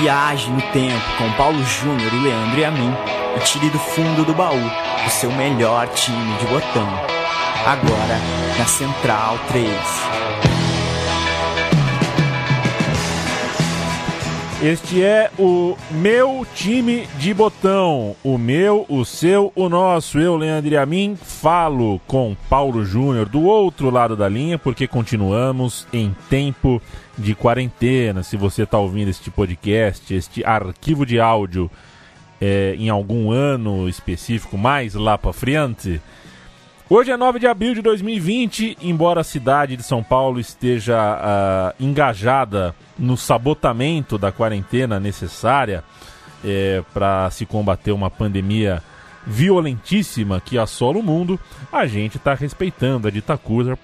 Viaje 0.00 0.50
no 0.50 0.60
tempo 0.72 1.16
com 1.18 1.30
Paulo 1.32 1.62
Júnior 1.64 2.12
e 2.12 2.18
Leandro 2.18 2.58
e 2.58 2.64
a 2.64 2.70
mim 2.70 2.92
e 3.36 3.40
tire 3.40 3.70
do 3.70 3.78
fundo 3.78 4.24
do 4.24 4.34
baú 4.34 4.60
o 5.06 5.10
seu 5.10 5.30
melhor 5.30 5.86
time 5.88 6.36
de 6.38 6.46
botão. 6.46 6.88
Agora 7.64 8.18
na 8.58 8.66
Central 8.66 9.38
3. 9.48 10.23
Este 14.64 15.04
é 15.04 15.30
o 15.38 15.76
meu 15.90 16.46
time 16.54 17.06
de 17.18 17.34
botão. 17.34 18.16
O 18.24 18.38
meu, 18.38 18.86
o 18.88 19.04
seu, 19.04 19.52
o 19.54 19.68
nosso. 19.68 20.18
Eu, 20.18 20.36
Leandro 20.36 20.86
mim, 20.86 21.18
falo 21.20 22.00
com 22.06 22.34
Paulo 22.48 22.82
Júnior 22.82 23.28
do 23.28 23.42
outro 23.42 23.90
lado 23.90 24.16
da 24.16 24.26
linha, 24.26 24.58
porque 24.58 24.88
continuamos 24.88 25.86
em 25.92 26.16
tempo 26.30 26.80
de 27.18 27.34
quarentena. 27.34 28.22
Se 28.22 28.38
você 28.38 28.62
está 28.62 28.78
ouvindo 28.78 29.10
este 29.10 29.30
podcast, 29.30 30.14
este 30.14 30.42
arquivo 30.42 31.04
de 31.04 31.20
áudio 31.20 31.70
é, 32.40 32.74
em 32.78 32.88
algum 32.88 33.30
ano 33.30 33.86
específico, 33.86 34.56
mais 34.56 34.94
lá 34.94 35.18
para 35.18 35.34
frente. 35.34 36.00
Hoje 36.88 37.10
é 37.10 37.16
9 37.16 37.38
de 37.38 37.46
abril 37.46 37.74
de 37.74 37.80
2020, 37.80 38.76
embora 38.82 39.22
a 39.22 39.24
cidade 39.24 39.74
de 39.74 39.82
São 39.82 40.02
Paulo 40.02 40.38
esteja 40.38 40.94
uh, 40.98 41.82
engajada 41.82 42.74
no 42.98 43.16
sabotamento 43.16 44.18
da 44.18 44.30
quarentena 44.30 45.00
necessária 45.00 45.82
é, 46.44 46.84
para 46.92 47.30
se 47.30 47.46
combater 47.46 47.90
uma 47.90 48.10
pandemia 48.10 48.82
violentíssima 49.26 50.42
que 50.42 50.58
assola 50.58 50.98
o 50.98 51.02
mundo, 51.02 51.40
a 51.72 51.86
gente 51.86 52.18
está 52.18 52.34
respeitando 52.34 53.08
a 53.08 53.10
ditacura 53.10 53.78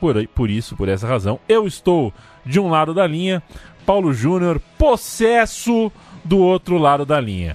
por, 0.00 0.26
por 0.28 0.48
isso, 0.48 0.74
por 0.74 0.88
essa 0.88 1.06
razão. 1.06 1.38
Eu 1.46 1.66
estou 1.66 2.10
de 2.42 2.58
um 2.58 2.70
lado 2.70 2.94
da 2.94 3.06
linha, 3.06 3.42
Paulo 3.84 4.14
Júnior, 4.14 4.62
possesso 4.78 5.92
do 6.24 6.38
outro 6.38 6.78
lado 6.78 7.04
da 7.04 7.20
linha. 7.20 7.54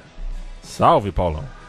Salve, 0.61 1.11
Paulão. 1.11 1.60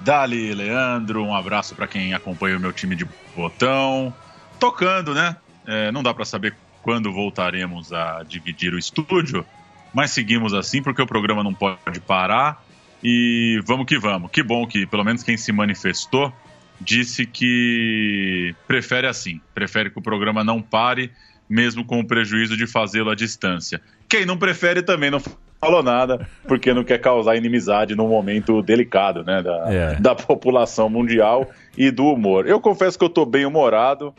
Dali, 0.00 0.54
Leandro, 0.54 1.24
um 1.24 1.34
abraço 1.34 1.74
para 1.74 1.86
quem 1.86 2.14
acompanha 2.14 2.56
o 2.56 2.60
meu 2.60 2.72
time 2.72 2.94
de 2.94 3.06
botão. 3.34 4.14
Tocando, 4.58 5.14
né? 5.14 5.36
É, 5.66 5.90
não 5.90 6.02
dá 6.02 6.14
para 6.14 6.24
saber 6.24 6.54
quando 6.82 7.12
voltaremos 7.12 7.92
a 7.92 8.22
dividir 8.22 8.72
o 8.72 8.78
estúdio, 8.78 9.44
mas 9.92 10.12
seguimos 10.12 10.54
assim 10.54 10.82
porque 10.82 11.02
o 11.02 11.06
programa 11.06 11.42
não 11.42 11.52
pode 11.52 12.00
parar 12.00 12.64
e 13.02 13.60
vamos 13.64 13.86
que 13.86 13.98
vamos. 13.98 14.30
Que 14.30 14.42
bom 14.42 14.66
que 14.66 14.86
pelo 14.86 15.02
menos 15.02 15.22
quem 15.22 15.36
se 15.36 15.50
manifestou 15.50 16.32
disse 16.80 17.26
que 17.26 18.54
prefere 18.66 19.06
assim, 19.06 19.40
prefere 19.54 19.90
que 19.90 19.98
o 19.98 20.02
programa 20.02 20.44
não 20.44 20.62
pare, 20.62 21.10
mesmo 21.48 21.84
com 21.84 22.00
o 22.00 22.06
prejuízo 22.06 22.56
de 22.56 22.66
fazê-lo 22.66 23.10
à 23.10 23.14
distância. 23.14 23.80
Quem 24.08 24.24
não 24.24 24.36
prefere 24.36 24.82
também 24.82 25.10
não 25.10 25.20
falou 25.60 25.82
nada, 25.82 26.28
porque 26.46 26.72
não 26.72 26.84
quer 26.84 27.00
causar 27.00 27.36
inimizade 27.36 27.94
num 27.94 28.08
momento 28.08 28.62
delicado, 28.62 29.24
né, 29.24 29.42
da, 29.42 29.72
é. 29.72 29.94
da 29.96 30.14
população 30.14 30.88
mundial 30.88 31.48
e 31.76 31.90
do 31.90 32.06
humor. 32.06 32.46
Eu 32.46 32.60
confesso 32.60 32.98
que 32.98 33.04
eu 33.04 33.08
tô 33.08 33.24
bem 33.24 33.44
humorado, 33.44 34.14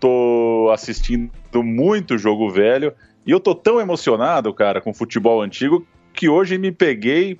tô 0.00 0.70
assistindo 0.72 1.30
muito 1.62 2.16
jogo 2.16 2.50
velho 2.50 2.92
e 3.26 3.30
eu 3.30 3.40
tô 3.40 3.54
tão 3.54 3.80
emocionado, 3.80 4.52
cara, 4.54 4.80
com 4.80 4.94
futebol 4.94 5.42
antigo 5.42 5.86
que 6.14 6.28
hoje 6.28 6.56
me 6.58 6.72
peguei 6.72 7.38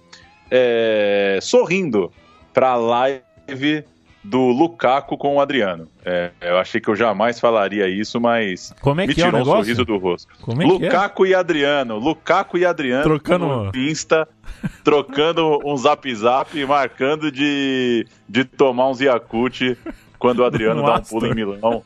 é, 0.51 1.39
sorrindo 1.41 2.13
pra 2.53 2.77
live 2.77 3.85
do 4.23 4.49
Lukaku 4.49 5.17
com 5.17 5.37
o 5.37 5.41
Adriano. 5.41 5.89
É, 6.05 6.31
eu 6.41 6.59
achei 6.59 6.81
que 6.81 6.89
eu 6.89 6.97
jamais 6.97 7.39
falaria 7.39 7.89
isso, 7.89 8.21
mas 8.21 8.75
Como 8.81 9.01
é 9.01 9.07
me 9.07 9.15
que 9.15 9.23
tirou 9.23 9.41
é 9.41 9.43
um 9.43 9.45
sorriso 9.45 9.85
do 9.85 9.97
rosto. 9.97 10.33
Como 10.41 10.63
é 10.63 10.67
Lukaku 10.67 11.27
é? 11.27 11.29
e 11.29 11.35
Adriano, 11.35 11.99
Lukaku 11.99 12.59
e 12.59 12.65
Adriano 12.65 13.05
trocando 13.05 13.71
Insta, 13.77 14.29
trocando 14.83 15.61
um 15.65 15.77
zap 15.77 16.15
zap, 16.15 16.65
marcando 16.67 17.31
de, 17.31 18.07
de 18.29 18.45
tomar 18.45 18.89
uns 18.89 19.01
Yakut 19.01 19.79
quando 20.19 20.41
o 20.41 20.45
Adriano 20.45 20.83
dá 20.83 20.97
um 20.97 21.03
pulo 21.03 21.27
em 21.27 21.35
Milão. 21.35 21.85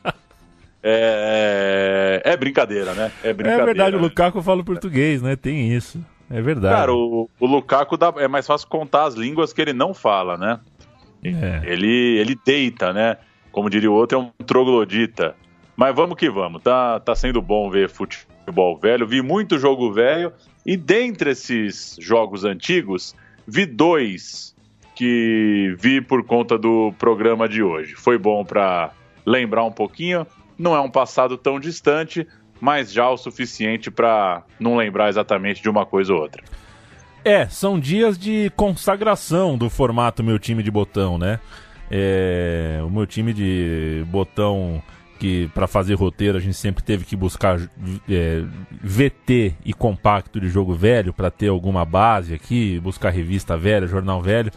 É, 0.85 2.21
é, 2.25 2.33
é, 2.33 2.37
brincadeira, 2.37 2.93
né? 2.93 3.11
É, 3.23 3.31
brincadeira, 3.31 3.63
é 3.63 3.65
verdade, 3.65 3.95
o 3.95 3.99
Lukaku 3.99 4.41
fala 4.41 4.61
português, 4.63 5.21
né? 5.21 5.35
Tem 5.35 5.71
isso. 5.71 6.03
É 6.29 6.41
verdade. 6.41 6.75
Cara, 6.75 6.93
o, 6.93 7.29
o 7.39 7.45
Lukaku 7.45 7.95
dá, 7.95 8.13
é 8.17 8.27
mais 8.27 8.47
fácil 8.47 8.67
contar 8.67 9.05
as 9.05 9.13
línguas 9.13 9.53
que 9.53 9.61
ele 9.61 9.71
não 9.71 9.93
fala, 9.93 10.37
né? 10.37 10.59
É. 11.23 11.61
Ele, 11.63 12.17
ele 12.17 12.37
deita, 12.45 12.91
né? 12.91 13.17
Como 13.51 13.69
diria 13.69 13.89
o 13.89 13.93
outro, 13.93 14.17
é 14.17 14.21
um 14.21 14.31
troglodita. 14.45 15.35
Mas 15.75 15.95
vamos 15.95 16.17
que 16.17 16.29
vamos, 16.29 16.61
tá, 16.61 16.99
tá 16.99 17.15
sendo 17.15 17.41
bom 17.41 17.69
ver 17.69 17.89
futebol 17.89 18.77
velho. 18.77 19.07
Vi 19.07 19.21
muito 19.21 19.57
jogo 19.57 19.91
velho 19.91 20.31
e 20.65 20.77
dentre 20.77 21.31
esses 21.31 21.97
jogos 21.99 22.43
antigos, 22.43 23.15
vi 23.47 23.65
dois 23.65 24.55
que 24.95 25.75
vi 25.79 25.99
por 26.01 26.23
conta 26.23 26.57
do 26.57 26.93
programa 26.99 27.49
de 27.49 27.63
hoje. 27.63 27.95
Foi 27.95 28.17
bom 28.17 28.45
para 28.45 28.91
lembrar 29.25 29.63
um 29.63 29.71
pouquinho. 29.71 30.27
Não 30.57 30.75
é 30.75 30.79
um 30.79 30.89
passado 30.89 31.37
tão 31.37 31.59
distante, 31.59 32.27
mas 32.61 32.93
já 32.93 33.09
o 33.09 33.17
suficiente 33.17 33.89
para 33.89 34.43
não 34.59 34.75
lembrar 34.75 35.09
exatamente 35.09 35.61
de 35.61 35.69
uma 35.69 35.85
coisa 35.85 36.13
ou 36.13 36.21
outra. 36.21 36.43
É, 37.25 37.47
são 37.47 37.79
dias 37.79 38.17
de 38.17 38.51
consagração 38.55 39.57
do 39.57 39.69
formato 39.69 40.23
meu 40.23 40.37
time 40.37 40.61
de 40.61 40.69
botão, 40.69 41.17
né? 41.17 41.39
É, 41.89 42.81
o 42.85 42.89
meu 42.89 43.05
time 43.05 43.33
de 43.33 44.03
botão 44.07 44.83
que 45.19 45.47
para 45.53 45.67
fazer 45.67 45.93
roteiro 45.93 46.37
a 46.37 46.41
gente 46.41 46.55
sempre 46.55 46.83
teve 46.83 47.05
que 47.05 47.15
buscar 47.15 47.57
é, 48.09 48.43
VT 48.81 49.55
e 49.63 49.73
compacto 49.73 50.39
de 50.41 50.49
jogo 50.49 50.73
velho 50.73 51.13
para 51.13 51.31
ter 51.31 51.47
alguma 51.47 51.85
base 51.85 52.33
aqui, 52.33 52.77
buscar 52.81 53.09
revista 53.09 53.55
velha, 53.55 53.87
jornal 53.87 54.21
velho. 54.21 54.51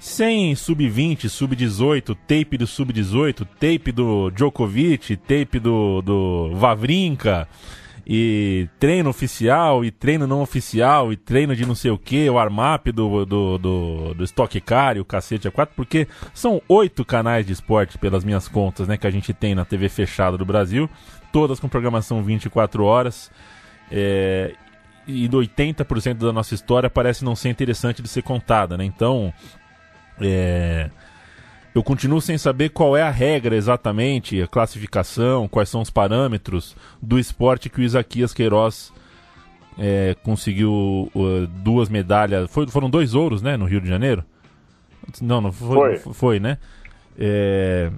Sem 0.00 0.54
sub-20, 0.56 1.28
sub-18, 1.28 2.16
tape 2.26 2.58
do 2.58 2.66
sub-18, 2.66 3.46
tape 3.60 3.92
do 3.92 4.30
Djokovic, 4.30 5.16
tape 5.16 5.60
do, 5.60 6.02
do 6.02 6.50
Vavrinka 6.54 7.46
e 8.08 8.68
treino 8.78 9.10
oficial, 9.10 9.84
e 9.84 9.90
treino 9.90 10.28
não 10.28 10.40
oficial, 10.40 11.12
e 11.12 11.16
treino 11.16 11.56
de 11.56 11.66
não 11.66 11.74
sei 11.74 11.90
o 11.90 11.98
que, 11.98 12.30
o 12.30 12.38
armap 12.38 12.86
do, 12.92 13.26
do, 13.26 13.58
do, 13.58 14.14
do 14.14 14.24
Stock 14.24 14.60
Car 14.60 14.96
e 14.96 15.00
o 15.00 15.04
cacete 15.04 15.48
A4, 15.48 15.70
porque 15.74 16.06
são 16.32 16.62
oito 16.68 17.04
canais 17.04 17.44
de 17.44 17.52
esporte, 17.52 17.98
pelas 17.98 18.22
minhas 18.22 18.46
contas, 18.46 18.86
né, 18.86 18.96
que 18.96 19.08
a 19.08 19.10
gente 19.10 19.34
tem 19.34 19.56
na 19.56 19.64
TV 19.64 19.88
fechada 19.88 20.38
do 20.38 20.44
Brasil, 20.44 20.88
todas 21.32 21.58
com 21.58 21.68
programação 21.68 22.22
24 22.22 22.84
horas, 22.84 23.28
é, 23.90 24.54
e 25.04 25.28
80% 25.28 26.14
da 26.18 26.32
nossa 26.32 26.54
história 26.54 26.88
parece 26.88 27.24
não 27.24 27.34
ser 27.34 27.48
interessante 27.48 28.00
de 28.00 28.08
ser 28.08 28.22
contada, 28.22 28.76
né, 28.76 28.84
então... 28.84 29.34
É, 30.20 30.90
eu 31.76 31.82
continuo 31.82 32.22
sem 32.22 32.38
saber 32.38 32.70
qual 32.70 32.96
é 32.96 33.02
a 33.02 33.10
regra 33.10 33.54
exatamente, 33.54 34.40
a 34.40 34.46
classificação, 34.46 35.46
quais 35.46 35.68
são 35.68 35.82
os 35.82 35.90
parâmetros 35.90 36.74
do 37.02 37.18
esporte 37.18 37.68
que 37.68 37.82
o 37.82 37.84
Isaquias 37.84 38.32
Queiroz 38.32 38.90
é, 39.78 40.16
conseguiu 40.22 41.10
uh, 41.14 41.46
duas 41.46 41.90
medalhas. 41.90 42.50
Foi, 42.50 42.66
foram 42.66 42.88
dois 42.88 43.14
ouros, 43.14 43.42
né, 43.42 43.58
no 43.58 43.66
Rio 43.66 43.82
de 43.82 43.88
Janeiro? 43.88 44.24
Não, 45.20 45.42
não 45.42 45.52
foi. 45.52 45.98
Foi, 45.98 46.14
foi 46.14 46.40
né? 46.40 46.56
É, 47.18 47.90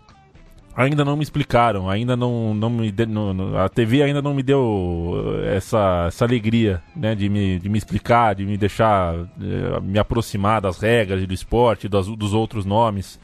ainda 0.75 1.05
não 1.05 1.17
me 1.17 1.23
explicaram, 1.23 1.89
ainda 1.89 2.17
não, 2.17 2.53
não 2.55 2.71
me 2.71 2.91
de, 2.91 3.07
não, 3.07 3.57
a 3.59 3.69
TV 3.69 4.03
ainda 4.03 4.21
não 4.21 4.35
me 4.35 4.43
deu 4.43 4.61
uh, 4.61 5.45
essa, 5.45 6.07
essa 6.09 6.25
alegria, 6.25 6.83
né, 6.97 7.15
de 7.15 7.29
me, 7.29 7.61
de 7.61 7.69
me 7.69 7.79
explicar, 7.79 8.35
de 8.35 8.45
me 8.45 8.57
deixar 8.57 9.15
uh, 9.15 9.81
me 9.81 10.01
aproximar 10.01 10.61
das 10.61 10.81
regras 10.81 11.25
do 11.25 11.33
esporte, 11.33 11.87
dos, 11.89 12.09
dos 12.17 12.35
outros 12.35 12.65
nomes. 12.65 13.21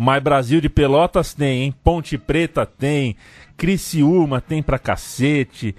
Mas 0.00 0.22
Brasil 0.22 0.60
de 0.60 0.68
Pelotas 0.68 1.34
tem, 1.34 1.64
hein? 1.64 1.74
Ponte 1.82 2.16
Preta 2.16 2.64
tem, 2.64 3.16
Criciúma 3.56 4.40
tem 4.40 4.62
pra 4.62 4.78
cacete. 4.78 5.74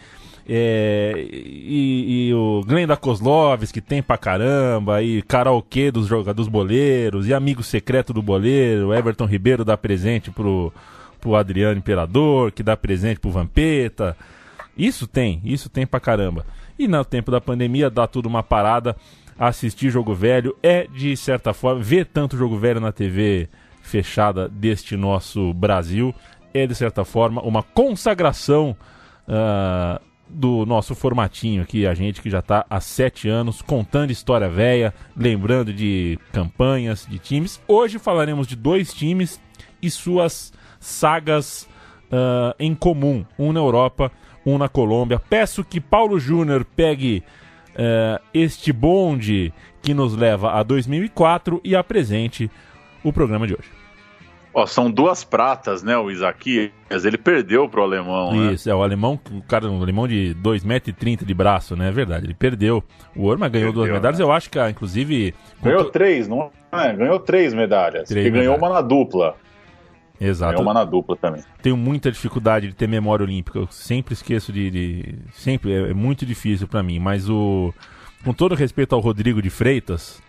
É, 0.46 1.26
e, 1.32 2.28
e, 2.28 2.34
o 2.34 2.62
Glenda 2.68 2.98
Kozlovski 2.98 3.80
tem 3.80 4.04
pra 4.04 4.18
caramba, 4.18 5.02
e 5.02 5.22
karaokê 5.22 5.90
dos 5.90 6.06
jogadores 6.08 6.50
boleiros, 6.50 7.30
e 7.30 7.34
amigo 7.34 7.64
secreto 7.64 8.12
do 8.12 8.22
boleiro, 8.22 8.94
Everton 8.94 9.24
Ribeiro 9.24 9.64
dá 9.64 9.78
presente 9.78 10.30
pro, 10.30 10.74
pro 11.22 11.36
Adriano 11.36 11.78
Imperador, 11.78 12.52
que 12.52 12.62
dá 12.62 12.76
presente 12.76 13.22
pro 13.22 13.32
Vampeta. 13.32 14.18
Isso 14.78 15.08
tem, 15.08 15.40
isso 15.46 15.70
tem 15.70 15.88
pra 15.88 16.02
caramba. 16.02 16.46
E 16.78 16.90
no 16.90 17.06
tempo 17.06 17.32
da 17.32 17.40
pandemia 17.40 17.90
dá 17.90 18.06
tudo 18.06 18.26
uma 18.26 18.44
parada, 18.44 18.98
assistir 19.40 19.90
jogo 19.90 20.14
velho 20.14 20.58
é 20.62 20.86
de 20.88 21.16
certa 21.16 21.54
forma, 21.54 21.82
ver 21.82 22.06
tanto 22.06 22.36
jogo 22.36 22.58
velho 22.58 22.82
na 22.82 22.92
TV 22.92 23.48
fechada 23.90 24.48
deste 24.48 24.96
nosso 24.96 25.54
Brasil. 25.54 26.14
É, 26.54 26.66
de 26.66 26.76
certa 26.76 27.04
forma, 27.04 27.42
uma 27.42 27.62
consagração 27.62 28.76
uh, 29.28 30.02
do 30.28 30.66
nosso 30.66 30.96
formatinho 30.96 31.64
aqui, 31.64 31.86
a 31.86 31.94
gente 31.94 32.22
que 32.22 32.30
já 32.30 32.40
está 32.40 32.66
há 32.70 32.80
sete 32.80 33.28
anos 33.28 33.62
contando 33.62 34.12
história 34.12 34.48
velha, 34.50 34.94
lembrando 35.16 35.74
de 35.74 36.18
campanhas, 36.32 37.06
de 37.10 37.20
times. 37.20 37.62
Hoje 37.68 38.00
falaremos 38.00 38.48
de 38.48 38.56
dois 38.56 38.94
times 38.94 39.42
e 39.82 39.90
suas 39.90 40.54
sagas 40.80 41.68
uh, 42.12 42.54
em 42.60 42.76
comum, 42.76 43.26
um 43.38 43.52
na 43.52 43.60
Europa, 43.60 44.12
um 44.46 44.58
na 44.58 44.70
Colômbia. 44.70 45.20
Peço 45.20 45.64
que 45.64 45.82
Paulo 45.82 46.20
Júnior 46.20 46.64
pegue 46.64 47.24
é, 47.76 48.20
este 48.34 48.74
bonde 48.74 49.54
que 49.82 49.94
nos 49.94 50.16
leva 50.16 50.52
a 50.54 50.64
2004 50.64 51.62
e 51.64 51.76
apresente 51.76 52.52
o 53.04 53.14
programa 53.14 53.48
de 53.48 53.54
hoje. 53.54 53.79
Ó, 54.54 54.66
são 54.66 54.90
duas 54.90 55.24
pratas, 55.24 55.84
né? 55.84 55.96
O 55.98 56.10
Isaquias, 56.10 56.72
ele 57.06 57.18
perdeu 57.18 57.70
pro 57.70 57.84
alemão. 57.84 58.32
Né? 58.32 58.54
Isso, 58.54 58.68
né? 58.68 58.74
é 58.74 58.76
o 58.76 58.82
alemão, 58.82 59.20
o 59.32 59.42
cara, 59.44 59.70
um 59.70 59.82
alemão 59.82 60.08
de 60.08 60.36
2,30m 60.42 61.24
de 61.24 61.34
braço, 61.34 61.76
né? 61.76 61.90
É 61.90 61.92
verdade, 61.92 62.26
ele 62.26 62.34
perdeu 62.34 62.84
o 63.16 63.24
ouro, 63.24 63.40
mas 63.40 63.52
ganhou 63.52 63.68
perdeu, 63.68 63.84
duas 63.84 63.94
medalhas. 63.94 64.20
Né? 64.20 64.26
Eu 64.26 64.32
acho 64.32 64.50
que, 64.50 64.58
ah, 64.58 64.70
inclusive. 64.70 65.36
Ganhou 65.62 65.86
três, 65.86 66.28
não 66.28 66.52
é? 66.72 66.94
Ganhou 66.94 67.20
três 67.20 67.54
medalhas. 67.54 68.10
Três 68.10 68.26
e 68.26 68.30
ganhou 68.30 68.58
uma 68.58 68.70
na 68.70 68.82
dupla. 68.82 69.36
Exato. 70.20 70.52
Ganhou 70.52 70.64
uma 70.64 70.74
na 70.74 70.84
dupla 70.84 71.16
também. 71.16 71.44
Tenho 71.62 71.78
muita 71.78 72.12
dificuldade 72.12 72.68
de 72.68 72.74
ter 72.74 72.88
memória 72.88 73.24
olímpica. 73.24 73.60
Eu 73.60 73.68
sempre 73.68 74.14
esqueço 74.14 74.52
de. 74.52 74.72
de 74.72 75.16
sempre, 75.32 75.72
é, 75.72 75.92
é 75.92 75.94
muito 75.94 76.26
difícil 76.26 76.68
para 76.68 76.82
mim. 76.82 77.00
Mas 77.00 77.30
o. 77.30 77.74
Com 78.24 78.34
todo 78.34 78.54
respeito 78.56 78.94
ao 78.94 79.00
Rodrigo 79.00 79.42
de 79.42 79.50
Freitas, 79.50 80.22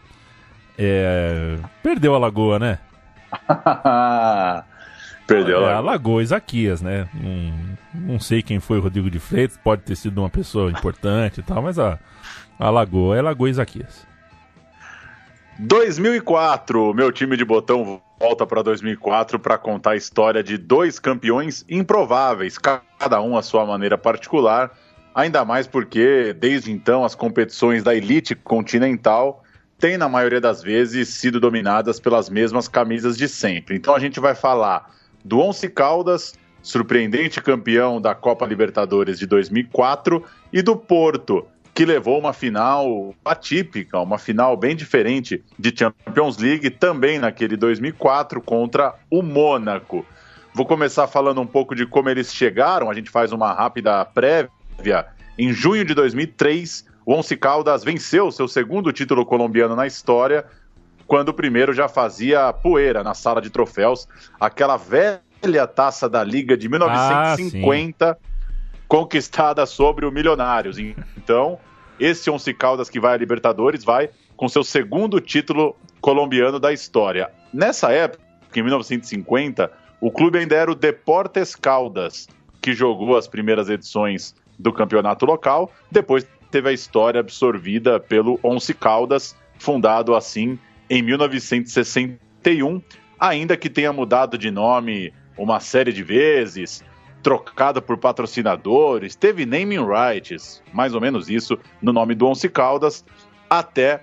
é, 0.79 1.57
perdeu 1.83 2.15
a 2.15 2.19
lagoa, 2.19 2.57
né? 2.59 2.79
Perdeu 5.27 5.65
é, 5.65 5.75
a 5.75 5.81
Lagoa 5.81 6.23
Isaquias, 6.23 6.82
né? 6.82 7.09
Não, 7.15 8.12
não 8.12 8.21
sei 8.21 8.43
quem 8.43 8.59
foi 8.59 8.79
o 8.79 8.81
Rodrigo 8.81 9.09
de 9.09 9.21
Freitas, 9.21 9.56
pode 9.56 9.82
ter 9.82 9.94
sido 9.94 10.19
uma 10.19 10.29
pessoa 10.29 10.71
importante 10.71 11.38
e 11.41 11.43
tal, 11.43 11.62
mas 11.62 11.79
a, 11.79 11.99
a 12.59 12.69
Lagoa 12.69 13.17
é 13.17 13.23
Lagoa 13.23 13.49
Isaquias. 13.49 14.06
2004, 15.61 16.94
meu 16.94 17.12
time 17.12 17.37
de 17.37 17.44
botão 17.44 18.00
volta 18.19 18.47
para 18.47 18.62
2004 18.62 19.38
para 19.38 19.56
contar 19.56 19.93
a 19.93 19.97
história 19.97 20.43
de 20.43 20.59
dois 20.59 20.99
campeões 20.99 21.65
improváveis, 21.69 22.59
cada 22.59 23.21
um 23.23 23.37
à 23.37 23.43
sua 23.43 23.65
maneira 23.65 23.97
particular, 23.97 24.71
ainda 25.15 25.44
mais 25.44 25.67
porque 25.67 26.35
desde 26.38 26.73
então 26.73 27.05
as 27.05 27.15
competições 27.15 27.83
da 27.83 27.94
elite 27.94 28.35
continental 28.35 29.43
têm, 29.81 29.97
na 29.97 30.09
maioria 30.09 30.41
das 30.41 30.62
vezes, 30.62 31.09
sido 31.09 31.41
dominadas 31.41 31.99
pelas 31.99 32.29
mesmas 32.29 32.69
camisas 32.69 33.17
de 33.17 33.27
sempre. 33.27 33.75
Então 33.75 33.94
a 33.94 33.99
gente 33.99 34.21
vai 34.21 34.35
falar 34.35 34.94
do 35.25 35.41
Once 35.41 35.67
Caldas, 35.69 36.35
surpreendente 36.62 37.41
campeão 37.41 38.00
da 38.00 38.15
Copa 38.15 38.47
Libertadores 38.47 39.19
de 39.19 39.27
2004, 39.27 40.23
e 40.53 40.61
do 40.61 40.77
Porto, 40.77 41.47
que 41.75 41.87
levou 41.87 42.19
uma 42.19 42.35
final 42.35 43.15
atípica, 43.25 43.99
uma 43.99 44.19
final 44.19 44.55
bem 44.56 44.77
diferente 44.77 45.43
de 45.59 45.75
Champions 45.75 46.37
League, 46.37 46.69
também 46.69 47.19
naquele 47.19 47.56
2004 47.56 48.41
contra 48.43 48.94
o 49.11 49.23
Mônaco. 49.23 50.05
Vou 50.53 50.67
começar 50.67 51.06
falando 51.06 51.41
um 51.41 51.47
pouco 51.47 51.75
de 51.75 51.87
como 51.87 52.11
eles 52.11 52.35
chegaram, 52.35 52.91
a 52.91 52.94
gente 52.94 53.11
faz 53.11 53.33
uma 53.33 53.53
rápida 53.53 54.05
prévia. 54.05 55.06
Em 55.38 55.53
junho 55.55 55.85
de 55.87 55.94
2003, 55.94 56.85
o 57.05 57.14
Once 57.14 57.37
Caldas 57.37 57.82
venceu 57.82 58.31
seu 58.31 58.47
segundo 58.47 58.93
título 58.93 59.25
colombiano 59.25 59.75
na 59.75 59.87
história, 59.87 60.44
quando 61.06 61.31
o 61.31 61.35
primeiro 61.35 61.73
já 61.73 61.88
fazia 61.88 62.52
poeira 62.52 63.02
na 63.02 63.14
sala 63.14 63.41
de 63.41 63.50
troféus, 63.50 64.06
aquela 64.38 64.76
velha 64.76 65.67
taça 65.67 66.08
da 66.08 66.23
Liga 66.23 66.56
de 66.56 66.69
1950, 66.69 68.11
ah, 68.11 68.17
conquistada 68.87 69.67
sobre 69.67 70.06
o 70.06 70.12
Milionários. 70.12 70.79
Então, 70.79 71.58
esse 71.99 72.31
Once 72.31 72.52
Caldas 72.55 72.88
que 72.88 73.00
vai 73.00 73.14
a 73.14 73.17
Libertadores 73.17 73.82
vai 73.82 74.11
com 74.37 74.49
seu 74.49 74.62
segundo 74.62 75.20
título 75.20 75.76
colombiano 76.00 76.58
da 76.58 76.73
história. 76.73 77.31
Nessa 77.52 77.93
época, 77.93 78.23
em 78.55 78.62
1950, 78.62 79.70
o 80.00 80.11
clube 80.11 80.38
ainda 80.38 80.55
era 80.55 80.70
o 80.70 80.75
Deportes 80.75 81.55
Caldas, 81.55 82.29
que 82.62 82.73
jogou 82.73 83.17
as 83.17 83.29
primeiras 83.29 83.69
edições 83.69 84.35
do 84.58 84.73
campeonato 84.73 85.26
local, 85.26 85.70
depois 85.91 86.26
teve 86.50 86.69
a 86.69 86.73
história 86.73 87.20
absorvida 87.20 88.00
pelo 88.00 88.38
Once 88.43 88.75
Caldas, 88.75 89.37
fundado 89.58 90.14
assim 90.14 90.58
em 90.88 91.02
1961, 91.02 92.82
ainda 93.19 93.56
que 93.56 93.70
tenha 93.70 93.93
mudado 93.93 94.37
de 94.37 94.50
nome 94.50 95.12
uma 95.37 95.61
série 95.61 95.93
de 95.93 96.02
vezes, 96.02 96.82
trocado 97.23 97.81
por 97.81 97.97
patrocinadores, 97.99 99.14
teve 99.14 99.47
naming 99.47 99.87
rights, 99.87 100.62
mais 100.73 100.94
ou 100.94 101.00
menos 101.00 101.29
isso, 101.29 101.58
no 101.81 101.93
nome 101.93 102.14
do 102.14 102.26
Once 102.26 102.49
Caldas, 102.49 103.05
até 103.49 104.02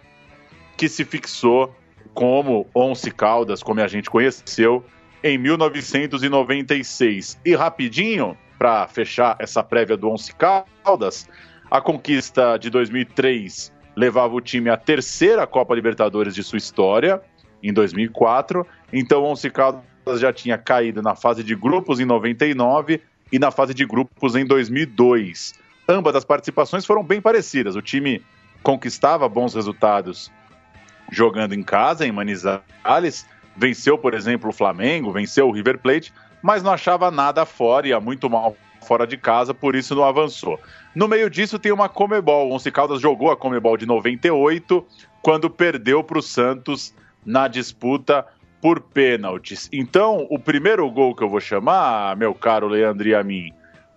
que 0.78 0.88
se 0.88 1.04
fixou 1.04 1.76
como 2.14 2.68
Once 2.74 3.12
Caldas, 3.12 3.62
como 3.62 3.82
a 3.82 3.88
gente 3.88 4.10
conheceu, 4.10 4.86
em 5.24 5.38
1996. 5.38 7.40
E 7.44 7.56
rapidinho, 7.56 8.38
para 8.58 8.88
fechar 8.88 9.36
essa 9.40 9.64
prévia 9.64 9.98
do 9.98 10.10
Once 10.10 10.34
Caldas, 10.34 11.28
a 11.70 11.82
conquista 11.82 12.58
de 12.58 12.70
2003 12.70 13.74
levava 13.96 14.34
o 14.34 14.42
time 14.42 14.70
à 14.70 14.78
terceira 14.78 15.46
Copa 15.46 15.76
Libertadores 15.76 16.34
de 16.34 16.44
sua 16.44 16.58
história, 16.58 17.22
em 17.62 17.74
2004. 17.74 18.66
Então, 18.94 19.24
o 19.24 19.32
Once 19.32 19.50
Caldas 19.50 19.84
já 20.20 20.32
tinha 20.32 20.58
caído 20.58 21.02
na 21.02 21.16
fase 21.16 21.44
de 21.44 21.56
grupos 21.56 22.00
em 22.00 22.06
99 22.06 23.02
e 23.32 23.40
na 23.40 23.52
fase 23.52 23.74
de 23.74 23.86
grupos 23.86 24.36
em 24.36 24.46
2002. 24.46 25.54
Ambas 25.90 26.16
as 26.16 26.24
participações 26.24 26.86
foram 26.86 27.04
bem 27.04 27.20
parecidas. 27.20 27.76
O 27.76 27.82
time 27.82 28.24
conquistava 28.64 29.28
bons 29.28 29.56
resultados 29.56 30.32
jogando 31.12 31.54
em 31.54 31.64
casa, 31.64 32.06
em 32.06 32.12
Manizales, 32.12 33.26
venceu, 33.56 33.98
por 33.98 34.14
exemplo, 34.14 34.50
o 34.50 34.54
Flamengo, 34.54 35.12
venceu 35.12 35.48
o 35.48 35.52
River 35.52 35.80
Plate, 35.80 36.14
mas 36.42 36.62
não 36.62 36.72
achava 36.72 37.10
nada 37.10 37.46
fora, 37.46 37.88
ia 37.88 38.00
muito 38.00 38.30
mal 38.30 38.56
fora 38.88 39.06
de 39.06 39.18
casa, 39.18 39.54
por 39.54 39.76
isso 39.76 39.94
não 39.94 40.04
avançou. 40.04 40.60
No 40.96 41.08
meio 41.08 41.30
disso 41.30 41.60
tem 41.60 41.72
uma 41.72 41.90
Comebol. 41.90 42.50
O 42.50 42.56
Once 42.56 42.72
Caldas 42.72 43.02
jogou 43.02 43.30
a 43.30 43.38
Comebol 43.38 43.78
de 43.78 43.86
98, 43.86 44.86
quando 45.22 45.50
perdeu 45.50 46.04
para 46.04 46.18
o 46.18 46.22
Santos 46.22 46.96
na 47.26 47.48
disputa 47.48 48.26
por 48.62 48.80
pênaltis. 48.80 49.70
Então, 49.72 50.26
o 50.30 50.40
primeiro 50.40 50.90
gol 50.90 51.14
que 51.14 51.24
eu 51.24 51.30
vou 51.30 51.42
chamar, 51.42 52.16
meu 52.16 52.34
caro 52.34 52.68
Leandro 52.68 53.08
e 53.08 53.14
a 53.14 53.24
mim, 53.24 53.52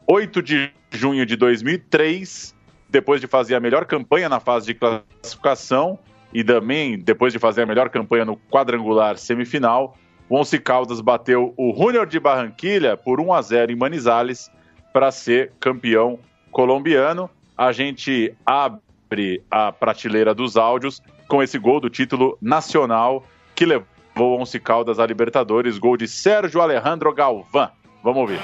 8 0.07 0.43
de 0.43 0.71
junho 0.91 1.25
de 1.25 1.37
2003, 1.37 2.55
depois 2.89 3.21
de 3.21 3.27
fazer 3.27 3.55
a 3.55 3.61
melhor 3.61 3.87
campanha 3.87 4.29
na 4.29 4.41
fase 4.41 4.67
de 4.67 4.75
classificação 4.75 5.99
e 6.35 6.43
também 6.43 6.99
depois 6.99 7.33
de 7.33 7.39
fazer 7.39 7.63
a 7.63 7.67
melhor 7.67 7.89
campanha 7.89 8.25
no 8.25 8.37
quadrangular 8.37 9.17
semifinal, 9.17 9.97
o 10.29 10.37
Once 10.37 10.59
Caldas 10.59 11.01
bateu 11.01 11.55
o 11.57 11.73
Junior 11.77 12.07
de 12.07 12.21
Barranquilha 12.21 12.97
por 12.97 13.21
1 13.21 13.33
a 13.33 13.43
0 13.43 13.73
em 13.73 13.77
Manizales 13.77 14.51
para 14.93 15.11
ser 15.11 15.53
campeão 15.61 16.19
colombiano. 16.51 17.31
A 17.57 17.73
gente 17.73 18.35
abre 18.45 19.43
a 19.51 19.73
prateleira 19.73 20.35
dos 20.35 20.57
áudios 20.57 21.03
com 21.29 21.43
esse 21.43 21.59
gol 21.59 21.81
do 21.81 21.91
título 21.91 22.37
nacional 22.41 23.25
que 23.55 23.67
levou 23.67 24.41
Once 24.41 24.59
Caldas 24.59 24.99
a 24.99 25.07
Libertadores, 25.07 25.79
gol 25.79 25.97
de 25.97 26.09
Sérgio 26.09 26.61
Alejandro 26.61 27.13
Galván. 27.13 27.71
Vamos 28.03 28.23
ouvir. 28.23 28.41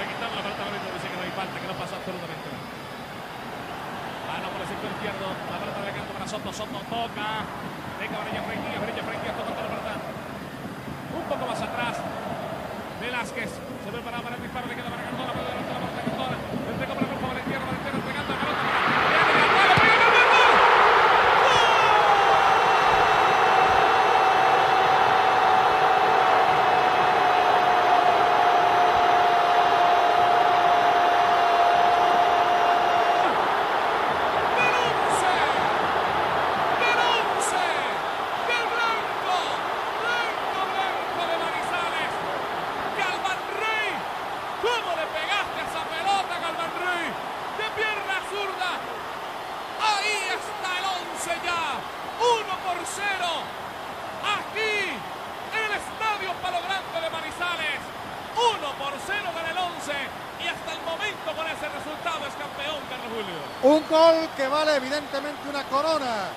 Evidentemente 64.87 65.49
una 65.49 65.65
corona, 65.65 66.31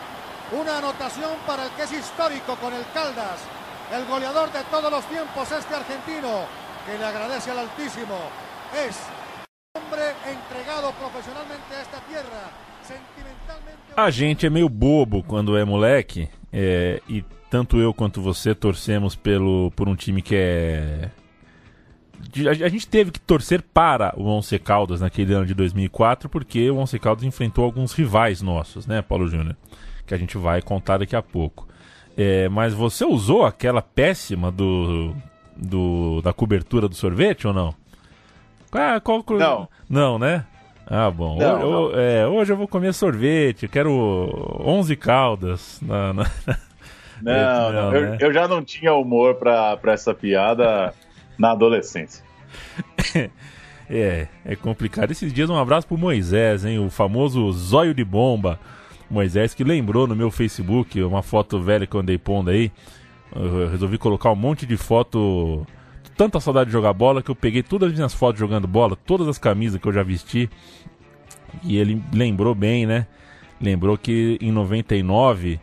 una 0.52 0.80
anotación 0.80 1.32
para 1.46 1.66
el 1.66 1.72
que 1.72 1.84
es 1.84 1.94
histórico 1.94 2.56
con 2.56 2.74
el 2.74 2.84
Caldas, 2.94 3.40
el 3.94 4.06
goleador 4.06 4.52
de 4.52 4.64
todos 4.72 4.92
los 4.92 5.06
tiempos, 5.06 5.52
este 5.52 5.76
argentino, 5.76 6.46
que 6.86 6.98
le 6.98 7.06
agradece 7.06 7.52
al 7.52 7.60
Altísimo. 7.60 8.18
Es 8.74 8.98
hombre 9.76 10.14
entregado 10.26 10.92
profesionalmente 10.94 11.76
a 11.76 11.82
esta 11.82 12.00
tierra, 12.02 12.50
A 13.96 14.10
gente 14.10 14.48
é 14.48 14.50
meio 14.50 14.68
bobo 14.68 15.22
quando 15.22 15.56
é 15.56 15.64
moleque, 15.64 16.28
é, 16.52 17.00
e 17.08 17.24
tanto 17.48 17.78
eu 17.78 17.94
quanto 17.94 18.20
você 18.20 18.56
torcemos 18.56 19.16
pelo, 19.16 19.70
por 19.76 19.88
um 19.88 19.96
time 19.96 20.24
que 20.24 20.36
é. 20.36 21.12
A 22.64 22.70
gente 22.70 22.88
teve 22.88 23.12
que 23.12 23.20
torcer 23.20 23.62
para 23.62 24.14
o 24.18 24.26
Once 24.26 24.58
Caldas 24.60 25.02
naquele 25.02 25.34
ano 25.34 25.46
de 25.46 25.54
2004, 25.54 26.30
porque 26.30 26.70
o 26.70 26.78
Once 26.78 26.98
Caldas 27.00 27.24
enfrentou 27.24 27.64
alguns 27.66 27.94
rivais 27.94 28.42
nossos, 28.42 28.86
né, 28.86 29.02
Paulo 29.02 29.28
Júnior? 29.28 29.56
Que 30.06 30.14
a 30.14 30.18
gente 30.18 30.38
vai 30.38 30.62
contar 30.62 30.98
daqui 30.98 31.16
a 31.16 31.22
pouco. 31.22 31.68
É, 32.18 32.50
mas 32.50 32.74
você 32.74 33.06
usou 33.06 33.46
aquela 33.46 33.82
péssima 33.82 34.52
do, 34.52 35.16
do 35.56 36.22
da 36.22 36.34
cobertura 36.34 36.88
do 36.88 36.96
sorvete 36.96 37.48
ou 37.48 37.54
não? 37.54 37.74
Ah, 38.72 39.00
qual... 39.00 39.24
Não. 39.38 39.70
Não, 39.90 40.20
né? 40.20 40.46
Ah, 40.86 41.10
bom. 41.12 41.38
Não, 41.38 41.56
hoje, 41.56 41.96
não. 41.96 42.00
É, 42.02 42.28
hoje 42.28 42.54
eu 42.54 42.58
vou 42.58 42.68
comer 42.68 42.94
sorvete, 42.94 43.68
quero 43.68 43.92
11 44.60 44.96
caldas. 44.96 45.80
Na, 45.82 46.14
na... 46.14 46.26
Não, 47.22 47.74
não 47.74 47.94
eu, 47.94 48.02
né? 48.12 48.18
eu, 48.22 48.34
já 48.34 48.48
não 48.48 48.64
tinha 48.64 48.94
humor 48.94 49.36
pra 49.36 49.78
essa 49.88 50.14
piada 50.14 50.94
na 51.40 51.52
adolescência. 51.52 52.24
é, 53.90 54.28
é 54.44 54.56
complicado. 54.58 55.10
Esses 55.10 55.32
dias 55.32 55.50
um 55.50 55.56
abraço 55.56 55.88
pro 55.88 55.98
Moisés, 55.98 56.66
hein? 56.66 56.78
O 56.80 56.90
famoso 56.90 57.50
zóio 57.54 57.94
de 57.94 58.04
bomba. 58.04 58.60
Moisés 59.10 59.56
que 59.56 59.64
lembrou 59.64 60.06
no 60.06 60.16
meu 60.16 60.30
Facebook 60.30 61.02
uma 61.02 61.24
foto 61.24 61.60
velha 61.60 61.88
que 61.88 61.96
eu 61.96 62.02
andei 62.02 62.18
pondo 62.18 62.52
aí. 62.52 62.72
Eu 63.34 63.70
resolvi 63.70 63.98
colocar 63.98 64.32
um 64.32 64.36
monte 64.36 64.66
de 64.66 64.76
foto 64.76 65.66
tanta 66.16 66.40
saudade 66.40 66.68
de 66.68 66.74
jogar 66.74 66.92
bola 66.94 67.24
que 67.24 67.32
eu 67.32 67.36
peguei 67.36 67.64
todas 67.64 67.90
as 67.90 67.96
minhas 67.96 68.14
fotos 68.14 68.40
jogando 68.40 68.68
bola, 68.68 68.96
todas 68.96 69.28
as 69.28 69.38
camisas 69.38 69.80
que 69.80 69.88
eu 69.88 69.94
já 69.94 70.04
vesti. 70.04 70.50
E 71.64 71.78
ele 71.78 72.04
lembrou 72.14 72.54
bem, 72.54 72.86
né? 72.86 73.08
Lembrou 73.62 73.98
que 73.98 74.38
em 74.42 74.52
99 74.52 75.60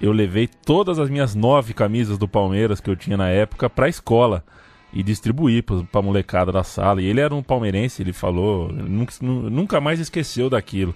eu 0.00 0.12
levei 0.12 0.46
todas 0.46 0.98
as 0.98 1.10
minhas 1.10 1.34
nove 1.34 1.74
camisas 1.74 2.16
do 2.16 2.28
Palmeiras 2.28 2.80
que 2.80 2.88
eu 2.88 2.96
tinha 2.96 3.16
na 3.16 3.28
época 3.28 3.68
para 3.68 3.86
a 3.86 3.88
escola 3.88 4.44
e 4.92 5.02
distribuí 5.02 5.62
para 5.62 6.02
molecada 6.02 6.50
da 6.50 6.62
sala. 6.62 7.02
E 7.02 7.06
ele 7.06 7.20
era 7.20 7.34
um 7.34 7.42
palmeirense, 7.42 8.02
ele 8.02 8.12
falou, 8.12 8.72
nunca, 8.72 9.12
nunca 9.20 9.80
mais 9.80 10.00
esqueceu 10.00 10.48
daquilo. 10.48 10.94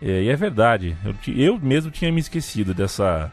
É, 0.00 0.22
e 0.22 0.28
é 0.28 0.36
verdade, 0.36 0.96
eu, 1.04 1.34
eu 1.34 1.58
mesmo 1.58 1.90
tinha 1.90 2.10
me 2.10 2.20
esquecido 2.20 2.72
dessa, 2.72 3.30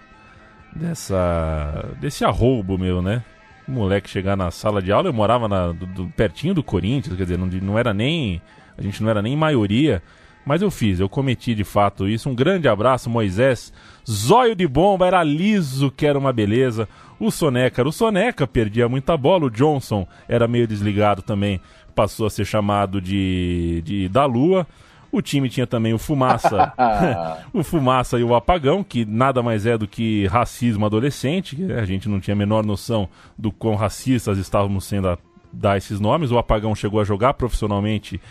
dessa, 0.76 1.96
desse 2.02 2.26
arroubo 2.26 2.78
meu, 2.78 3.02
né? 3.02 3.24
o 3.68 3.72
moleque 3.72 4.10
chegar 4.10 4.38
na 4.38 4.50
sala 4.50 4.82
de 4.82 4.92
aula, 4.92 5.10
eu 5.10 5.14
morava 5.14 5.48
na, 5.48 5.72
do, 5.72 5.86
do, 5.86 6.08
pertinho 6.10 6.54
do 6.54 6.64
Corinthians, 6.64 7.18
quer 7.18 7.24
dizer, 7.24 7.38
não, 7.38 7.48
não 7.48 7.78
era 7.78 7.94
nem. 7.94 8.42
A 8.78 8.82
gente 8.82 9.04
não 9.04 9.10
era 9.10 9.22
nem 9.22 9.36
maioria. 9.36 10.02
Mas 10.48 10.62
eu 10.62 10.72
fiz, 10.72 11.02
eu 11.02 11.10
cometi 11.10 11.54
de 11.54 11.66
fato 11.66 12.08
isso. 12.08 12.30
Um 12.30 12.34
grande 12.34 12.70
abraço, 12.70 13.10
Moisés. 13.10 13.74
Zóio 14.10 14.56
de 14.56 14.66
bomba, 14.66 15.06
era 15.06 15.22
liso, 15.22 15.92
que 15.92 16.06
era 16.06 16.18
uma 16.18 16.32
beleza. 16.32 16.88
O 17.20 17.30
Soneca 17.30 17.82
era 17.82 17.90
o 17.90 17.92
Soneca, 17.92 18.48
perdia 18.48 18.88
muita 18.88 19.18
bola. 19.18 19.48
O 19.48 19.50
Johnson 19.50 20.08
era 20.26 20.48
meio 20.48 20.66
desligado 20.66 21.22
também, 21.22 21.60
passou 21.94 22.26
a 22.26 22.30
ser 22.30 22.46
chamado 22.46 23.02
de, 23.02 23.82
de 23.84 24.08
da 24.08 24.24
Lua. 24.24 24.66
O 25.12 25.22
time 25.22 25.50
tinha 25.50 25.68
também 25.68 25.94
o 25.94 25.98
Fumaça, 25.98 26.72
o 27.52 27.62
Fumaça 27.62 28.18
e 28.18 28.24
o 28.24 28.34
Apagão, 28.34 28.86
que 28.86 29.04
nada 29.04 29.44
mais 29.44 29.66
é 29.66 29.78
do 29.78 29.86
que 29.86 30.28
racismo 30.28 30.86
adolescente. 30.86 31.58
A 31.74 31.84
gente 31.84 32.08
não 32.08 32.22
tinha 32.22 32.34
a 32.34 32.38
menor 32.38 32.66
noção 32.66 33.10
do 33.38 33.52
quão 33.52 33.76
racistas 33.76 34.38
estávamos 34.38 34.86
sendo 34.86 35.10
a 35.10 35.18
dar 35.52 35.78
esses 35.78 36.00
nomes. 36.00 36.32
O 36.32 36.38
Apagão 36.38 36.74
chegou 36.74 37.02
a 37.02 37.04
jogar 37.04 37.34
profissionalmente 37.34 38.22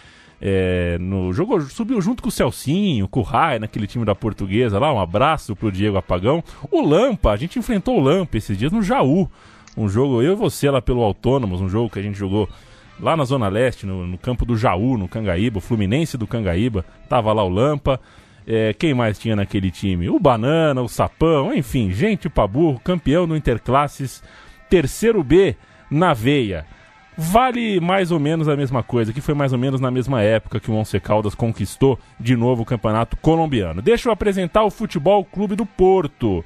é, 0.41 0.99
no 0.99 1.33
jogou, 1.33 1.61
subiu 1.63 2.01
junto 2.01 2.23
com 2.23 2.29
o 2.29 2.33
Celcinho, 2.33 3.09
com 3.09 3.21
o 3.21 3.23
Rai, 3.23 3.59
naquele 3.59 3.87
time 3.87 4.05
da 4.05 4.15
Portuguesa 4.15 4.79
lá. 4.79 4.93
Um 4.93 5.01
abraço 5.01 5.57
pro 5.57 5.73
Diego 5.73 5.97
Apagão. 5.97 6.43
O 6.71 6.87
Lampa, 6.87 7.31
a 7.31 7.37
gente 7.37 7.59
enfrentou 7.59 7.99
o 7.99 8.03
Lampa 8.03 8.37
esses 8.37 8.57
dias 8.57 8.73
no 8.73 8.83
Jaú. 8.83 9.29
Um 9.77 9.89
jogo, 9.89 10.23
eu 10.23 10.33
e 10.33 10.37
você 10.37 10.71
lá 10.71 10.81
pelo 10.81 11.03
Autônomos, 11.03 11.61
um 11.61 11.69
jogo 11.69 11.91
que 11.91 11.99
a 11.99 12.03
gente 12.03 12.19
jogou 12.19 12.49
lá 13.01 13.17
na 13.17 13.25
Zona 13.25 13.49
Leste, 13.49 13.85
no, 13.87 14.07
no 14.07 14.19
campo 14.19 14.45
do 14.45 14.57
Jaú, 14.57 14.97
no 14.97 15.09
Cangaíba, 15.09 15.59
o 15.59 15.61
Fluminense 15.61 16.17
do 16.17 16.27
Cangaíba, 16.27 16.85
tava 17.09 17.33
lá 17.33 17.43
o 17.43 17.49
Lampa. 17.49 18.01
É, 18.47 18.73
quem 18.73 18.95
mais 18.95 19.19
tinha 19.19 19.35
naquele 19.35 19.71
time? 19.71 20.09
O 20.09 20.21
Banana, 20.21 20.81
o 20.81 20.89
Sapão, 20.89 21.53
enfim, 21.53 21.91
gente 21.91 22.29
pra 22.29 22.47
burro, 22.47 22.81
campeão 22.81 23.27
no 23.27 23.37
Interclasses, 23.37 24.23
terceiro 24.71 25.23
B 25.23 25.57
na 25.91 26.15
veia. 26.15 26.65
Vale 27.19 27.81
mais 27.81 28.11
ou 28.11 28.21
menos 28.21 28.47
a 28.47 28.55
mesma 28.55 28.83
coisa, 28.83 29.13
que 29.13 29.23
foi 29.23 29.33
mais 29.33 29.53
ou 29.53 29.59
menos 29.59 29.81
na 29.81 29.91
mesma 29.91 30.23
época 30.23 30.61
que 30.61 30.71
o 30.71 30.75
Once 30.75 31.01
Caldas 31.01 31.35
conquistou 31.35 31.99
de 32.21 32.37
novo 32.37 32.63
o 32.63 32.67
campeonato 32.67 33.17
colombiano. 33.17 33.81
Deixa 33.81 34.09
eu 34.09 34.13
apresentar 34.13 34.65
o 34.65 34.71
Futebol 34.71 35.25
Clube 35.25 35.57
do 35.57 35.65
Porto, 35.65 36.45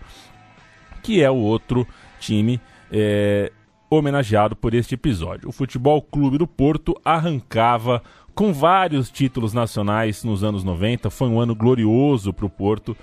que 1.02 1.20
é 1.22 1.28
o 1.28 1.34
outro 1.34 1.86
time 2.20 2.60
é, 2.92 3.50
homenageado 3.90 4.54
por 4.54 4.72
este 4.72 4.94
episódio. 4.94 5.48
O 5.48 5.52
Futebol 5.52 6.00
Clube 6.00 6.38
do 6.38 6.46
Porto 6.46 6.94
arrancava 7.04 8.00
com 8.32 8.52
vários 8.52 9.10
títulos 9.10 9.52
nacionais 9.52 10.22
nos 10.22 10.44
anos 10.44 10.62
90, 10.62 11.10
foi 11.10 11.28
um 11.28 11.40
ano 11.40 11.54
glorioso 11.54 12.32
para 12.32 12.46
o 12.46 12.50
Porto 12.50 12.96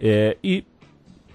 é, 0.00 0.38
e 0.42 0.64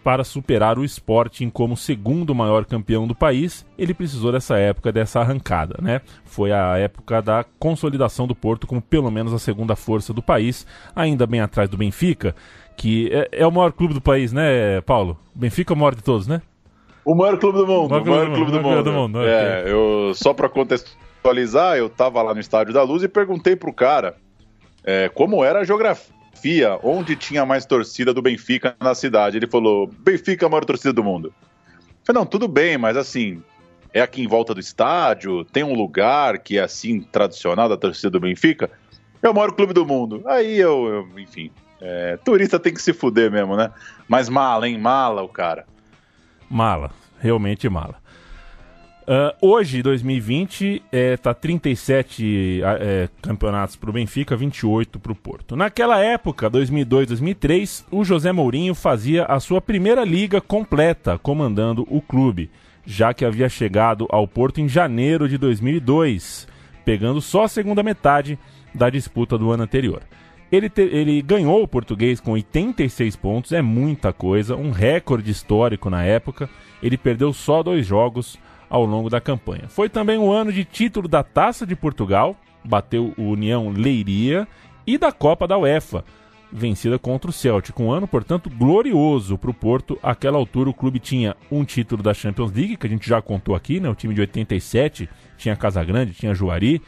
para 0.06 0.24
superar 0.24 0.78
o 0.78 0.86
Sporting 0.86 1.50
como 1.50 1.76
segundo 1.76 2.36
maior 2.36 2.64
campeão 2.64 3.08
do 3.08 3.16
país, 3.16 3.66
ele 3.76 3.92
precisou 3.92 4.32
dessa 4.32 4.56
época, 4.56 4.92
dessa 4.92 5.20
arrancada, 5.20 5.80
né? 5.82 6.00
Foi 6.24 6.52
a 6.52 6.78
época 6.78 7.24
da 7.24 7.44
consolidação 7.58 8.28
do 8.28 8.36
Porto 8.36 8.68
como 8.68 8.80
pelo 8.80 9.10
menos 9.10 9.34
a 9.34 9.40
segunda 9.40 9.76
força 9.76 10.14
do 10.14 10.22
país, 10.22 10.68
ainda 10.96 11.26
bem 11.26 11.42
atrás 11.42 11.68
do 11.68 11.76
Benfica, 11.76 12.36
que 12.78 13.10
é, 13.12 13.30
é 13.32 13.48
o 13.48 13.52
maior 13.52 13.72
clube 13.72 13.96
do 13.96 14.02
país, 14.02 14.32
né, 14.32 14.80
Paulo? 14.82 15.18
Benfica 15.34 15.74
é 15.74 15.76
o 15.76 15.78
maior 15.78 15.96
de 15.96 16.04
todos, 16.04 16.28
né? 16.28 16.40
O 17.04 17.16
maior 17.16 17.40
clube 17.40 17.58
do 17.58 17.66
mundo. 17.66 17.86
O 17.96 18.06
maior, 18.06 18.32
clube, 18.32 18.52
do 18.52 18.62
mundo. 18.62 18.84
Do 18.84 18.92
mundo. 18.92 19.24
É, 19.24 19.62
okay. 19.62 19.74
eu, 19.74 20.12
só 20.14 20.36
para 20.36 20.48
contextualizar, 20.48 21.78
eu 21.78 21.90
tava 21.90 22.22
lá 22.22 22.32
no 22.32 22.40
Estádio 22.40 22.76
da 22.76 22.84
Luz 22.84 23.02
e 23.02 23.08
perguntei 23.08 23.56
pro 23.56 23.74
cara 23.74 24.16
é, 24.84 25.10
como 25.10 25.44
era 25.44 25.62
a 25.62 25.64
geografia, 25.64 26.14
onde 26.84 27.16
tinha 27.16 27.46
mais 27.46 27.66
torcida 27.66 28.14
do 28.14 28.22
Benfica 28.22 28.76
na 28.80 28.94
cidade. 28.94 29.38
Ele 29.38 29.48
falou: 29.48 29.88
Benfica 29.88 30.46
é 30.46 30.48
a 30.48 30.50
maior 30.50 30.66
torcida 30.66 30.94
do 30.94 31.04
mundo. 31.04 31.28
Eu 31.28 32.06
falei, 32.06 32.20
não, 32.22 32.26
tudo 32.26 32.48
bem, 32.48 32.78
mas 32.78 32.96
assim, 32.98 33.42
é 33.92 34.02
aqui 34.02 34.22
em 34.22 34.28
volta 34.28 34.54
do 34.54 34.60
estádio, 34.60 35.44
tem 35.46 35.64
um 35.64 35.74
lugar 35.74 36.40
que 36.40 36.58
é 36.58 36.62
assim 36.62 37.02
tradicional 37.02 37.68
da 37.68 37.78
torcida 37.78 38.10
do 38.10 38.20
Benfica. 38.20 38.70
É 39.24 39.30
o 39.30 39.34
maior 39.34 39.52
clube 39.54 39.74
do 39.74 39.86
mundo. 39.86 40.22
Aí 40.26 40.60
eu, 40.60 40.86
eu 40.86 41.20
enfim, 41.20 41.50
é, 41.82 42.18
turista 42.18 42.60
tem 42.60 42.74
que 42.74 42.82
se 42.82 42.94
fuder 42.94 43.32
mesmo, 43.32 43.56
né? 43.56 43.72
Mas 44.08 44.30
mala, 44.30 44.68
hein? 44.68 44.78
Mala 44.78 45.24
o 45.24 45.30
cara. 45.30 45.66
Mala, 46.50 46.92
realmente 47.20 47.68
mala. 47.70 47.96
Uh, 49.06 49.38
hoje, 49.40 49.84
2020, 49.84 50.82
é, 50.92 51.16
tá 51.16 51.32
37 51.32 52.62
é, 52.64 53.08
campeonatos 53.22 53.76
para 53.76 53.92
o 53.92 53.94
Benfica, 53.94 54.36
28 54.36 55.00
para 55.00 55.12
o 55.12 55.16
Porto. 55.16 55.56
Naquela 55.56 56.00
época, 56.00 56.50
2002, 56.50 57.10
2003, 57.10 57.86
o 57.92 58.04
José 58.04 58.32
Mourinho 58.32 58.74
fazia 58.74 59.26
a 59.26 59.40
sua 59.40 59.62
primeira 59.62 60.04
liga 60.04 60.42
completa 60.42 61.20
comandando 61.20 61.86
o 61.88 62.02
clube, 62.02 62.50
já 62.84 63.14
que 63.14 63.24
havia 63.24 63.48
chegado 63.48 64.08
ao 64.10 64.28
Porto 64.28 64.60
em 64.60 64.68
janeiro 64.68 65.30
de 65.30 65.38
2002, 65.38 66.48
pegando 66.84 67.22
só 67.22 67.44
a 67.44 67.48
segunda 67.48 67.84
metade 67.84 68.40
da 68.74 68.90
disputa 68.90 69.38
do 69.38 69.52
ano 69.52 69.62
anterior. 69.62 70.02
Ele, 70.52 70.68
te, 70.68 70.82
ele 70.82 71.22
ganhou 71.22 71.62
o 71.62 71.68
português 71.68 72.20
com 72.20 72.32
86 72.32 73.16
pontos, 73.18 73.52
é 73.52 73.62
muita 73.62 74.12
coisa, 74.12 74.56
um 74.56 74.72
recorde 74.72 75.30
histórico 75.30 75.92
na 75.92 76.04
época. 76.04 76.50
Ele 76.82 76.98
perdeu 76.98 77.32
só 77.34 77.62
dois 77.62 77.86
jogos 77.86 78.40
ao 78.70 78.86
longo 78.86 79.10
da 79.10 79.22
campanha. 79.22 79.68
Foi 79.68 79.90
também 79.90 80.18
um 80.18 80.32
ano 80.32 80.52
de 80.52 80.64
título 80.64 81.08
da 81.08 81.24
Taça 81.24 81.66
de 81.66 81.76
Portugal, 81.76 82.36
bateu 82.64 83.14
o 83.18 83.24
União 83.24 83.70
Leiria, 83.70 84.48
e 84.88 84.98
da 84.98 85.12
Copa 85.12 85.48
da 85.48 85.58
UEFA, 85.58 86.04
vencida 86.52 87.00
contra 87.00 87.30
o 87.30 87.34
Celtic. 87.34 87.80
Um 87.80 87.92
ano, 87.92 88.08
portanto, 88.08 88.50
glorioso 88.50 89.38
para 89.38 89.50
o 89.50 89.54
Porto. 89.54 89.98
Àquela 90.02 90.38
altura, 90.38 90.70
o 90.70 90.74
clube 90.74 91.00
tinha 91.00 91.36
um 91.52 91.64
título 91.66 92.04
da 92.04 92.14
Champions 92.14 92.52
League, 92.52 92.78
que 92.78 92.88
a 92.88 92.90
gente 92.90 93.08
já 93.08 93.22
contou 93.22 93.56
aqui, 93.56 93.80
né? 93.80 93.90
O 93.90 93.96
time 93.96 94.14
de 94.14 94.22
87 94.22 95.10
tinha 95.38 95.56
Casagrande, 95.56 96.14
tinha 96.14 96.34
Juari, 96.34 96.82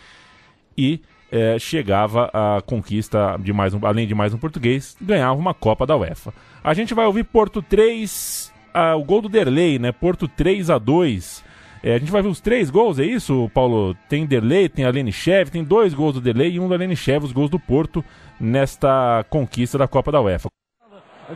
e 0.78 1.02
é, 1.32 1.60
chegava 1.60 2.30
à 2.34 2.62
conquista 2.62 3.38
de 3.38 3.52
mais 3.52 3.74
um, 3.74 3.80
além 3.86 4.08
de 4.08 4.16
mais 4.16 4.34
um 4.34 4.38
português, 4.38 4.96
ganhava 5.02 5.38
uma 5.38 5.54
Copa 5.54 5.86
da 5.86 5.98
UEFA. 5.98 6.34
A 6.64 6.74
gente 6.74 6.94
vai 6.94 7.06
ouvir 7.06 7.24
Porto 7.26 7.62
3, 7.62 8.54
ah, 8.74 8.96
o 8.96 9.04
gol 9.04 9.22
do 9.22 9.30
Derlei, 9.30 9.80
né? 9.80 9.92
Porto 9.92 10.28
3 10.28 10.70
a 10.70 10.78
2. 10.78 11.47
É, 11.88 11.96
a 11.96 12.00
gente 12.00 12.12
vai 12.12 12.22
ver 12.22 12.28
os 12.28 12.42
três 12.42 12.70
gols, 12.70 13.00
é 13.00 13.06
isso, 13.06 13.50
Paulo? 13.54 13.96
Tem 14.10 14.26
Derlei, 14.26 14.68
tem 14.68 14.84
a 14.84 14.92
Chev, 15.10 15.50
tem 15.50 15.64
dois 15.64 15.94
gols 15.94 16.16
do 16.16 16.20
Derlei 16.20 16.52
e 16.52 16.60
um 16.60 16.68
da 16.68 16.78
Chev, 16.94 17.24
os 17.24 17.32
gols 17.32 17.50
do 17.50 17.58
Porto 17.58 18.04
nesta 18.38 19.24
conquista 19.30 19.78
da 19.78 19.88
Copa 19.88 20.12
da 20.12 20.20
UEFA 20.20 20.50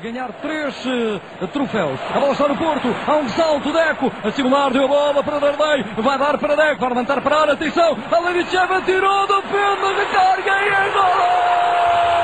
ganhar 0.01 0.31
três 0.41 0.74
uh, 0.86 1.48
troféus. 1.48 2.00
A 2.13 2.20
bola 2.20 2.31
está 2.31 2.48
no 2.48 2.58
Porto, 2.58 2.88
há 3.08 3.15
um 3.17 3.29
salto, 3.29 3.74
Deco, 3.74 4.12
a 4.24 4.31
simular, 4.31 4.72
deu 4.72 4.86
a 4.86 4.88
bola 4.88 5.24
para 5.24 5.39
Darley, 5.39 5.84
vai 5.98 6.17
dar 6.17 6.38
para 6.38 6.55
Deco, 6.55 6.79
vai 6.79 6.89
levantar 6.89 7.22
para 7.22 7.36
a 7.36 7.41
área, 7.41 7.53
atenção, 7.53 7.98
a 8.10 8.20
Lenicheva 8.20 8.81
tirou 8.81 9.27
do 9.27 9.41
pênalti, 9.43 10.00
recarga 10.00 10.51
e 10.51 10.70
é 10.70 10.89
gol! 10.91 12.21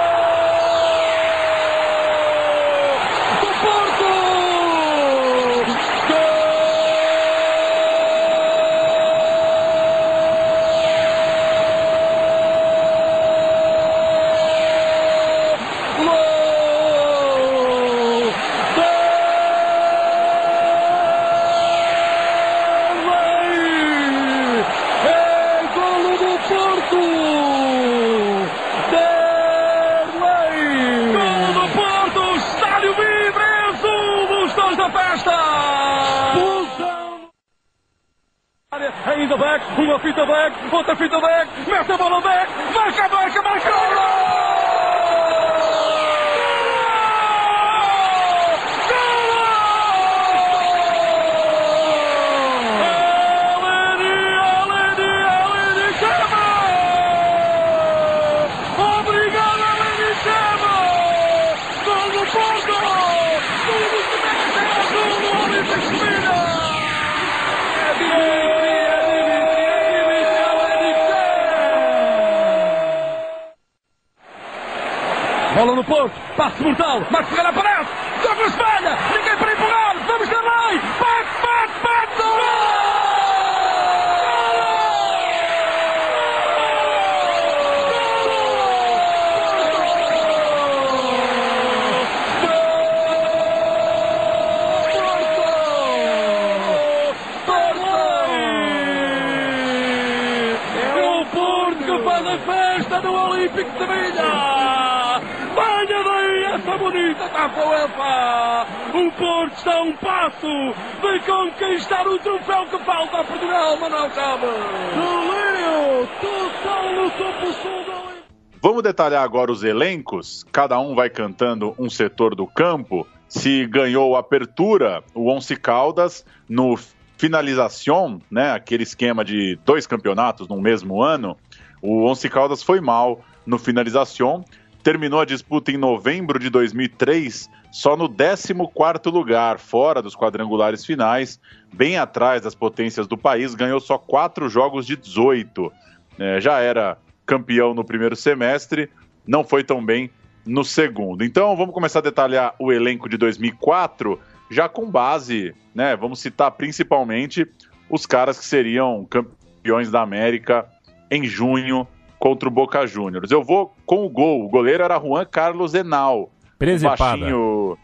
Vamos 118.61 118.83
detalhar 118.83 119.23
agora 119.23 119.51
os 119.51 119.63
elencos. 119.63 120.45
Cada 120.51 120.79
um 120.79 120.95
vai 120.95 121.09
cantando 121.09 121.73
um 121.79 121.89
setor 121.89 122.35
do 122.35 122.45
campo. 122.45 123.07
Se 123.27 123.65
ganhou 123.65 124.15
a 124.15 124.19
apertura, 124.19 125.03
o 125.13 125.31
Once 125.31 125.55
Caldas 125.55 126.25
no 126.49 126.77
finalização, 127.17 128.19
né, 128.29 128.51
aquele 128.51 128.83
esquema 128.83 129.25
de 129.25 129.57
dois 129.65 129.87
campeonatos 129.87 130.47
no 130.47 130.61
mesmo 130.61 131.01
ano, 131.01 131.35
o 131.81 132.03
Once 132.05 132.29
Caldas 132.29 132.61
foi 132.61 132.79
mal 132.79 133.21
no 133.45 133.57
finalização 133.57 134.43
terminou 134.87 135.19
a 135.19 135.25
disputa 135.25 135.69
em 135.69 135.75
novembro 135.75 136.39
de 136.39 136.49
2003 136.49 137.49
só 137.71 137.95
no 137.95 138.09
14º 138.09 139.11
lugar, 139.11 139.59
fora 139.59 140.01
dos 140.01 140.15
quadrangulares 140.15 140.85
finais, 140.85 141.39
bem 141.73 141.97
atrás 141.97 142.41
das 142.41 142.55
potências 142.55 143.07
do 143.07 143.17
país, 143.17 143.53
ganhou 143.53 143.79
só 143.79 143.97
quatro 143.97 144.49
jogos 144.49 144.85
de 144.85 144.95
18. 144.95 145.71
É, 146.17 146.41
já 146.41 146.59
era 146.59 146.97
campeão 147.25 147.73
no 147.73 147.83
primeiro 147.83 148.15
semestre, 148.15 148.89
não 149.25 149.43
foi 149.43 149.63
tão 149.63 149.85
bem 149.85 150.09
no 150.45 150.63
segundo. 150.63 151.23
Então 151.23 151.55
vamos 151.55 151.73
começar 151.73 151.99
a 151.99 152.03
detalhar 152.03 152.55
o 152.57 152.71
elenco 152.71 153.09
de 153.09 153.17
2004, 153.17 154.19
já 154.49 154.69
com 154.69 154.89
base, 154.89 155.53
né? 155.75 155.95
Vamos 155.95 156.19
citar 156.19 156.51
principalmente 156.51 157.45
os 157.89 158.05
caras 158.05 158.39
que 158.39 158.45
seriam 158.45 159.05
campeões 159.05 159.91
da 159.91 160.01
América 160.01 160.65
em 161.11 161.25
junho 161.25 161.85
contra 162.17 162.47
o 162.47 162.51
Boca 162.51 162.87
Juniors. 162.87 163.29
Eu 163.29 163.43
vou 163.43 163.75
com 163.85 164.05
o 164.05 164.09
gol. 164.09 164.45
O 164.45 164.49
goleiro 164.49 164.83
era 164.83 164.99
Juan 164.99 165.25
Carlos 165.25 165.73
Enal. 165.73 166.31
Presepada. 166.57 166.97
Baixinho, 166.97 167.77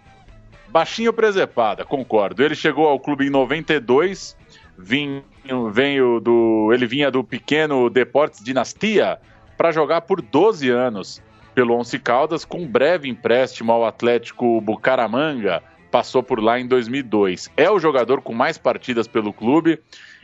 baixinho 0.69 1.13
presepada, 1.13 1.85
concordo. 1.85 2.43
Ele 2.43 2.55
chegou 2.55 2.87
ao 2.87 2.99
clube 2.99 3.27
em 3.27 3.29
92, 3.29 4.35
vinho, 4.77 5.23
veio 5.71 6.19
do, 6.19 6.71
ele 6.73 6.87
vinha 6.87 7.11
do 7.11 7.23
pequeno 7.23 7.89
Deportes 7.89 8.43
Dinastia 8.43 9.19
para 9.57 9.71
jogar 9.71 10.01
por 10.01 10.21
12 10.21 10.69
anos 10.69 11.21
pelo 11.53 11.75
Once 11.77 11.99
Caldas, 11.99 12.43
com 12.43 12.61
um 12.61 12.67
breve 12.67 13.07
empréstimo 13.07 13.71
ao 13.71 13.85
Atlético 13.85 14.59
Bucaramanga, 14.59 15.61
passou 15.91 16.23
por 16.23 16.41
lá 16.41 16.59
em 16.59 16.67
2002. 16.67 17.51
É 17.55 17.69
o 17.69 17.79
jogador 17.79 18.21
com 18.21 18.33
mais 18.33 18.57
partidas 18.57 19.07
pelo 19.07 19.31
clube 19.31 19.79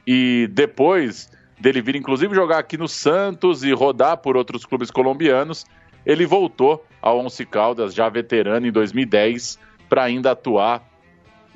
e 0.07 0.49
depois 0.51 1.29
dele 1.59 1.81
vir 1.81 1.95
inclusive 1.95 2.33
jogar 2.33 2.57
aqui 2.57 2.77
no 2.77 2.87
Santos 2.87 3.63
e 3.63 3.71
rodar 3.71 4.17
por 4.17 4.35
outros 4.35 4.65
clubes 4.65 4.89
colombianos, 4.89 5.65
ele 6.05 6.25
voltou 6.25 6.83
ao 7.01 7.19
Once 7.19 7.45
Caldas, 7.45 7.93
já 7.93 8.09
veterano 8.09 8.65
em 8.65 8.71
2010, 8.71 9.59
para 9.87 10.03
ainda 10.03 10.31
atuar. 10.31 10.83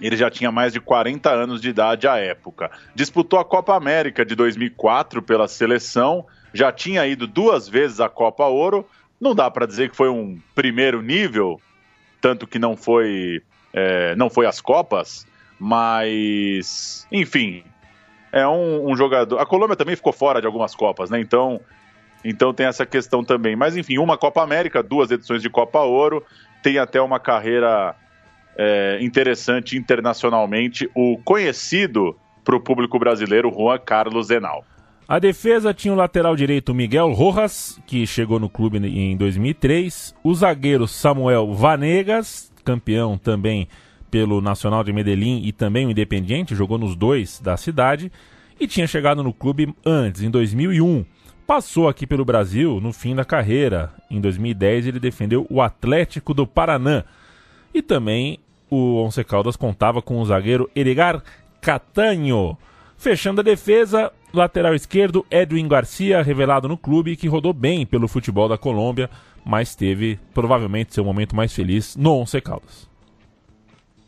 Ele 0.02 0.18
já 0.18 0.30
tinha 0.30 0.52
mais 0.52 0.74
de 0.74 0.80
40 0.80 1.30
anos 1.30 1.62
de 1.62 1.70
idade 1.70 2.08
à 2.08 2.18
época. 2.18 2.72
Disputou 2.96 3.40
a 3.40 3.46
Copa 3.46 3.76
América 3.76 4.26
de 4.26 4.36
2004 4.36 5.22
pela 5.22 5.48
seleção, 5.48 6.26
já 6.54 6.72
tinha 6.72 7.06
ido 7.06 7.28
duas 7.28 7.70
vezes 7.70 8.00
à 8.00 8.10
Copa 8.10 8.46
Ouro. 8.46 8.88
Não 9.20 9.34
dá 9.34 9.50
para 9.50 9.66
dizer 9.66 9.90
que 9.90 9.96
foi 9.96 10.10
um 10.10 10.40
primeiro 10.54 11.02
nível, 11.02 11.62
tanto 12.20 12.48
que 12.48 12.60
não 12.60 12.76
foi, 12.76 13.42
é, 13.72 14.16
não 14.16 14.30
foi 14.30 14.46
às 14.46 14.60
Copas, 14.60 15.26
mas 15.60 17.08
enfim, 17.12 17.64
é 18.32 18.48
um, 18.48 18.92
um, 18.92 18.96
jogador. 18.96 19.40
A 19.40 19.46
Colômbia 19.46 19.76
também 19.76 19.96
ficou 19.96 20.12
fora 20.12 20.42
de 20.42 20.48
algumas 20.48 20.76
Copas, 20.76 21.10
né? 21.10 21.20
Então, 21.20 21.62
então 22.24 22.54
tem 22.54 22.66
essa 22.66 22.86
questão 22.86 23.24
também. 23.24 23.56
Mas 23.56 23.76
enfim, 23.76 23.98
uma 23.98 24.18
Copa 24.18 24.42
América, 24.42 24.82
duas 24.82 25.12
edições 25.12 25.42
de 25.42 25.50
Copa 25.50 25.80
Ouro, 25.82 26.24
tem 26.62 26.78
até 26.78 27.02
uma 27.02 27.20
carreira 27.20 27.96
é, 28.58 28.98
interessante 29.02 29.78
internacionalmente. 29.78 30.90
O 30.96 31.18
conhecido 31.24 32.16
para 32.44 32.56
o 32.56 32.60
público 32.60 33.00
brasileiro, 33.00 33.52
Juan 33.52 33.80
Carlos 33.80 34.28
Zenal. 34.28 34.64
A 35.08 35.20
defesa 35.20 35.74
tinha 35.74 35.94
o 35.94 35.98
lateral 35.98 36.36
direito 36.36 36.74
Miguel 36.74 37.12
Rojas, 37.12 37.80
que 37.86 38.08
chegou 38.08 38.40
no 38.40 38.50
clube 38.50 38.78
em 38.78 39.18
2003. 39.18 40.16
O 40.24 40.34
zagueiro 40.34 40.88
Samuel 40.88 41.54
Vanegas, 41.54 42.52
campeão 42.64 43.18
também 43.18 43.68
pelo 44.10 44.42
Nacional 44.42 44.84
de 44.84 44.94
Medellín 44.94 45.42
e 45.44 45.52
também 45.52 45.86
o 45.86 45.92
Independiente, 45.92 46.56
jogou 46.56 46.78
nos 46.78 46.96
dois 46.96 47.40
da 47.42 47.58
cidade 47.58 48.12
e 48.60 48.68
tinha 48.68 48.88
chegado 48.88 49.24
no 49.24 49.34
clube 49.34 49.74
antes, 49.86 50.22
em 50.22 50.30
2001. 50.30 51.04
Passou 51.46 51.90
aqui 51.90 52.08
pelo 52.08 52.24
Brasil 52.24 52.80
no 52.80 52.94
fim 52.94 53.16
da 53.16 53.26
carreira. 53.26 53.92
Em 54.10 54.22
2010 54.22 54.88
ele 54.88 55.00
defendeu 55.00 55.46
o 55.50 55.62
Atlético 55.62 56.34
do 56.34 56.48
Paraná. 56.48 57.04
E 57.74 57.82
também 57.82 58.40
o 58.70 59.04
Once 59.04 59.24
Caldas 59.24 59.56
contava 59.56 60.02
com 60.02 60.20
o 60.20 60.26
zagueiro 60.26 60.70
Erigar 60.76 61.22
Catanho. 61.60 62.58
Fechando 62.98 63.42
a 63.42 63.44
defesa, 63.44 64.12
lateral 64.34 64.74
esquerdo 64.74 65.26
Edwin 65.30 65.68
Garcia, 65.68 66.22
revelado 66.22 66.68
no 66.68 66.78
clube, 66.78 67.18
que 67.18 67.28
rodou 67.28 67.52
bem 67.52 67.86
pelo 67.86 68.08
futebol 68.08 68.48
da 68.48 68.58
Colômbia, 68.58 69.10
mas 69.46 69.76
teve 69.76 70.18
provavelmente 70.34 70.94
seu 70.94 71.04
momento 71.04 71.36
mais 71.36 71.54
feliz 71.54 71.96
no 71.98 72.20
Once 72.20 72.40
Caldas. 72.40 72.90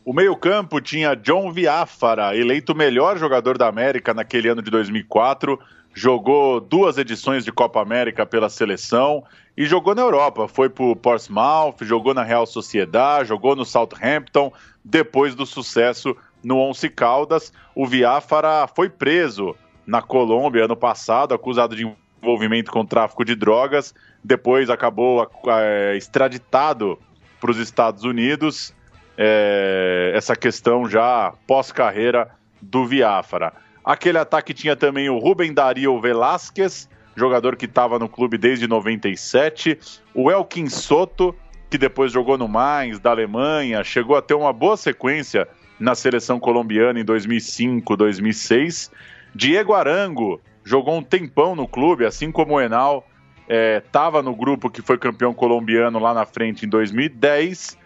O 0.04 0.12
meio-campo 0.12 0.80
tinha 0.80 1.14
John 1.14 1.52
Viafara, 1.52 2.36
eleito 2.36 2.74
melhor 2.74 3.18
jogador 3.18 3.58
da 3.58 3.66
América 3.68 4.14
naquele 4.14 4.48
ano 4.48 4.62
de 4.62 4.70
2004. 4.70 5.58
Jogou 5.98 6.60
duas 6.60 6.98
edições 6.98 7.42
de 7.42 7.50
Copa 7.50 7.80
América 7.80 8.26
pela 8.26 8.50
seleção 8.50 9.24
e 9.56 9.64
jogou 9.64 9.94
na 9.94 10.02
Europa. 10.02 10.46
Foi 10.46 10.68
para 10.68 10.84
o 10.84 10.94
Portsmouth, 10.94 11.76
jogou 11.80 12.12
na 12.12 12.22
Real 12.22 12.44
Sociedade, 12.44 13.30
jogou 13.30 13.56
no 13.56 13.64
Southampton. 13.64 14.52
Depois 14.84 15.34
do 15.34 15.46
sucesso 15.46 16.14
no 16.44 16.58
Once 16.58 16.86
Caldas, 16.90 17.50
o 17.74 17.86
Viafara 17.86 18.68
foi 18.76 18.90
preso 18.90 19.56
na 19.86 20.02
Colômbia 20.02 20.66
ano 20.66 20.76
passado, 20.76 21.32
acusado 21.32 21.74
de 21.74 21.90
envolvimento 22.22 22.70
com 22.70 22.84
tráfico 22.84 23.24
de 23.24 23.34
drogas. 23.34 23.94
Depois 24.22 24.68
acabou 24.68 25.26
é, 25.46 25.96
extraditado 25.96 26.98
para 27.40 27.50
os 27.50 27.56
Estados 27.56 28.04
Unidos 28.04 28.74
é, 29.16 30.12
essa 30.14 30.36
questão 30.36 30.86
já 30.86 31.32
pós-carreira 31.46 32.30
do 32.60 32.84
Viáfara. 32.84 33.54
Aquele 33.86 34.18
ataque 34.18 34.52
tinha 34.52 34.74
também 34.74 35.08
o 35.08 35.16
Rubem 35.16 35.54
Dario 35.54 36.00
Velasquez, 36.00 36.88
jogador 37.14 37.54
que 37.54 37.66
estava 37.66 38.00
no 38.00 38.08
clube 38.08 38.36
desde 38.36 38.66
97, 38.66 39.78
o 40.12 40.28
Elkin 40.28 40.68
Soto, 40.68 41.32
que 41.70 41.78
depois 41.78 42.10
jogou 42.10 42.36
no 42.36 42.48
Mainz, 42.48 42.98
da 42.98 43.10
Alemanha, 43.10 43.84
chegou 43.84 44.16
a 44.16 44.22
ter 44.22 44.34
uma 44.34 44.52
boa 44.52 44.76
sequência 44.76 45.46
na 45.78 45.94
seleção 45.94 46.40
colombiana 46.40 46.98
em 46.98 47.04
2005, 47.04 47.96
2006. 47.96 48.90
Diego 49.32 49.72
Arango 49.72 50.40
jogou 50.64 50.96
um 50.96 51.02
tempão 51.02 51.54
no 51.54 51.68
clube, 51.68 52.04
assim 52.04 52.32
como 52.32 52.54
o 52.54 52.60
Enal 52.60 53.06
estava 53.48 54.18
é, 54.18 54.22
no 54.22 54.34
grupo 54.34 54.68
que 54.68 54.82
foi 54.82 54.98
campeão 54.98 55.32
colombiano 55.32 56.00
lá 56.00 56.12
na 56.12 56.26
frente 56.26 56.66
em 56.66 56.68
2010. 56.68 57.78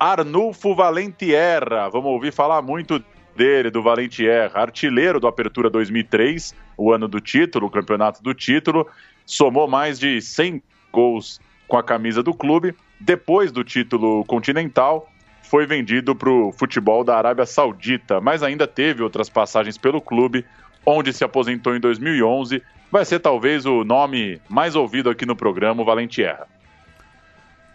Arnulfo 0.00 0.74
Valentierra. 0.74 1.90
Vamos 1.90 2.10
ouvir 2.12 2.32
falar 2.32 2.62
muito 2.62 3.04
dele, 3.34 3.70
do 3.70 3.82
Valentier, 3.82 4.50
artilheiro 4.54 5.20
do 5.20 5.26
Apertura 5.26 5.68
2003, 5.68 6.54
o 6.76 6.92
ano 6.92 7.08
do 7.08 7.20
título, 7.20 7.66
o 7.66 7.70
campeonato 7.70 8.22
do 8.22 8.34
título, 8.34 8.86
somou 9.26 9.68
mais 9.68 9.98
de 9.98 10.20
100 10.20 10.62
gols 10.92 11.40
com 11.66 11.76
a 11.76 11.82
camisa 11.82 12.22
do 12.22 12.32
clube. 12.32 12.74
Depois 13.00 13.50
do 13.50 13.64
título 13.64 14.24
continental, 14.24 15.08
foi 15.42 15.66
vendido 15.66 16.14
para 16.14 16.30
o 16.30 16.52
futebol 16.52 17.04
da 17.04 17.16
Arábia 17.16 17.46
Saudita, 17.46 18.20
mas 18.20 18.42
ainda 18.42 18.66
teve 18.66 19.02
outras 19.02 19.28
passagens 19.28 19.76
pelo 19.76 20.00
clube, 20.00 20.44
onde 20.84 21.12
se 21.12 21.24
aposentou 21.24 21.76
em 21.76 21.80
2011. 21.80 22.62
Vai 22.90 23.04
ser 23.04 23.20
talvez 23.20 23.66
o 23.66 23.84
nome 23.84 24.40
mais 24.48 24.74
ouvido 24.74 25.10
aqui 25.10 25.26
no 25.26 25.36
programa, 25.36 25.82
o 25.82 25.84
Valentierra. 25.84 26.46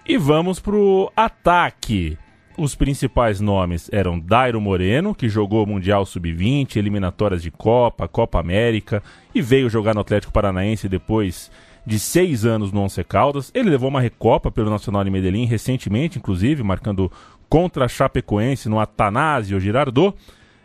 E 0.06 0.18
vamos 0.18 0.60
para 0.60 0.76
o 0.76 1.12
ataque. 1.16 2.18
Os 2.60 2.76
principais 2.76 3.40
nomes 3.40 3.90
eram 3.90 4.20
Dairo 4.20 4.60
Moreno, 4.60 5.16
que 5.16 5.30
jogou 5.30 5.66
Mundial 5.66 6.06
Sub-20, 6.06 6.76
eliminatórias 6.76 7.42
de 7.42 7.50
Copa, 7.50 8.06
Copa 8.06 8.38
América 8.38 9.02
e 9.34 9.42
veio 9.42 9.70
jogar 9.70 9.96
no 9.96 10.02
Atlético 10.02 10.34
Paranaense 10.34 10.90
depois 10.90 11.50
de 11.86 11.98
seis 11.98 12.44
anos 12.44 12.74
no 12.74 12.82
Once 12.82 13.02
Caldas. 13.06 13.50
Ele 13.56 13.70
levou 13.70 13.88
uma 13.88 14.02
recopa 14.02 14.52
pelo 14.52 14.70
Nacional 14.70 15.06
de 15.06 15.10
Medellín 15.10 15.46
recentemente, 15.46 16.18
inclusive, 16.18 16.62
marcando 16.62 17.10
contra 17.48 17.86
a 17.86 17.88
Chapecoense 17.88 18.68
no 18.68 18.78
Atanásio 18.78 19.58
Girardot. 19.58 20.14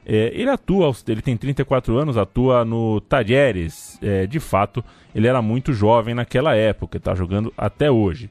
É, 0.04 0.32
ele 0.34 0.50
atua, 0.50 0.92
ele 1.06 1.22
tem 1.22 1.36
34 1.36 1.96
anos, 1.96 2.18
atua 2.18 2.64
no 2.64 3.00
Tajeres. 3.02 4.00
É, 4.02 4.26
de 4.26 4.40
fato, 4.40 4.84
ele 5.14 5.28
era 5.28 5.40
muito 5.40 5.72
jovem 5.72 6.12
naquela 6.12 6.56
época, 6.56 6.96
está 6.98 7.14
jogando 7.14 7.54
até 7.56 7.88
hoje. 7.88 8.28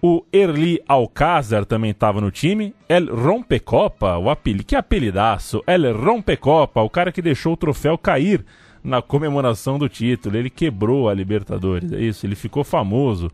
O 0.00 0.24
Erli 0.32 0.80
Alcázar 0.86 1.64
também 1.64 1.90
estava 1.90 2.20
no 2.20 2.30
time. 2.30 2.72
El 2.88 3.06
Rompecopa, 3.06 4.16
o 4.16 4.30
apelido, 4.30 4.64
que 4.64 4.76
apelidaço. 4.76 5.60
El 5.66 5.92
Rompecopa, 5.92 6.80
o 6.82 6.88
cara 6.88 7.10
que 7.10 7.20
deixou 7.20 7.54
o 7.54 7.56
troféu 7.56 7.98
cair 7.98 8.44
na 8.82 9.02
comemoração 9.02 9.76
do 9.76 9.88
título. 9.88 10.36
Ele 10.36 10.50
quebrou 10.50 11.08
a 11.08 11.14
Libertadores, 11.14 11.92
é 11.92 12.00
isso. 12.00 12.24
Ele 12.24 12.36
ficou 12.36 12.62
famoso 12.62 13.28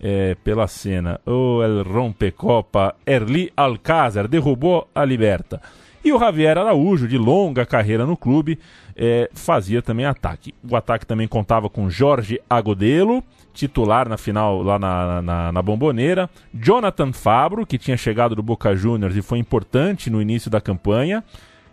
é, 0.00 0.34
pela 0.36 0.66
cena. 0.66 1.20
O 1.26 1.62
El 1.62 1.82
Rompecopa, 1.82 2.94
Erli 3.06 3.52
Alcázar, 3.54 4.26
derrubou 4.26 4.88
a 4.94 5.04
Liberta. 5.04 5.60
E 6.02 6.14
o 6.14 6.18
Javier 6.18 6.56
Araújo, 6.56 7.06
de 7.06 7.18
longa 7.18 7.66
carreira 7.66 8.06
no 8.06 8.16
clube, 8.16 8.58
é, 8.96 9.28
fazia 9.34 9.82
também 9.82 10.06
ataque. 10.06 10.54
O 10.66 10.74
ataque 10.76 11.04
também 11.04 11.28
contava 11.28 11.68
com 11.68 11.90
Jorge 11.90 12.40
Agodelo 12.48 13.22
titular 13.56 14.06
na 14.08 14.18
final 14.18 14.62
lá 14.62 14.78
na, 14.78 15.22
na, 15.22 15.52
na 15.52 15.62
Bomboneira. 15.62 16.28
Jonathan 16.52 17.12
Fabro, 17.12 17.66
que 17.66 17.78
tinha 17.78 17.96
chegado 17.96 18.36
do 18.36 18.42
Boca 18.42 18.76
Juniors 18.76 19.16
e 19.16 19.22
foi 19.22 19.38
importante 19.38 20.10
no 20.10 20.20
início 20.20 20.50
da 20.50 20.60
campanha. 20.60 21.24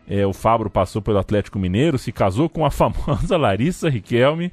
É, 0.07 0.25
o 0.25 0.33
Fabro 0.33 0.69
passou 0.69 1.01
pelo 1.01 1.19
Atlético 1.19 1.59
Mineiro, 1.59 1.97
se 1.97 2.11
casou 2.11 2.49
com 2.49 2.65
a 2.65 2.71
famosa 2.71 3.35
Larissa 3.37 3.89
Riquelme. 3.89 4.51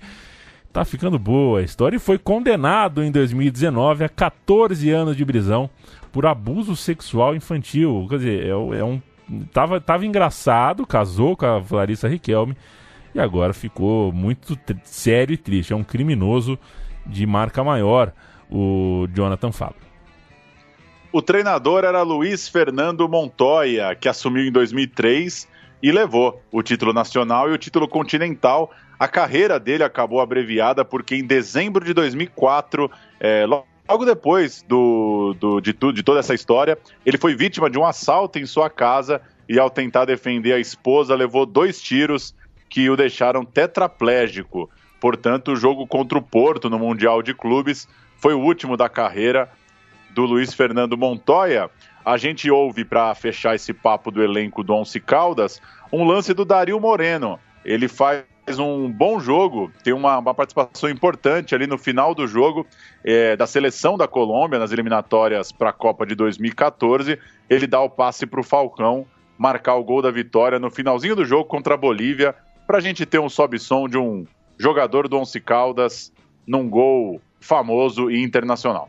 Tá 0.73 0.85
ficando 0.85 1.19
boa 1.19 1.61
a 1.61 1.62
história 1.62 1.97
e 1.97 2.01
foi 2.01 2.19
condenado 2.19 3.03
em 3.03 3.11
2019 3.11 4.05
a 4.05 4.09
14 4.09 4.90
anos 4.90 5.16
de 5.16 5.25
prisão 5.25 5.71
por 6.12 6.27
abuso 6.27 6.77
sexual 6.77 7.35
infantil. 7.35 8.07
Quer 8.09 8.16
dizer, 8.16 8.45
é, 8.45 8.51
é 8.51 8.85
um. 8.85 9.01
Tava, 9.53 9.81
tava 9.81 10.05
engraçado, 10.05 10.85
casou 10.85 11.37
com 11.37 11.47
a 11.47 11.62
Larissa 11.71 12.09
Riquelme 12.09 12.57
e 13.14 13.21
agora 13.21 13.53
ficou 13.53 14.12
muito 14.12 14.59
sério 14.83 15.35
e 15.35 15.37
triste. 15.37 15.73
É 15.73 15.77
um 15.77 15.85
criminoso 15.85 16.59
de 17.07 17.27
marca 17.27 17.63
maior, 17.65 18.13
o 18.51 19.07
Jonathan 19.15 19.53
Fabro. 19.53 19.91
O 21.13 21.21
treinador 21.21 21.85
era 21.85 22.03
Luiz 22.03 22.49
Fernando 22.49 23.09
Montoya, 23.09 23.95
que 23.97 24.09
assumiu 24.09 24.45
em 24.45 24.53
2003 24.53 25.49
e 25.83 25.91
levou 25.91 26.41
o 26.53 26.63
título 26.63 26.93
nacional 26.93 27.51
e 27.51 27.53
o 27.53 27.59
título 27.59 27.89
continental. 27.89 28.71
A 28.99 29.09
carreira 29.09 29.59
dele 29.59 29.83
acabou 29.83 30.21
abreviada 30.21 30.85
porque 30.85 31.17
em 31.17 31.25
dezembro 31.25 31.85
de 31.85 31.93
2004, 31.95 32.89
é, 33.19 33.45
logo 33.45 34.05
depois 34.05 34.63
do, 34.63 35.35
do, 35.41 35.61
de, 35.61 35.73
tudo, 35.73 35.95
de 35.95 36.03
toda 36.03 36.21
essa 36.21 36.35
história, 36.35 36.79
ele 37.05 37.19
foi 37.19 37.35
vítima 37.35 37.69
de 37.69 37.79
um 37.79 37.85
assalto 37.85 38.39
em 38.39 38.47
sua 38.47 38.71
casa 38.71 39.21
e, 39.49 39.59
ao 39.59 39.69
tentar 39.69 40.05
defender 40.05 40.53
a 40.53 40.61
esposa, 40.61 41.17
levou 41.17 41.45
dois 41.45 41.81
tiros 41.81 42.35
que 42.69 42.89
o 42.89 42.97
deixaram 42.97 43.45
tetraplégico. 43.45 44.71
Portanto, 45.01 45.53
o 45.53 45.57
jogo 45.57 45.87
contra 45.87 46.19
o 46.19 46.23
Porto 46.23 46.69
no 46.69 46.79
Mundial 46.79 47.23
de 47.23 47.35
Clubes 47.35 47.89
foi 48.19 48.35
o 48.35 48.41
último 48.41 48.77
da 48.77 48.89
carreira 48.89 49.51
do 50.11 50.25
Luiz 50.25 50.53
Fernando 50.53 50.97
Montoya. 50.97 51.71
A 52.05 52.17
gente 52.17 52.51
ouve, 52.51 52.85
para 52.85 53.15
fechar 53.15 53.55
esse 53.55 53.73
papo 53.73 54.11
do 54.11 54.23
elenco 54.23 54.63
do 54.63 54.75
Once 54.75 55.01
Caldas, 55.01 55.61
um 55.93 56.05
lance 56.05 56.35
do 56.35 56.45
Dario 56.45 56.79
Moreno. 56.79 57.39
Ele 57.65 57.89
faz 57.89 58.25
um 58.59 58.91
bom 58.91 59.21
jogo, 59.21 59.71
tem 59.83 59.93
uma, 59.93 60.19
uma 60.19 60.35
participação 60.35 60.91
importante 60.91 61.55
ali 61.55 61.67
no 61.67 61.79
final 61.79 62.15
do 62.15 62.27
jogo 62.27 62.67
é, 63.05 63.37
da 63.37 63.47
seleção 63.47 63.97
da 63.97 64.09
Colômbia 64.09 64.59
nas 64.59 64.73
eliminatórias 64.73 65.53
para 65.53 65.71
a 65.71 65.73
Copa 65.73 66.05
de 66.05 66.15
2014. 66.15 67.19
Ele 67.49 67.67
dá 67.67 67.81
o 67.81 67.89
passe 67.89 68.27
para 68.27 68.41
o 68.41 68.45
Falcão 68.45 69.07
marcar 69.39 69.77
o 69.77 69.85
gol 69.85 70.03
da 70.03 70.11
vitória 70.11 70.59
no 70.59 70.71
finalzinho 70.71 71.17
do 71.17 71.25
jogo 71.25 71.47
contra 71.47 71.73
a 71.73 71.77
Bolívia, 71.77 72.35
para 72.67 72.77
a 72.77 72.81
gente 72.81 73.07
ter 73.07 73.19
um 73.19 73.29
sobe-som 73.29 73.89
de 73.89 73.97
um 73.97 74.27
jogador 74.61 75.09
do 75.09 75.18
Once 75.18 75.40
Caldas, 75.40 76.12
num 76.46 76.68
gol 76.68 77.20
famoso 77.40 78.11
e 78.11 78.23
internacional. 78.23 78.88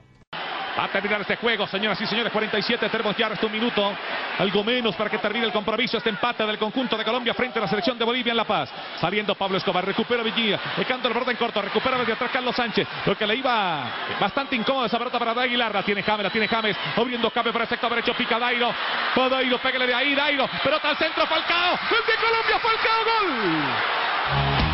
A 0.77 0.88
terminar 0.88 1.19
este 1.19 1.36
juego, 1.36 1.67
señoras 1.67 1.99
y 1.99 2.05
señores, 2.07 2.31
47, 2.31 2.88
tenemos 2.89 3.15
ya 3.17 3.27
hasta 3.27 3.45
un 3.45 3.51
minuto, 3.51 3.91
algo 4.39 4.63
menos 4.63 4.95
para 4.95 5.10
que 5.10 5.17
termine 5.17 5.45
el 5.45 5.51
compromiso, 5.51 5.97
este 5.97 6.10
empate 6.10 6.45
del 6.45 6.57
conjunto 6.57 6.97
de 6.97 7.03
Colombia 7.03 7.34
frente 7.34 7.60
a 7.60 7.63
la 7.63 7.67
selección 7.67 7.99
de 7.99 8.05
Bolivia 8.05 8.31
en 8.31 8.38
La 8.38 8.45
Paz. 8.45 8.69
Saliendo 8.99 9.36
Pablo 9.36 9.57
Escobar, 9.57 9.86
recupera 9.86 10.23
Villía, 10.23 10.60
dejando 10.77 11.10
el 11.10 11.13
borde 11.13 11.31
en 11.31 11.38
corto, 11.38 11.62
recupera 11.62 11.97
desde 11.97 12.13
atrás 12.13 12.31
Carlos 12.31 12.55
Sánchez, 12.55 12.88
lo 13.05 13.17
que 13.17 13.27
le 13.27 13.36
iba 13.36 13.91
bastante 14.19 14.55
incómodo 14.55 14.86
esa 14.86 14.97
pelota 14.97 15.19
para 15.19 15.31
Aguilar, 15.31 15.73
la 15.75 15.84
tiene 15.84 16.03
James, 16.03 16.23
la 16.23 16.29
tiene 16.31 16.47
James, 16.47 16.77
abriendo 16.95 17.29
cabe 17.31 17.51
para 17.51 17.65
el 17.65 17.69
sector 17.69 17.89
derecho, 17.89 18.13
pica 18.13 18.39
Dairo, 18.39 18.73
Dairo, 19.29 19.57
pégale 19.60 19.88
de 19.88 19.93
ahí, 19.93 20.15
Dairo, 20.15 20.47
pelota 20.63 20.89
al 20.89 20.97
centro, 20.97 21.25
Falcao, 21.27 21.73
el 21.73 22.05
de 22.07 22.15
Colombia, 22.15 22.60
Falcao, 22.60 23.03
gol. 23.03 24.70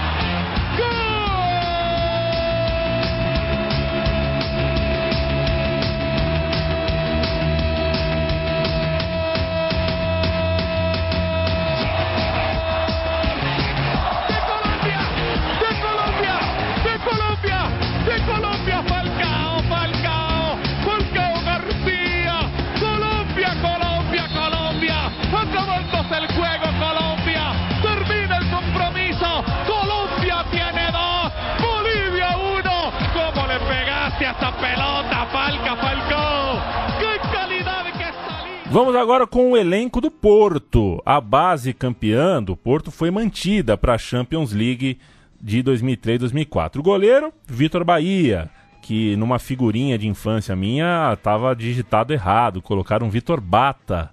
Falcão. 35.56 36.62
Que 37.00 37.20
qualidade 37.30 37.92
que 37.94 38.04
esta 38.04 38.70
Vamos 38.70 38.96
agora 38.96 39.26
com 39.26 39.52
o 39.52 39.58
elenco 39.58 40.02
do 40.02 40.12
Porto. 40.12 41.02
A 41.06 41.22
base 41.22 41.74
campeã 41.74 42.44
do 42.44 42.56
Porto 42.56 42.92
foi 42.92 43.10
mantida 43.10 43.78
para 43.78 43.94
a 43.94 43.98
Champions 43.98 44.52
League 44.52 45.00
de 45.42 45.64
2003-2004. 45.64 46.78
O 46.78 46.84
goleiro, 46.84 47.32
Vitor 47.48 47.86
Bahia, 47.86 48.50
que 48.82 49.16
numa 49.16 49.40
figurinha 49.40 49.98
de 49.98 50.08
infância 50.08 50.56
minha 50.56 51.14
estava 51.14 51.56
digitado 51.56 52.12
errado, 52.12 52.62
colocaram 52.62 53.10
Vitor 53.10 53.40
Bata. 53.40 54.10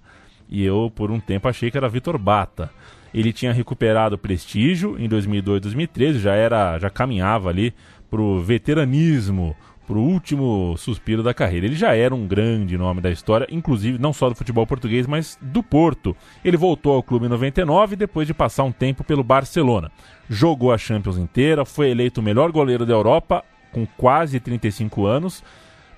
E 0.49 0.63
eu, 0.63 0.93
por 0.95 1.11
um 1.11 1.19
tempo, 1.19 1.49
achei 1.49 1.69
que 1.71 1.77
era 1.77 1.89
Vitor 1.89 2.17
Bata. 2.17 2.71
Ele 3.13 3.33
tinha 3.33 3.53
recuperado 3.53 4.19
prestígio 4.19 4.97
em 4.99 5.09
2002, 5.09 5.63
2013, 5.63 6.19
já 6.21 6.35
era, 6.35 6.79
já 6.79 6.91
caminhava 6.91 7.49
ali 7.49 7.75
pro 8.09 8.41
veteranismo, 8.41 9.57
pro 9.87 10.01
último 10.01 10.75
suspiro 10.77 11.23
da 11.23 11.35
carreira. 11.35 11.67
Ele 11.67 11.77
já 11.77 11.95
era 11.95 12.15
um 12.15 12.27
grande 12.27 12.77
nome 12.77 13.01
da 13.01 13.11
história, 13.11 13.47
inclusive 13.51 13.99
não 13.99 14.13
só 14.13 14.29
do 14.29 14.35
futebol 14.35 14.67
português, 14.67 15.07
mas 15.07 15.39
do 15.41 15.63
Porto. 15.63 16.17
Ele 16.45 16.57
voltou 16.57 16.95
ao 16.95 17.03
clube 17.03 17.27
em 17.27 17.29
99 17.29 17.97
depois 17.97 18.27
de 18.27 18.35
passar 18.35 18.65
um 18.65 18.73
tempo 18.73 19.05
pelo 19.05 19.23
Barcelona. 19.23 19.91
Jogou 20.29 20.73
a 20.73 20.79
Champions 20.79 21.19
inteira, 21.19 21.65
foi 21.65 21.91
eleito 21.91 22.21
o 22.21 22.25
melhor 22.25 22.51
goleiro 22.51 22.87
da 22.87 22.93
Europa 22.93 23.45
com 23.73 23.87
quase 23.87 24.39
35 24.39 25.05
anos, 25.05 25.43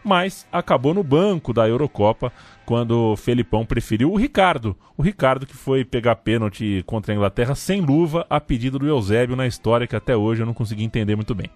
mas 0.03 0.46
acabou 0.51 0.94
no 0.94 1.03
banco 1.03 1.53
da 1.53 1.68
Eurocopa 1.68 2.33
quando 2.64 3.12
o 3.12 3.16
Felipão 3.16 3.66
preferiu 3.66 4.12
o 4.12 4.16
Ricardo. 4.16 4.77
O 4.96 5.03
Ricardo 5.03 5.46
que 5.46 5.57
foi 5.57 5.85
pegar 5.85 6.16
pênalti 6.16 6.83
contra 6.87 7.12
a 7.12 7.16
Inglaterra 7.16 7.55
sem 7.55 7.81
luva 7.81 8.27
a 8.31 8.40
pedido 8.40 8.79
do 8.79 8.88
Eusébio 8.88 9.37
na 9.37 9.46
história 9.46 9.87
que 9.87 9.96
até 9.96 10.16
hoje 10.16 10.42
eu 10.42 10.46
não 10.46 10.55
consegui 10.55 10.85
entender 10.85 11.14
muito 11.16 11.35
bem. 11.35 11.51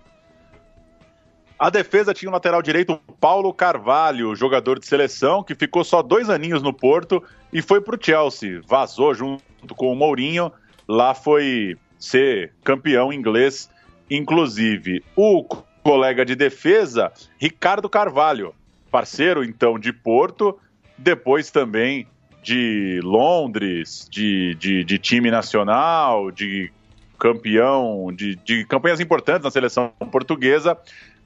A 1.60 1.68
defesa 1.68 2.14
tinha 2.14 2.30
o 2.30 2.32
lateral 2.32 2.62
direito 2.62 2.98
Paulo 3.20 3.52
Carvalho, 3.52 4.34
jogador 4.34 4.78
de 4.78 4.86
seleção, 4.86 5.42
que 5.44 5.54
ficou 5.54 5.84
só 5.84 6.00
dois 6.00 6.30
aninhos 6.30 6.62
no 6.62 6.72
Porto 6.72 7.22
e 7.52 7.60
foi 7.60 7.82
para 7.82 7.96
o 7.96 7.98
Chelsea. 8.02 8.62
Vazou 8.66 9.12
junto 9.12 9.74
com 9.76 9.92
o 9.92 9.94
Mourinho. 9.94 10.50
Lá 10.88 11.12
foi 11.12 11.76
ser 11.98 12.54
campeão 12.64 13.12
inglês, 13.12 13.68
inclusive. 14.10 15.04
O 15.14 15.44
colega 15.82 16.24
de 16.24 16.34
defesa, 16.34 17.12
Ricardo 17.38 17.90
Carvalho, 17.90 18.54
parceiro 18.90 19.44
então 19.44 19.78
de 19.78 19.92
Porto, 19.92 20.58
depois 20.96 21.50
também 21.50 22.08
de 22.42 23.00
Londres, 23.02 24.08
de, 24.10 24.54
de, 24.54 24.82
de 24.82 24.98
time 24.98 25.30
nacional, 25.30 26.30
de 26.30 26.72
campeão, 27.18 28.10
de, 28.10 28.34
de 28.36 28.64
campanhas 28.64 28.98
importantes 28.98 29.44
na 29.44 29.50
seleção 29.50 29.92
portuguesa. 30.10 30.76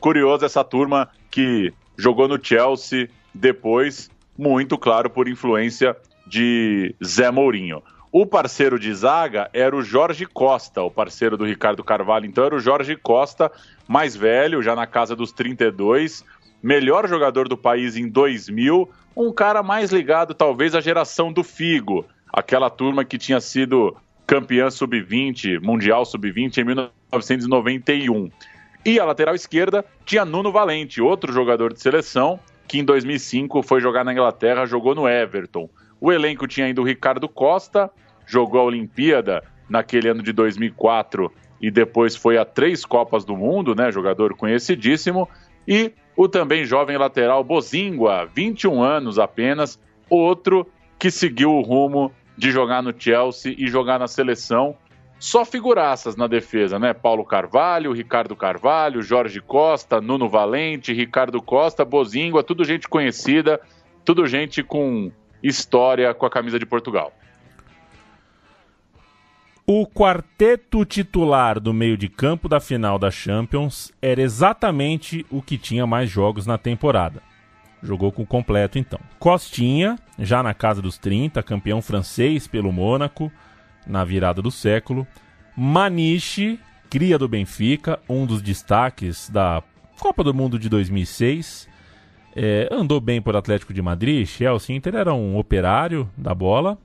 Curioso 0.00 0.44
essa 0.44 0.62
turma 0.62 1.08
que 1.30 1.72
jogou 1.96 2.28
no 2.28 2.42
Chelsea 2.42 3.08
depois, 3.32 4.10
muito 4.36 4.76
claro 4.76 5.08
por 5.08 5.28
influência 5.28 5.96
de 6.26 6.94
Zé 7.04 7.30
Mourinho. 7.30 7.82
O 8.12 8.24
parceiro 8.24 8.78
de 8.78 8.94
zaga 8.94 9.50
era 9.52 9.74
o 9.74 9.82
Jorge 9.82 10.24
Costa, 10.24 10.82
o 10.82 10.90
parceiro 10.90 11.36
do 11.36 11.44
Ricardo 11.44 11.82
Carvalho. 11.82 12.26
Então 12.26 12.44
era 12.44 12.54
o 12.54 12.60
Jorge 12.60 12.94
Costa, 12.96 13.50
mais 13.88 14.14
velho, 14.14 14.62
já 14.62 14.76
na 14.76 14.86
casa 14.86 15.16
dos 15.16 15.32
32, 15.32 16.24
melhor 16.62 17.08
jogador 17.08 17.48
do 17.48 17.56
país 17.56 17.96
em 17.96 18.08
2000, 18.08 18.88
um 19.16 19.32
cara 19.32 19.62
mais 19.62 19.90
ligado 19.90 20.32
talvez 20.32 20.74
à 20.74 20.80
geração 20.80 21.32
do 21.32 21.42
Figo, 21.42 22.06
aquela 22.32 22.70
turma 22.70 23.04
que 23.04 23.18
tinha 23.18 23.40
sido 23.40 23.96
campeã 24.26 24.70
sub-20, 24.70 25.60
mundial 25.60 26.04
sub-20 26.04 26.58
em 26.58 26.64
1991. 26.64 28.30
E 28.84 29.00
a 29.00 29.04
lateral 29.04 29.34
esquerda 29.34 29.84
tinha 30.04 30.24
Nuno 30.24 30.52
Valente, 30.52 31.00
outro 31.00 31.32
jogador 31.32 31.72
de 31.72 31.80
seleção, 31.80 32.38
que 32.68 32.78
em 32.78 32.84
2005 32.84 33.62
foi 33.62 33.80
jogar 33.80 34.04
na 34.04 34.12
Inglaterra, 34.12 34.66
jogou 34.66 34.94
no 34.94 35.08
Everton. 35.08 35.68
O 36.00 36.12
elenco 36.12 36.46
tinha 36.46 36.66
ainda 36.66 36.80
o 36.80 36.84
Ricardo 36.84 37.28
Costa, 37.28 37.90
jogou 38.26 38.60
a 38.60 38.64
Olimpíada 38.64 39.42
naquele 39.68 40.08
ano 40.08 40.22
de 40.22 40.32
2004 40.32 41.32
e 41.60 41.70
depois 41.70 42.14
foi 42.14 42.36
a 42.36 42.44
três 42.44 42.84
Copas 42.84 43.24
do 43.24 43.34
Mundo, 43.34 43.74
né, 43.74 43.90
jogador 43.90 44.36
conhecidíssimo, 44.36 45.26
e 45.66 45.92
o 46.14 46.28
também 46.28 46.64
jovem 46.64 46.98
lateral 46.98 47.42
Bozingua, 47.42 48.28
21 48.34 48.82
anos 48.82 49.18
apenas, 49.18 49.80
outro 50.10 50.66
que 50.98 51.10
seguiu 51.10 51.52
o 51.52 51.62
rumo 51.62 52.12
de 52.36 52.50
jogar 52.50 52.82
no 52.82 52.94
Chelsea 52.96 53.54
e 53.56 53.66
jogar 53.66 53.98
na 53.98 54.06
seleção. 54.06 54.76
Só 55.18 55.44
figuraças 55.44 56.16
na 56.16 56.26
defesa, 56.26 56.78
né? 56.78 56.92
Paulo 56.92 57.24
Carvalho, 57.24 57.92
Ricardo 57.92 58.36
Carvalho, 58.36 59.00
Jorge 59.00 59.40
Costa, 59.40 60.00
Nuno 60.00 60.28
Valente, 60.28 60.92
Ricardo 60.92 61.40
Costa, 61.40 61.84
Bozingua, 61.84 62.42
tudo 62.42 62.64
gente 62.64 62.88
conhecida, 62.88 63.60
tudo 64.04 64.26
gente 64.26 64.62
com 64.62 65.10
história 65.42 66.12
com 66.12 66.26
a 66.26 66.30
camisa 66.30 66.58
de 66.58 66.66
Portugal. 66.66 67.12
O 69.66 69.86
quarteto 69.86 70.84
titular 70.84 71.58
do 71.58 71.72
meio 71.72 71.96
de 71.96 72.06
campo 72.06 72.50
da 72.50 72.60
final 72.60 72.98
da 72.98 73.10
Champions 73.10 73.90
era 74.02 74.20
exatamente 74.20 75.24
o 75.30 75.40
que 75.40 75.56
tinha 75.56 75.86
mais 75.86 76.10
jogos 76.10 76.46
na 76.46 76.58
temporada. 76.58 77.22
Jogou 77.82 78.12
com 78.12 78.26
completo 78.26 78.78
então. 78.78 79.00
Costinha, 79.18 79.98
já 80.18 80.42
na 80.42 80.52
casa 80.52 80.82
dos 80.82 80.98
30, 80.98 81.42
campeão 81.42 81.80
francês 81.80 82.46
pelo 82.46 82.70
Mônaco 82.70 83.32
na 83.86 84.04
virada 84.04 84.40
do 84.40 84.50
século. 84.50 85.06
Maniche, 85.56 86.58
cria 86.90 87.18
do 87.18 87.28
Benfica, 87.28 87.98
um 88.08 88.26
dos 88.26 88.42
destaques 88.42 89.28
da 89.30 89.62
Copa 89.98 90.24
do 90.24 90.34
Mundo 90.34 90.58
de 90.58 90.68
2006. 90.68 91.68
É, 92.36 92.68
andou 92.70 93.00
bem 93.00 93.22
por 93.22 93.36
Atlético 93.36 93.72
de 93.72 93.80
Madrid, 93.80 94.26
Chelsea, 94.26 94.74
Inter 94.74 94.96
era 94.96 95.14
um 95.14 95.36
operário 95.36 96.10
da 96.16 96.34
bola. 96.34 96.76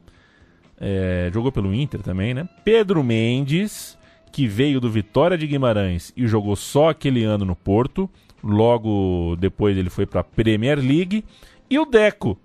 É, 0.79 1.29
jogou 1.33 1.51
pelo 1.51 1.73
Inter 1.73 2.01
também, 2.01 2.33
né? 2.33 2.47
Pedro 2.63 3.03
Mendes, 3.03 3.97
que 4.31 4.47
veio 4.47 4.79
do 4.79 4.89
Vitória 4.89 5.37
de 5.37 5.47
Guimarães 5.47 6.13
e 6.15 6.27
jogou 6.27 6.55
só 6.55 6.89
aquele 6.89 7.23
ano 7.23 7.43
no 7.45 7.55
Porto. 7.55 8.09
Logo 8.43 9.35
depois 9.37 9.75
ele 9.75 9.89
foi 9.89 10.05
para 10.05 10.21
a 10.21 10.23
Premier 10.23 10.79
League. 10.79 11.25
E 11.69 11.77
o 11.77 11.85
Deco, 11.85 12.37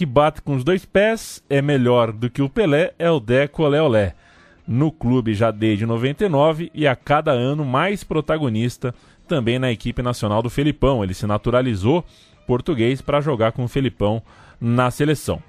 que 0.00 0.06
bate 0.06 0.40
com 0.40 0.54
os 0.54 0.64
dois 0.64 0.86
pés, 0.86 1.44
é 1.50 1.60
melhor 1.60 2.10
do 2.10 2.30
que 2.30 2.40
o 2.40 2.48
Pelé, 2.48 2.94
é 2.98 3.10
o 3.10 3.20
Deco 3.20 3.64
Olé. 3.64 4.14
No 4.66 4.90
clube 4.90 5.34
já 5.34 5.50
desde 5.50 5.84
99 5.84 6.70
e 6.72 6.86
a 6.86 6.96
cada 6.96 7.32
ano 7.32 7.66
mais 7.66 8.02
protagonista 8.02 8.94
também 9.28 9.58
na 9.58 9.70
equipe 9.70 10.00
nacional 10.00 10.40
do 10.40 10.48
Felipão. 10.48 11.04
Ele 11.04 11.12
se 11.12 11.26
naturalizou 11.26 12.02
português 12.46 13.02
para 13.02 13.20
jogar 13.20 13.52
com 13.52 13.62
o 13.62 13.68
Felipão 13.68 14.22
na 14.58 14.90
seleção. 14.90 15.42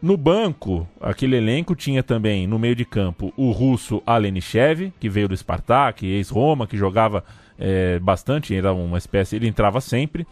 No 0.00 0.16
banco, 0.16 0.88
aquele 0.98 1.36
elenco 1.36 1.76
tinha 1.76 2.02
também 2.02 2.46
no 2.46 2.58
meio 2.58 2.74
de 2.74 2.86
campo 2.86 3.34
o 3.36 3.50
russo 3.50 4.02
Alenichev, 4.06 4.94
que 4.98 5.10
veio 5.10 5.28
do 5.28 5.36
Spartak, 5.36 6.06
ex-Roma, 6.06 6.66
que 6.66 6.78
jogava 6.78 7.22
é, 7.58 7.98
bastante, 7.98 8.54
era 8.54 8.72
uma 8.72 8.96
espécie, 8.96 9.36
ele 9.36 9.46
entrava 9.46 9.78
sempre. 9.82 10.26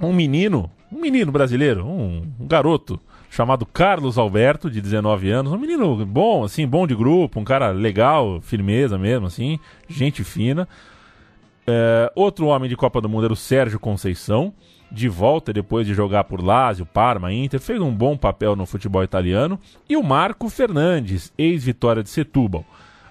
Um 0.00 0.12
menino, 0.12 0.70
um 0.92 1.00
menino 1.00 1.32
brasileiro, 1.32 1.84
um, 1.84 2.26
um, 2.40 2.46
garoto 2.46 3.00
chamado 3.30 3.66
Carlos 3.66 4.16
Alberto, 4.16 4.70
de 4.70 4.80
19 4.80 5.30
anos, 5.30 5.52
um 5.52 5.58
menino 5.58 6.04
bom, 6.06 6.44
assim, 6.44 6.66
bom 6.66 6.86
de 6.86 6.94
grupo, 6.94 7.38
um 7.38 7.44
cara 7.44 7.70
legal, 7.70 8.40
firmeza 8.40 8.96
mesmo, 8.96 9.26
assim, 9.26 9.58
gente 9.88 10.24
fina. 10.24 10.66
É, 11.66 12.10
outro 12.14 12.46
homem 12.46 12.68
de 12.68 12.76
Copa 12.76 13.00
do 13.00 13.08
Mundo 13.08 13.24
era 13.24 13.32
o 13.32 13.36
Sérgio 13.36 13.78
Conceição, 13.78 14.54
de 14.90 15.08
volta 15.08 15.52
depois 15.52 15.86
de 15.86 15.92
jogar 15.92 16.24
por 16.24 16.42
Lazio, 16.42 16.86
Parma, 16.86 17.32
Inter, 17.32 17.60
fez 17.60 17.80
um 17.80 17.94
bom 17.94 18.16
papel 18.16 18.56
no 18.56 18.64
futebol 18.64 19.04
italiano. 19.04 19.58
E 19.88 19.96
o 19.96 20.02
Marco 20.02 20.48
Fernandes, 20.48 21.32
ex-vitória 21.36 22.02
de 22.02 22.08
Setúbal. 22.08 22.64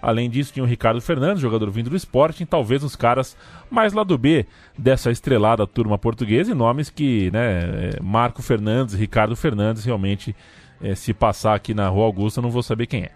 Além 0.08 0.30
disso, 0.30 0.54
tinha 0.54 0.64
o 0.64 0.66
Ricardo 0.66 1.02
Fernandes, 1.02 1.42
jogador 1.42 1.70
vindo 1.70 1.90
do 1.90 1.96
Sporting, 1.98 2.46
talvez 2.46 2.82
os 2.82 2.96
caras 2.96 3.36
mais 3.70 3.92
lá 3.92 4.06
do 4.06 4.18
B 4.18 4.46
dessa 4.78 5.12
estrelada 5.12 5.68
turma 5.68 5.98
portuguesa 5.98 6.50
e 6.50 6.54
nomes 6.54 6.90
que, 6.90 7.30
né, 7.32 7.90
é, 7.98 8.02
Marco 8.02 8.42
Fernandes, 8.42 8.96
Ricardo 8.96 9.36
Fernandes, 9.36 9.84
realmente, 9.84 10.34
é, 10.82 10.96
se 10.96 11.14
passar 11.14 11.56
aqui 11.56 11.74
na 11.74 11.90
Rua 11.90 12.06
Augusta, 12.06 12.42
não 12.42 12.50
vou 12.50 12.64
saber 12.64 12.88
quem 12.88 13.04
é. 13.04 13.12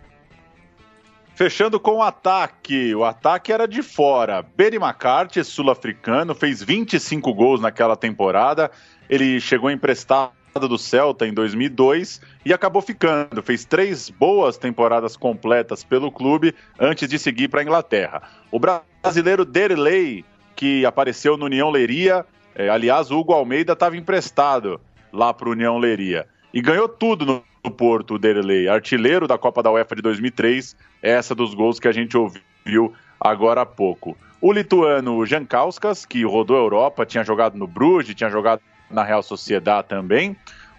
Fechando 1.34 1.80
com 1.80 2.00
o 2.00 2.02
ataque. 2.02 2.94
O 2.94 3.06
ataque 3.06 3.54
era 3.54 3.66
de 3.66 3.82
fora. 3.82 4.42
Beri 4.42 4.76
McCarthy, 4.76 5.46
sul-africano, 5.46 6.36
fez 6.36 6.62
25 6.62 7.34
gols 7.34 7.62
naquela 7.62 7.96
temporada. 7.96 8.70
Ele 9.10 9.40
chegou 9.40 9.72
emprestado 9.72 10.34
do 10.60 10.78
Celta 10.78 11.26
em 11.26 11.34
2002 11.34 12.22
e 12.46 12.54
acabou 12.54 12.82
ficando. 12.82 13.42
Fez 13.42 13.66
três 13.66 14.10
boas 14.10 14.58
temporadas 14.58 15.16
completas 15.16 15.84
pelo 15.84 16.12
clube 16.12 16.54
antes 16.80 17.08
de 17.08 17.18
seguir 17.18 17.48
para 17.48 17.62
a 17.62 17.64
Inglaterra. 17.64 18.22
O 18.52 18.60
brasileiro 18.60 19.46
Derley, 19.46 20.26
que 20.56 20.86
apareceu 20.86 21.38
no 21.38 21.46
União 21.46 21.70
Leiria, 21.70 22.26
é, 22.54 22.70
aliás, 22.70 23.12
o 23.12 23.20
Hugo 23.20 23.34
Almeida 23.34 23.74
estava 23.74 23.96
emprestado 23.96 24.80
lá 25.12 25.34
para 25.34 25.50
o 25.50 25.52
União 25.52 25.78
Leiria 25.78 26.28
e 26.54 26.62
ganhou 26.62 26.88
tudo 26.88 27.26
no, 27.26 27.72
Porto, 27.72 28.16
o 28.16 28.20
Derley, 28.20 28.68
artilheiro 28.68 29.28
da 29.28 29.38
Copa 29.38 29.62
da 29.62 29.72
UEFA 29.72 29.96
de 29.96 30.02
2003, 30.02 30.76
essa 31.02 31.36
dos 31.36 31.54
gols 31.54 31.80
que 31.80 31.88
a 31.88 31.92
gente 31.92 32.18
ouviu 32.18 32.92
agora 33.20 33.62
há 33.62 33.66
pouco. 33.66 34.18
O 34.42 34.52
lituano 34.52 35.24
Jankauskas, 35.24 36.04
que 36.04 36.24
rodou 36.24 36.58
a 36.58 36.60
Europa, 36.60 37.06
tinha 37.06 37.24
jogado 37.24 37.56
no 37.56 37.68
Bruges, 37.68 38.16
tinha 38.16 38.32
jogado 38.32 38.62
na 38.92 39.04
Real 39.04 39.24
Sociedade 39.24 39.88
também. 39.88 40.36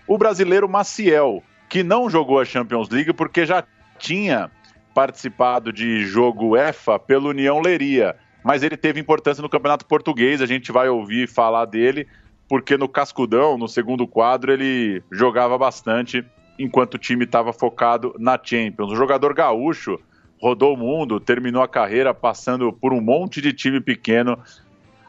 O 0.07 0.19
brasileiro 0.19 0.69
Maciel, 0.69 1.43
que 1.69 1.83
não 1.83 2.11
jogou 2.11 2.41
a 2.41 2.45
Champions 2.45 2.89
League 2.89 3.13
porque 3.13 3.47
já 3.47 3.65
tinha 3.99 4.51
participado 4.95 5.73
de 5.73 6.05
jogo 6.05 6.57
EFA 6.57 6.99
pelo 6.99 7.31
União 7.31 7.61
Leria, 7.61 8.17
mas 8.45 8.63
ele 8.63 8.77
teve 8.77 9.01
importância 9.01 9.41
no 9.41 9.49
Campeonato 9.49 9.87
Português, 9.87 10.43
a 10.43 10.47
gente 10.47 10.71
vai 10.73 10.89
ouvir 10.89 11.29
falar 11.29 11.65
dele, 11.65 12.07
porque 12.49 12.77
no 12.77 12.89
Cascudão, 12.89 13.57
no 13.57 13.69
segundo 13.69 14.07
quadro, 14.07 14.53
ele 14.53 15.03
jogava 15.11 15.57
bastante 15.57 16.25
enquanto 16.59 16.95
o 16.95 16.99
time 16.99 17.25
estava 17.25 17.53
focado 17.53 18.15
na 18.19 18.39
Champions. 18.43 18.91
O 18.91 18.97
jogador 18.97 19.33
gaúcho 19.33 19.99
rodou 20.41 20.75
o 20.75 20.77
mundo, 20.77 21.21
terminou 21.21 21.63
a 21.63 21.69
carreira 21.69 22.13
passando 22.13 22.73
por 22.73 22.93
um 22.93 23.01
monte 23.01 23.41
de 23.41 23.53
time 23.53 23.81
pequeno 23.81 24.39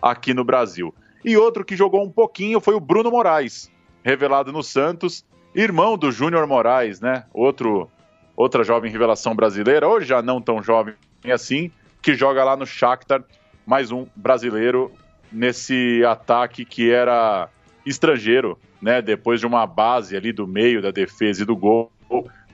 aqui 0.02 0.34
no 0.34 0.44
Brasil. 0.44 0.94
E 1.24 1.38
outro 1.38 1.64
que 1.64 1.76
jogou 1.76 2.04
um 2.04 2.10
pouquinho 2.10 2.60
foi 2.60 2.76
o 2.76 2.80
Bruno 2.80 3.10
Moraes, 3.10 3.72
revelado 4.04 4.52
no 4.52 4.62
Santos, 4.62 5.26
irmão 5.56 5.98
do 5.98 6.12
Júnior 6.12 6.46
Moraes, 6.48 7.00
né? 7.00 7.26
Outro, 7.34 7.90
outra 8.36 8.64
jovem 8.64 8.92
revelação 8.92 9.36
brasileira, 9.36 9.88
hoje 9.88 10.08
já 10.08 10.22
não 10.22 10.42
tão 10.42 10.62
jovem 10.62 10.96
assim, 11.32 11.72
que 12.02 12.14
joga 12.14 12.44
lá 12.44 12.58
no 12.58 12.66
Shakhtar, 12.66 13.24
mais 13.66 13.92
um 13.92 14.06
brasileiro 14.16 14.92
nesse 15.32 16.04
ataque 16.06 16.66
que 16.66 16.92
era 16.92 17.50
estrangeiro, 17.86 18.60
né? 18.82 19.02
Depois 19.02 19.40
de 19.40 19.48
uma 19.48 19.66
base 19.66 20.16
ali 20.16 20.34
do 20.34 20.48
meio 20.48 20.82
da 20.82 20.92
defesa 20.92 21.44
e 21.44 21.46
do 21.46 21.56
gol 21.56 21.92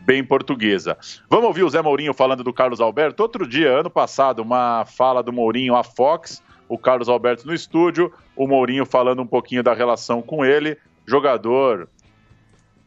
bem 0.02 0.24
portuguesa. 0.24 0.98
Vamos 1.30 1.46
ouvir 1.46 1.64
o 1.64 1.70
Zé 1.70 1.82
Mourinho 1.82 2.14
falando 2.14 2.44
do 2.44 2.54
Carlos 2.54 2.82
Alberto. 2.82 3.22
Outro 3.22 3.48
dia, 3.48 3.70
ano 3.70 3.90
passado, 3.90 4.42
uma 4.42 4.86
fala 4.86 5.22
do 5.22 5.32
Mourinho 5.32 5.76
à 5.76 5.84
Fox, 5.84 6.42
o 6.70 6.78
Carlos 6.78 7.10
Alberto 7.10 7.46
no 7.48 7.54
estúdio, 7.54 8.14
o 8.36 8.48
Mourinho 8.48 8.86
falando 8.86 9.22
um 9.22 9.28
pouquinho 9.28 9.64
da 9.64 9.74
relação 9.74 10.22
com 10.22 10.46
ele, 10.46 10.78
jogador 11.06 11.90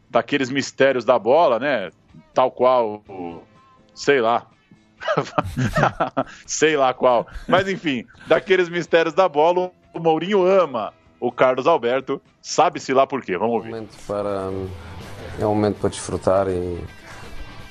daqueles 0.09 0.49
mistérios 0.49 1.03
da 1.03 1.19
bola, 1.19 1.59
né? 1.59 1.91
Tal 2.33 2.49
qual, 2.49 3.03
sei 3.93 4.21
lá, 4.21 4.47
sei 6.47 6.77
lá 6.77 6.93
qual. 6.93 7.27
Mas 7.47 7.67
enfim, 7.67 8.05
daqueles 8.27 8.69
mistérios 8.69 9.13
da 9.13 9.27
bola, 9.27 9.71
o 9.93 9.99
Mourinho 9.99 10.45
ama 10.45 10.93
o 11.19 11.31
Carlos 11.31 11.67
Alberto, 11.67 12.21
sabe-se 12.41 12.93
lá 12.93 13.07
por 13.07 13.21
quê. 13.21 13.37
Vamos 13.37 13.55
ouvir. 13.55 13.69
É 13.69 13.75
um 13.75 13.75
momento 13.75 13.97
para, 14.07 14.51
é 15.39 15.45
um 15.45 15.55
momento 15.55 15.79
para 15.79 15.89
desfrutar 15.89 16.47
e, 16.47 16.83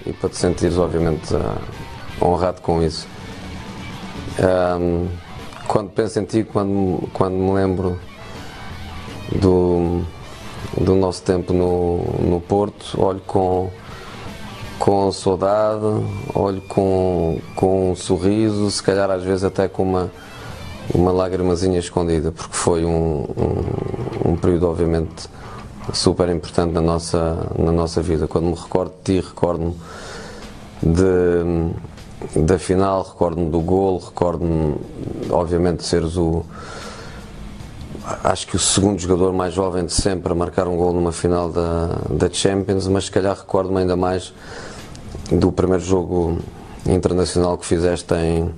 e 0.07 0.13
para 0.13 0.31
te 0.31 0.37
sentires, 0.37 0.79
obviamente, 0.79 1.35
uh, 1.35 2.25
honrado 2.25 2.61
com 2.61 2.83
isso. 2.83 3.07
Um, 4.41 5.09
quando 5.67 5.91
penso 5.91 6.21
em 6.21 6.25
ti, 6.25 6.45
quando, 6.45 7.09
quando 7.13 7.35
me 7.35 7.53
lembro 7.53 7.99
do, 9.41 10.03
do 10.79 10.95
nosso 10.95 11.23
tempo 11.23 11.53
no, 11.53 11.99
no 12.21 12.41
Porto, 12.41 13.01
olho 13.01 13.21
com, 13.27 13.71
com 14.79 15.13
saudade, 15.13 15.85
olho 16.35 16.61
com, 16.63 17.41
com 17.55 17.93
um 17.93 17.97
sorriso, 17.97 18.71
se 18.71 18.83
calhar 18.83 19.11
às 19.11 19.23
vezes 19.23 19.45
até 19.45 19.69
com 19.69 19.83
uma, 19.83 20.11
uma 20.95 21.13
lágrimazinha 21.13 21.79
escondida, 21.79 22.33
porque 22.33 22.55
foi 22.55 22.85
um, 22.85 23.25
um, 23.37 24.31
um 24.33 24.37
período 24.37 24.69
obviamente 24.69 25.29
super 25.93 26.29
importante 26.29 26.73
na 26.73 26.81
nossa, 26.81 27.47
na 27.59 27.73
nossa 27.73 28.01
vida. 28.03 28.29
Quando 28.29 28.47
me 28.47 28.55
recordo 28.55 28.93
de 29.03 29.21
ti, 29.21 29.27
recordo-me 29.27 29.75
de 30.83 31.73
da 32.37 32.59
final, 32.59 33.03
recordo-me 33.03 33.51
do 33.51 33.61
gol, 33.61 33.99
recordo-me, 33.99 34.77
obviamente, 35.31 35.79
de 35.79 35.85
seres 35.85 36.17
o. 36.17 36.45
Acho 38.25 38.47
que 38.49 38.57
o 38.57 38.59
segundo 38.59 38.99
jogador 38.99 39.33
mais 39.33 39.55
jovem 39.55 39.87
de 39.87 39.93
sempre 39.93 40.33
a 40.33 40.35
marcar 40.35 40.67
um 40.67 40.77
gol 40.77 40.93
numa 40.93 41.13
final 41.13 41.51
da, 41.51 41.99
da 42.11 42.29
Champions, 42.31 42.89
mas 42.89 43.05
se 43.05 43.11
calhar 43.11 43.37
recordo-me 43.37 43.81
ainda 43.81 43.97
mais 43.97 44.33
do 45.31 45.53
primeiro 45.53 45.85
jogo 45.85 46.39
internacional 46.85 47.57
que 47.57 47.65
fizeste 47.65 48.13
em, 48.15 48.53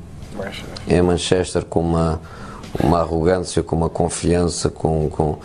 em 0.89 1.03
Manchester 1.03 1.65
com 1.67 1.81
uma, 1.81 2.21
uma 2.83 3.01
arrogância, 3.01 3.63
com 3.63 3.77
uma 3.77 3.91
confiança, 3.91 4.71
com, 4.71 5.11
com, 5.11 5.39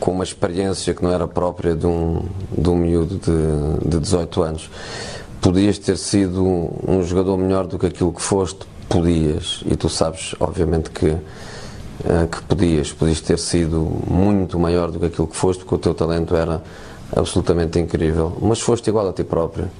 com 0.00 0.10
uma 0.10 0.24
experiência 0.24 0.94
que 0.94 1.02
não 1.02 1.12
era 1.12 1.28
própria 1.28 1.74
de 1.74 1.86
um, 1.86 2.22
de 2.50 2.68
um 2.70 2.76
miúdo 2.76 3.18
de, 3.18 3.88
de 3.88 3.98
18 4.00 4.42
anos 4.42 4.70
podias 5.44 5.78
ter 5.78 5.98
sido 5.98 6.42
um 6.88 7.02
jogador 7.02 7.36
melhor 7.36 7.66
do 7.66 7.78
que 7.78 7.84
aquilo 7.84 8.14
que 8.14 8.22
foste, 8.22 8.60
podias, 8.88 9.62
e 9.66 9.76
tu 9.76 9.90
sabes, 9.90 10.34
obviamente, 10.40 10.88
que, 10.88 11.08
uh, 11.10 11.20
que 12.32 12.42
podias, 12.44 12.90
podias 12.94 13.20
ter 13.20 13.38
sido 13.38 13.78
muito 14.08 14.58
maior 14.58 14.90
do 14.90 14.98
que 14.98 15.04
aquilo 15.04 15.26
que 15.26 15.36
foste, 15.36 15.58
porque 15.60 15.74
o 15.74 15.78
teu 15.78 15.92
talento 15.92 16.34
era 16.34 16.62
absolutamente 17.14 17.78
incrível, 17.78 18.34
mas 18.40 18.58
foste 18.58 18.88
igual 18.88 19.06
a 19.06 19.12
ti 19.12 19.22
próprio. 19.22 19.70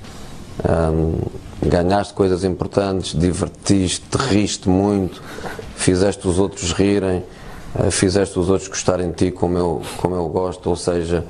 Um, 0.68 1.22
ganhaste 1.66 2.12
coisas 2.12 2.44
importantes, 2.44 3.18
divertiste, 3.18 4.05
riste 4.18 4.68
muito, 4.68 5.22
fizeste 5.77 6.29
os 6.29 6.38
outros 6.38 6.72
rirem, 6.72 7.24
uh, 7.74 7.90
fizeste 7.90 8.38
os 8.38 8.50
outros 8.50 8.68
gostarem 8.68 9.09
de 9.12 9.14
ti 9.14 9.31
como 9.31 9.57
eu, 9.57 9.83
como 9.96 10.14
eu 10.14 10.29
gosto, 10.29 10.68
ou 10.68 10.77
seja, 10.77 11.24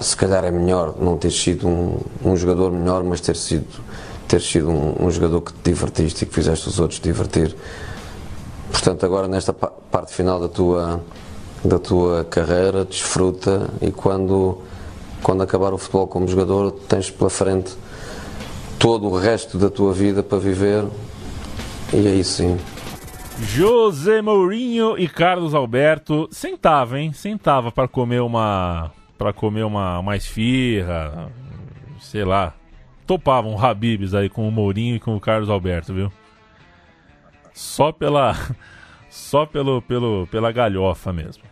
se 0.00 0.16
calhar 0.16 0.44
é 0.44 0.50
melhor 0.50 0.94
não 1.00 1.16
ter 1.16 1.30
sido 1.30 1.66
um, 1.66 1.98
um 2.24 2.36
jogador 2.36 2.70
melhor, 2.70 3.02
mas 3.02 3.20
ter 3.20 3.36
sido, 3.36 3.66
ter 4.28 4.40
sido 4.40 4.70
um, 4.70 5.06
um, 5.06 5.10
jogador 5.10 5.40
que 5.40 5.52
te 5.52 5.70
divertiste 5.70 6.24
e 6.24 6.26
que 6.26 6.34
fizeste 6.34 6.68
os 6.68 6.78
outros 6.78 7.00
divertir. 7.00 7.54
Portanto, 8.70 9.04
agora 9.04 9.26
nesta 9.26 9.52
pa 9.52 9.68
parte 9.90 10.12
final 10.12 10.38
da 10.38 10.48
tua, 10.48 11.02
da 11.64 11.78
tua 11.78 12.24
carreira, 12.24 12.84
desfruta 12.84 13.68
e 13.82 13.90
quando, 13.90 14.58
quando 15.22 15.42
acabar 15.42 15.74
o 15.74 15.78
futebol 15.78 16.06
como 16.06 16.28
jogador, 16.28 16.70
tens 16.88 17.10
pela 17.10 17.28
frente 17.28 17.76
todo 18.78 19.08
o 19.08 19.18
resto 19.18 19.58
da 19.58 19.68
tua 19.68 19.92
vida 19.92 20.22
para 20.22 20.38
viver 20.38 20.84
e 21.92 22.06
aí 22.06 22.22
sim. 22.22 22.56
José 23.40 24.22
Mourinho 24.22 24.96
e 24.96 25.08
Carlos 25.08 25.54
Alberto 25.54 26.28
sentava, 26.30 27.00
hein? 27.00 27.12
Sentava 27.12 27.72
para 27.72 27.88
comer 27.88 28.20
uma 28.20 28.92
para 29.20 29.34
comer 29.34 29.64
uma, 29.64 29.98
uma 29.98 30.16
esfirra, 30.16 31.30
sei 31.98 32.24
lá. 32.24 32.54
Topavam 33.06 33.62
Habibs 33.62 34.14
aí 34.14 34.30
com 34.30 34.48
o 34.48 34.50
Mourinho 34.50 34.96
e 34.96 34.98
com 34.98 35.14
o 35.14 35.20
Carlos 35.20 35.50
Alberto, 35.50 35.92
viu? 35.92 36.10
Só 37.52 37.92
pela 37.92 38.34
só 39.10 39.44
pelo, 39.44 39.82
pelo 39.82 40.26
pela 40.28 40.50
galhofa 40.50 41.12
mesmo. 41.12 41.44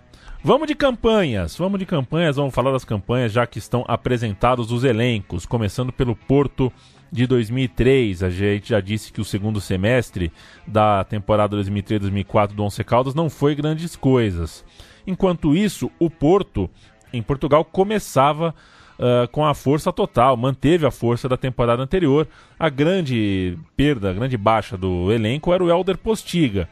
Vamos 0.42 0.66
de 0.66 0.74
campanhas, 0.74 1.58
vamos 1.58 1.78
de 1.78 1.84
campanhas, 1.84 2.36
vamos 2.36 2.54
falar 2.54 2.72
das 2.72 2.86
campanhas 2.86 3.32
já 3.32 3.46
que 3.46 3.58
estão 3.58 3.84
apresentados 3.86 4.72
os 4.72 4.82
elencos, 4.82 5.44
começando 5.44 5.92
pelo 5.92 6.16
Porto 6.16 6.72
de 7.12 7.26
2003. 7.26 8.22
A 8.22 8.30
gente 8.30 8.70
já 8.70 8.80
disse 8.80 9.12
que 9.12 9.20
o 9.20 9.26
segundo 9.26 9.60
semestre 9.60 10.32
da 10.66 11.04
temporada 11.04 11.54
2003-2004 11.58 12.54
do 12.54 12.64
Once 12.64 12.82
Caldas 12.82 13.14
não 13.14 13.28
foi 13.28 13.54
grandes 13.54 13.94
coisas. 13.94 14.64
Enquanto 15.06 15.54
isso, 15.54 15.90
o 15.98 16.08
Porto 16.08 16.70
em 17.12 17.22
Portugal 17.22 17.64
começava 17.64 18.54
uh, 18.98 19.28
com 19.28 19.44
a 19.44 19.54
força 19.54 19.92
total, 19.92 20.36
manteve 20.36 20.86
a 20.86 20.90
força 20.90 21.28
da 21.28 21.36
temporada 21.36 21.82
anterior. 21.82 22.26
A 22.58 22.68
grande 22.68 23.56
perda, 23.76 24.10
a 24.10 24.12
grande 24.12 24.36
baixa 24.36 24.76
do 24.76 25.12
elenco 25.12 25.52
era 25.52 25.62
o 25.62 25.70
Elder 25.70 25.96
Postiga, 25.96 26.68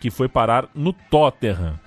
que 0.00 0.10
foi 0.10 0.28
parar 0.28 0.68
no 0.74 0.92
Tottenham. 0.92 1.78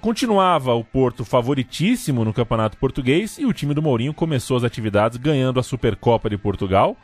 Continuava 0.00 0.74
o 0.74 0.84
Porto 0.84 1.24
favoritíssimo 1.24 2.24
no 2.24 2.32
Campeonato 2.32 2.76
Português 2.76 3.38
e 3.38 3.46
o 3.46 3.52
time 3.52 3.74
do 3.74 3.82
Mourinho 3.82 4.14
começou 4.14 4.56
as 4.56 4.64
atividades 4.64 5.16
ganhando 5.16 5.58
a 5.58 5.62
Supercopa 5.62 6.30
de 6.30 6.36
Portugal 6.36 6.96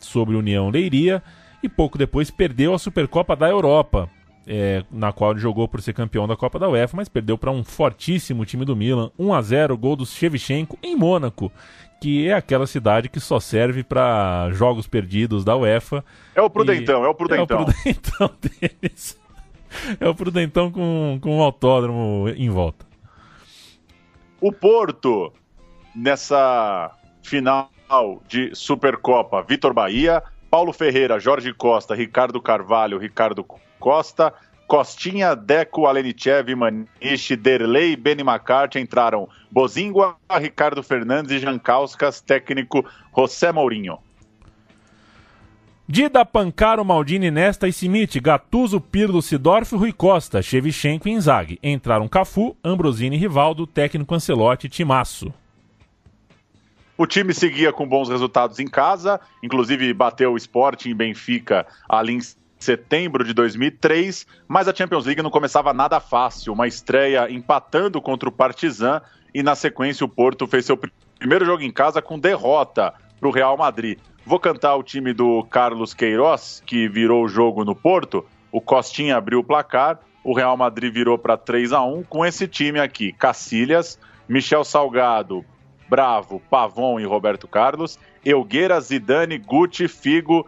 sobre 0.00 0.34
União 0.34 0.70
Leiria 0.70 1.22
e 1.62 1.68
pouco 1.68 1.98
depois 1.98 2.30
perdeu 2.30 2.74
a 2.74 2.78
Supercopa 2.78 3.36
da 3.36 3.48
Europa 3.48 4.08
é, 4.46 4.84
na 4.90 5.12
qual 5.12 5.32
ele 5.32 5.40
jogou 5.40 5.68
por 5.68 5.80
ser 5.82 5.92
campeão 5.92 6.26
da 6.26 6.36
Copa 6.36 6.58
da 6.58 6.68
UEFA, 6.68 6.96
mas 6.96 7.08
perdeu 7.08 7.36
para 7.36 7.50
um 7.50 7.62
fortíssimo 7.62 8.44
time 8.44 8.64
do 8.64 8.76
Milan, 8.76 9.10
1 9.18 9.34
a 9.34 9.42
0 9.42 9.76
gol 9.76 9.96
do 9.96 10.06
Shevchenko 10.06 10.78
em 10.82 10.96
Mônaco, 10.96 11.52
que 12.00 12.26
é 12.26 12.32
aquela 12.32 12.66
cidade 12.66 13.08
que 13.08 13.20
só 13.20 13.38
serve 13.38 13.82
para 13.82 14.50
jogos 14.52 14.86
perdidos 14.86 15.44
da 15.44 15.56
UEFA. 15.56 16.04
É 16.34 16.40
o 16.40 16.48
Prudentão, 16.48 17.04
é 17.04 17.08
o 17.08 17.14
Prudentão. 17.14 17.58
É 17.58 17.62
o 17.62 17.66
Prudentão 17.66 18.30
deles. 18.60 19.20
É 20.00 20.08
o 20.08 20.14
Prudentão 20.14 20.70
com, 20.70 21.18
com 21.20 21.38
um 21.38 21.42
autódromo 21.42 22.28
em 22.36 22.48
volta. 22.48 22.86
O 24.40 24.50
Porto, 24.50 25.32
nessa 25.94 26.90
final 27.22 27.70
de 28.26 28.54
Supercopa, 28.54 29.42
Vitor 29.42 29.74
Bahia, 29.74 30.22
Paulo 30.50 30.72
Ferreira, 30.72 31.20
Jorge 31.20 31.52
Costa, 31.52 31.94
Ricardo 31.94 32.40
Carvalho, 32.40 32.98
Ricardo 32.98 33.44
Costa, 33.80 34.32
Costinha, 34.68 35.34
Deco, 35.34 35.86
Alenichev, 35.86 36.54
Maniche, 36.54 37.34
Derlei 37.34 37.94
e 37.94 37.96
Benny 37.96 38.22
McCarthy 38.22 38.78
entraram 38.78 39.28
Bozingua, 39.50 40.16
Ricardo 40.38 40.80
Fernandes 40.80 41.32
e 41.32 41.38
Jankauskas, 41.40 42.20
técnico 42.20 42.84
José 43.16 43.50
Mourinho. 43.50 43.98
Dida, 45.88 46.24
Pancaro, 46.24 46.84
Maldini, 46.84 47.32
Nesta 47.32 47.66
e 47.66 47.72
Simite, 47.72 48.20
Gattuso, 48.20 48.80
Pirlo, 48.80 49.20
Sidorf, 49.20 49.72
Rui 49.72 49.92
Costa, 49.92 50.40
Shevchenko 50.40 51.08
e 51.08 51.10
Inzaghi. 51.10 51.58
Entraram 51.60 52.06
Cafu, 52.06 52.56
Ambrosini, 52.62 53.16
Rivaldo, 53.16 53.66
técnico 53.66 54.14
Ancelotti 54.14 54.68
e 54.68 54.70
Timaço. 54.70 55.34
O 56.96 57.06
time 57.06 57.34
seguia 57.34 57.72
com 57.72 57.88
bons 57.88 58.08
resultados 58.08 58.60
em 58.60 58.68
casa, 58.68 59.18
inclusive 59.42 59.92
bateu 59.92 60.32
o 60.32 60.36
Sporting 60.36 60.90
em 60.90 60.94
Benfica 60.94 61.66
ali 61.88 62.12
em 62.12 62.20
setembro 62.60 63.24
de 63.24 63.32
2003, 63.32 64.26
mas 64.46 64.68
a 64.68 64.74
Champions 64.74 65.06
League 65.06 65.22
não 65.22 65.30
começava 65.30 65.72
nada 65.72 65.98
fácil. 65.98 66.52
Uma 66.52 66.68
estreia 66.68 67.30
empatando 67.30 68.00
contra 68.00 68.28
o 68.28 68.32
Partizan 68.32 69.00
e 69.34 69.42
na 69.42 69.54
sequência 69.54 70.04
o 70.04 70.08
Porto 70.08 70.46
fez 70.46 70.66
seu 70.66 70.78
primeiro 71.18 71.44
jogo 71.44 71.62
em 71.62 71.72
casa 71.72 72.02
com 72.02 72.18
derrota 72.18 72.92
para 73.18 73.28
o 73.28 73.32
Real 73.32 73.56
Madrid. 73.56 73.98
Vou 74.26 74.38
cantar 74.38 74.76
o 74.76 74.82
time 74.82 75.14
do 75.14 75.42
Carlos 75.44 75.94
Queiroz, 75.94 76.62
que 76.66 76.86
virou 76.86 77.24
o 77.24 77.28
jogo 77.28 77.64
no 77.64 77.74
Porto. 77.74 78.26
O 78.52 78.60
Costinha 78.60 79.16
abriu 79.16 79.40
o 79.40 79.44
placar, 79.44 79.98
o 80.22 80.34
Real 80.34 80.56
Madrid 80.56 80.92
virou 80.92 81.16
para 81.16 81.38
3 81.38 81.72
a 81.72 81.82
1 81.82 82.02
com 82.04 82.26
esse 82.26 82.46
time 82.46 82.78
aqui: 82.78 83.12
Cacilhas, 83.12 83.98
Michel 84.28 84.64
Salgado, 84.64 85.44
Bravo, 85.88 86.42
Pavon 86.50 87.00
e 87.00 87.04
Roberto 87.04 87.48
Carlos, 87.48 87.98
Elgueira, 88.22 88.78
Zidane, 88.80 89.38
Guti, 89.38 89.88
Figo, 89.88 90.46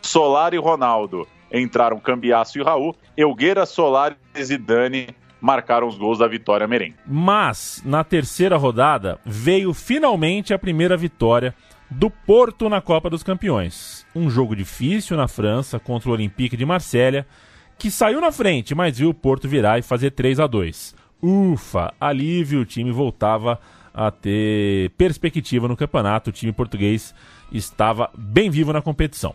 Solar 0.00 0.54
e 0.54 0.58
Ronaldo 0.58 1.26
entraram 1.52 1.98
Cambiaço 1.98 2.58
e 2.58 2.62
Raul, 2.62 2.94
Elgueira, 3.16 3.66
Solar 3.66 4.16
e 4.34 4.44
Zidane 4.44 5.08
marcaram 5.40 5.86
os 5.86 5.96
gols 5.96 6.18
da 6.18 6.26
vitória 6.26 6.66
merengue. 6.66 6.96
Mas, 7.06 7.82
na 7.84 8.02
terceira 8.02 8.56
rodada, 8.56 9.18
veio 9.24 9.72
finalmente 9.72 10.52
a 10.52 10.58
primeira 10.58 10.96
vitória 10.96 11.54
do 11.90 12.10
Porto 12.10 12.68
na 12.68 12.80
Copa 12.80 13.08
dos 13.08 13.22
Campeões. 13.22 14.06
Um 14.14 14.28
jogo 14.28 14.54
difícil 14.54 15.16
na 15.16 15.28
França 15.28 15.78
contra 15.78 16.10
o 16.10 16.12
Olympique 16.12 16.56
de 16.56 16.66
Marselha, 16.66 17.26
que 17.78 17.90
saiu 17.90 18.20
na 18.20 18.32
frente, 18.32 18.74
mas 18.74 18.98
viu 18.98 19.10
o 19.10 19.14
Porto 19.14 19.48
virar 19.48 19.78
e 19.78 19.82
fazer 19.82 20.10
3 20.10 20.40
a 20.40 20.46
2 20.46 20.94
Ufa, 21.20 21.92
alívio, 22.00 22.60
o 22.60 22.64
time 22.64 22.92
voltava 22.92 23.58
a 23.92 24.10
ter 24.10 24.90
perspectiva 24.90 25.66
no 25.66 25.76
campeonato, 25.76 26.30
o 26.30 26.32
time 26.32 26.52
português 26.52 27.12
estava 27.50 28.10
bem 28.16 28.50
vivo 28.50 28.72
na 28.72 28.80
competição. 28.80 29.34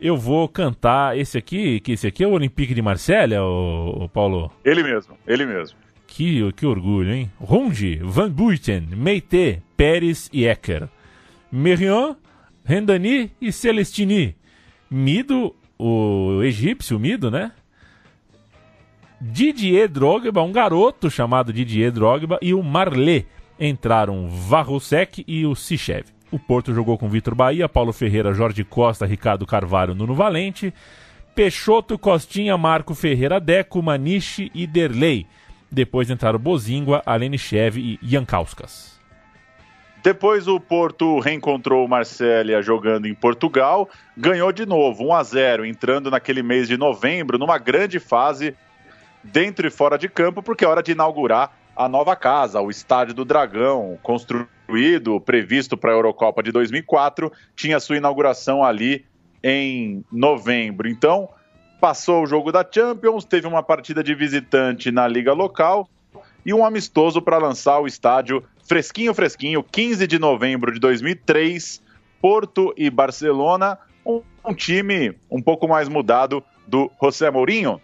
Eu 0.00 0.16
vou 0.16 0.48
cantar 0.48 1.18
esse 1.18 1.36
aqui, 1.36 1.78
que 1.78 1.92
esse 1.92 2.06
aqui 2.06 2.24
é 2.24 2.26
o 2.26 2.30
Olympique 2.30 2.72
de 2.72 2.80
Marselha, 2.80 3.42
o, 3.42 4.04
o 4.04 4.08
Paulo? 4.08 4.50
Ele 4.64 4.82
mesmo, 4.82 5.14
ele 5.26 5.44
mesmo. 5.44 5.76
Que, 6.06 6.50
que 6.54 6.64
orgulho, 6.64 7.12
hein? 7.12 7.30
Ronde, 7.38 8.00
Van 8.02 8.30
Buiten, 8.30 8.88
Meite, 8.96 9.62
Pérez 9.76 10.30
e 10.32 10.46
Ecker. 10.46 10.88
Merion, 11.52 12.14
Rendani 12.64 13.30
e 13.38 13.52
Celestini. 13.52 14.34
Mido, 14.90 15.54
o 15.78 16.40
egípcio 16.42 16.98
Mido, 16.98 17.30
né? 17.30 17.52
Didier 19.20 19.86
Drogba, 19.86 20.40
um 20.40 20.50
garoto 20.50 21.10
chamado 21.10 21.52
Didier 21.52 21.92
Drogba, 21.92 22.38
e 22.40 22.54
o 22.54 22.62
Marley. 22.62 23.26
Entraram 23.58 24.26
Varrosek 24.26 25.22
e 25.28 25.44
o 25.44 25.54
Sichev. 25.54 26.06
O 26.30 26.38
Porto 26.38 26.72
jogou 26.72 26.96
com 26.96 27.08
Vitor 27.08 27.34
Bahia, 27.34 27.68
Paulo 27.68 27.92
Ferreira, 27.92 28.32
Jorge 28.32 28.62
Costa, 28.62 29.04
Ricardo 29.04 29.46
Carvalho, 29.46 29.94
Nuno 29.94 30.14
Valente. 30.14 30.72
Peixoto, 31.34 31.98
Costinha, 31.98 32.56
Marco 32.56 32.94
Ferreira, 32.94 33.40
Deco, 33.40 33.82
Maniche 33.82 34.50
e 34.54 34.66
Derlei. 34.66 35.26
Depois 35.70 36.10
entraram 36.10 36.38
Bozingua, 36.38 37.02
Alenichev 37.06 37.78
e 37.78 37.98
Jankauskas. 38.02 39.00
Depois 40.02 40.48
o 40.48 40.58
Porto 40.58 41.18
reencontrou 41.18 41.84
o 41.84 41.88
Marcélia 41.88 42.62
jogando 42.62 43.06
em 43.06 43.14
Portugal, 43.14 43.88
ganhou 44.16 44.50
de 44.50 44.64
novo 44.64 45.04
1 45.04 45.14
a 45.14 45.22
0, 45.22 45.66
entrando 45.66 46.10
naquele 46.10 46.42
mês 46.42 46.68
de 46.68 46.76
novembro 46.76 47.38
numa 47.38 47.58
grande 47.58 48.00
fase 48.00 48.56
dentro 49.22 49.66
e 49.66 49.70
fora 49.70 49.98
de 49.98 50.08
campo, 50.08 50.42
porque 50.42 50.64
é 50.64 50.68
hora 50.68 50.82
de 50.82 50.92
inaugurar 50.92 51.54
a 51.76 51.88
nova 51.88 52.16
casa, 52.16 52.60
o 52.60 52.70
Estádio 52.70 53.14
do 53.14 53.24
Dragão, 53.24 53.98
construído, 54.02 54.48
previsto 55.20 55.76
para 55.76 55.90
a 55.90 55.94
Eurocopa 55.94 56.42
de 56.42 56.52
2004, 56.52 57.32
tinha 57.54 57.80
sua 57.80 57.96
inauguração 57.96 58.62
ali 58.62 59.04
em 59.42 60.04
novembro. 60.12 60.88
Então, 60.88 61.28
passou 61.80 62.22
o 62.22 62.26
jogo 62.26 62.52
da 62.52 62.66
Champions, 62.68 63.24
teve 63.24 63.46
uma 63.46 63.62
partida 63.62 64.02
de 64.02 64.14
visitante 64.14 64.90
na 64.90 65.08
liga 65.08 65.32
local 65.32 65.88
e 66.44 66.52
um 66.52 66.64
amistoso 66.64 67.20
para 67.22 67.38
lançar 67.38 67.80
o 67.80 67.86
estádio 67.86 68.44
fresquinho, 68.66 69.14
fresquinho, 69.14 69.62
15 69.62 70.06
de 70.06 70.18
novembro 70.18 70.72
de 70.72 70.78
2003, 70.78 71.82
Porto 72.20 72.72
e 72.76 72.90
Barcelona, 72.90 73.78
um, 74.04 74.22
um 74.44 74.54
time 74.54 75.16
um 75.30 75.42
pouco 75.42 75.66
mais 75.66 75.88
mudado 75.88 76.44
do 76.66 76.90
José 77.02 77.30
Mourinho. 77.30 77.80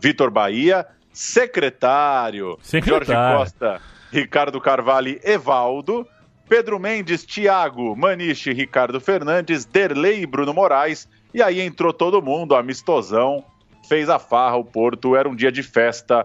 Vitor 0.00 0.30
Bahia, 0.30 0.86
secretário, 1.12 2.58
secretário, 2.62 3.06
Jorge 3.06 3.36
Costa, 3.36 3.80
Ricardo 4.14 4.60
Carvalho, 4.60 5.18
Evaldo, 5.24 6.06
Pedro 6.48 6.78
Mendes, 6.78 7.24
Thiago, 7.24 7.96
Maniche, 7.96 8.52
Ricardo 8.52 9.00
Fernandes, 9.00 9.64
Derlei 9.64 10.22
e 10.22 10.26
Bruno 10.26 10.54
Moraes. 10.54 11.08
E 11.34 11.42
aí 11.42 11.60
entrou 11.60 11.92
todo 11.92 12.22
mundo, 12.22 12.54
amistosão, 12.54 13.44
fez 13.88 14.08
a 14.08 14.20
farra, 14.20 14.56
o 14.56 14.64
Porto. 14.64 15.16
Era 15.16 15.28
um 15.28 15.34
dia 15.34 15.50
de 15.50 15.64
festa 15.64 16.24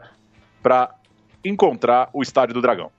para 0.62 0.94
encontrar 1.44 2.10
o 2.14 2.22
Estádio 2.22 2.54
do 2.54 2.62
Dragão. 2.62 2.92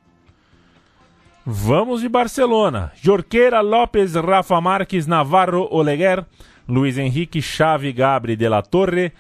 Vamos 1.47 2.01
de 2.01 2.09
Barcelona. 2.09 2.91
Jorqueira, 3.01 3.61
Lopes, 3.61 4.15
Rafa 4.15 4.61
Marques, 4.61 5.07
Navarro, 5.07 5.69
Oleguer, 5.71 6.27
Luiz 6.69 6.99
Henrique, 6.99 7.41
Chave, 7.41 7.93
Gabri, 7.93 8.35
De 8.35 8.49
La 8.49 8.61
Torre, 8.61 9.13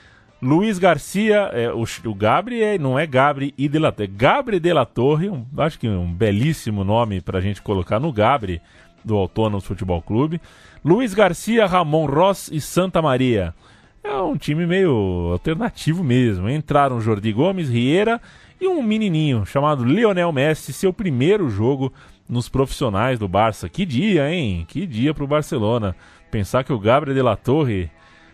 Luiz 0.42 0.78
Garcia, 0.78 1.50
é, 1.52 1.70
o, 1.70 1.84
o 2.06 2.14
Gabri 2.14 2.62
é, 2.62 2.78
não 2.78 2.98
é 2.98 3.06
Gabri 3.06 3.52
e 3.58 3.68
De 3.68 3.78
La 3.78 3.92
é 3.98 4.06
Gabri 4.06 4.58
De 4.58 4.72
La 4.72 4.86
Torre, 4.86 5.28
um, 5.28 5.44
acho 5.58 5.78
que 5.78 5.86
um 5.86 6.10
belíssimo 6.10 6.82
nome 6.82 7.20
para 7.20 7.38
a 7.38 7.40
gente 7.42 7.60
colocar 7.60 8.00
no 8.00 8.10
Gabri 8.10 8.60
do 9.04 9.16
Autônomo 9.16 9.60
Futebol 9.60 10.00
Clube. 10.00 10.40
Luiz 10.82 11.12
Garcia, 11.12 11.66
Ramon 11.66 12.06
Ross 12.06 12.48
e 12.50 12.58
Santa 12.58 13.02
Maria. 13.02 13.54
É 14.02 14.14
um 14.16 14.34
time 14.34 14.66
meio 14.66 15.30
alternativo 15.32 16.02
mesmo. 16.02 16.48
Entraram 16.48 17.02
Jordi 17.02 17.32
Gomes, 17.32 17.68
Riera 17.68 18.18
e 18.58 18.66
um 18.66 18.82
menininho 18.82 19.44
chamado 19.44 19.84
Lionel 19.84 20.32
Messi, 20.32 20.72
seu 20.72 20.90
primeiro 20.90 21.50
jogo 21.50 21.92
nos 22.26 22.48
profissionais 22.48 23.18
do 23.18 23.28
Barça. 23.28 23.68
Que 23.68 23.84
dia, 23.84 24.32
hein? 24.32 24.64
Que 24.66 24.86
dia 24.86 25.12
pro 25.12 25.26
Barcelona. 25.26 25.94
Pensar 26.30 26.64
que 26.64 26.72
o 26.72 26.78
Gabriel 26.78 27.14
de 27.14 27.22
la 27.22 27.36
Torre 27.36 27.90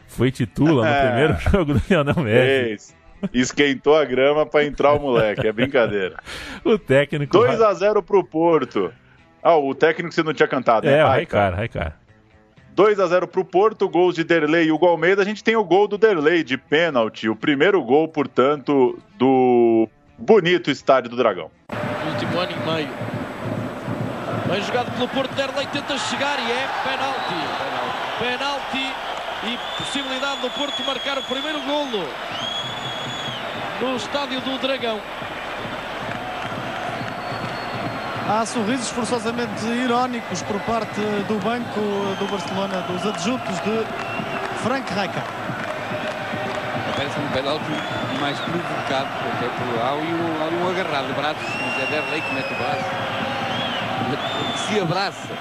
foi 0.09 0.31
titula 0.31 0.83
no 0.83 0.89
é. 0.91 1.07
primeiro 1.07 1.37
jogo 1.51 1.75
do 1.75 1.83
Lionel 1.89 2.21
Messi. 2.23 2.95
Esquentou 3.33 3.97
a 3.97 4.05
grama 4.05 4.45
para 4.45 4.65
entrar 4.65 4.93
o 4.93 5.01
moleque, 5.01 5.47
é 5.47 5.53
brincadeira. 5.53 6.17
o 6.65 6.79
técnico 6.79 7.33
2 7.33 7.61
a 7.61 7.73
0 7.73 8.03
pro 8.03 8.23
Porto. 8.23 8.93
Ah, 9.43 9.57
o 9.57 9.75
técnico 9.75 10.13
você 10.13 10.23
não 10.23 10.35
tinha 10.35 10.49
cantado, 10.49 10.87
né? 10.87 10.99
É, 10.99 11.03
Raikar, 11.03 11.55
Raikar. 11.55 11.99
2 12.75 13.01
a 13.01 13.07
0 13.07 13.27
pro 13.27 13.45
Porto, 13.45 13.89
gols 13.89 14.15
de 14.15 14.23
Derlei 14.23 14.67
e 14.67 14.73
Hugo 14.73 14.87
Almeida. 14.87 15.23
A 15.23 15.25
gente 15.25 15.43
tem 15.43 15.57
o 15.57 15.65
gol 15.65 15.89
do 15.89 15.97
Derlei 15.97 16.45
de 16.45 16.59
pênalti, 16.59 17.27
o 17.29 17.35
primeiro 17.35 17.83
gol, 17.83 18.07
portanto, 18.07 18.99
do 19.17 19.89
bonito 20.19 20.71
estádio 20.71 21.09
do 21.11 21.17
Dragão. 21.17 21.51
Último 22.13 22.39
ano 22.39 22.53
e 22.53 22.71
meio 22.71 22.89
Bem 24.49 24.63
jogado 24.63 24.93
pelo 24.93 25.09
Porto, 25.09 25.35
Derlei 25.35 25.67
tenta 25.67 25.99
chegar 25.99 26.39
e 26.39 26.53
é 26.53 26.69
penalti. 26.85 27.35
Penalti 28.21 28.79
e 28.79 28.86
possibilidade 29.97 30.43
do 30.43 30.51
Porto 30.51 30.85
marcar 30.85 31.17
o 31.17 31.23
primeiro 31.23 31.59
golo 31.63 32.07
no 33.81 33.97
estádio 33.97 34.43
do 34.43 34.59
Dragão. 34.59 35.01
Há 38.29 38.45
sorrisos 38.45 38.91
forçosamente 38.91 39.65
irónicos 39.65 40.43
por 40.43 40.61
parte 40.61 41.01
do 41.01 41.39
banco 41.43 41.81
do 42.19 42.31
Barcelona, 42.31 42.83
dos 42.83 43.07
adjuntos 43.07 43.55
de 43.61 43.87
Frank 44.63 44.87
Rijkaard. 44.93 45.31
Parece 46.95 47.19
um 47.19 47.29
penalti 47.29 47.65
mais 48.21 48.39
provocado, 48.41 49.09
até 49.35 49.49
por 49.49 49.83
há 49.83 49.95
um, 49.95 50.63
um 50.63 50.69
agarrado 50.69 51.07
de 51.07 51.13
braços, 51.15 51.43
mas 51.43 51.83
é 51.83 51.87
Derlei 51.87 52.21
que 52.21 52.35
mete 52.35 52.53
o 52.53 52.57
braço 52.57 52.85
se 54.69 54.81
abraça, 54.81 55.35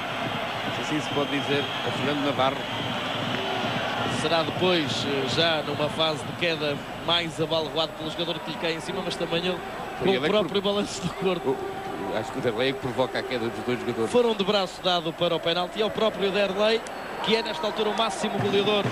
se 0.76 0.82
assim 0.82 1.02
se 1.02 1.10
pode 1.14 1.32
dizer, 1.32 1.66
a 1.86 1.92
Fernando 1.92 2.26
Navarro. 2.26 2.95
Será 4.26 4.42
depois, 4.42 5.06
eh, 5.06 5.28
já 5.36 5.62
numa 5.62 5.88
fase 5.88 6.24
de 6.24 6.32
queda, 6.38 6.76
mais 7.06 7.40
abalroado 7.40 7.92
pelo 7.92 8.10
jogador 8.10 8.40
que 8.40 8.50
lhe 8.50 8.58
cai 8.58 8.74
em 8.74 8.80
cima, 8.80 9.04
mas 9.06 9.16
também 9.16 9.46
ele, 9.46 9.60
com 10.00 10.10
o 10.10 10.22
próprio 10.22 10.64
por... 10.64 10.74
balanço 10.74 11.00
do 11.04 11.14
corpo. 11.14 11.56
Acho 12.18 12.32
que 12.32 12.40
o 12.40 12.42
Derlei 12.42 12.74
provoca 12.74 13.20
a 13.20 13.22
queda 13.22 13.48
dos 13.48 13.64
dois 13.64 13.80
jogadores. 13.80 14.12
Foram 14.12 14.34
de 14.34 14.44
braço 14.44 14.82
dado 14.82 15.14
para 15.14 15.36
o 15.36 15.40
penalti. 15.40 15.80
É 15.80 15.86
o 15.86 15.92
próprio 15.92 16.32
Derlei, 16.32 16.82
que 17.24 17.36
é 17.36 17.44
nesta 17.44 17.68
altura 17.68 17.90
o 17.90 17.96
máximo 17.96 18.40
goleador 18.40 18.84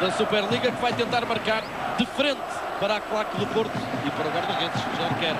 da 0.00 0.12
Superliga, 0.12 0.70
que 0.70 0.80
vai 0.80 0.92
tentar 0.92 1.26
marcar 1.26 1.64
de 1.98 2.06
frente 2.06 2.38
para 2.78 2.98
a 2.98 3.00
claque 3.00 3.36
do 3.38 3.46
Porto 3.48 3.76
e 4.06 4.10
para 4.12 4.28
o 4.28 4.30
guarda-redes, 4.30 4.80
já 4.96 5.08
quer. 5.18 5.34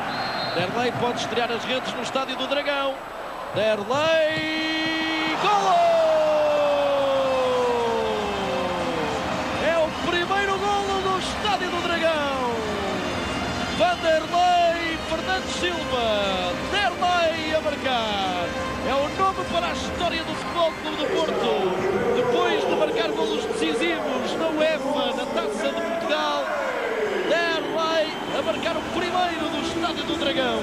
Derlei 0.57 0.91
pode 0.99 1.20
estrear 1.20 1.53
as 1.53 1.62
redes 1.62 1.95
no 1.95 2.03
estádio 2.03 2.35
do 2.37 2.49
Dragão. 2.49 2.97
Derlei, 3.55 5.37
golo! 5.41 6.01
É 9.62 9.76
o 9.78 9.89
primeiro 10.09 10.59
golo 10.59 11.03
do 11.03 11.18
Estádio 11.18 11.70
do 11.70 11.83
Dragão. 11.83 12.51
Vanderlei 13.76 14.99
Fernandes 15.09 15.39
Silva, 15.59 16.53
Derlei 16.70 17.55
a 17.55 17.61
marcar. 17.61 18.46
É 18.88 18.94
o 18.94 19.09
nome 19.18 19.44
para 19.53 19.66
a 19.66 19.72
história 19.72 20.22
do 20.22 20.34
Futebol 20.34 20.72
Clube 20.82 20.96
do 20.96 21.07
Porto. 21.14 22.14
Depois 22.16 22.61
de 22.66 22.76
marcar 22.76 23.11
golos 23.11 23.44
decisivos 23.46 24.32
na 24.38 24.48
UEFA, 24.48 25.16
na 25.16 25.26
Taça 25.26 25.68
de 25.68 25.80
Portugal, 25.80 26.44
Derlei 27.28 28.12
a 28.38 28.42
marcar 28.42 28.76
o 28.76 28.82
primeiro 28.92 29.48
do 29.51 29.66
Estádio 29.66 30.05
do 30.05 30.18
Dragão 30.18 30.61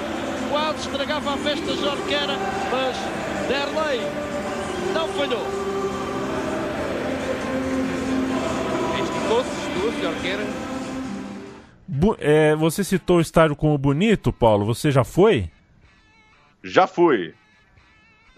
quase 0.50 0.88
estragava 0.88 1.34
a 1.34 1.36
festa 1.36 1.74
Jorquera, 1.74 2.36
mas 2.70 2.96
Derlei 3.48 4.00
não 4.94 5.08
falhou. 5.08 5.46
Esticou-se, 9.02 10.02
Jorquera. 10.02 10.67
É, 12.18 12.54
você 12.54 12.84
citou 12.84 13.18
o 13.18 13.20
estádio 13.20 13.56
como 13.56 13.76
bonito, 13.78 14.32
Paulo. 14.32 14.64
Você 14.66 14.90
já 14.90 15.04
foi? 15.04 15.50
Já 16.62 16.86
fui. 16.86 17.34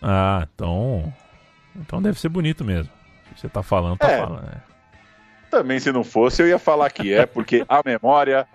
Ah, 0.00 0.46
então. 0.54 1.12
Então 1.76 2.00
deve 2.00 2.18
ser 2.18 2.28
bonito 2.28 2.64
mesmo. 2.64 2.92
Você 3.36 3.48
tá 3.48 3.62
falando, 3.62 3.98
tá 3.98 4.10
é. 4.10 4.18
falando. 4.18 4.42
Né? 4.42 4.62
Também, 5.50 5.80
se 5.80 5.90
não 5.90 6.04
fosse, 6.04 6.42
eu 6.42 6.48
ia 6.48 6.58
falar 6.58 6.90
que 6.90 7.12
é, 7.12 7.26
porque 7.26 7.64
a 7.68 7.82
memória 7.84 8.46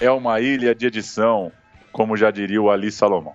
é 0.00 0.10
uma 0.10 0.40
ilha 0.40 0.74
de 0.74 0.86
edição 0.86 1.52
como 1.92 2.16
já 2.16 2.30
diria 2.30 2.60
o 2.60 2.70
Ali 2.70 2.90
Salomão. 2.90 3.34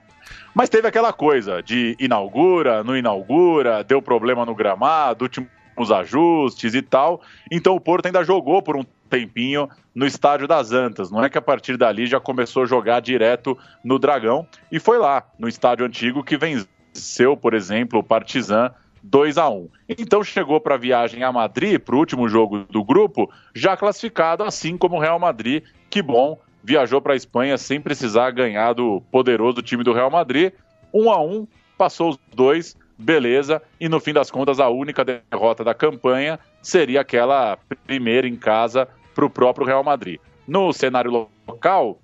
Mas 0.53 0.69
teve 0.69 0.87
aquela 0.87 1.11
coisa 1.11 1.61
de 1.61 1.95
inaugura, 1.99 2.83
não 2.83 2.95
inaugura, 2.95 3.83
deu 3.83 4.01
problema 4.01 4.45
no 4.45 4.55
gramado, 4.55 5.25
últimos 5.25 5.91
ajustes 5.91 6.73
e 6.73 6.81
tal. 6.81 7.21
Então 7.51 7.75
o 7.75 7.79
Porto 7.79 8.05
ainda 8.05 8.23
jogou 8.23 8.61
por 8.61 8.75
um 8.77 8.85
tempinho 9.09 9.69
no 9.93 10.05
Estádio 10.05 10.47
das 10.47 10.71
Antas. 10.71 11.11
Não 11.11 11.23
é 11.23 11.29
que 11.29 11.37
a 11.37 11.41
partir 11.41 11.77
dali 11.77 12.05
já 12.05 12.19
começou 12.19 12.63
a 12.63 12.65
jogar 12.65 12.99
direto 12.99 13.57
no 13.83 13.97
Dragão. 13.97 14.47
E 14.71 14.79
foi 14.79 14.97
lá, 14.97 15.23
no 15.39 15.47
estádio 15.47 15.85
antigo, 15.85 16.23
que 16.23 16.37
venceu, 16.37 17.37
por 17.37 17.53
exemplo, 17.53 17.99
o 17.99 18.03
Partizan 18.03 18.71
2 19.05 19.37
a 19.37 19.49
1 19.49 19.69
Então 19.87 20.23
chegou 20.23 20.59
para 20.59 20.75
a 20.75 20.79
viagem 20.79 21.23
a 21.23 21.31
Madrid, 21.31 21.79
para 21.79 21.95
o 21.95 21.99
último 21.99 22.27
jogo 22.27 22.65
do 22.69 22.83
grupo, 22.83 23.31
já 23.53 23.77
classificado, 23.77 24.43
assim 24.43 24.77
como 24.77 24.95
o 24.95 24.99
Real 24.99 25.19
Madrid. 25.19 25.63
Que 25.89 26.01
bom, 26.01 26.39
viajou 26.63 26.99
para 27.01 27.13
a 27.13 27.15
Espanha 27.15 27.57
sem 27.57 27.79
precisar 27.79 28.31
ganhar 28.31 28.73
do 28.73 29.01
poderoso 29.11 29.61
time 29.61 29.83
do 29.83 29.93
Real 29.93 30.09
Madrid. 30.09 30.51
1 30.91 31.11
a 31.11 31.21
1 31.21 31.47
passou 31.77 32.09
os 32.09 32.19
dois, 32.33 32.75
beleza. 32.97 33.61
E 33.79 33.87
no 33.87 33.99
fim 33.99 34.13
das 34.13 34.31
contas, 34.31 34.59
a 34.59 34.69
única 34.69 35.05
derrota 35.05 35.63
da 35.63 35.73
campanha 35.73 36.39
seria 36.61 37.01
aquela 37.01 37.57
primeira 37.85 38.27
em 38.27 38.35
casa 38.35 38.87
para 39.15 39.25
o 39.25 39.29
próprio 39.29 39.65
Real 39.65 39.83
Madrid. 39.83 40.19
No 40.45 40.71
cenário 40.73 41.29
local, 41.47 41.99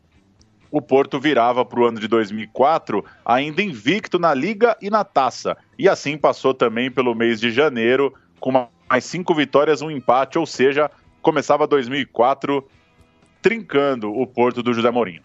o 0.72 0.82
Porto 0.82 1.20
virava 1.20 1.66
para 1.66 1.80
o 1.80 1.86
ano 1.86 2.00
de 2.00 2.08
2004 2.08 3.04
ainda 3.26 3.62
invicto 3.62 4.18
na 4.18 4.34
Liga 4.34 4.76
e 4.82 4.90
na 4.90 5.04
Taça. 5.04 5.58
E 5.78 5.90
assim 5.90 6.18
passou 6.18 6.54
também 6.54 6.90
pelo 6.90 7.14
mês 7.14 7.40
de 7.40 7.52
janeiro, 7.52 8.14
com 8.40 8.52
mais 8.90 9.04
cinco 9.04 9.36
vitórias, 9.36 9.82
um 9.82 9.92
empate, 9.92 10.40
ou 10.40 10.46
seja, 10.46 10.90
começava 11.22 11.68
2004 11.68 12.66
trincando 13.42 14.12
o 14.12 14.26
Porto 14.26 14.64
do 14.64 14.74
José 14.74 14.90
Mourinho. 14.90 15.22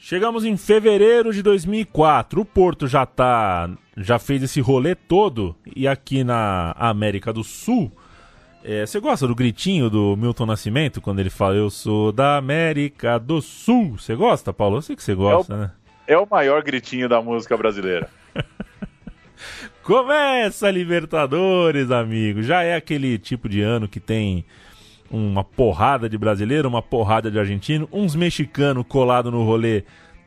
Chegamos 0.00 0.44
em 0.44 0.56
fevereiro 0.56 1.32
de 1.32 1.42
2004. 1.42 2.40
O 2.40 2.44
Porto 2.44 2.86
já 2.86 3.04
tá, 3.04 3.68
já 3.96 4.18
fez 4.18 4.42
esse 4.42 4.60
rolê 4.60 4.94
todo 4.94 5.54
e 5.74 5.86
aqui 5.86 6.22
na 6.24 6.72
América 6.78 7.32
do 7.32 7.42
Sul 7.42 7.92
é, 8.70 8.84
você 8.84 9.00
gosta 9.00 9.26
do 9.26 9.34
gritinho 9.34 9.88
do 9.88 10.14
Milton 10.14 10.44
Nascimento 10.44 11.00
quando 11.00 11.20
ele 11.20 11.30
fala 11.30 11.54
Eu 11.54 11.70
sou 11.70 12.12
da 12.12 12.36
América 12.36 13.16
do 13.18 13.40
Sul? 13.40 13.96
Você 13.98 14.14
gosta, 14.14 14.52
Paulo? 14.52 14.76
Eu 14.76 14.82
sei 14.82 14.94
que 14.94 15.02
você 15.02 15.14
gosta, 15.14 15.54
é 15.54 15.56
o, 15.56 15.58
né? 15.58 15.70
É 16.06 16.18
o 16.18 16.28
maior 16.30 16.62
gritinho 16.62 17.08
da 17.08 17.22
música 17.22 17.56
brasileira. 17.56 18.10
Começa 19.82 20.66
a 20.66 20.70
Libertadores, 20.70 21.90
amigo. 21.90 22.42
Já 22.42 22.62
é 22.62 22.76
aquele 22.76 23.16
tipo 23.16 23.48
de 23.48 23.62
ano 23.62 23.88
que 23.88 23.98
tem 23.98 24.44
uma 25.10 25.42
porrada 25.42 26.06
de 26.06 26.18
brasileiro, 26.18 26.68
uma 26.68 26.82
porrada 26.82 27.30
de 27.30 27.38
argentino, 27.38 27.88
uns 27.90 28.14
mexicanos 28.14 28.84
colado 28.86 29.30
no 29.30 29.44
rolê 29.44 29.84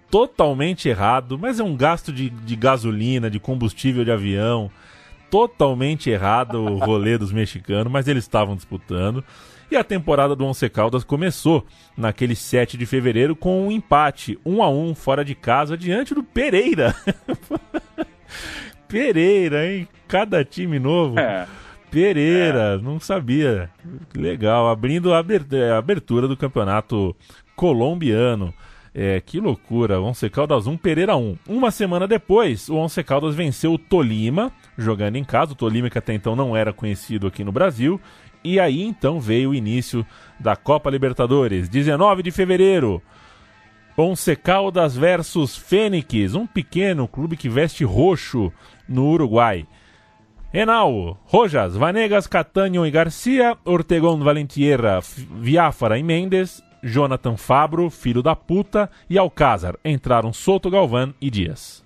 totalmente 0.10 0.90
errado, 0.90 1.38
mas 1.38 1.60
é 1.60 1.64
um 1.64 1.78
gasto 1.78 2.12
de, 2.12 2.32
de 2.32 2.56
gasolina, 2.56 3.30
de 3.30 3.40
combustível 3.40 4.04
de 4.04 4.12
avião 4.12 4.72
totalmente 5.32 6.10
errado 6.10 6.62
o 6.62 6.78
rolê 6.78 7.18
dos 7.18 7.32
mexicanos, 7.32 7.92
mas 7.92 8.08
eles 8.08 8.26
estavam 8.26 8.56
disputando. 8.56 9.24
E 9.72 9.78
a 9.78 9.84
temporada 9.86 10.36
do 10.36 10.46
Once 10.46 10.70
Caldas 10.70 11.06
começou 11.06 11.66
naquele 11.96 12.36
7 12.36 12.78
de 12.78 12.86
fevereiro 12.86 13.34
com 13.34 13.66
um 13.66 13.72
empate 13.72 14.38
1 14.46 14.62
a 14.62 14.70
1 14.70 14.94
fora 14.94 15.24
de 15.24 15.34
casa 15.34 15.78
diante 15.78 16.14
do 16.14 16.22
Pereira. 16.22 16.94
Pereira, 18.86 19.66
hein? 19.66 19.88
Cada 20.10 20.44
time 20.44 20.78
novo. 20.78 21.18
É. 21.18 21.48
Pereira, 21.90 22.78
é. 22.78 22.84
não 22.84 23.00
sabia. 23.00 23.70
Legal, 24.14 24.70
abrindo 24.70 25.14
a 25.14 25.24
abertura 25.78 26.28
do 26.28 26.36
campeonato 26.36 27.16
colombiano. 27.56 28.54
É, 28.94 29.22
que 29.22 29.40
loucura, 29.40 30.02
Once 30.02 30.30
Caldas 30.30 30.68
1, 30.68 30.76
Pereira 30.78 31.16
1. 31.16 31.38
Uma 31.48 31.72
semana 31.72 32.06
depois, 32.06 32.68
o 32.68 32.76
Once 32.76 33.02
Caldas 33.04 33.34
venceu 33.34 33.74
o 33.74 33.78
Tolima, 33.78 34.52
jogando 34.78 35.16
em 35.16 35.24
casa. 35.24 35.54
O 35.54 35.56
Tolima 35.56 35.90
que 35.90 35.98
até 35.98 36.14
então 36.14 36.36
não 36.36 36.56
era 36.56 36.74
conhecido 36.74 37.26
aqui 37.26 37.44
no 37.44 37.54
Brasil. 37.54 38.02
E 38.44 38.60
aí 38.60 38.82
então 38.82 39.20
veio 39.20 39.52
o 39.52 39.56
início 39.56 40.06
da 40.40 40.56
Copa 40.58 40.90
Libertadores, 40.90 41.70
19 41.70 42.22
de 42.22 42.32
fevereiro. 42.32 43.02
Once 43.96 44.36
Caldas 44.36 44.96
versus 44.96 45.56
Fênix, 45.56 46.34
um 46.34 46.46
pequeno 46.46 47.08
clube 47.08 47.38
que 47.38 47.48
veste 47.48 47.86
roxo 47.86 48.52
no 48.90 49.06
Uruguai. 49.06 49.66
Enal, 50.54 51.18
Rojas, 51.24 51.78
Vanegas, 51.78 52.28
Catanho 52.28 52.86
e 52.86 52.92
Garcia, 52.92 53.58
Ortegón, 53.64 54.20
Valentierra, 54.20 55.00
Viáfara 55.40 55.98
e 55.98 56.04
Mendes 56.04 56.62
Jonathan 56.84 57.38
Fabro, 57.38 57.90
filho 57.90 58.22
da 58.22 58.36
puta, 58.36 58.90
e 59.10 59.18
Alcázar. 59.18 59.76
Entraram 59.84 60.34
Soto, 60.34 60.70
Galvão 60.70 61.14
e 61.22 61.30
Dias. 61.30 61.84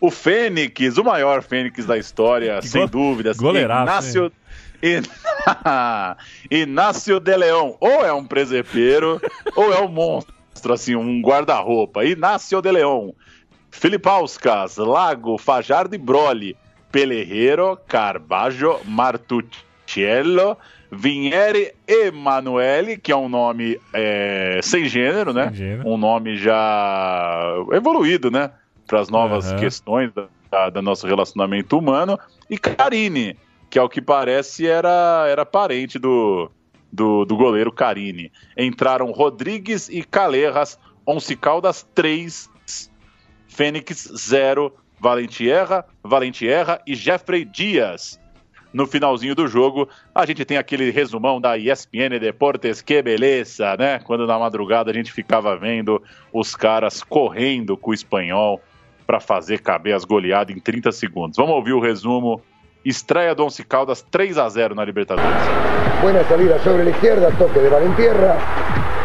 O 0.00 0.10
Fênix, 0.10 0.98
o 0.98 1.04
maior 1.04 1.42
Fênix 1.42 1.86
da 1.86 1.96
história, 1.96 2.58
que 2.60 2.68
sem 2.68 2.82
go 2.82 2.88
dúvidas. 2.88 3.36
Goleiraço. 3.38 4.18
Inácio, 4.18 4.32
Inácio 6.50 7.20
de 7.20 7.36
Leão. 7.36 7.76
Ou 7.80 8.04
é 8.04 8.12
um 8.12 8.24
presepeiro, 8.24 9.20
ou 9.56 9.72
é 9.72 9.80
um 9.80 9.88
monstro, 9.88 10.72
assim, 10.72 10.94
um 10.94 11.20
guarda-roupa. 11.22 12.04
Inácio 12.04 12.60
de 12.60 12.70
Leão. 12.70 13.14
Filipauskas, 13.70 14.76
Lago, 14.76 15.38
Fajardo 15.38 15.94
e 15.94 15.98
Broli. 15.98 16.56
Pelerreiro, 16.90 17.78
Carbajo, 17.86 18.80
Martucciello, 18.84 20.56
Vinieri 20.90 21.72
Emanuele, 21.86 22.96
que 22.96 23.10
é 23.12 23.16
um 23.16 23.28
nome 23.28 23.80
é, 23.92 24.60
sem 24.62 24.86
gênero, 24.86 25.32
né? 25.32 25.48
Sem 25.48 25.56
gênero. 25.56 25.88
Um 25.88 25.96
nome 25.96 26.36
já 26.36 27.54
evoluído, 27.72 28.30
né? 28.30 28.50
Para 28.86 29.00
as 29.00 29.08
novas 29.08 29.50
uhum. 29.50 29.58
questões 29.58 30.12
da, 30.12 30.70
da, 30.70 30.82
nosso 30.82 31.06
relacionamento 31.06 31.76
humano. 31.76 32.18
E 32.48 32.56
Karine, 32.56 33.36
que 33.68 33.78
ao 33.78 33.88
que 33.88 34.00
parece 34.00 34.66
era, 34.66 35.26
era 35.28 35.44
parente 35.44 35.98
do, 35.98 36.50
do, 36.92 37.24
do 37.24 37.36
goleiro 37.36 37.72
Karine. 37.72 38.30
Entraram 38.56 39.10
Rodrigues 39.10 39.88
e 39.88 40.04
Calerras, 40.04 40.78
Once 41.04 41.34
Caldas 41.36 41.86
3, 41.94 42.48
Fênix 43.48 44.08
0, 44.16 44.72
Valentierra, 45.00 45.84
Valentierra 46.02 46.80
e 46.86 46.94
Jeffrey 46.94 47.44
Dias 47.44 48.20
no 48.76 48.86
finalzinho 48.86 49.34
do 49.34 49.48
jogo. 49.48 49.88
A 50.14 50.26
gente 50.26 50.44
tem 50.44 50.58
aquele 50.58 50.90
resumão 50.90 51.40
da 51.40 51.56
ESPN 51.56 52.18
Deportes, 52.20 52.82
que 52.82 53.00
beleza, 53.00 53.74
né? 53.78 53.98
Quando 54.00 54.26
na 54.26 54.38
madrugada 54.38 54.90
a 54.90 54.94
gente 54.94 55.10
ficava 55.10 55.56
vendo 55.56 56.02
os 56.30 56.54
caras 56.54 57.02
correndo 57.02 57.74
com 57.74 57.90
o 57.90 57.94
espanhol 57.94 58.60
para 59.06 59.18
fazer 59.18 59.62
caber 59.62 59.94
as 59.94 60.04
goleadas 60.04 60.54
em 60.54 60.60
30 60.60 60.92
segundos. 60.92 61.38
Vamos 61.38 61.54
ouvir 61.54 61.72
o 61.72 61.80
resumo. 61.80 62.42
Estreia 62.84 63.34
do 63.34 63.44
Once 63.44 63.64
Caldas 63.64 64.02
3 64.10 64.36
a 64.36 64.48
0 64.48 64.74
na 64.74 64.84
Libertadores. 64.84 65.32
Buena 66.02 66.22
salida 66.24 66.58
sobre 66.58 66.82
a 66.82 66.90
esquerda, 66.90 67.32
toque 67.32 67.58
de 67.58 67.68
Valentierra, 67.68 68.36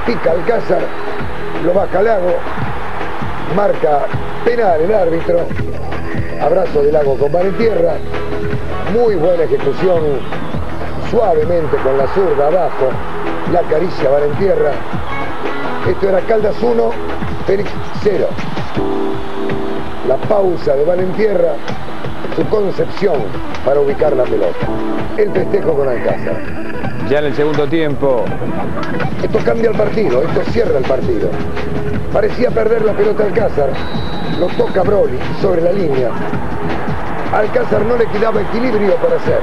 pica 0.05 0.31
Alcázar, 0.31 0.81
lo 1.63 1.73
baja 1.73 2.01
Lago, 2.01 2.35
marca 3.55 4.05
penal 4.43 4.81
el 4.81 4.93
árbitro, 4.93 5.47
abrazo 6.39 6.83
de 6.83 6.91
Lago 6.91 7.17
con 7.17 7.31
Valentierra, 7.31 7.97
muy 8.93 9.15
buena 9.15 9.43
ejecución, 9.43 10.19
suavemente 11.09 11.77
con 11.77 11.97
la 11.97 12.07
zurda 12.13 12.47
abajo, 12.47 12.89
la 13.51 13.59
acaricia 13.59 14.09
Valentierra. 14.09 14.71
Esto 15.89 16.09
era 16.09 16.19
Caldas 16.21 16.55
1, 16.61 16.89
Félix 17.47 17.69
0. 18.03 18.27
La 20.07 20.17
pausa 20.17 20.75
de 20.75 20.85
Valentierra, 20.85 21.53
su 22.35 22.45
concepción 22.49 23.15
para 23.65 23.79
ubicar 23.79 24.13
la 24.13 24.23
pelota. 24.23 24.67
El 25.17 25.31
festejo 25.31 25.73
con 25.73 25.87
Alcázar. 25.87 26.37
Ya 27.09 27.19
en 27.19 27.25
el 27.25 27.35
segundo 27.35 27.67
tiempo. 27.67 28.23
Esto 29.21 29.39
cambia 29.43 29.71
el 29.71 29.77
partido, 29.77 30.23
esto 30.23 30.41
cierra 30.51 30.77
el 30.77 30.85
partido. 30.85 31.29
Parecía 32.13 32.49
perder 32.51 32.83
la 32.83 32.93
pelota 32.93 33.23
Alcázar. 33.23 33.69
Lo 34.39 34.47
toca 34.47 34.81
Broly 34.81 35.19
sobre 35.41 35.61
la 35.61 35.71
línea. 35.71 36.09
Alcázar 37.33 37.85
no 37.85 37.95
le 37.95 38.05
quedaba 38.07 38.41
equilibrio 38.41 38.95
para 38.95 39.15
hacer. 39.15 39.39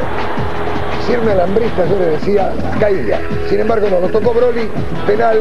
Si 1.06 1.14
era 1.14 1.32
alambrista, 1.32 1.86
yo 1.86 1.98
le 1.98 2.06
decía, 2.06 2.52
caía. 2.78 3.18
Sin 3.48 3.60
embargo, 3.60 3.88
no, 3.90 4.00
lo 4.00 4.08
tocó 4.08 4.34
Broly, 4.34 4.68
penal, 5.06 5.38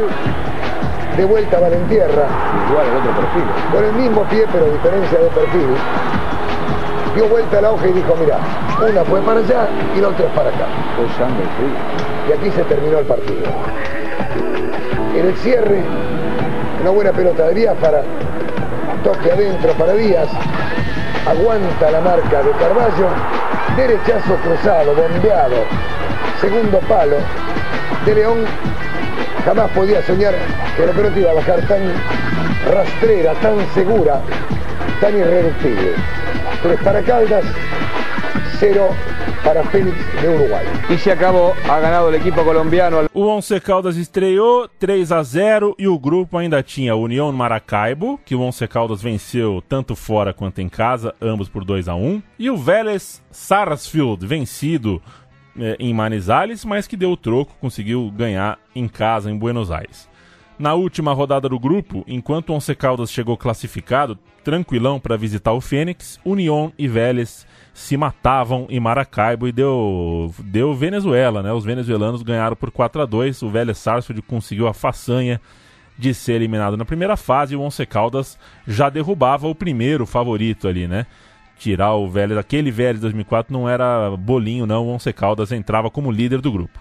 de 1.18 1.26
vuelta 1.26 1.58
a 1.58 1.60
Valentierra. 1.60 2.26
Igual 2.70 2.88
el 2.88 2.98
otro 2.98 3.12
perfil. 3.20 3.44
Con 3.74 3.84
el 3.84 3.94
mismo 3.94 4.24
pie, 4.30 4.46
pero 4.50 4.66
diferencia 4.66 5.20
de 5.20 5.28
perfil. 5.28 5.68
Dio 7.16 7.28
vuelta 7.28 7.58
al 7.58 7.66
auge 7.66 7.90
y 7.90 7.94
dijo, 7.94 8.16
mira, 8.18 8.38
una 8.80 9.04
fue 9.04 9.20
para 9.22 9.40
allá 9.40 9.68
y 9.98 10.00
la 10.00 10.08
otra 10.08 10.26
es 10.28 10.32
para 10.32 10.50
acá. 10.50 10.68
Y 12.30 12.32
aquí 12.32 12.52
se 12.52 12.64
terminó 12.64 13.00
el 13.00 13.06
partido. 13.06 13.44
En 15.18 15.26
el 15.26 15.36
cierre, 15.38 15.82
una 16.80 16.92
buena 16.92 17.12
pelota 17.12 17.48
de 17.48 17.56
Biafara, 17.56 18.04
toque 19.04 19.32
adentro 19.32 19.74
para 19.74 19.94
Díaz, 19.94 20.30
aguanta 21.28 21.92
la 21.92 22.02
marca 22.02 22.42
de 22.42 22.52
Carballo, 22.52 23.10
derechazo 23.76 24.36
cruzado, 24.38 24.96
bombeado, 24.96 25.66
segundo 26.40 26.80
palo 26.88 27.18
de 28.06 28.16
León, 28.16 28.46
jamás 29.44 29.70
podía 29.72 30.02
soñar 30.04 30.34
que 30.76 30.86
la 30.86 30.94
pelota 30.94 31.20
iba 31.20 31.32
a 31.32 31.36
bajar 31.36 31.62
tan 31.68 31.82
rastrera, 32.72 33.34
tan 33.36 33.58
segura, 33.74 34.22
tan 35.02 35.18
irreductible. 35.18 35.94
Tres 36.64 36.80
para 36.84 37.02
Caldas, 37.02 37.44
cero 38.60 38.90
para 39.48 39.64
Fénix 39.64 39.96
de 40.20 40.28
Uruguay. 40.28 40.66
Y 40.90 40.98
se 40.98 41.10
acabó, 41.10 41.54
ha 41.70 41.80
ganado 41.80 42.10
el 42.10 42.16
equipo 42.16 42.44
colombiano. 42.44 43.08
O 43.14 43.28
Once 43.28 43.58
Caldas 43.62 43.96
estreou 43.96 44.68
3 44.78 45.10
a 45.14 45.24
0 45.24 45.74
e 45.80 45.88
o 45.88 45.98
grupo 45.98 46.38
ainda 46.38 46.62
tinha 46.62 46.98
União 46.98 47.32
Maracaibo, 47.32 48.20
que 48.26 48.36
o 48.36 48.42
Once 48.42 48.68
Caldas 48.68 49.02
venceu 49.02 49.64
tanto 49.66 49.96
fora 49.96 50.34
quanto 50.34 50.60
em 50.60 50.68
casa, 50.68 51.16
ambos 51.22 51.48
por 51.48 51.64
2 51.64 51.88
a 51.88 51.96
1 51.96 52.22
e 52.38 52.50
o 52.50 52.58
Vélez 52.58 53.24
Sarsfield, 53.32 54.28
vencido 54.28 55.02
eh, 55.58 55.78
em 55.80 55.94
Manizales, 55.94 56.66
mas 56.66 56.86
que 56.86 56.98
deu 56.98 57.12
o 57.12 57.18
troco, 57.18 57.56
conseguiu 57.62 58.12
ganhar 58.14 58.60
em 58.76 58.86
casa 58.86 59.32
em 59.32 59.38
Buenos 59.38 59.72
Aires. 59.72 60.10
Na 60.60 60.74
última 60.74 61.14
rodada 61.14 61.48
do 61.48 61.58
grupo, 61.58 62.04
enquanto 62.06 62.50
o 62.50 62.54
Once 62.54 62.76
Caldas 62.76 63.12
chegou 63.12 63.38
classificado, 63.38 64.20
tranquilão 64.44 65.00
para 65.00 65.16
visitar 65.16 65.54
o 65.54 65.62
Fênix, 65.62 66.20
União 66.26 66.74
e 66.78 66.86
Vélez 66.86 67.47
se 67.78 67.96
matavam 67.96 68.66
em 68.72 68.80
Maracaibo 68.80 69.48
e 69.48 69.52
deu, 69.52 70.34
deu 70.40 70.74
Venezuela, 70.74 71.44
né? 71.44 71.54
Os 71.54 71.64
venezuelanos 71.64 72.24
ganharam 72.24 72.56
por 72.56 72.72
4 72.72 73.04
a 73.04 73.06
2 73.06 73.44
O 73.44 73.50
Vélez 73.52 73.78
Sarsfield 73.78 74.24
conseguiu 74.24 74.68
a 74.68 74.74
façanha 74.74 75.40
de 75.96 76.12
ser 76.12 76.34
eliminado 76.34 76.76
na 76.76 76.84
primeira 76.84 77.16
fase 77.16 77.56
o 77.56 77.62
Once 77.62 77.86
Caldas 77.86 78.38
já 78.68 78.90
derrubava 78.90 79.48
o 79.48 79.54
primeiro 79.54 80.08
favorito 80.08 80.68
ali, 80.68 80.88
né? 80.88 81.06
Tirar 81.60 81.94
o 81.94 82.10
Vélez, 82.10 82.40
aquele 82.40 82.72
Vélez 82.72 82.96
de 82.96 83.02
2004 83.02 83.54
não 83.54 83.70
era 83.70 84.10
bolinho 84.18 84.66
não, 84.66 84.88
o 84.88 84.90
Once 84.90 85.14
Caldas 85.14 85.52
entrava 85.52 85.92
como 85.92 86.12
líder 86.12 86.42
do 86.42 86.52
grupo. 86.52 86.80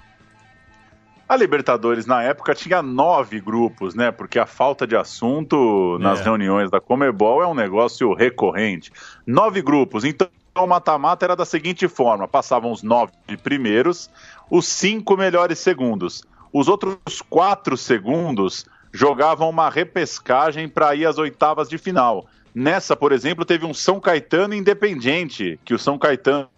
A 1.29 1.37
Libertadores, 1.37 2.07
na 2.07 2.23
época, 2.23 2.55
tinha 2.55 2.81
nove 2.81 3.39
grupos, 3.39 3.95
né? 3.95 4.11
Porque 4.11 4.39
a 4.39 4.47
falta 4.47 4.87
de 4.87 4.97
assunto 4.97 5.99
nas 6.01 6.21
é. 6.21 6.23
reuniões 6.23 6.71
da 6.71 6.81
Comebol 6.81 7.43
é 7.43 7.47
um 7.47 7.55
negócio 7.55 8.15
recorrente. 8.15 8.93
Nove 9.27 9.61
grupos. 9.61 10.05
Então, 10.05 10.29
o 10.63 10.67
mata-mata 10.67 11.25
era 11.25 11.37
da 11.37 11.45
seguinte 11.45 11.89
forma: 11.89 12.27
passavam 12.27 12.73
os 12.73 12.83
nove 12.83 13.13
primeiros, 13.43 14.11
os 14.51 14.67
cinco 14.67 15.17
melhores 15.17 15.59
segundos. 15.59 16.25
Os 16.53 16.69
outros 16.69 17.21
quatro 17.29 17.77
segundos 17.77 18.67
jogavam 18.93 19.51
uma 19.51 19.69
repescagem 19.69 20.69
para 20.69 20.95
ir 20.95 21.07
às 21.07 21.19
oitavas 21.19 21.69
de 21.69 21.77
final. 21.77 22.27
Nessa, 22.55 22.97
por 22.97 23.13
exemplo, 23.13 23.45
teve 23.45 23.67
um 23.67 23.75
São 23.75 24.01
Caetano 24.01 24.55
independente, 24.55 25.61
que 25.65 25.75
o 25.75 25.79
São 25.79 25.99
Caetano 25.99 26.49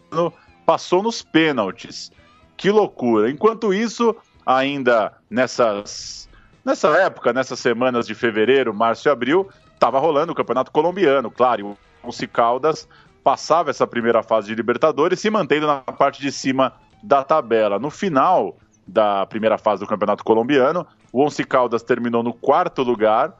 passou 0.64 1.02
nos 1.02 1.22
pênaltis. 1.22 2.12
Que 2.56 2.70
loucura. 2.70 3.30
Enquanto 3.30 3.74
isso, 3.74 4.14
ainda 4.46 5.12
nessas 5.28 6.28
nessa 6.64 6.88
época, 6.98 7.32
nessas 7.32 7.58
semanas 7.58 8.06
de 8.06 8.14
fevereiro, 8.14 8.74
março 8.74 9.08
e 9.08 9.10
abril, 9.10 9.48
estava 9.72 9.98
rolando 9.98 10.32
o 10.32 10.34
Campeonato 10.34 10.70
Colombiano, 10.70 11.30
claro, 11.30 11.76
o 12.02 12.28
Caldas 12.28 12.86
passava 13.28 13.68
essa 13.68 13.86
primeira 13.86 14.22
fase 14.22 14.46
de 14.46 14.54
Libertadores, 14.54 15.20
se 15.20 15.28
mantendo 15.28 15.66
na 15.66 15.80
parte 15.80 16.18
de 16.22 16.32
cima 16.32 16.72
da 17.02 17.22
tabela. 17.22 17.78
No 17.78 17.90
final 17.90 18.56
da 18.86 19.26
primeira 19.26 19.58
fase 19.58 19.82
do 19.82 19.86
Campeonato 19.86 20.24
Colombiano, 20.24 20.86
o 21.12 21.22
Once 21.22 21.44
Caldas 21.44 21.82
terminou 21.82 22.22
no 22.22 22.32
quarto 22.32 22.82
lugar, 22.82 23.34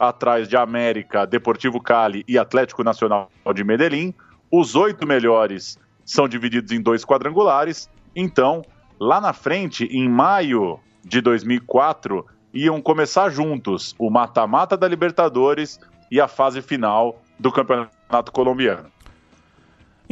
atrás 0.00 0.48
de 0.48 0.56
América, 0.56 1.26
Deportivo 1.26 1.80
Cali 1.80 2.24
e 2.26 2.36
Atlético 2.36 2.82
Nacional 2.82 3.30
de 3.54 3.62
Medellín. 3.62 4.12
Os 4.50 4.74
oito 4.74 5.06
melhores 5.06 5.78
são 6.04 6.26
divididos 6.26 6.72
em 6.72 6.80
dois 6.80 7.04
quadrangulares, 7.04 7.88
então 8.16 8.64
Lá 9.00 9.18
na 9.18 9.32
frente, 9.32 9.84
em 9.84 10.06
maio 10.06 10.78
de 11.02 11.22
2004, 11.22 12.26
iam 12.52 12.82
começar 12.82 13.30
juntos 13.30 13.94
o 13.98 14.10
mata-mata 14.10 14.76
da 14.76 14.86
Libertadores 14.86 15.80
e 16.10 16.20
a 16.20 16.28
fase 16.28 16.60
final 16.60 17.18
do 17.38 17.50
Campeonato 17.50 18.30
Colombiano. 18.30 18.92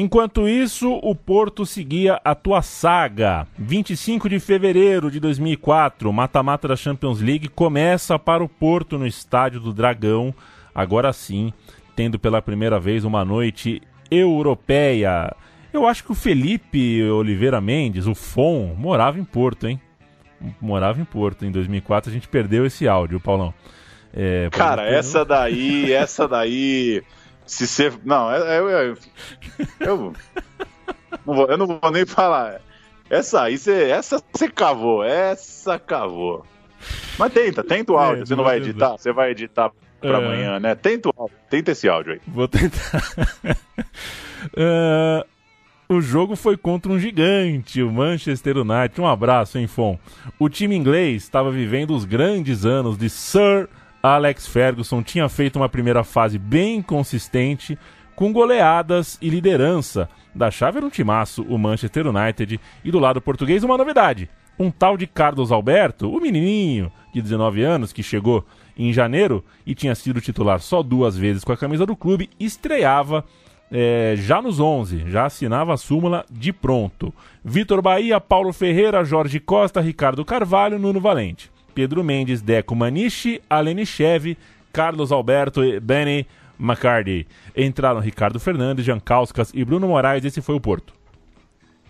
Enquanto 0.00 0.46
isso, 0.48 0.92
o 1.02 1.12
Porto 1.12 1.66
seguia 1.66 2.20
a 2.24 2.32
tua 2.32 2.62
saga. 2.62 3.48
25 3.58 4.28
de 4.28 4.38
fevereiro 4.38 5.10
de 5.10 5.18
2004, 5.18 6.12
mata-mata 6.12 6.68
da 6.68 6.76
Champions 6.76 7.20
League 7.20 7.48
começa 7.48 8.16
para 8.16 8.44
o 8.44 8.48
Porto 8.48 8.96
no 8.96 9.04
Estádio 9.04 9.58
do 9.58 9.72
Dragão. 9.72 10.32
Agora 10.72 11.12
sim, 11.12 11.52
tendo 11.96 12.16
pela 12.16 12.40
primeira 12.40 12.78
vez 12.78 13.02
uma 13.02 13.24
noite 13.24 13.82
europeia. 14.08 15.34
Eu 15.72 15.84
acho 15.84 16.04
que 16.04 16.12
o 16.12 16.14
Felipe 16.14 17.02
Oliveira 17.02 17.60
Mendes, 17.60 18.06
o 18.06 18.14
FON, 18.14 18.76
morava 18.78 19.18
em 19.18 19.24
Porto, 19.24 19.66
hein? 19.66 19.80
Morava 20.60 21.00
em 21.00 21.04
Porto. 21.04 21.44
Em 21.44 21.50
2004 21.50 22.08
a 22.08 22.14
gente 22.14 22.28
perdeu 22.28 22.64
esse 22.64 22.86
áudio, 22.86 23.18
Paulão. 23.18 23.52
É, 24.14 24.48
Cara, 24.52 24.88
essa 24.88 25.24
daí, 25.24 25.92
essa 25.92 26.28
daí. 26.28 27.02
Se 27.48 27.66
você. 27.66 27.92
Não, 28.04 28.30
eu. 28.30 28.68
Eu, 28.68 28.68
eu, 28.68 28.98
eu, 29.80 30.12
não 31.26 31.34
vou, 31.34 31.46
eu 31.46 31.58
não 31.58 31.66
vou 31.66 31.90
nem 31.90 32.06
falar. 32.06 32.60
Essa 33.10 33.42
aí, 33.42 33.58
você, 33.58 33.90
essa 33.90 34.22
você 34.32 34.48
cavou. 34.48 35.02
Essa 35.02 35.78
cavou. 35.78 36.46
Mas 37.18 37.32
tenta, 37.32 37.64
tenta 37.64 37.92
o 37.92 37.98
é, 37.98 38.04
áudio. 38.04 38.22
É, 38.22 38.26
você 38.26 38.36
não 38.36 38.44
vai 38.44 38.58
editar? 38.58 38.90
Você 38.92 39.12
vai 39.12 39.30
editar 39.30 39.72
pra 40.00 40.10
é. 40.10 40.14
amanhã, 40.14 40.60
né? 40.60 40.74
Tenta 40.74 41.08
o 41.08 41.12
áudio. 41.16 41.36
Tenta 41.50 41.72
esse 41.72 41.88
áudio 41.88 42.12
aí. 42.12 42.20
Vou 42.26 42.46
tentar. 42.46 43.02
uh... 44.54 45.26
O 45.90 46.02
jogo 46.02 46.36
foi 46.36 46.54
contra 46.54 46.92
um 46.92 46.98
gigante, 46.98 47.82
o 47.82 47.90
Manchester 47.90 48.58
United. 48.58 49.00
Um 49.00 49.06
abraço, 49.06 49.56
hein, 49.56 49.66
Fon? 49.66 49.98
O 50.38 50.46
time 50.46 50.76
inglês 50.76 51.22
estava 51.22 51.50
vivendo 51.50 51.96
os 51.96 52.04
grandes 52.04 52.66
anos 52.66 52.98
de 52.98 53.08
Sir 53.08 53.70
Alex 54.14 54.46
Ferguson. 54.46 55.02
Tinha 55.02 55.28
feito 55.28 55.56
uma 55.56 55.68
primeira 55.68 56.04
fase 56.04 56.38
bem 56.38 56.82
consistente, 56.82 57.78
com 58.14 58.32
goleadas 58.32 59.18
e 59.20 59.28
liderança. 59.28 60.08
Da 60.34 60.50
chave 60.50 60.78
era 60.78 60.86
um 60.86 60.90
timaço, 60.90 61.42
o 61.42 61.58
Manchester 61.58 62.06
United. 62.06 62.60
E 62.84 62.90
do 62.90 62.98
lado 62.98 63.20
português, 63.20 63.64
uma 63.64 63.76
novidade. 63.76 64.28
Um 64.58 64.70
tal 64.70 64.96
de 64.96 65.06
Carlos 65.06 65.52
Alberto, 65.52 66.10
o 66.10 66.20
menininho 66.20 66.90
de 67.12 67.22
19 67.22 67.62
anos 67.62 67.92
que 67.92 68.02
chegou 68.02 68.44
em 68.76 68.92
janeiro 68.92 69.44
e 69.66 69.74
tinha 69.74 69.94
sido 69.94 70.20
titular 70.20 70.60
só 70.60 70.82
duas 70.82 71.16
vezes 71.16 71.44
com 71.44 71.52
a 71.52 71.56
camisa 71.56 71.86
do 71.86 71.96
clube, 71.96 72.30
estreava 72.38 73.24
é, 73.70 74.14
já 74.16 74.40
nos 74.40 74.58
11, 74.58 75.10
já 75.10 75.26
assinava 75.26 75.74
a 75.74 75.76
súmula 75.76 76.24
de 76.30 76.52
pronto. 76.52 77.12
Vitor 77.44 77.82
Bahia, 77.82 78.20
Paulo 78.20 78.52
Ferreira, 78.52 79.04
Jorge 79.04 79.38
Costa, 79.38 79.80
Ricardo 79.80 80.24
Carvalho, 80.24 80.78
Nuno 80.78 81.00
Valente. 81.00 81.50
Pedro 81.78 82.02
Mendes, 82.02 82.42
Deco 82.42 82.74
Maniche, 82.74 83.40
Alenichev, 83.48 84.36
Carlos 84.72 85.12
Alberto 85.12 85.62
e 85.62 85.78
Benny 85.78 86.26
McCarty. 86.58 87.24
Entraram 87.56 88.00
Ricardo 88.00 88.40
Fernandes, 88.40 88.84
Kauskas 89.04 89.52
e 89.54 89.64
Bruno 89.64 89.86
Moraes, 89.86 90.24
esse 90.24 90.42
foi 90.42 90.56
o 90.56 90.60
Porto. 90.60 90.92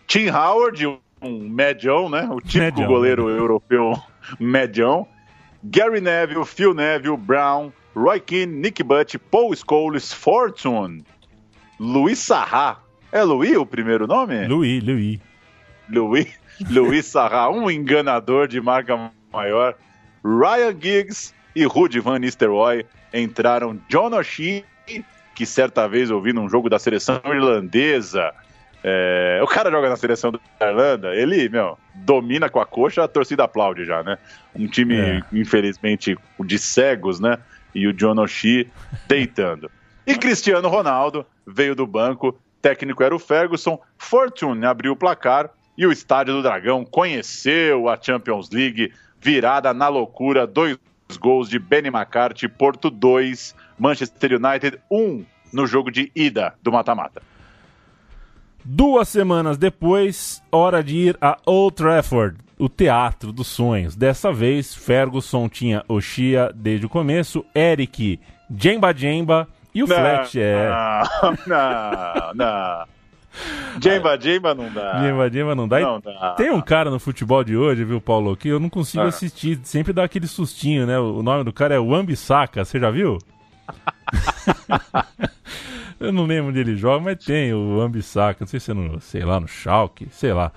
Tim 0.07 0.29
Howard, 0.29 0.87
um 1.23 1.49
medião, 1.49 2.11
né? 2.11 2.29
O 2.31 2.39
típico 2.39 2.81
medião, 2.81 2.87
goleiro 2.87 3.31
europeu 3.31 3.99
medião. 4.39 5.09
Gary 5.65 6.03
Neville, 6.03 6.45
Phil 6.45 6.75
Neville, 6.75 7.17
Brown, 7.17 7.73
Roy 7.97 8.21
Keane, 8.21 8.61
Nick 8.61 8.83
Butt, 8.83 9.19
Paul 9.19 9.57
Scholes, 9.57 10.13
Fortune, 10.13 11.03
Luiz 11.81 12.19
Sarra. 12.19 12.77
É 13.11 13.23
Luiz 13.23 13.57
o 13.57 13.65
primeiro 13.65 14.07
nome? 14.07 14.47
Luiz, 14.47 14.85
Luiz. 14.85 15.19
Luiz, 15.89 16.29
Luiz 16.69 17.07
Sarra, 17.07 17.49
um 17.49 17.71
enganador 17.71 18.47
de 18.47 18.61
marca 18.61 19.11
maior. 19.33 19.75
Ryan 20.25 20.77
Giggs 20.81 21.35
e 21.55 21.65
Rudy 21.65 22.01
Van 22.01 22.19
Nistelrooy 22.19 22.85
entraram. 23.13 23.81
John 23.89 24.15
O'Shea, 24.15 24.63
que 25.35 25.47
certa 25.47 25.89
vez 25.89 26.11
ouvi 26.11 26.33
num 26.33 26.49
jogo 26.49 26.69
da 26.69 26.79
seleção 26.79 27.21
irlandesa. 27.25 28.33
É, 28.83 29.41
o 29.43 29.47
cara 29.47 29.71
joga 29.71 29.89
na 29.89 29.97
seleção 29.97 30.31
da 30.31 30.41
Irlanda, 30.61 31.15
ele, 31.15 31.49
meu, 31.49 31.77
domina 31.95 32.49
com 32.49 32.61
a 32.61 32.67
coxa, 32.67 33.03
a 33.03 33.09
torcida 33.09 33.45
aplaude 33.45 33.85
já, 33.85 34.03
né? 34.05 34.19
Um 34.55 34.69
time, 34.69 34.97
é. 34.97 35.23
infelizmente, 35.33 36.17
de 36.41 36.59
cegos, 36.59 37.19
né? 37.19 37.39
E 37.75 37.87
o 37.87 37.93
John 37.93 38.21
O'Shea 38.21 38.67
deitando. 39.09 39.71
E 40.07 40.17
Cristiano 40.17 40.69
Ronaldo 40.69 41.27
veio 41.47 41.75
do 41.75 41.87
banco, 41.87 42.39
técnico 42.63 43.03
era 43.03 43.15
o 43.15 43.19
Ferguson, 43.19 43.81
Fortune 43.97 44.65
abriu 44.65 44.93
o 44.93 44.97
placar 44.97 45.51
e 45.77 45.87
o 45.87 45.93
Estádio 45.93 46.35
do 46.35 46.43
Dragão 46.43 46.85
conheceu 46.85 47.89
a 47.89 47.99
Champions 48.01 48.51
League, 48.51 48.93
virada 49.21 49.73
na 49.75 49.89
loucura, 49.89 50.47
dois 50.47 50.79
gols 51.21 51.49
de 51.49 51.59
Benny 51.59 51.89
McCarthy, 51.89 52.49
Porto 52.49 52.91
2, 52.91 53.55
Manchester 53.79 54.33
United 54.35 54.79
1 54.91 54.97
um 54.99 55.25
no 55.53 55.67
jogo 55.67 55.91
de 55.91 56.13
ida 56.15 56.55
do 56.63 56.71
mata-mata. 56.71 57.23
Duas 58.65 59.09
semanas 59.09 59.57
depois, 59.57 60.43
hora 60.53 60.83
de 60.83 60.97
ir 60.97 61.19
a 61.21 61.39
Old 61.47 61.77
Trafford, 61.77 62.37
o 62.59 62.69
teatro 62.69 63.33
dos 63.33 63.47
sonhos. 63.47 63.97
Dessa 63.97 64.31
vez, 64.31 64.75
Ferguson 64.75 65.49
tinha 65.49 65.83
Oshia 65.89 66.53
desde 66.55 66.85
o 66.85 66.89
começo, 66.89 67.45
Eric, 67.55 68.21
Jemba 68.55 68.93
Jemba 68.95 69.49
e 69.75 69.83
o 69.83 69.87
não, 69.87 69.97
é. 69.97 70.69
Não, 70.69 71.37
não, 71.47 72.35
não. 72.35 72.98
Jemba 73.81 74.19
Jemba 74.21 74.55
não 74.55 74.73
dá. 74.73 75.01
Jemba 75.01 75.31
Jemba 75.31 75.55
não 75.55 75.69
dá. 75.69 75.81
Não 75.81 76.01
dá. 76.01 76.35
Tem 76.37 76.51
um 76.51 76.61
cara 76.61 76.91
no 76.91 76.99
futebol 76.99 77.45
de 77.45 77.57
hoje, 77.57 77.85
viu, 77.85 78.01
Paulo, 78.01 78.37
que 78.37 78.49
eu 78.49 78.59
não 78.59 78.69
consigo 78.69 79.05
ah. 79.05 79.09
assistir. 79.09 79.59
Sempre 79.63 79.93
dá 79.93 80.05
aquele 80.05 80.27
sustinho, 80.27 80.87
né? 80.87 80.99
O 80.99 81.23
nome 81.23 81.45
do 81.45 81.53
cara 81.53 81.75
é 81.75 81.79
Wambisaka, 81.79 82.65
você 82.65 82.79
já 82.81 82.91
viu? 82.91 83.19
Eu 86.01 86.13
não 86.13 86.27
lembro 86.27 86.51
onde 86.51 86.61
ele 86.61 86.77
joga, 86.77 87.05
mas 87.05 87.25
tem 87.25 87.53
o 87.53 87.81
Ambissaca. 87.81 88.39
Não 88.41 88.47
sei 88.47 88.61
se 88.61 88.71
é 88.71 88.75
no, 88.75 89.01
sei 89.01 89.25
lá, 89.25 89.41
no 89.41 89.49
Schalke, 89.49 90.09
sei 90.13 90.33
lá. 90.33 90.53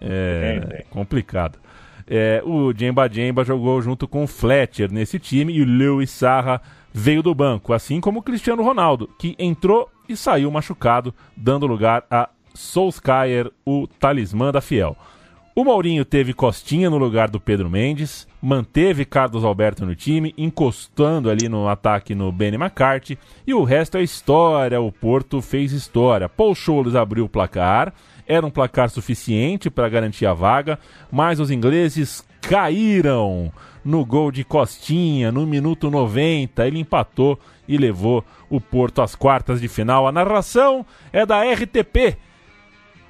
É 0.00 0.60
tem, 0.60 0.68
tem. 0.68 0.86
complicado. 0.90 1.58
É, 2.06 2.42
o 2.44 2.72
Jemba 2.76 3.08
Jemba 3.10 3.44
jogou 3.44 3.80
junto 3.80 4.06
com 4.06 4.24
o 4.24 4.26
Fletcher 4.26 4.92
nesse 4.92 5.18
time 5.18 5.54
e 5.54 5.62
o 5.62 5.64
Lewis 5.64 6.10
Sarra 6.10 6.60
veio 6.92 7.22
do 7.22 7.34
banco, 7.34 7.72
assim 7.72 7.98
como 7.98 8.20
o 8.20 8.22
Cristiano 8.22 8.62
Ronaldo, 8.62 9.08
que 9.18 9.34
entrou 9.38 9.90
e 10.08 10.16
saiu 10.16 10.50
machucado, 10.50 11.14
dando 11.36 11.66
lugar 11.66 12.04
a 12.10 12.28
Solskjaer, 12.54 13.50
o 13.64 13.86
talismã 13.86 14.52
da 14.52 14.60
Fiel. 14.60 14.96
O 15.56 15.62
Mourinho 15.62 16.04
teve 16.04 16.34
Costinha 16.34 16.90
no 16.90 16.98
lugar 16.98 17.30
do 17.30 17.38
Pedro 17.38 17.70
Mendes, 17.70 18.26
manteve 18.42 19.04
Carlos 19.04 19.44
Alberto 19.44 19.86
no 19.86 19.94
time, 19.94 20.34
encostando 20.36 21.30
ali 21.30 21.48
no 21.48 21.68
ataque 21.68 22.12
no 22.12 22.32
Benny 22.32 22.56
McCarthy, 22.56 23.16
e 23.46 23.54
o 23.54 23.62
resto 23.62 23.96
é 23.96 24.02
história, 24.02 24.80
o 24.80 24.90
Porto 24.90 25.40
fez 25.40 25.70
história. 25.70 26.28
Paul 26.28 26.56
Scholes 26.56 26.96
abriu 26.96 27.24
o 27.24 27.28
placar, 27.28 27.92
era 28.26 28.44
um 28.44 28.50
placar 28.50 28.90
suficiente 28.90 29.70
para 29.70 29.88
garantir 29.88 30.26
a 30.26 30.34
vaga, 30.34 30.76
mas 31.10 31.38
os 31.38 31.52
ingleses 31.52 32.26
caíram 32.40 33.52
no 33.84 34.04
gol 34.04 34.30
de 34.30 34.42
Costinha 34.42 35.30
no 35.30 35.46
minuto 35.46 35.90
90. 35.90 36.66
Ele 36.66 36.80
empatou 36.80 37.38
e 37.68 37.76
levou 37.76 38.24
o 38.48 38.60
Porto 38.60 39.02
às 39.02 39.14
quartas 39.14 39.60
de 39.60 39.68
final. 39.68 40.06
A 40.06 40.12
narração 40.12 40.86
é 41.12 41.26
da 41.26 41.42
RTP. 41.42 42.16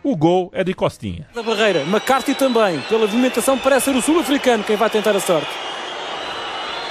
O 0.02 0.16
gol 0.16 0.50
é 0.52 0.62
de 0.62 0.74
Costinha. 0.74 1.28
Da 1.34 1.42
barreira, 1.42 1.80
McCarthy 1.82 2.34
também. 2.34 2.80
Pela 2.88 3.02
movimentação, 3.02 3.58
parece 3.58 3.86
ser 3.86 3.96
o 3.96 4.02
sul-africano 4.02 4.64
quem 4.64 4.76
vai 4.76 4.90
tentar 4.90 5.16
a 5.16 5.20
sorte. 5.20 5.48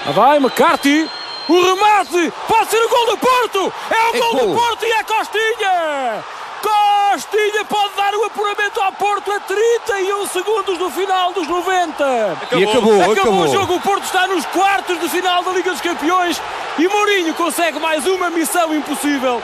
Lá 0.05 0.11
vai, 0.11 0.38
McCarthy. 0.38 1.07
O 1.47 1.61
remate! 1.61 2.34
Pode 2.47 2.69
ser 2.69 2.77
o 2.77 2.89
gol 2.89 3.05
do 3.05 3.17
Porto! 3.17 3.73
É 3.91 4.11
o 4.11 4.15
é 4.15 4.19
gol, 4.19 4.31
gol 4.31 4.47
do 4.47 4.55
Porto 4.55 4.86
e 4.86 4.91
é 4.91 5.03
Costinha! 5.03 6.23
Costinha 6.64 7.66
pode 7.66 7.95
dar 7.95 8.14
o 8.16 8.24
apuramento 8.24 8.80
ao 8.80 8.93
Porto 8.93 9.30
a 9.32 9.39
31 9.41 10.26
segundos 10.28 10.78
do 10.78 10.89
final 10.89 11.34
dos 11.34 11.47
90. 11.47 12.32
Acabou. 12.32 12.59
E 12.59 12.64
acabou, 12.64 12.93
acabou, 12.93 13.11
acabou. 13.14 13.43
o 13.43 13.47
jogo. 13.47 13.76
O 13.76 13.82
Porto 13.82 14.03
está 14.05 14.28
nos 14.28 14.45
quartos 14.45 14.99
de 14.99 15.09
final 15.09 15.43
da 15.43 15.51
Liga 15.51 15.72
dos 15.72 15.82
Campeões 15.82 16.41
e 16.80 16.88
Mourinho 16.88 17.34
consegue 17.34 17.80
mais 17.80 18.07
uma 18.07 18.30
missão 18.30 18.74
impossível. 18.74 19.43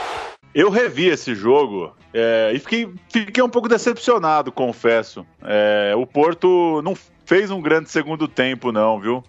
Eu 0.54 0.70
revi 0.70 1.08
esse 1.08 1.34
jogo 1.34 1.94
é, 2.12 2.52
e 2.54 2.58
fiquei, 2.58 2.92
fiquei 3.08 3.42
um 3.42 3.48
pouco 3.48 3.68
decepcionado, 3.68 4.50
confesso. 4.50 5.24
É, 5.42 5.92
o 5.94 6.06
Porto 6.06 6.80
não 6.82 6.96
fez 7.24 7.50
um 7.50 7.60
grande 7.60 7.90
segundo 7.90 8.26
tempo, 8.26 8.72
não, 8.72 8.98
viu? 8.98 9.22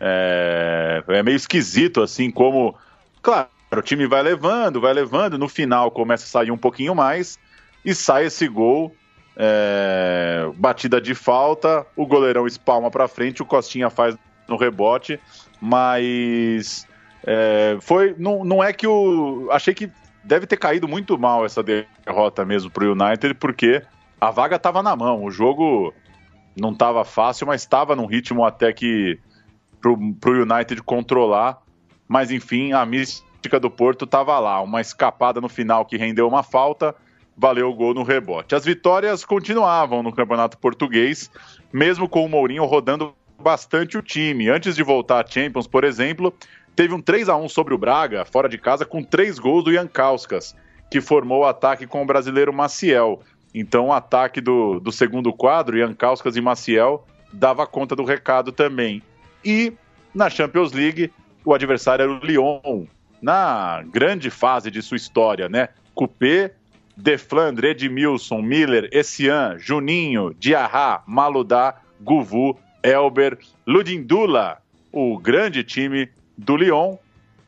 É, 0.00 1.02
é, 1.08 1.22
meio 1.22 1.36
esquisito, 1.36 2.00
assim, 2.00 2.30
como. 2.30 2.74
Claro, 3.20 3.48
o 3.78 3.82
time 3.82 4.06
vai 4.06 4.22
levando, 4.22 4.80
vai 4.80 4.92
levando, 4.92 5.38
no 5.38 5.48
final 5.48 5.90
começa 5.90 6.24
a 6.24 6.28
sair 6.28 6.50
um 6.50 6.58
pouquinho 6.58 6.94
mais 6.94 7.38
e 7.84 7.94
sai 7.94 8.26
esse 8.26 8.48
gol. 8.48 8.94
É, 9.34 10.50
batida 10.56 11.00
de 11.00 11.14
falta, 11.14 11.86
o 11.96 12.06
goleirão 12.06 12.46
espalma 12.46 12.90
para 12.90 13.08
frente, 13.08 13.40
o 13.40 13.46
Costinha 13.46 13.88
faz 13.88 14.14
no 14.46 14.56
rebote, 14.56 15.18
mas 15.58 16.86
é, 17.24 17.78
foi 17.80 18.14
não, 18.18 18.44
não 18.44 18.62
é 18.62 18.74
que 18.74 18.86
o 18.86 19.48
achei 19.50 19.72
que 19.72 19.90
deve 20.22 20.46
ter 20.46 20.56
caído 20.56 20.86
muito 20.86 21.18
mal 21.18 21.44
essa 21.44 21.62
derrota 21.62 22.44
mesmo 22.44 22.70
para 22.70 22.84
o 22.84 22.92
United, 22.92 23.34
porque 23.34 23.82
a 24.20 24.30
vaga 24.30 24.56
estava 24.56 24.82
na 24.82 24.94
mão. 24.94 25.24
O 25.24 25.30
jogo 25.30 25.92
não 26.56 26.70
estava 26.70 27.04
fácil, 27.04 27.46
mas 27.46 27.62
estava 27.62 27.96
num 27.96 28.06
ritmo 28.06 28.44
até 28.44 28.72
que 28.72 29.18
para 29.80 29.90
o 29.90 30.42
United 30.42 30.82
controlar. 30.82 31.60
Mas 32.06 32.30
enfim, 32.30 32.72
a 32.72 32.84
mística 33.42 33.58
do 33.58 33.70
Porto 33.70 34.04
estava 34.04 34.38
lá. 34.38 34.60
Uma 34.60 34.80
escapada 34.80 35.40
no 35.40 35.48
final 35.48 35.84
que 35.84 35.96
rendeu 35.96 36.28
uma 36.28 36.44
falta, 36.44 36.94
valeu 37.36 37.68
o 37.68 37.74
gol 37.74 37.92
no 37.92 38.04
rebote. 38.04 38.54
As 38.54 38.64
vitórias 38.64 39.24
continuavam 39.24 40.02
no 40.02 40.12
Campeonato 40.12 40.56
Português, 40.58 41.28
mesmo 41.72 42.08
com 42.08 42.24
o 42.24 42.28
Mourinho 42.28 42.64
rodando 42.64 43.12
bastante 43.40 43.98
o 43.98 44.02
time. 44.02 44.48
Antes 44.48 44.76
de 44.76 44.82
voltar 44.84 45.24
à 45.24 45.28
Champions, 45.28 45.66
por 45.66 45.82
exemplo, 45.82 46.32
teve 46.76 46.94
um 46.94 47.00
3 47.00 47.28
a 47.28 47.36
1 47.36 47.48
sobre 47.48 47.74
o 47.74 47.78
Braga, 47.78 48.24
fora 48.24 48.48
de 48.48 48.58
casa, 48.58 48.84
com 48.84 49.02
três 49.02 49.40
gols 49.40 49.64
do 49.64 49.72
Ian 49.72 49.88
Kauskas, 49.88 50.54
que 50.88 51.00
formou 51.00 51.40
o 51.40 51.46
ataque 51.46 51.84
com 51.84 52.00
o 52.00 52.06
brasileiro 52.06 52.52
Maciel. 52.52 53.20
Então, 53.52 53.88
o 53.88 53.92
ataque 53.92 54.40
do, 54.40 54.78
do 54.78 54.92
segundo 54.92 55.32
quadro, 55.32 55.76
Ian 55.76 55.94
Kauskas 55.94 56.36
e 56.36 56.40
Maciel, 56.40 57.04
dava 57.32 57.66
conta 57.66 57.96
do 57.96 58.04
recado 58.04 58.52
também. 58.52 59.02
E 59.44 59.72
na 60.14 60.30
Champions 60.30 60.72
League, 60.72 61.10
o 61.44 61.52
adversário 61.52 62.04
era 62.04 62.12
o 62.12 62.24
Lyon, 62.24 62.86
na 63.22 63.82
grande 63.86 64.28
fase 64.28 64.70
de 64.70 64.82
sua 64.82 64.96
história, 64.96 65.48
né? 65.48 65.68
Coupé, 65.94 66.52
Deflandre, 66.96 67.68
Edmilson, 67.68 68.42
Miller, 68.42 68.88
Essian, 68.92 69.56
Juninho, 69.58 70.34
Diarra, 70.38 71.02
Maludá, 71.06 71.76
Guvu, 72.00 72.58
Elber, 72.82 73.38
Ludindula, 73.66 74.58
o 74.90 75.16
grande 75.16 75.62
time 75.62 76.10
do 76.36 76.56
Lyon, 76.56 76.96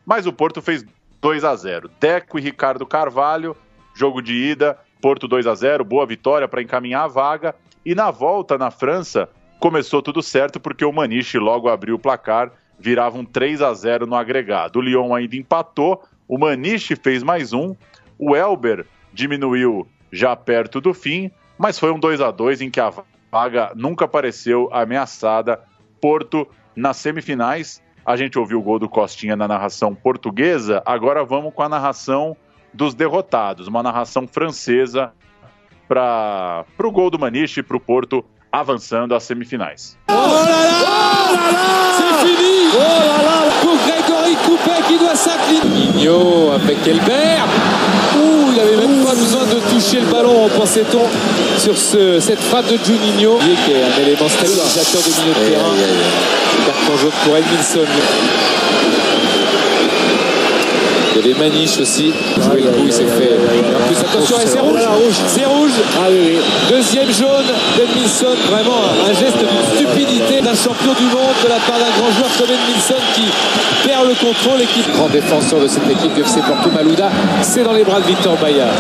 mas 0.07 0.27
o 0.27 0.33
Porto 0.33 0.62
fez 0.62 0.85
2 1.20 1.45
a 1.45 1.57
0. 1.57 1.91
Deco 2.01 2.39
e 2.39 2.43
Ricardo 2.43 2.87
Carvalho, 2.87 3.57
jogo 3.95 4.22
de 4.22 4.33
ida, 4.33 4.79
Porto 5.01 5.27
2 5.27 5.47
a 5.47 5.55
0, 5.55 5.85
boa 5.85 6.07
vitória 6.07 6.47
para 6.47 6.62
encaminhar 6.62 7.05
a 7.05 7.09
vaga. 7.09 7.55
E 7.85 7.95
na 7.95 8.11
volta 8.11 8.57
na 8.57 8.70
França, 8.70 9.29
começou 9.59 10.01
tudo 10.01 10.22
certo 10.22 10.61
porque 10.61 10.85
o 10.85 10.93
Maniche 10.93 11.39
logo 11.39 11.68
abriu 11.68 11.97
o 11.97 11.99
placar, 11.99 12.53
virava 12.79 13.18
um 13.18 13.25
3 13.25 13.62
a 13.62 13.72
0 13.72 14.07
no 14.07 14.14
agregado. 14.14 14.79
O 14.79 14.83
Lyon 14.83 15.14
ainda 15.14 15.37
empatou, 15.37 16.03
o 16.29 16.39
Maniche 16.39 16.97
fez 16.97 17.22
mais 17.22 17.53
um, 17.53 17.75
o 18.18 18.35
Elber 18.35 18.87
diminuiu 19.12 19.87
já 20.11 20.35
perto 20.37 20.81
do 20.81 20.95
fim, 20.95 21.31
mas 21.59 21.79
foi 21.79 21.91
um 21.91 21.99
2 21.99 22.20
a 22.20 22.31
2 22.31 22.61
em 22.62 22.70
que 22.70 22.81
a 22.81 22.93
vaga 23.31 23.72
nunca 23.75 24.05
apareceu 24.05 24.68
ameaçada. 24.72 25.61
Porto 26.01 26.47
nas 26.77 26.97
semifinais 26.97 27.83
a 28.05 28.16
gente 28.16 28.39
ouviu 28.39 28.59
o 28.59 28.62
gol 28.62 28.79
do 28.79 28.89
Costinha 28.89 29.35
na 29.35 29.49
narração 29.49 29.95
portuguesa, 29.95 30.83
agora 30.85 31.25
vamos 31.25 31.55
com 31.55 31.62
a 31.62 31.68
narração 31.68 32.37
dos 32.72 32.95
derrotados, 32.95 33.66
uma 33.66 33.83
narração 33.83 34.29
francesa 34.29 35.12
para 35.89 36.64
o 36.79 36.91
gol 36.91 37.11
do 37.11 37.18
Maniche 37.18 37.61
e 37.61 37.62
para 37.62 37.77
o 37.77 37.81
Porto 37.81 38.25
avançando 38.53 39.14
às 39.14 39.22
semifinais. 39.22 39.99
Oh 40.09 40.12
oh 42.51 42.53
Oh 42.75 42.79
là 42.79 43.22
là 43.22 43.51
Pour 43.62 43.77
Grégory 43.87 44.37
Coupet 44.45 44.83
qui 44.89 44.99
doit 44.99 45.14
s'incliner 45.14 45.93
Nino 45.95 46.51
avec 46.53 46.79
Elbert. 46.87 47.47
Ouh, 48.16 48.51
il 48.51 48.57
n'avait 48.57 48.77
même 48.87 49.05
pas 49.05 49.14
besoin 49.14 49.45
de 49.45 49.61
toucher 49.72 50.01
le 50.01 50.07
ballon, 50.07 50.49
pensait-on, 50.57 51.07
sur 51.59 51.77
ce, 51.77 52.20
cette 52.20 52.41
frappe 52.41 52.66
de 52.66 52.79
Juninho, 52.85 53.39
qui 53.64 53.72
est 53.72 53.83
un 53.83 54.03
élément 54.03 54.29
stabilisateur 54.29 55.03
de 55.03 55.20
milieu 55.20 55.35
de 55.35 55.51
terrain. 55.51 55.75
Carton 56.66 56.97
jaune 56.97 57.12
pour 57.25 57.37
Edmilson. 57.37 57.87
Il 61.14 61.20
y 61.20 61.30
avait 61.30 61.38
Maniche 61.38 61.78
aussi. 61.78 62.12
Jouer 62.42 62.62
le 62.62 62.70
coup, 62.70 62.84
il 62.86 62.92
s'est 62.92 63.06
fait. 63.06 63.38
En 63.38 63.86
plus, 63.86 63.98
attention, 64.00 64.36
c'est 64.44 64.58
rouge. 64.58 64.80
C'est 65.28 65.44
rouge. 65.44 65.70
Ah 65.96 66.08
oui, 66.10 66.18
oui. 66.26 66.38
Deuxième 66.68 67.06
jaune 67.12 67.46
d'Edmilson. 67.76 68.34
Vraiment 68.50 68.82
un 69.08 69.12
geste 69.12 69.38
de 69.38 69.46
stupidité 69.76 70.40
d'un 70.40 70.54
champion 70.54 70.92
du 70.98 71.04
monde 71.04 71.38
de 71.44 71.48
la 71.48 71.60
part 71.62 71.78
d'un 71.78 71.92
grand 71.98 72.10
joueur 72.10 72.30
comme 72.36 72.50
Edmilson 72.50 73.00
qui 73.14 73.26
perd 73.86 74.08
le 74.08 74.14
contrôle 74.14 74.60
et 74.60 74.66
qui. 74.66 74.82
Grand 74.92 75.08
défenseur 75.08 75.60
de 75.60 75.68
cette 75.68 75.88
équipe 75.88 76.14
du 76.14 76.22
FC 76.22 76.40
Porto 76.40 76.70
Malouda. 76.70 77.10
C'est 77.42 77.62
dans 77.62 77.72
les 77.72 77.84
bras 77.84 78.00
de 78.00 78.06
Victor 78.06 78.36
Bayard. 78.36 78.74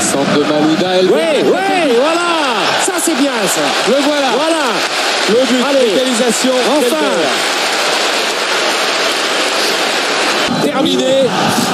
Centre 0.00 0.34
de 0.34 0.42
Malouda. 0.42 0.88
Elle 0.98 1.06
oui, 1.06 1.46
oui, 1.46 1.94
voilà. 1.94 2.58
Ça, 2.84 2.94
c'est 3.00 3.14
bien, 3.14 3.38
ça. 3.46 3.62
Le 3.88 4.02
voilà. 4.02 4.34
Voilà. 4.34 4.66
Le 5.30 5.46
but, 5.46 5.64
Allez, 5.64 5.94
l'égalisation. 5.94 6.50
Enfin 6.76 7.61
Terminé, 10.72 11.24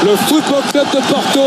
le 0.05 0.17
Football 0.17 0.63
Club 0.73 0.87
de 0.87 1.01
Porto 1.09 1.41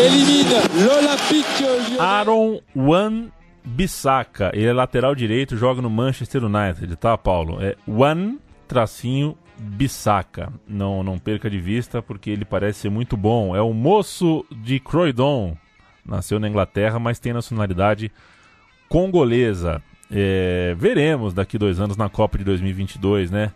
élimine 0.00 0.56
l'Olympique 0.82 1.90
Lyon. 1.90 2.00
Aaron 2.00 2.60
Wan 2.74 3.28
Bissaka, 3.62 4.50
ele 4.54 4.66
é 4.66 4.72
lateral 4.72 5.14
direito, 5.14 5.58
joga 5.58 5.82
no 5.82 5.90
Manchester 5.90 6.42
United, 6.42 6.96
tá, 6.96 7.18
Paulo? 7.18 7.62
É 7.62 7.76
Wan 7.86 8.38
tracinho 8.66 9.36
Bissaka. 9.58 10.50
Não, 10.66 11.02
não 11.02 11.18
perca 11.18 11.50
de 11.50 11.58
vista 11.58 12.00
porque 12.00 12.30
ele 12.30 12.46
parece 12.46 12.80
ser 12.80 12.90
muito 12.90 13.14
bom. 13.14 13.54
É 13.54 13.60
o 13.60 13.74
moço 13.74 14.46
de 14.50 14.80
Croydon. 14.80 15.54
Nasceu 16.04 16.40
na 16.40 16.48
Inglaterra, 16.48 16.98
mas 16.98 17.18
tem 17.18 17.34
nacionalidade 17.34 18.10
congolesa. 18.88 19.82
É, 20.10 20.74
veremos 20.78 21.34
daqui 21.34 21.58
dois 21.58 21.78
anos 21.78 21.96
na 21.96 22.08
Copa 22.08 22.38
de 22.38 22.44
2022, 22.44 23.30
né? 23.30 23.52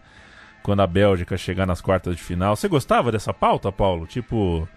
Quando 0.62 0.80
a 0.80 0.86
Bélgica 0.86 1.36
chegar 1.36 1.66
nas 1.66 1.80
quartas 1.80 2.16
de 2.16 2.22
final. 2.22 2.54
Você 2.56 2.68
gostava 2.68 3.10
dessa 3.10 3.32
pauta, 3.32 3.70
Paulo? 3.72 4.06
Tipo, 4.06 4.68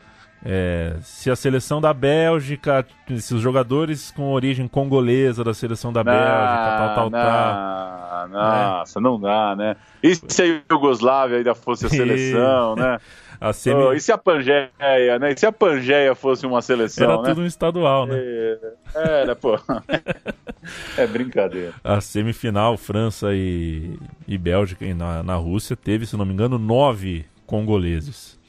É, 0.46 0.98
se 1.02 1.32
a 1.32 1.38
seleção 1.38 1.80
da 1.80 1.94
Bélgica, 1.94 2.86
se 3.18 3.34
os 3.34 3.40
jogadores 3.42 4.12
com 4.12 4.34
origem 4.34 4.68
congolesa 4.68 5.42
da 5.42 5.54
seleção 5.54 5.94
da 5.94 6.04
Bélgica, 6.04 6.94
tal, 6.96 6.96
tal, 6.96 7.12
tal. 7.12 8.28
Nossa, 8.30 9.00
né? 9.00 9.04
não 9.10 9.20
dá, 9.20 9.56
né? 9.56 9.76
E 10.02 10.14
se 10.16 10.42
a 10.42 10.46
Iugoslávia 10.70 11.38
ainda 11.38 11.56
fosse 11.56 11.86
a 11.86 11.90
seleção, 11.90 12.76
né? 12.76 12.98
A 13.44 13.52
semi... 13.52 13.76
oh, 13.76 13.92
e 13.92 14.00
se 14.00 14.10
a 14.10 14.18
Pangeia, 14.18 14.72
né? 15.20 15.34
E 15.34 15.38
se 15.38 15.46
a 15.46 15.52
Pangeia 15.52 16.16
fosse 16.16 16.46
uma 16.46 16.62
seleção, 16.62 17.12
Era 17.12 17.22
né? 17.22 17.28
tudo 17.28 17.42
um 17.42 17.46
estadual, 17.46 18.06
né? 18.06 18.16
É, 18.18 18.58
era, 18.96 19.36
pô. 19.36 19.60
é 20.98 21.06
brincadeira. 21.06 21.74
A 21.84 22.00
semifinal, 22.00 22.78
França 22.78 23.34
e, 23.34 24.00
e 24.26 24.38
Bélgica 24.38 24.86
na, 24.96 25.22
na 25.22 25.36
Rússia, 25.36 25.76
teve, 25.76 26.06
se 26.06 26.16
não 26.16 26.24
me 26.24 26.32
engano, 26.32 26.58
nove 26.58 27.26
congoleses. 27.46 28.40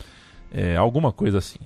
É, 0.53 0.77
alguma 0.77 1.11
coisa 1.11 1.39
assim. 1.39 1.59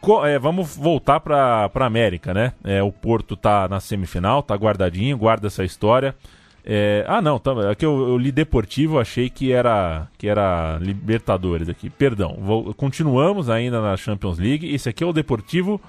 Co 0.00 0.26
é, 0.26 0.36
vamos 0.36 0.76
voltar 0.76 1.20
para 1.20 1.70
a 1.72 1.86
América, 1.86 2.34
né? 2.34 2.54
É, 2.64 2.82
o 2.82 2.90
Porto 2.90 3.36
tá 3.36 3.68
na 3.68 3.78
semifinal, 3.78 4.42
tá 4.42 4.56
guardadinho, 4.56 5.16
guarda 5.16 5.46
essa 5.46 5.62
história. 5.62 6.12
É... 6.66 7.04
Ah, 7.06 7.20
não, 7.20 7.38
tá, 7.38 7.70
aqui 7.70 7.84
eu, 7.84 8.08
eu, 8.08 8.16
li 8.16 8.32
Deportivo, 8.32 8.98
achei 8.98 9.28
que 9.28 9.52
era 9.52 10.08
que 10.16 10.26
era 10.26 10.78
Libertadores 10.80 11.68
aqui. 11.68 11.90
Perdão, 11.90 12.38
vou, 12.40 12.72
continuamos 12.72 13.50
ainda 13.50 13.82
na 13.82 13.96
Champions 13.96 14.38
League. 14.38 14.72
Esse 14.72 14.88
aqui 14.88 15.04
é 15.04 15.06
o 15.06 15.12
Deportivo 15.12 15.80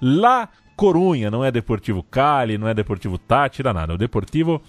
La 0.00 0.48
Corunha, 0.74 1.30
não 1.30 1.44
é 1.44 1.50
Deportivo 1.50 2.02
Cali, 2.02 2.56
não 2.56 2.66
é 2.66 2.72
Deportivo 2.72 3.18
Tátira, 3.18 3.74
nada. 3.74 3.92
É 3.92 3.94
o 3.94 3.98
Deportivo 3.98 4.62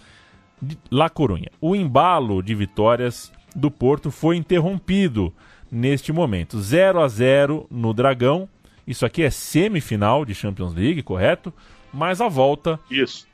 La 0.92 1.10
Corunha. 1.10 1.50
O 1.62 1.76
embalo 1.76 2.44
de 2.44 2.54
vitórias 2.54 3.32
do 3.56 3.72
Porto 3.72 4.12
foi 4.12 4.36
interrompido 4.36 5.34
neste 5.72 6.12
momento. 6.12 6.60
0 6.60 7.02
a 7.02 7.08
0 7.08 7.68
no 7.72 7.94
Dragão. 7.94 8.50
Isso 8.86 9.06
aqui 9.06 9.24
é 9.24 9.30
semifinal 9.30 10.26
de 10.26 10.36
Champions 10.36 10.74
League, 10.74 11.02
correto? 11.04 11.54
Mas 11.94 12.20
a 12.20 12.28
volta 12.28 12.78
Isso 12.92 13.32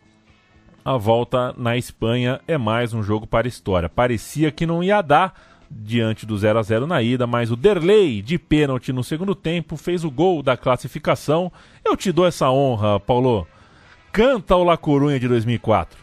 a 0.83 0.97
volta 0.97 1.53
na 1.57 1.77
Espanha 1.77 2.39
é 2.47 2.57
mais 2.57 2.93
um 2.93 3.03
jogo 3.03 3.27
para 3.27 3.47
história. 3.47 3.89
Parecia 3.89 4.51
que 4.51 4.65
não 4.65 4.83
ia 4.83 5.01
dar 5.01 5.33
diante 5.69 6.25
do 6.25 6.37
0 6.37 6.59
a 6.59 6.63
0 6.63 6.87
na 6.87 7.01
ida, 7.01 7.27
mas 7.27 7.51
o 7.51 7.55
Derlei, 7.55 8.21
de 8.21 8.39
pênalti 8.39 8.91
no 8.91 9.03
segundo 9.03 9.35
tempo, 9.35 9.77
fez 9.77 10.03
o 10.03 10.09
gol 10.09 10.41
da 10.41 10.57
classificação. 10.57 11.51
Eu 11.85 11.95
te 11.95 12.11
dou 12.11 12.25
essa 12.25 12.49
honra, 12.49 12.99
Paulo. 12.99 13.47
Canta 14.11 14.55
o 14.55 14.63
La 14.63 14.77
Corunha 14.77 15.19
de 15.19 15.27
2004. 15.27 15.97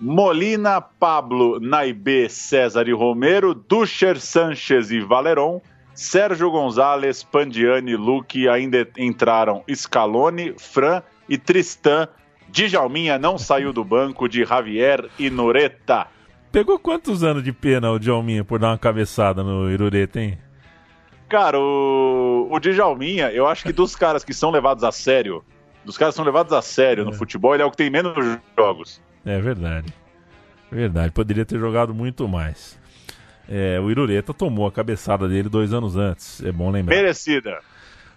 Molina, 0.00 0.80
Pablo, 0.80 1.60
Naibé, 1.60 2.28
César 2.28 2.88
e 2.88 2.92
Romero, 2.92 3.52
Ducher, 3.54 4.18
Sanches 4.18 4.90
e 4.90 5.00
Valeron, 5.00 5.60
Sérgio 5.94 6.50
Gonzalez, 6.50 7.22
Pandiani, 7.22 7.96
Luque, 7.96 8.48
ainda 8.48 8.88
entraram 8.96 9.62
Scaloni, 9.68 10.54
Fran 10.56 11.02
e 11.28 11.36
Tristan 11.36 12.08
Djalminha 12.50 13.18
não 13.18 13.38
saiu 13.38 13.72
do 13.72 13.84
banco 13.84 14.28
de 14.28 14.44
Javier 14.44 15.08
e 15.18 15.30
Noreta. 15.30 16.06
Pegou 16.50 16.78
quantos 16.78 17.22
anos 17.22 17.44
de 17.44 17.52
pena 17.52 17.90
o 17.92 17.98
Djalminha 17.98 18.44
por 18.44 18.58
dar 18.58 18.70
uma 18.70 18.78
cabeçada 18.78 19.42
no 19.42 19.70
Irureta, 19.70 20.20
hein? 20.20 20.38
Cara, 21.28 21.58
o, 21.60 22.48
o 22.50 22.58
Djalminha, 22.58 23.30
eu 23.30 23.46
acho 23.46 23.62
que 23.62 23.72
dos 23.72 23.94
caras 23.94 24.24
que 24.24 24.34
são 24.34 24.50
levados 24.50 24.82
a 24.82 24.90
sério, 24.90 25.44
dos 25.84 25.96
caras 25.96 26.14
que 26.14 26.16
são 26.16 26.24
levados 26.24 26.52
a 26.52 26.60
sério 26.60 27.02
é. 27.02 27.06
no 27.06 27.12
futebol, 27.12 27.54
ele 27.54 27.62
é 27.62 27.66
o 27.66 27.70
que 27.70 27.76
tem 27.76 27.88
menos 27.88 28.12
jogos. 28.58 29.00
É 29.24 29.40
verdade. 29.40 29.94
Verdade, 30.72 31.12
poderia 31.12 31.44
ter 31.44 31.58
jogado 31.58 31.94
muito 31.94 32.26
mais. 32.26 32.78
É, 33.48 33.78
o 33.80 33.90
Irureta 33.90 34.34
tomou 34.34 34.66
a 34.66 34.72
cabeçada 34.72 35.28
dele 35.28 35.48
dois 35.48 35.72
anos 35.72 35.96
antes, 35.96 36.42
é 36.44 36.50
bom 36.50 36.70
lembrar. 36.70 36.94
Merecida. 36.94 37.60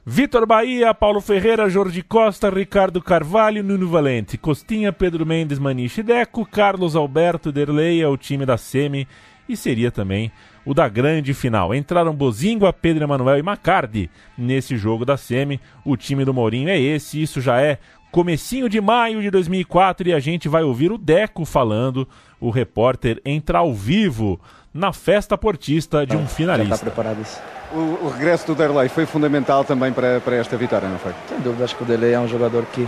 Vitor 0.05 0.45
Bahia, 0.45 0.93
Paulo 0.93 1.21
Ferreira, 1.21 1.69
Jorge 1.69 2.01
Costa, 2.01 2.49
Ricardo 2.49 3.01
Carvalho, 3.01 3.63
Nuno 3.63 3.87
Valente, 3.87 4.37
Costinha, 4.37 4.91
Pedro 4.91 5.25
Mendes, 5.25 5.57
Maniche 5.57 6.03
Deco, 6.03 6.45
Carlos 6.45 6.93
Alberto 6.93 7.53
Derlei 7.53 8.01
é 8.01 8.07
o 8.07 8.17
time 8.17 8.45
da 8.45 8.57
Semi 8.57 9.07
e 9.47 9.55
seria 9.55 9.89
também 9.91 10.29
o 10.65 10.73
da 10.73 10.89
grande 10.89 11.33
final. 11.33 11.73
Entraram 11.73 12.13
Bozingua, 12.13 12.73
Pedro 12.73 13.05
Emanuel 13.05 13.37
e 13.37 13.41
Macardi 13.41 14.09
nesse 14.37 14.75
jogo 14.75 15.05
da 15.05 15.15
Semi. 15.15 15.57
O 15.85 15.95
time 15.95 16.25
do 16.25 16.33
Mourinho 16.33 16.67
é 16.67 16.77
esse, 16.77 17.21
isso 17.21 17.39
já 17.39 17.61
é 17.61 17.77
comecinho 18.11 18.67
de 18.67 18.81
maio 18.81 19.21
de 19.21 19.31
2004 19.31 20.09
e 20.09 20.13
a 20.13 20.19
gente 20.19 20.49
vai 20.49 20.63
ouvir 20.63 20.91
o 20.91 20.97
Deco 20.97 21.45
falando. 21.45 22.05
O 22.41 22.49
repórter 22.49 23.21
entra 23.23 23.59
ao 23.59 23.73
vivo 23.73 24.37
na 24.73 24.91
festa 24.91 25.37
portista 25.37 26.05
de 26.05 26.15
um 26.15 26.27
finalista. 26.27 26.69
Já 26.69 26.75
está 26.75 26.85
preparado 26.85 27.21
isso. 27.21 27.39
O, 27.71 28.05
o, 28.05 28.09
regresso 28.09 28.47
do 28.47 28.55
Derlei 28.55 28.89
foi 28.89 29.05
fundamental 29.05 29.63
também 29.63 29.91
para, 29.91 30.19
para 30.19 30.35
esta 30.35 30.57
vitória, 30.57 30.87
não 30.87 30.97
foi? 30.97 31.13
Sem 31.29 31.39
dúvida, 31.39 31.63
acho 31.63 31.75
que 31.75 31.83
o 31.83 31.85
Derlei 31.85 32.13
é 32.13 32.19
um 32.19 32.27
jogador 32.27 32.65
que 32.65 32.87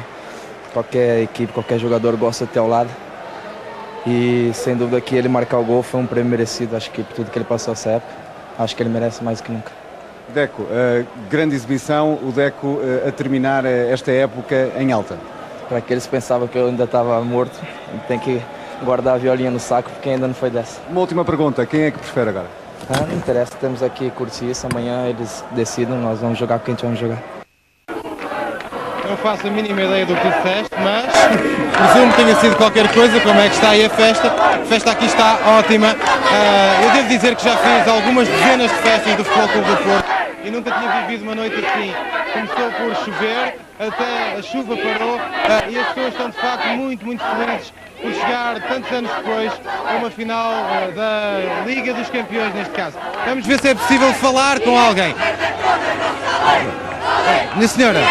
qualquer 0.74 1.24
equipe, 1.24 1.52
qualquer 1.54 1.80
jogador 1.80 2.16
gosta 2.18 2.46
de 2.46 2.52
ter 2.52 2.60
ao 2.60 2.68
lado. 2.68 2.90
E 4.06 4.52
sem 4.54 4.76
dúvida 4.76 5.02
que 5.02 5.16
ele 5.16 5.28
marcar 5.28 5.58
o 5.58 5.64
gol 5.64 5.82
foi 5.82 6.00
um 6.00 6.06
prêmio 6.06 6.30
merecido, 6.30 6.76
acho 6.76 6.92
que 6.92 7.02
por 7.04 7.14
tudo 7.16 7.32
que 7.32 7.38
ele 7.38 7.46
passou 7.46 7.74
essa 7.74 7.90
época. 7.90 8.14
Acho 8.58 8.76
que 8.76 8.84
ele 8.84 8.90
merece 8.90 9.24
mais 9.24 9.40
do 9.40 9.46
que 9.46 9.52
nunca. 9.52 9.72
Deco, 10.34 10.64
uh, 10.64 11.06
grande 11.30 11.56
exibição, 11.56 12.20
o 12.22 12.32
Deco 12.32 12.68
uh, 12.68 13.08
a 13.08 13.12
terminar 13.12 13.64
uh, 13.64 13.68
esta 13.68 14.12
época 14.12 14.72
em 14.78 14.92
alta. 14.92 15.18
Para 15.68 15.80
aqueles 15.80 16.06
que 16.06 16.12
pensavam 16.12 16.48
que 16.48 16.58
eu 16.58 16.68
ainda 16.68 16.84
estava 16.84 17.20
morto, 17.22 17.60
tem 18.08 18.20
que 18.20 18.40
guardar 18.84 19.16
a 19.16 19.18
violinha 19.18 19.52
no 19.52 19.60
saco 19.60 19.90
porque 19.90 20.10
ainda 20.10 20.28
não 20.28 20.34
foi 20.34 20.50
dessa. 20.50 20.82
Uma 20.90 21.02
última 21.02 21.24
pergunta, 21.24 21.66
quem 21.66 21.84
é 21.84 21.92
que 21.92 22.00
prefere 22.00 22.30
agora? 22.30 22.48
Ah, 22.90 23.06
não 23.08 23.16
interessa, 23.16 23.56
temos 23.60 23.82
aqui 23.82 24.12
Curtiça, 24.12 24.68
amanhã 24.72 25.08
eles 25.08 25.44
decidam, 25.52 25.98
nós 25.98 26.20
vamos 26.20 26.38
jogar 26.38 26.60
com 26.60 26.66
quem 26.66 26.74
a 26.74 26.78
gente 26.78 26.86
vai 26.86 26.96
jogar. 26.96 27.24
Não 29.08 29.18
faço 29.18 29.48
a 29.48 29.50
mínima 29.50 29.82
ideia 29.82 30.06
do 30.06 30.16
que 30.16 30.28
disseste, 30.28 30.76
mas 30.84 31.06
presumo 31.78 32.12
que 32.12 32.24
tenha 32.24 32.36
sido 32.36 32.56
qualquer 32.58 32.94
coisa, 32.94 33.20
como 33.22 33.40
é 33.40 33.50
que 33.50 33.56
está 33.56 33.70
aí 33.70 33.86
a 33.86 33.90
festa. 33.90 34.28
A 34.28 34.66
festa 34.66 34.92
aqui 34.92 35.06
está 35.06 35.40
ótima. 35.58 35.94
Uh, 35.94 36.84
eu 36.84 36.92
devo 36.92 37.10
dizer 37.10 37.36
que 37.36 37.44
já 37.44 37.56
fiz 37.56 37.88
algumas 37.88 38.28
dezenas 38.28 38.70
de 38.70 38.78
festas 38.78 39.16
do 39.16 39.24
Futebol 39.24 39.48
Clube 39.50 39.68
do 39.68 39.78
Porto 39.78 40.06
e 40.44 40.52
nunca 40.52 40.72
tinha 40.72 41.02
vivido 41.02 41.24
uma 41.24 41.36
noite 41.36 41.56
assim. 41.56 41.94
Começou 42.34 42.72
por 42.72 42.96
chover, 43.04 43.60
até 43.80 44.38
a 44.38 44.42
chuva 44.42 44.76
parou 44.76 45.16
uh, 45.16 45.70
e 45.70 45.80
as 45.80 45.88
pessoas 45.88 46.08
estão 46.08 46.30
de 46.30 46.38
facto 46.38 46.68
muito, 46.70 47.06
muito 47.06 47.24
felizes 47.24 47.74
por 48.06 48.14
chegar 48.14 48.62
tantos 48.68 48.92
anos 48.92 49.12
depois 49.12 49.52
a 49.90 49.96
uma 49.96 50.12
final 50.12 50.52
uh, 50.52 50.92
da 50.92 51.64
Liga 51.66 51.92
dos 51.92 52.08
Campeões 52.10 52.54
neste 52.54 52.74
caso. 52.74 52.98
Vamos 53.26 53.48
ver 53.48 53.60
se 53.60 53.70
é 53.70 53.74
possível 53.74 54.14
falar 54.14 54.60
com 54.60 54.78
alguém. 54.78 55.16
Minha 57.56 57.68
senhora, 57.68 58.02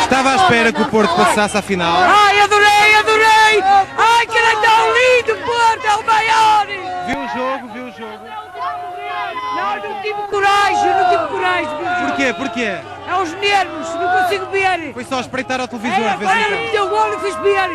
estava 0.00 0.32
à 0.32 0.36
espera 0.36 0.70
que 0.70 0.82
o 0.82 0.86
Porto 0.86 1.14
passasse 1.16 1.56
à 1.56 1.62
final. 1.62 1.96
Ai, 1.96 2.40
adorei, 2.40 2.94
adorei! 2.98 3.62
Ai, 3.96 4.26
que 4.26 4.36
era 4.36 4.60
tão 4.60 4.92
lindo, 4.92 5.46
Porto, 5.46 5.86
é 5.86 5.96
o 5.96 6.04
maior! 6.04 6.66
Viu 7.06 7.18
o 7.18 7.28
jogo, 7.28 7.68
viu 7.72 7.84
o 7.84 7.92
jogo? 7.92 8.27
Tive 10.08 10.22
coragem, 10.28 10.86
não 10.86 11.10
tive 11.10 11.26
coragem. 11.28 12.06
Porquê, 12.06 12.32
porquê? 12.32 12.78
É 13.06 13.22
os 13.22 13.30
nervos, 13.34 13.94
não 13.94 14.22
consigo 14.22 14.46
ver. 14.46 14.92
Foi 14.94 15.04
só 15.04 15.20
espreitar 15.20 15.60
ao 15.60 15.68
televisor. 15.68 15.98
É, 15.98 16.10
agora 16.12 16.40
ele 16.40 16.64
me 16.64 16.70
deu 16.70 16.88
gol 16.88 17.12
e 17.12 17.18
fiz 17.18 17.36
ver. 17.36 17.68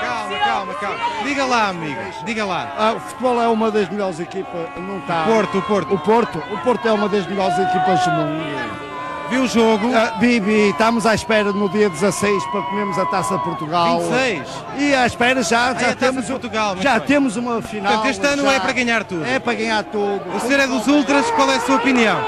Calma, 0.00 0.38
calma, 0.38 0.74
calma. 0.74 0.98
Diga 1.24 1.44
lá, 1.44 1.68
amigos, 1.68 2.14
diga 2.24 2.44
lá. 2.44 2.72
Ah, 2.78 2.92
o 2.92 3.00
futebol 3.00 3.42
é 3.42 3.48
uma 3.48 3.72
das 3.72 3.88
melhores 3.88 4.20
equipas, 4.20 4.68
não 4.76 4.98
está. 4.98 5.24
O 5.24 5.32
Porto, 5.32 5.58
o 5.58 5.62
Porto. 5.62 5.94
O 5.94 5.98
Porto, 5.98 6.38
o 6.38 6.58
Porto 6.58 6.86
é 6.86 6.92
uma 6.92 7.08
das 7.08 7.26
melhores 7.26 7.58
equipas 7.58 8.04
do 8.04 8.10
mundo. 8.12 8.85
Viu 9.28 9.42
o 9.42 9.46
jogo? 9.48 9.88
Uh, 9.88 10.18
Bibi, 10.20 10.70
estamos 10.70 11.04
à 11.04 11.14
espera 11.14 11.52
no 11.52 11.68
dia 11.68 11.88
16 11.90 12.44
para 12.46 12.62
comermos 12.62 12.98
a 12.98 13.06
Taça 13.06 13.36
de 13.36 13.44
Portugal. 13.44 14.00
26? 14.00 14.48
E 14.78 14.94
à 14.94 15.06
espera 15.06 15.42
já, 15.42 15.74
já 15.74 15.94
temos 15.96 16.26
Portugal, 16.26 16.76
já 16.78 16.98
bem. 16.98 17.08
temos 17.08 17.36
uma 17.36 17.60
final. 17.60 17.92
Portanto, 17.92 18.10
este 18.10 18.26
ano 18.26 18.42
já, 18.42 18.52
é 18.52 18.60
para 18.60 18.72
ganhar 18.72 19.04
tudo. 19.04 19.24
É 19.24 19.38
para 19.38 19.54
ganhar 19.54 19.84
tudo. 19.84 20.22
O 20.34 20.40
senhor 20.40 20.60
é 20.60 20.66
dos 20.66 20.86
Ultras, 20.86 21.28
qual 21.32 21.50
é 21.50 21.56
a 21.56 21.60
sua 21.60 21.76
opinião? 21.76 22.18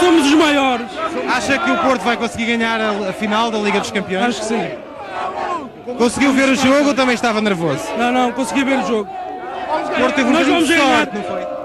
Somos 0.00 0.26
os 0.26 0.34
maiores. 0.34 0.86
Acha 1.34 1.58
que 1.58 1.70
o 1.70 1.76
Porto 1.78 2.02
vai 2.02 2.16
conseguir 2.16 2.46
ganhar 2.56 2.80
a, 2.80 3.10
a 3.10 3.12
final 3.12 3.50
da 3.50 3.58
Liga 3.58 3.80
dos 3.80 3.90
Campeões? 3.90 4.26
Acho 4.26 4.40
que 4.40 4.46
sim. 4.46 4.70
Conseguiu 5.98 6.32
ver 6.32 6.48
o 6.48 6.54
jogo 6.56 6.88
ou 6.88 6.94
também 6.94 7.14
estava 7.14 7.40
nervoso? 7.40 7.84
Não, 7.96 8.10
não, 8.10 8.32
consegui 8.32 8.64
ver 8.64 8.78
o 8.80 8.86
jogo. 8.86 9.08
O 9.10 10.00
Porto 10.00 10.14
teve 10.16 10.28
um 10.28 10.32
Nós 10.32 10.46
vamos 10.46 10.66
sorte, 10.66 10.82
ganhar. 10.82 11.08
não 11.14 11.22
foi? 11.22 11.55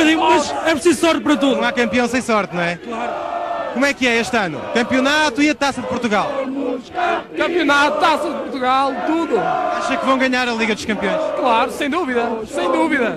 Bocadinho, 0.00 0.20
mas 0.20 0.50
é 0.66 0.72
preciso 0.72 1.00
sorte 1.00 1.20
para 1.20 1.36
tudo. 1.36 1.56
Não 1.56 1.64
há 1.64 1.72
campeão 1.72 2.08
sem 2.08 2.22
sorte, 2.22 2.54
não 2.54 2.62
é? 2.62 2.76
Claro. 2.76 3.30
Como 3.74 3.86
é 3.86 3.94
que 3.94 4.06
é 4.06 4.18
este 4.18 4.36
ano? 4.36 4.60
Campeonato 4.74 5.40
e 5.42 5.50
a 5.50 5.54
Taça 5.54 5.80
de 5.80 5.86
Portugal? 5.86 6.28
Campeonato, 7.36 8.00
Taça 8.00 8.28
de 8.28 8.34
Portugal, 8.34 8.92
tudo. 9.06 9.38
Acha 9.38 9.96
que 9.96 10.04
vão 10.04 10.18
ganhar 10.18 10.48
a 10.48 10.52
Liga 10.52 10.74
dos 10.74 10.84
Campeões? 10.84 11.20
Claro, 11.38 11.70
sem 11.70 11.88
dúvida, 11.88 12.28
sem 12.46 12.70
dúvida. 12.72 13.16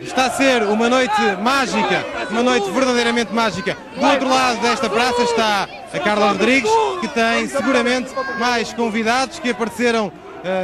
Está 0.00 0.26
a 0.26 0.30
ser 0.30 0.62
uma 0.64 0.88
noite 0.88 1.20
mágica, 1.40 2.04
uma 2.30 2.42
noite 2.42 2.68
verdadeiramente 2.70 3.32
mágica. 3.32 3.76
Do 3.94 4.06
outro 4.06 4.28
lado 4.28 4.60
desta 4.60 4.88
praça 4.90 5.22
está 5.22 5.68
a 5.92 5.98
Carla 6.00 6.32
Rodrigues, 6.32 6.70
que 7.00 7.08
tem 7.08 7.46
seguramente 7.46 8.10
mais 8.38 8.72
convidados 8.72 9.38
que 9.38 9.50
apareceram 9.50 10.10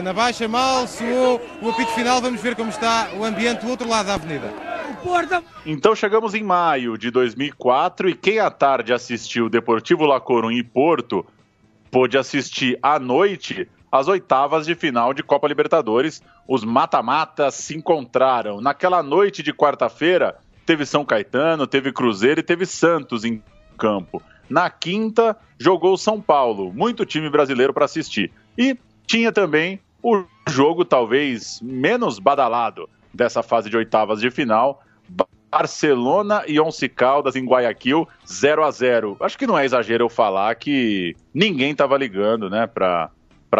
na 0.02 0.12
Baixa. 0.12 0.48
Mal 0.48 0.86
soou 0.86 1.40
o 1.62 1.70
apito 1.70 1.90
final, 1.92 2.20
vamos 2.20 2.40
ver 2.40 2.54
como 2.54 2.70
está 2.70 3.10
o 3.18 3.24
ambiente 3.24 3.64
do 3.64 3.70
outro 3.70 3.88
lado 3.88 4.06
da 4.06 4.14
avenida. 4.14 4.52
Então 5.64 5.94
chegamos 5.94 6.34
em 6.34 6.42
maio 6.42 6.98
de 6.98 7.10
2004 7.10 8.08
e 8.08 8.14
quem 8.14 8.40
à 8.40 8.50
tarde 8.50 8.92
assistiu 8.92 9.48
Deportivo 9.48 10.04
La 10.04 10.20
Coruña 10.20 10.58
e 10.58 10.64
Porto 10.64 11.24
pôde 11.90 12.18
assistir 12.18 12.78
à 12.82 12.98
noite 12.98 13.68
as 13.90 14.08
oitavas 14.08 14.66
de 14.66 14.74
final 14.74 15.14
de 15.14 15.22
Copa 15.22 15.46
Libertadores. 15.46 16.22
Os 16.46 16.64
mata-matas 16.64 17.54
se 17.54 17.76
encontraram. 17.76 18.60
Naquela 18.60 19.02
noite 19.02 19.42
de 19.42 19.52
quarta-feira, 19.52 20.36
teve 20.64 20.84
São 20.84 21.04
Caetano, 21.04 21.66
teve 21.66 21.92
Cruzeiro 21.92 22.40
e 22.40 22.42
teve 22.42 22.66
Santos 22.66 23.24
em 23.24 23.42
campo. 23.78 24.20
Na 24.50 24.68
quinta, 24.68 25.36
jogou 25.58 25.96
São 25.96 26.20
Paulo, 26.20 26.72
muito 26.72 27.06
time 27.06 27.30
brasileiro 27.30 27.72
para 27.72 27.84
assistir. 27.84 28.32
E 28.58 28.76
tinha 29.06 29.32
também 29.32 29.80
o 30.02 30.24
jogo 30.48 30.84
talvez 30.84 31.60
menos 31.62 32.18
badalado 32.18 32.88
dessa 33.12 33.42
fase 33.42 33.70
de 33.70 33.76
oitavas 33.76 34.20
de 34.20 34.30
final, 34.30 34.82
Barcelona 35.50 36.42
e 36.46 36.60
Once 36.60 36.88
Caldas 36.88 37.34
em 37.34 37.46
Guayaquil, 37.46 38.06
0 38.26 38.64
a 38.64 38.70
0 38.70 39.16
Acho 39.20 39.38
que 39.38 39.46
não 39.46 39.58
é 39.58 39.64
exagero 39.64 40.04
eu 40.04 40.08
falar 40.08 40.54
que 40.56 41.16
ninguém 41.32 41.70
estava 41.70 41.96
ligando 41.96 42.50
né, 42.50 42.66
para 42.66 43.10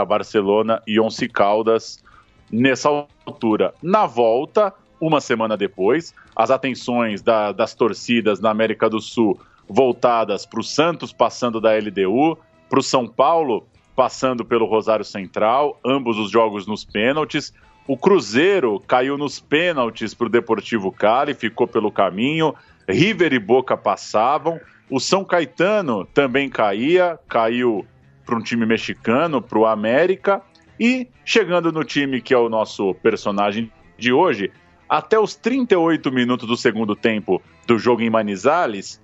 Barcelona 0.07 0.83
e 0.87 1.01
Once 1.01 1.27
Caldas 1.29 2.05
nessa 2.51 2.89
altura. 3.25 3.73
Na 3.83 4.05
volta, 4.07 4.75
uma 5.01 5.21
semana 5.21 5.57
depois, 5.57 6.15
as 6.35 6.51
atenções 6.51 7.23
da, 7.23 7.53
das 7.53 7.75
torcidas 7.75 8.41
na 8.41 8.51
América 8.51 8.91
do 8.91 9.01
Sul 9.01 9.41
voltadas 9.69 10.45
para 10.45 10.61
o 10.61 10.65
Santos 10.65 11.13
passando 11.13 11.61
da 11.61 11.73
LDU, 11.77 12.39
para 12.69 12.79
o 12.79 12.83
São 12.83 13.07
Paulo 13.07 13.67
passando 13.97 14.45
pelo 14.45 14.67
Rosário 14.67 15.05
Central, 15.05 15.81
ambos 15.85 16.19
os 16.19 16.31
jogos 16.31 16.67
nos 16.67 16.85
pênaltis. 16.85 17.53
O 17.89 17.97
Cruzeiro 17.97 18.79
caiu 18.87 19.17
nos 19.17 19.41
pênaltis 19.41 20.13
para 20.13 20.27
o 20.27 20.31
Deportivo 20.31 20.93
Cali, 20.93 21.33
ficou 21.33 21.67
pelo 21.67 21.91
caminho. 21.91 22.55
River 22.87 23.33
e 23.33 23.39
Boca 23.39 23.75
passavam. 23.77 24.61
O 24.91 25.01
São 25.01 25.25
Caetano 25.25 26.05
também 26.05 26.51
caía, 26.51 27.19
caiu 27.27 27.87
para 28.25 28.37
um 28.37 28.43
time 28.43 28.67
mexicano, 28.67 29.41
para 29.41 29.59
o 29.59 29.65
América. 29.65 30.43
E 30.79 31.09
chegando 31.25 31.73
no 31.73 31.83
time 31.83 32.21
que 32.21 32.35
é 32.35 32.39
o 32.39 32.51
nosso 32.51 32.95
personagem 32.97 33.73
de 33.97 34.13
hoje, 34.13 34.53
até 34.87 35.19
os 35.19 35.35
38 35.35 36.13
minutos 36.13 36.47
do 36.47 36.57
segundo 36.57 36.95
tempo 36.95 37.41
do 37.67 37.79
jogo 37.79 38.03
em 38.03 38.11
Manizales, 38.11 39.01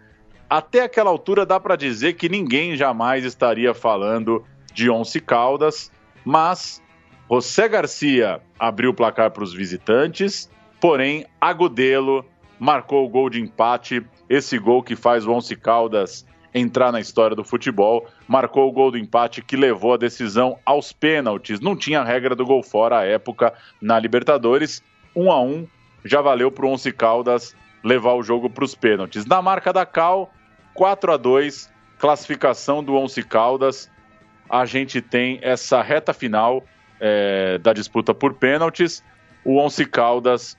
até 0.51 0.83
aquela 0.83 1.09
altura 1.09 1.47
dá 1.47 1.59
para 1.59 1.77
dizer 1.77 2.13
que 2.13 2.29
ninguém 2.29 2.77
jamais 2.77 3.25
estaria 3.25 3.73
falando 3.73 4.45
de 4.73 4.91
Once 4.91 5.21
Caldas, 5.21 5.91
mas 6.25 6.83
José 7.31 7.69
Garcia 7.69 8.41
abriu 8.59 8.91
o 8.91 8.95
placar 8.95 9.31
para 9.31 9.43
os 9.43 9.53
visitantes, 9.53 10.51
porém 10.81 11.25
Agudelo 11.41 12.25
marcou 12.59 13.05
o 13.05 13.09
gol 13.09 13.29
de 13.29 13.41
empate, 13.41 14.05
esse 14.29 14.59
gol 14.59 14.83
que 14.83 14.95
faz 14.95 15.27
o 15.27 15.33
Once 15.33 15.55
Caldas 15.57 16.27
entrar 16.55 16.93
na 16.93 17.01
história 17.01 17.35
do 17.35 17.45
futebol, 17.45 18.07
marcou 18.29 18.69
o 18.69 18.73
gol 18.73 18.91
do 18.91 18.99
empate 18.99 19.43
que 19.43 19.57
levou 19.57 19.95
a 19.95 19.97
decisão 19.97 20.59
aos 20.65 20.93
pênaltis. 20.93 21.61
Não 21.61 21.75
tinha 21.75 22.05
regra 22.05 22.37
do 22.37 22.45
gol 22.45 22.63
fora 22.63 22.99
à 22.99 23.05
época 23.05 23.55
na 23.81 23.99
Libertadores. 23.99 24.83
1 25.17 25.25
um 25.25 25.33
a 25.33 25.41
1 25.41 25.47
um, 25.47 25.69
já 26.05 26.21
valeu 26.21 26.51
para 26.51 26.67
o 26.67 26.71
Once 26.71 26.93
Caldas 26.93 27.55
levar 27.83 28.15
o 28.15 28.23
jogo 28.23 28.51
para 28.51 28.65
os 28.65 28.75
pênaltis. 28.75 29.25
Na 29.27 29.41
marca 29.41 29.73
da 29.73 29.87
Cal, 29.87 30.31
4 30.75 31.13
a 31.13 31.17
2 31.17 31.73
classificação 31.99 32.83
do 32.83 32.95
Once 32.95 33.23
Caldas. 33.23 33.89
A 34.53 34.67
gente 34.67 35.01
tem 35.01 35.39
essa 35.41 35.81
reta 35.81 36.13
final 36.13 36.63
é, 37.01 37.57
da 37.57 37.73
disputa 37.73 38.13
por 38.13 38.35
pênaltis. 38.35 39.03
O 39.47 39.57
Once 39.57 39.83
Caldas 39.87 40.59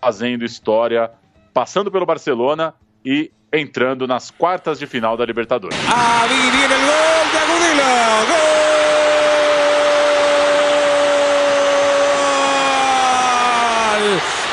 fazendo 0.00 0.46
história, 0.46 1.10
passando 1.52 1.90
pelo 1.90 2.06
Barcelona 2.06 2.72
e 3.04 3.30
entrando 3.52 4.06
nas 4.06 4.30
quartas 4.30 4.78
de 4.78 4.86
final 4.86 5.14
da 5.14 5.26
Libertadores. 5.26 5.78
Ah, 5.94 6.24
viene 6.26 6.64
el 6.64 6.70
gol 6.70 7.30
de 7.30 7.36
Agudelo. 7.36 7.84
Gol. 8.30 8.54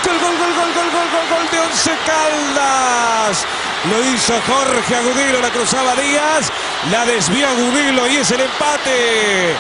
Gol, 0.04 0.20
gol, 0.20 0.36
gol, 0.36 0.54
gol, 0.54 0.74
gol, 0.74 0.92
gol, 0.92 1.08
gol, 1.12 1.26
gol 1.30 1.48
de 1.50 1.60
Once 1.60 1.92
Caldas. 2.06 3.48
Lo 3.90 4.00
hizo 4.04 4.34
Jorge 4.42 4.96
Agudelo, 4.96 5.42
la 5.42 5.50
cruzaba 5.50 5.96
Díaz, 5.96 6.52
la 6.90 7.06
desvió 7.06 7.48
Agudelo 7.48 8.08
y 8.08 8.18
es 8.18 8.32
el 8.32 8.42
empate. 8.42 9.56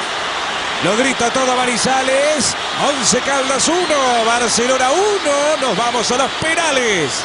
Lo 0.83 0.97
grita 0.97 1.29
todo 1.31 1.55
Marizales. 1.55 2.55
11 2.99 3.19
Caldas 3.19 3.67
1, 3.67 3.77
Barcelona 4.25 4.89
1. 4.91 5.67
Nos 5.67 5.77
vamos 5.77 6.11
a 6.11 6.17
los 6.17 6.31
penales. 6.41 7.23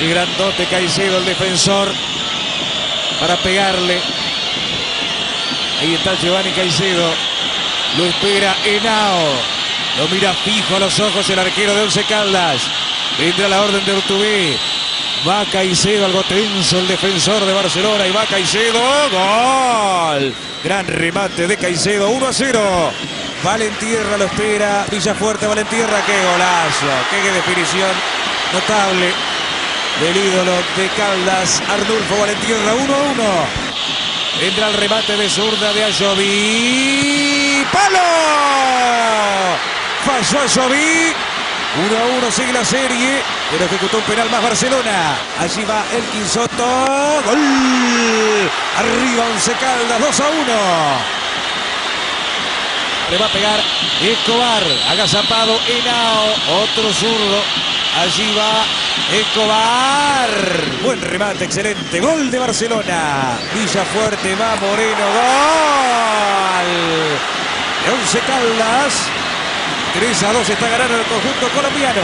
El 0.00 0.10
grandote 0.10 0.66
Caicedo, 0.66 1.18
el 1.18 1.24
defensor, 1.24 1.92
para 3.18 3.36
pegarle. 3.38 4.00
Ahí 5.80 5.94
está 5.94 6.14
Giovanni 6.14 6.52
Caicedo. 6.52 7.10
Lo 7.96 8.04
espera 8.04 8.54
Henao. 8.64 9.32
Lo 9.98 10.06
mira 10.08 10.32
fijo 10.44 10.76
a 10.76 10.80
los 10.80 11.00
ojos 11.00 11.28
el 11.28 11.38
arquero 11.40 11.74
de 11.74 11.82
Once 11.82 12.04
Caldas. 12.04 12.62
Vendrá 13.18 13.48
la 13.48 13.62
orden 13.62 13.84
de 13.84 13.94
Urtubí. 13.94 14.56
Va 15.26 15.44
Caicedo, 15.50 16.06
algo 16.06 16.22
tenso 16.24 16.78
el 16.78 16.88
defensor 16.88 17.44
de 17.44 17.52
Barcelona. 17.52 18.06
Y 18.06 18.12
va 18.12 18.26
Caicedo. 18.26 18.80
¡Gol! 19.10 20.34
Gran 20.62 20.86
remate 20.86 21.46
de 21.46 21.56
Caicedo. 21.56 22.10
1 22.10 22.26
a 22.26 22.32
0. 22.32 22.90
Valentierra 23.42 24.16
lo 24.16 24.24
espera. 24.24 24.86
Villafuerte, 24.90 25.46
Valentierra. 25.46 26.04
¡Qué 26.06 26.14
golazo! 26.24 26.86
¡Qué 27.10 27.30
definición 27.32 27.90
notable! 28.52 29.12
del 30.00 30.16
ídolo 30.16 30.52
de 30.76 30.88
Caldas, 30.96 31.60
Arnulfo 31.68 32.18
Valentierra, 32.20 32.74
1 32.74 32.94
a 32.94 32.98
1. 32.98 33.24
Entra 34.42 34.68
el 34.68 34.74
remate 34.74 35.16
de 35.16 35.28
zurda 35.28 35.72
de 35.72 35.84
Ayoví. 35.84 37.66
¡Palo! 37.72 37.98
Falló 40.04 40.40
Ayoví. 40.40 41.12
1 41.86 41.98
a 41.98 42.06
1 42.18 42.30
sigue 42.30 42.52
la 42.52 42.64
serie, 42.64 43.22
pero 43.50 43.64
ejecutó 43.64 43.98
un 43.98 44.04
penal 44.04 44.28
más 44.30 44.42
Barcelona. 44.42 45.16
Allí 45.38 45.64
va 45.64 45.84
el 45.92 46.02
Quinsoto. 46.04 47.22
¡Gol! 47.24 48.50
Arriba 48.78 49.24
Once 49.32 49.52
Caldas, 49.52 50.00
2 50.00 50.20
a 50.20 50.28
1. 50.28 50.38
Le 53.10 53.16
va 53.16 53.26
a 53.26 53.30
pegar 53.30 53.58
Escobar, 54.02 54.62
agazapado 54.90 55.58
Henao, 55.66 56.34
otro 56.62 56.92
zurdo. 56.92 57.42
Allí 57.98 58.34
va 58.36 58.66
Escobar. 59.16 60.28
Buen 60.82 61.00
remate, 61.00 61.44
excelente. 61.44 62.00
Gol 62.00 62.30
de 62.30 62.38
Barcelona. 62.38 63.38
Villa 63.54 63.84
Fuerte 63.84 64.34
va 64.34 64.56
Moreno. 64.56 65.06
Gol. 65.16 66.68
De 67.84 67.92
Once 67.92 68.20
Caldas. 68.20 69.08
3 69.94 70.22
a 70.22 70.32
2 70.34 70.48
está 70.50 70.68
ganando 70.68 70.96
el 70.98 71.04
conjunto 71.04 71.48
colombiano. 71.48 72.02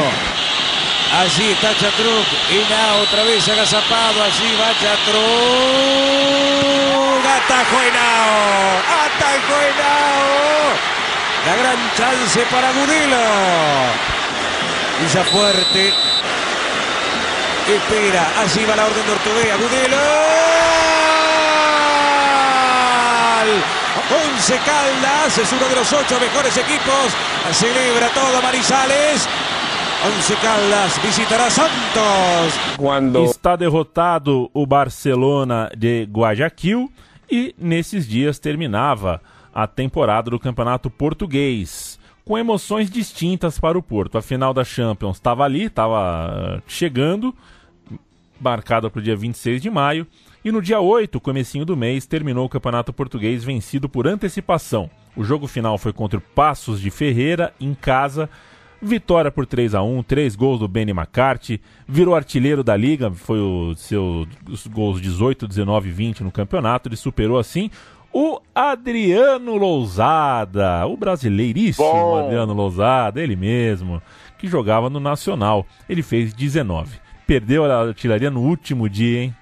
Allí 1.20 1.52
está 1.52 1.74
Chatruc. 1.76 2.26
Ina 2.50 2.94
otra 3.02 3.22
vez 3.22 3.48
agazapado. 3.48 4.22
Allí 4.24 4.56
va 4.56 4.74
Chatruc. 4.80 5.22
Atajo 7.24 7.80
Henao. 7.80 8.82
Atajo 9.04 9.54
Henao. 9.62 10.74
La 11.46 11.54
gran 11.56 11.78
chance 11.96 12.40
para 12.50 12.72
Gudelo. 12.72 13.24
Villa 15.00 15.24
Fuerte. 15.24 15.94
Espera. 17.68 18.32
Allí 18.40 18.64
va 18.64 18.74
la 18.74 18.86
orden 18.86 19.06
de 19.06 19.12
Ortubé. 19.12 19.52
Agudelo. 19.52 19.96
Once 24.10 24.58
Caldas 24.66 25.38
es 25.38 25.52
uno 25.52 25.66
de 25.68 25.76
los 25.76 25.92
ocho 25.92 26.18
mejores 26.18 26.56
equipos. 26.56 27.12
Celebra 27.52 28.08
todo 28.08 28.42
Marizales. 28.42 29.28
Once 30.06 30.36
Caldas 30.36 30.98
visitará 30.98 31.48
Santos. 31.48 32.76
Quando... 32.76 33.24
Está 33.24 33.56
derrotado 33.56 34.50
o 34.52 34.66
Barcelona 34.66 35.70
de 35.74 36.04
Guayaquil 36.04 36.92
e 37.30 37.54
nesses 37.56 38.06
dias 38.06 38.38
terminava 38.38 39.22
a 39.54 39.66
temporada 39.66 40.30
do 40.30 40.38
Campeonato 40.38 40.90
Português 40.90 41.98
com 42.22 42.36
emoções 42.36 42.90
distintas 42.90 43.58
para 43.58 43.78
o 43.78 43.82
Porto. 43.82 44.18
A 44.18 44.22
final 44.22 44.52
da 44.52 44.62
Champions 44.62 45.16
estava 45.16 45.42
ali, 45.42 45.64
estava 45.64 46.62
chegando, 46.66 47.34
marcada 48.38 48.90
para 48.90 48.98
o 48.98 49.02
dia 49.02 49.16
26 49.16 49.62
de 49.62 49.70
maio. 49.70 50.06
E 50.44 50.52
no 50.52 50.60
dia 50.60 50.80
8, 50.80 51.18
comecinho 51.18 51.64
do 51.64 51.74
mês, 51.74 52.04
terminou 52.04 52.44
o 52.44 52.50
Campeonato 52.50 52.92
Português 52.92 53.42
vencido 53.42 53.88
por 53.88 54.06
antecipação. 54.06 54.90
O 55.16 55.24
jogo 55.24 55.46
final 55.46 55.78
foi 55.78 55.94
contra 55.94 56.18
o 56.18 56.22
Passos 56.22 56.78
de 56.78 56.90
Ferreira, 56.90 57.54
em 57.58 57.72
casa. 57.72 58.28
Vitória 58.84 59.30
por 59.30 59.46
3 59.46 59.74
a 59.74 59.82
1 59.82 60.02
três 60.02 60.36
gols 60.36 60.60
do 60.60 60.68
Benny 60.68 60.92
McCarthy, 60.92 61.60
virou 61.88 62.14
artilheiro 62.14 62.62
da 62.62 62.76
liga, 62.76 63.10
foi 63.10 63.40
o 63.40 63.74
seu 63.74 64.26
os 64.48 64.66
gols 64.66 65.00
18, 65.00 65.48
19 65.48 65.88
e 65.88 65.92
20 65.92 66.22
no 66.22 66.30
campeonato. 66.30 66.88
Ele 66.88 66.96
superou 66.96 67.38
assim 67.38 67.70
o 68.12 68.40
Adriano 68.54 69.56
Lousada, 69.56 70.86
o 70.86 70.96
brasileiríssimo 70.96 71.84
Bom. 71.84 72.24
Adriano 72.24 72.52
Lousada, 72.52 73.20
ele 73.20 73.34
mesmo. 73.34 74.00
que 74.38 74.46
jogava 74.46 74.88
no 74.88 75.00
Nacional. 75.00 75.66
Ele 75.88 76.02
fez 76.02 76.32
19. 76.32 76.98
Perdeu 77.26 77.64
a 77.64 77.88
artilharia 77.88 78.30
no 78.30 78.40
último 78.40 78.88
dia, 78.88 79.22
hein? 79.22 79.36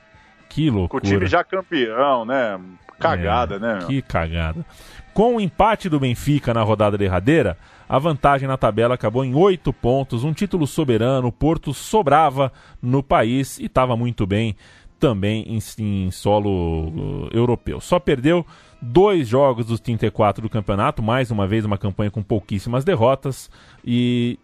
Que 0.48 0.70
loucura. 0.70 1.02
Com 1.02 1.06
o 1.06 1.10
time 1.10 1.26
já 1.26 1.44
campeão, 1.44 2.24
né? 2.24 2.58
Cagada, 2.98 3.56
é, 3.56 3.58
né? 3.58 3.78
Que 3.86 4.00
cagada. 4.00 4.64
Com 5.12 5.36
o 5.36 5.40
empate 5.40 5.88
do 5.88 6.00
Benfica 6.00 6.54
na 6.54 6.62
rodada 6.62 6.96
derradeira, 6.96 7.58
a 7.88 7.98
vantagem 7.98 8.48
na 8.48 8.56
tabela 8.56 8.94
acabou 8.94 9.24
em 9.24 9.34
oito 9.34 9.72
pontos, 9.72 10.24
um 10.24 10.32
título 10.32 10.66
soberano. 10.66 11.28
O 11.28 11.32
Porto 11.32 11.74
sobrava 11.74 12.52
no 12.80 13.02
país 13.02 13.58
e 13.58 13.66
estava 13.66 13.96
muito 13.96 14.26
bem 14.26 14.56
também 14.98 15.44
em, 15.48 15.58
em 15.78 16.10
solo 16.10 16.88
uh, 16.88 17.28
europeu. 17.32 17.80
Só 17.80 17.98
perdeu 17.98 18.46
dois 18.80 19.26
jogos 19.26 19.66
dos 19.66 19.80
34 19.80 20.42
do 20.42 20.48
campeonato, 20.48 21.02
mais 21.02 21.30
uma 21.30 21.46
vez 21.46 21.64
uma 21.64 21.76
campanha 21.76 22.10
com 22.10 22.22
pouquíssimas 22.22 22.84
derrotas 22.84 23.50
e 23.84 24.38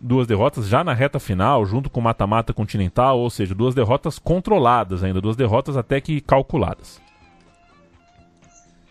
duas 0.00 0.26
derrotas 0.26 0.68
já 0.68 0.84
na 0.84 0.94
reta 0.94 1.18
final, 1.18 1.64
junto 1.66 1.90
com 1.90 2.00
o 2.00 2.02
mata-mata 2.02 2.52
continental, 2.52 3.18
ou 3.18 3.28
seja, 3.28 3.54
duas 3.54 3.74
derrotas 3.74 4.18
controladas 4.18 5.02
ainda, 5.02 5.20
duas 5.20 5.36
derrotas 5.36 5.76
até 5.76 6.00
que 6.00 6.20
calculadas. 6.20 7.00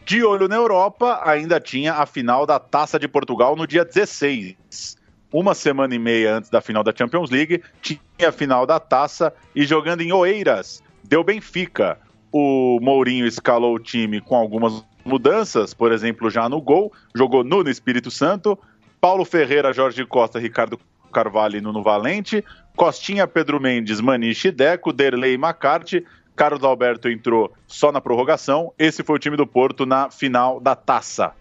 De 0.08 0.24
olho 0.24 0.47
na 0.47 0.55
Europa, 0.55 1.20
ainda 1.26 1.60
tinha 1.60 1.95
a 1.95 2.05
final 2.05 2.45
da 2.45 2.58
Taça 2.58 2.97
de 2.97 3.10
Portugal 3.10 3.58
no 3.58 3.68
dia 3.68 3.84
16. 3.84 4.95
Uma 5.34 5.53
semana 5.53 5.93
e 5.93 5.99
meia 5.99 6.38
antes 6.38 6.49
da 6.49 6.62
final 6.62 6.82
da 6.82 6.93
Champions 6.95 7.30
League, 7.30 7.62
tinha 7.82 7.99
a 8.26 8.32
final 8.32 8.66
da 8.66 8.80
Taça 8.80 9.34
e 9.53 9.66
jogando 9.66 9.99
em 9.99 10.14
Oeiras, 10.14 10.82
deu 11.03 11.26
Benfica. 11.26 11.99
O 12.32 12.80
Mourinho 12.82 13.28
escalou 13.28 13.76
o 13.76 13.80
time 13.80 14.22
com 14.22 14.38
algumas 14.38 14.82
mudanças, 15.03 15.74
por 15.74 15.91
exemplo, 15.91 16.30
já 16.30 16.47
no 16.47 16.62
gol, 16.62 16.89
jogou 17.14 17.43
Nuno 17.43 17.70
Espírito 17.70 18.10
Santo, 18.10 18.58
Paulo 19.01 19.26
Ferreira, 19.26 19.74
Jorge 19.74 20.05
Costa, 20.05 20.39
Ricardo 20.39 20.80
Carvalho 21.12 21.58
e 21.58 21.62
Nuno 21.62 21.84
Valente, 21.84 22.45
Costinha, 22.78 23.28
Pedro 23.28 23.60
Mendes, 23.60 23.99
Maniche 23.99 24.51
Deco, 24.51 24.93
Derlei 24.93 25.34
e 25.34 25.38
McCarthy, 25.38 26.05
Carlos 26.38 26.64
Alberto 26.64 27.10
entrou 27.10 27.52
só 27.66 27.92
na 27.92 28.00
prorrogação. 28.00 28.72
Esse 28.78 29.04
foi 29.04 29.16
o 29.16 29.20
time 29.20 29.36
do 29.36 29.48
Porto 29.48 29.88
na 29.88 30.12
final 30.12 30.60
da 30.60 30.76
taça. 30.76 31.34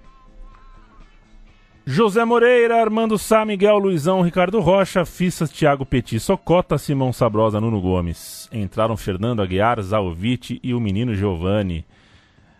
José 1.85 2.25
Moreira, 2.25 2.81
Armando 2.81 3.17
Sá, 3.17 3.45
Miguel 3.45 3.79
Luizão, 3.79 4.23
Ricardo 4.23 4.59
Rocha, 4.59 5.05
Fissas, 5.05 5.51
Thiago 5.51 5.87
Petit, 5.87 6.19
Socota, 6.19 6.79
Simão 6.79 7.13
Sabrosa, 7.13 7.61
Nuno 7.61 7.81
Gomes. 7.81 8.49
Entraram 8.51 8.97
Fernando 8.97 9.43
Aguiar, 9.43 9.81
Zalvite 9.83 10.59
e 10.65 10.75
o 10.75 10.81
menino 10.81 11.15
Giovani. 11.15 11.85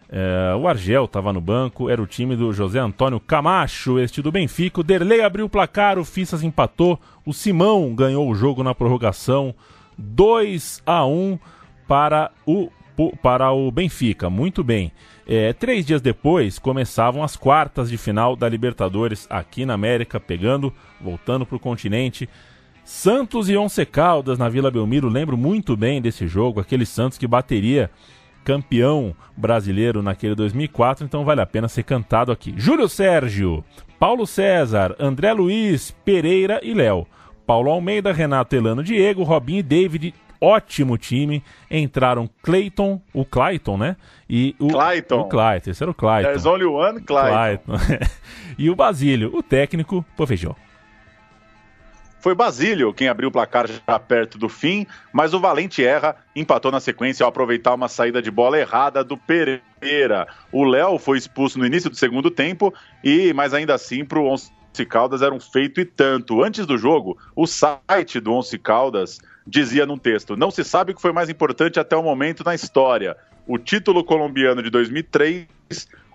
É, 0.09 0.55
o 0.55 0.69
Argel 0.69 1.07
estava 1.07 1.33
no 1.33 1.41
banco, 1.41 1.91
era 1.91 2.01
o 2.01 2.07
time 2.07 2.37
do 2.37 2.53
José 2.53 2.79
Antônio 2.79 3.19
Camacho, 3.19 3.99
este 3.99 4.23
do 4.23 4.31
Benfica. 4.31 4.81
O 4.81 4.85
Derlei 4.85 5.23
abriu 5.23 5.47
o 5.47 5.51
placar, 5.51 5.99
o 5.99 6.05
Fissas 6.05 6.45
empatou, 6.45 7.01
o 7.25 7.33
Simão 7.33 7.95
ganhou 7.95 8.31
o 8.31 8.35
jogo 8.35 8.63
na 8.63 8.75
prorrogação, 8.75 9.53
2 9.99 10.83
a 10.87 11.05
1 11.05 11.39
para 11.87 12.31
o, 12.47 12.71
para 13.23 13.53
o 13.53 13.71
Benfica. 13.71 14.29
Muito 14.31 14.65
bem. 14.65 14.93
É, 15.27 15.53
três 15.53 15.85
dias 15.85 16.01
depois 16.01 16.59
começavam 16.59 17.23
as 17.23 17.37
quartas 17.37 17.91
de 17.91 17.97
final 17.97 18.37
da 18.37 18.49
Libertadores 18.49 19.27
aqui 19.29 19.67
na 19.67 19.75
América, 19.75 20.21
pegando, 20.21 20.73
voltando 21.01 21.45
para 21.45 21.57
o 21.57 21.61
continente. 21.61 22.29
Santos 22.85 23.49
e 23.49 23.57
Once 23.57 23.85
Caldas 23.85 24.39
na 24.39 24.49
Vila 24.49 24.71
Belmiro, 24.71 25.09
lembro 25.09 25.37
muito 25.37 25.77
bem 25.77 26.01
desse 26.01 26.29
jogo, 26.29 26.61
aquele 26.61 26.87
Santos 26.87 27.19
que 27.19 27.27
bateria 27.27 27.91
campeão 28.45 29.13
brasileiro 29.37 30.05
naquele 30.05 30.37
2004, 30.37 31.05
então 31.05 31.25
vale 31.25 31.41
a 31.41 31.47
pena 31.47 31.67
ser 31.67 31.83
cantado 31.83 32.31
aqui. 32.31 32.55
Júlio 32.57 32.89
Sérgio, 32.89 33.65
Paulo 33.99 34.25
César, 34.25 34.95
André 35.01 35.33
Luiz, 35.33 35.91
Pereira 36.05 36.61
e 36.63 36.73
Léo. 36.73 37.09
Paulo 37.45 37.71
Almeida, 37.71 38.13
Renato 38.13 38.55
Elano, 38.55 38.85
Diego, 38.85 39.25
Robinho 39.25 39.61
e 39.61 39.63
David, 39.65 40.15
ótimo 40.41 40.97
time. 40.97 41.43
Entraram 41.71 42.29
Clayton, 42.43 43.01
o 43.13 43.25
Clayton, 43.25 43.77
né? 43.77 43.97
E 44.29 44.55
o 44.59 44.69
Clayton. 44.69 45.21
O 45.21 45.29
Clayton, 45.29 45.71
esse 45.71 45.83
era 45.83 45.91
o 45.91 45.95
Clayton. 45.95 46.29
There's 46.29 46.47
only 46.47 46.65
one 46.65 47.01
Clayton. 47.01 47.65
Clayton. 47.65 48.07
e 48.59 48.71
o 48.71 48.77
Basílio, 48.77 49.35
o 49.35 49.43
técnico, 49.43 50.05
pô, 50.17 50.27
feijão. 50.27 50.57
Foi 52.27 52.35
Basílio 52.35 52.93
quem 52.93 53.07
abriu 53.07 53.29
o 53.29 53.33
placar 53.33 53.69
já 53.69 54.01
perto 54.01 54.37
do 54.37 54.49
fim, 54.49 54.85
mas 55.13 55.33
o 55.33 55.39
Valente 55.39 55.85
erra, 55.85 56.17
empatou 56.35 56.73
na 56.73 56.81
sequência 56.81 57.23
ao 57.23 57.29
aproveitar 57.29 57.73
uma 57.73 57.89
saída 57.89 58.21
de 58.21 58.33
bola 58.33 58.59
errada 58.59 59.05
do 59.05 59.17
Pereira. 59.17 60.27
O 60.51 60.65
Léo 60.65 60.99
foi 60.99 61.19
expulso 61.19 61.57
no 61.57 61.65
início 61.65 61.89
do 61.89 61.95
segundo 61.95 62.29
tempo 62.29 62.75
e, 63.05 63.33
mas 63.33 63.55
ainda 63.55 63.75
assim, 63.75 64.05
para 64.05 64.19
o 64.19 64.27
Once 64.27 64.51
Caldas 64.89 65.23
era 65.23 65.33
um 65.33 65.39
feito 65.39 65.81
e 65.81 65.85
tanto. 65.85 66.43
Antes 66.43 66.67
do 66.67 66.77
jogo, 66.77 67.17
o 67.37 67.47
site 67.47 68.19
do 68.19 68.33
Once 68.33 68.59
Caldas 68.59 69.21
dizia 69.47 69.87
num 69.87 69.99
texto: 69.99 70.37
Não 70.37 70.51
se 70.51 70.65
sabe 70.65 70.93
o 70.93 70.95
que 70.95 71.01
foi 71.01 71.13
mais 71.13 71.29
importante 71.29 71.79
até 71.79 71.97
o 71.97 72.03
momento 72.03 72.45
na 72.45 72.55
história: 72.55 73.17
o 73.47 73.59
título 73.59 74.03
colombiano 74.03 74.63
de 74.63 74.71
2003 74.71 75.47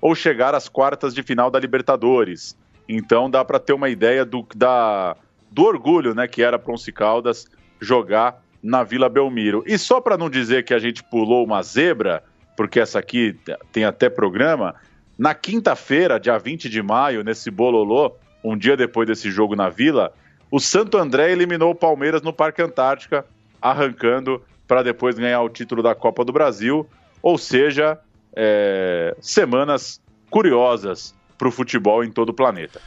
ou 0.02 0.16
chegar 0.16 0.56
às 0.56 0.68
quartas 0.68 1.14
de 1.14 1.24
final 1.24 1.50
da 1.50 1.60
Libertadores. 1.60 2.58
Então 2.90 3.30
dá 3.30 3.46
para 3.46 3.60
ter 3.60 3.74
uma 3.74 3.90
ideia 3.90 4.26
do, 4.26 4.46
da, 4.56 5.16
do 5.50 5.64
orgulho 5.64 6.14
né, 6.14 6.28
que 6.28 6.42
era 6.42 6.58
para 6.58 6.74
Once 6.74 6.92
Caldas 6.92 7.48
jogar 7.80 8.44
na 8.62 8.84
Vila 8.84 9.08
Belmiro. 9.08 9.64
E 9.66 9.78
só 9.78 10.02
para 10.02 10.18
não 10.18 10.30
dizer 10.30 10.64
que 10.66 10.74
a 10.74 10.80
gente 10.80 11.04
pulou 11.04 11.46
uma 11.46 11.62
zebra, 11.62 12.24
porque 12.58 12.80
essa 12.80 13.00
aqui 13.00 13.38
tem 13.72 13.86
até 13.86 14.10
programa, 14.10 14.76
na 15.18 15.34
quinta-feira, 15.34 16.20
dia 16.20 16.38
20 16.38 16.70
de 16.70 16.82
maio, 16.82 17.24
nesse 17.24 17.50
bololô, 17.52 18.14
um 18.44 18.58
dia 18.58 18.76
depois 18.76 19.08
desse 19.08 19.30
jogo 19.30 19.56
na 19.56 19.70
Vila, 19.70 20.14
o 20.52 20.60
Santo 20.60 20.98
André 20.98 21.32
eliminou 21.32 21.72
o 21.72 21.76
Palmeiras 21.76 22.22
no 22.22 22.34
Parque 22.34 22.62
Antártica, 22.62 23.26
arrancando 23.62 24.44
para 24.68 24.84
depois 24.84 25.18
ganhar 25.18 25.42
o 25.42 25.50
título 25.50 25.82
da 25.82 25.96
Copa 25.96 26.26
do 26.26 26.34
Brasil. 26.34 26.86
Ou 27.22 27.38
seja, 27.38 27.98
é, 28.36 29.16
semanas 29.22 30.02
curiosas 30.30 31.16
para 31.38 31.48
o 31.48 31.52
futebol 31.52 32.04
em 32.04 32.12
todo 32.12 32.30
o 32.30 32.34
planeta. 32.34 32.82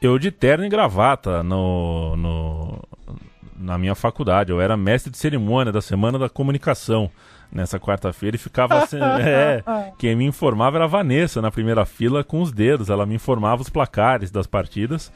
Eu 0.00 0.18
de 0.18 0.30
terno 0.30 0.64
e 0.64 0.70
gravata 0.70 1.42
no, 1.42 2.16
no, 2.16 2.82
na 3.58 3.76
minha 3.76 3.94
faculdade. 3.94 4.50
Eu 4.50 4.60
era 4.60 4.74
mestre 4.74 5.12
de 5.12 5.18
cerimônia 5.18 5.70
da 5.70 5.82
Semana 5.82 6.18
da 6.18 6.30
Comunicação 6.30 7.10
nessa 7.52 7.78
quarta-feira 7.78 8.36
e 8.36 8.38
ficava. 8.38 8.88
é, 9.22 9.62
quem 9.98 10.16
me 10.16 10.24
informava 10.24 10.78
era 10.78 10.84
a 10.84 10.88
Vanessa 10.88 11.42
na 11.42 11.50
primeira 11.50 11.84
fila 11.84 12.24
com 12.24 12.40
os 12.40 12.50
dedos. 12.52 12.88
Ela 12.88 13.04
me 13.04 13.14
informava 13.14 13.60
os 13.60 13.68
placares 13.68 14.30
das 14.30 14.46
partidas 14.46 15.12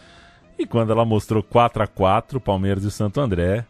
e 0.58 0.66
quando 0.66 0.92
ela 0.92 1.04
mostrou 1.04 1.42
4 1.42 1.82
a 1.82 1.86
4 1.86 2.40
Palmeiras 2.40 2.84
e 2.84 2.90
Santo 2.90 3.20
André, 3.20 3.64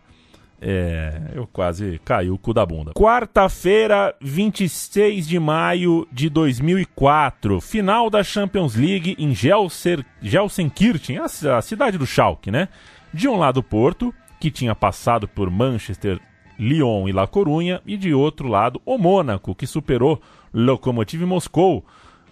é, 0.60 1.32
eu 1.34 1.46
quase 1.46 2.00
caí 2.04 2.30
o 2.30 2.38
cu 2.38 2.54
da 2.54 2.64
bunda. 2.64 2.92
Quarta-feira, 2.94 4.14
26 4.20 5.28
de 5.28 5.38
maio 5.38 6.06
de 6.10 6.28
2004, 6.30 7.60
final 7.60 8.08
da 8.08 8.22
Champions 8.22 8.74
League 8.74 9.16
em 9.18 9.34
Gelser, 9.34 10.04
Gelsenkirchen, 10.22 11.18
a, 11.18 11.24
a 11.56 11.62
cidade 11.62 11.98
do 11.98 12.06
Schalke, 12.06 12.50
né? 12.50 12.68
De 13.12 13.28
um 13.28 13.36
lado 13.36 13.62
Porto, 13.62 14.14
que 14.40 14.50
tinha 14.50 14.74
passado 14.74 15.28
por 15.28 15.50
Manchester, 15.50 16.20
Lyon 16.58 17.06
e 17.08 17.12
La 17.12 17.26
Corunha, 17.26 17.82
e 17.86 17.96
de 17.96 18.14
outro 18.14 18.48
lado 18.48 18.80
o 18.84 18.96
Mônaco, 18.96 19.54
que 19.54 19.66
superou 19.66 20.20
Lokomotiv 20.52 21.22
Moscou 21.24 21.84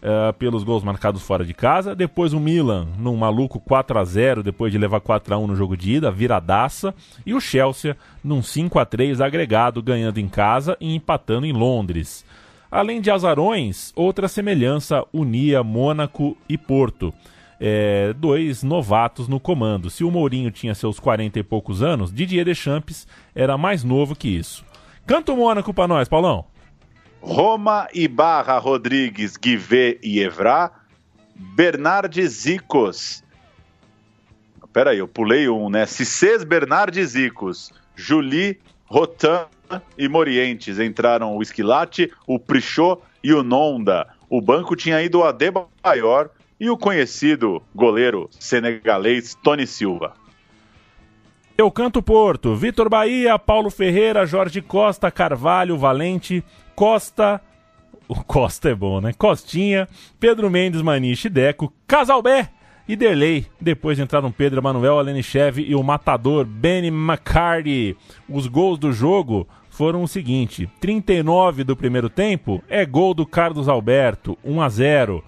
uh, 0.04 0.32
pelos 0.34 0.62
gols 0.62 0.84
marcados 0.84 1.22
fora 1.22 1.44
de 1.44 1.54
casa. 1.54 1.94
Depois 1.94 2.32
o 2.32 2.40
Milan, 2.40 2.86
num 2.98 3.16
maluco 3.16 3.58
4 3.58 3.98
a 3.98 4.04
0 4.04 4.42
depois 4.42 4.70
de 4.70 4.78
levar 4.78 5.00
4 5.00 5.34
a 5.34 5.38
1 5.38 5.46
no 5.46 5.56
jogo 5.56 5.76
de 5.76 5.94
ida, 5.94 6.10
viradaça. 6.10 6.94
E 7.24 7.32
o 7.32 7.40
Chelsea, 7.40 7.96
num 8.22 8.42
5 8.42 8.78
a 8.78 8.84
3 8.84 9.20
agregado, 9.20 9.82
ganhando 9.82 10.18
em 10.18 10.28
casa 10.28 10.76
e 10.80 10.94
empatando 10.94 11.46
em 11.46 11.52
Londres. 11.52 12.24
Além 12.70 13.00
de 13.00 13.10
azarões, 13.10 13.92
outra 13.96 14.28
semelhança 14.28 15.04
unia 15.12 15.62
Mônaco 15.62 16.36
e 16.48 16.58
Porto. 16.58 17.14
É, 17.60 18.12
dois 18.14 18.62
novatos 18.62 19.28
no 19.28 19.38
comando. 19.38 19.88
Se 19.88 20.02
o 20.02 20.10
Mourinho 20.10 20.50
tinha 20.50 20.74
seus 20.74 20.98
40 20.98 21.38
e 21.38 21.42
poucos 21.42 21.82
anos, 21.82 22.12
Didier 22.12 22.44
Deschamps 22.44 23.06
era 23.34 23.56
mais 23.56 23.84
novo 23.84 24.16
que 24.16 24.28
isso. 24.28 24.64
Canta 25.06 25.32
o 25.32 25.36
Mônaco 25.36 25.72
pra 25.72 25.86
nós, 25.86 26.08
Paulão. 26.08 26.44
Roma, 27.26 27.88
Ibarra, 27.94 28.58
Rodrigues, 28.58 29.38
Guivet 29.38 29.98
e 30.02 30.20
Evra, 30.20 30.70
Bernardes 31.34 32.42
Zicos. 32.42 33.24
Peraí, 34.74 34.98
eu 34.98 35.08
pulei 35.08 35.48
um, 35.48 35.70
né? 35.70 35.86
Cicês 35.86 36.44
Bernardes 36.44 37.10
Zicos, 37.10 37.72
Julie, 37.96 38.60
Rotan 38.84 39.46
e 39.96 40.06
Morientes. 40.06 40.78
Entraram 40.78 41.34
o 41.34 41.40
Esquilate, 41.40 42.12
o 42.26 42.38
Prichot 42.38 43.00
e 43.22 43.32
o 43.32 43.42
Nonda. 43.42 44.06
O 44.28 44.42
banco 44.42 44.76
tinha 44.76 45.02
ido 45.02 45.20
o 45.20 45.24
Adebayor 45.24 46.28
e 46.60 46.68
o 46.68 46.76
conhecido 46.76 47.62
goleiro 47.74 48.28
senegalês 48.38 49.34
Tony 49.42 49.66
Silva. 49.66 50.12
Eu 51.56 51.70
canto 51.70 52.02
Porto, 52.02 52.54
Vitor 52.54 52.90
Bahia, 52.90 53.38
Paulo 53.38 53.70
Ferreira, 53.70 54.26
Jorge 54.26 54.60
Costa, 54.60 55.10
Carvalho, 55.10 55.78
Valente, 55.78 56.44
Costa. 56.74 57.40
O 58.06 58.22
Costa 58.22 58.70
é 58.70 58.74
bom, 58.74 59.00
né? 59.00 59.12
Costinha, 59.16 59.88
Pedro 60.20 60.50
Mendes, 60.50 60.82
Maniche, 60.82 61.30
Deco, 61.30 61.72
Casalbé 61.86 62.50
E 62.86 62.94
Derlei, 62.94 63.46
depois 63.58 63.98
entraram 63.98 64.30
Pedro 64.30 64.60
Emanuel, 64.60 64.98
Alenichev 64.98 65.60
e 65.60 65.74
o 65.74 65.82
matador 65.82 66.44
Benny 66.44 66.88
McCarty. 66.88 67.96
Os 68.28 68.46
gols 68.46 68.78
do 68.78 68.92
jogo 68.92 69.48
foram 69.70 70.02
o 70.02 70.08
seguinte: 70.08 70.68
39 70.80 71.64
do 71.64 71.74
primeiro 71.74 72.10
tempo 72.10 72.62
é 72.68 72.84
gol 72.84 73.14
do 73.14 73.24
Carlos 73.24 73.68
Alberto, 73.68 74.36
1 74.44 74.60
a 74.60 74.68
0. 74.68 75.24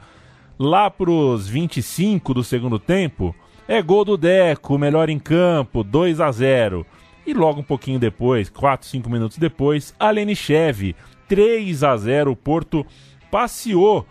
Lá 0.58 0.90
pros 0.90 1.48
25 1.48 2.34
do 2.34 2.44
segundo 2.44 2.78
tempo 2.78 3.34
é 3.66 3.80
gol 3.82 4.04
do 4.04 4.16
Deco, 4.16 4.78
melhor 4.78 5.08
em 5.08 5.18
campo, 5.18 5.82
2 5.82 6.20
a 6.20 6.30
0. 6.30 6.86
E 7.26 7.34
logo 7.34 7.60
um 7.60 7.64
pouquinho 7.64 7.98
depois, 7.98 8.48
4, 8.48 8.86
5 8.86 9.10
minutos 9.10 9.36
depois, 9.36 9.92
Alenichev, 9.98 10.94
3 11.28 11.84
a 11.84 11.96
0. 11.96 12.32
O 12.32 12.36
Porto 12.36 12.86
passeou 13.30 14.06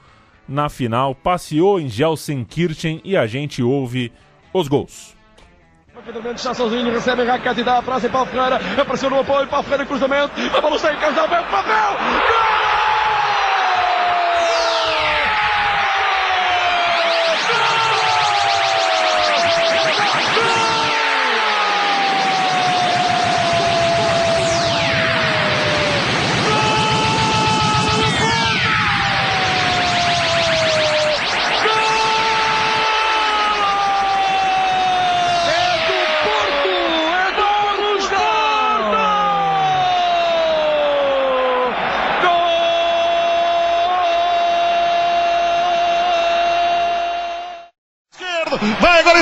na 0.47 0.69
final, 0.69 1.15
passeou 1.15 1.79
em 1.79 1.89
Gelsenkirchen 1.89 3.01
e 3.03 3.17
a 3.17 3.25
gente 3.25 3.63
ouve 3.63 4.11
os 4.53 4.67
gols. 4.67 5.15
Pedro 6.05 6.21
Mendes 6.21 6.41
está 6.41 6.53
sozinho, 6.53 6.91
recebe 6.91 7.23
Raquete 7.23 7.61
e 7.61 7.63
dá 7.63 7.79
a 7.79 7.81
Ferreira, 8.27 8.59
apareceu 8.79 9.09
no 9.09 9.21
apoio 9.21 9.47
cruzamento, 9.87 10.33
a 10.55 10.61
bola 10.61 10.77
sai! 10.77 10.95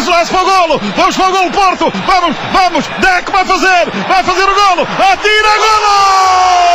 Agora 0.04 0.24
isolar-se 0.24 0.32
para 0.32 0.42
o 0.42 0.46
golo, 0.46 0.82
vamos 0.98 1.16
para 1.16 1.30
o 1.30 1.32
golo 1.32 1.52
Porto, 1.52 1.94
vamos, 2.06 2.36
vamos, 2.52 2.86
Deco 3.00 3.32
vai 3.32 3.46
fazer, 3.46 3.90
vai 4.08 4.24
fazer 4.24 4.44
o 4.44 4.56
golo, 4.56 4.88
atira 5.00 5.58
golo! 5.58 6.73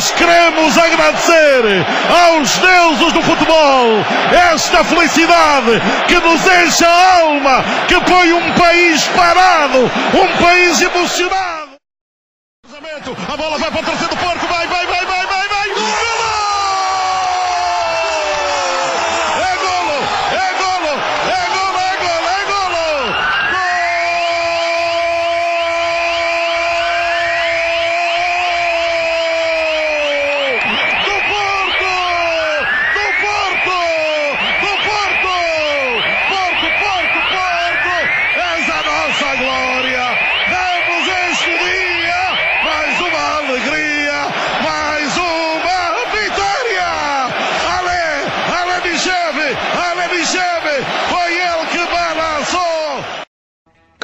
Nós 0.00 0.12
queremos 0.12 0.78
agradecer 0.78 1.84
aos 2.08 2.56
deuses 2.56 3.12
do 3.12 3.20
futebol 3.20 4.02
esta 4.50 4.82
felicidade 4.82 5.72
que 6.08 6.18
nos 6.20 6.40
enche 6.40 6.86
a 6.86 7.18
alma, 7.18 7.62
que 7.86 8.00
põe 8.00 8.32
um 8.32 8.52
país 8.54 9.06
parado, 9.08 9.90
um 10.14 10.42
país 10.42 10.80
emocionado. 10.80 11.49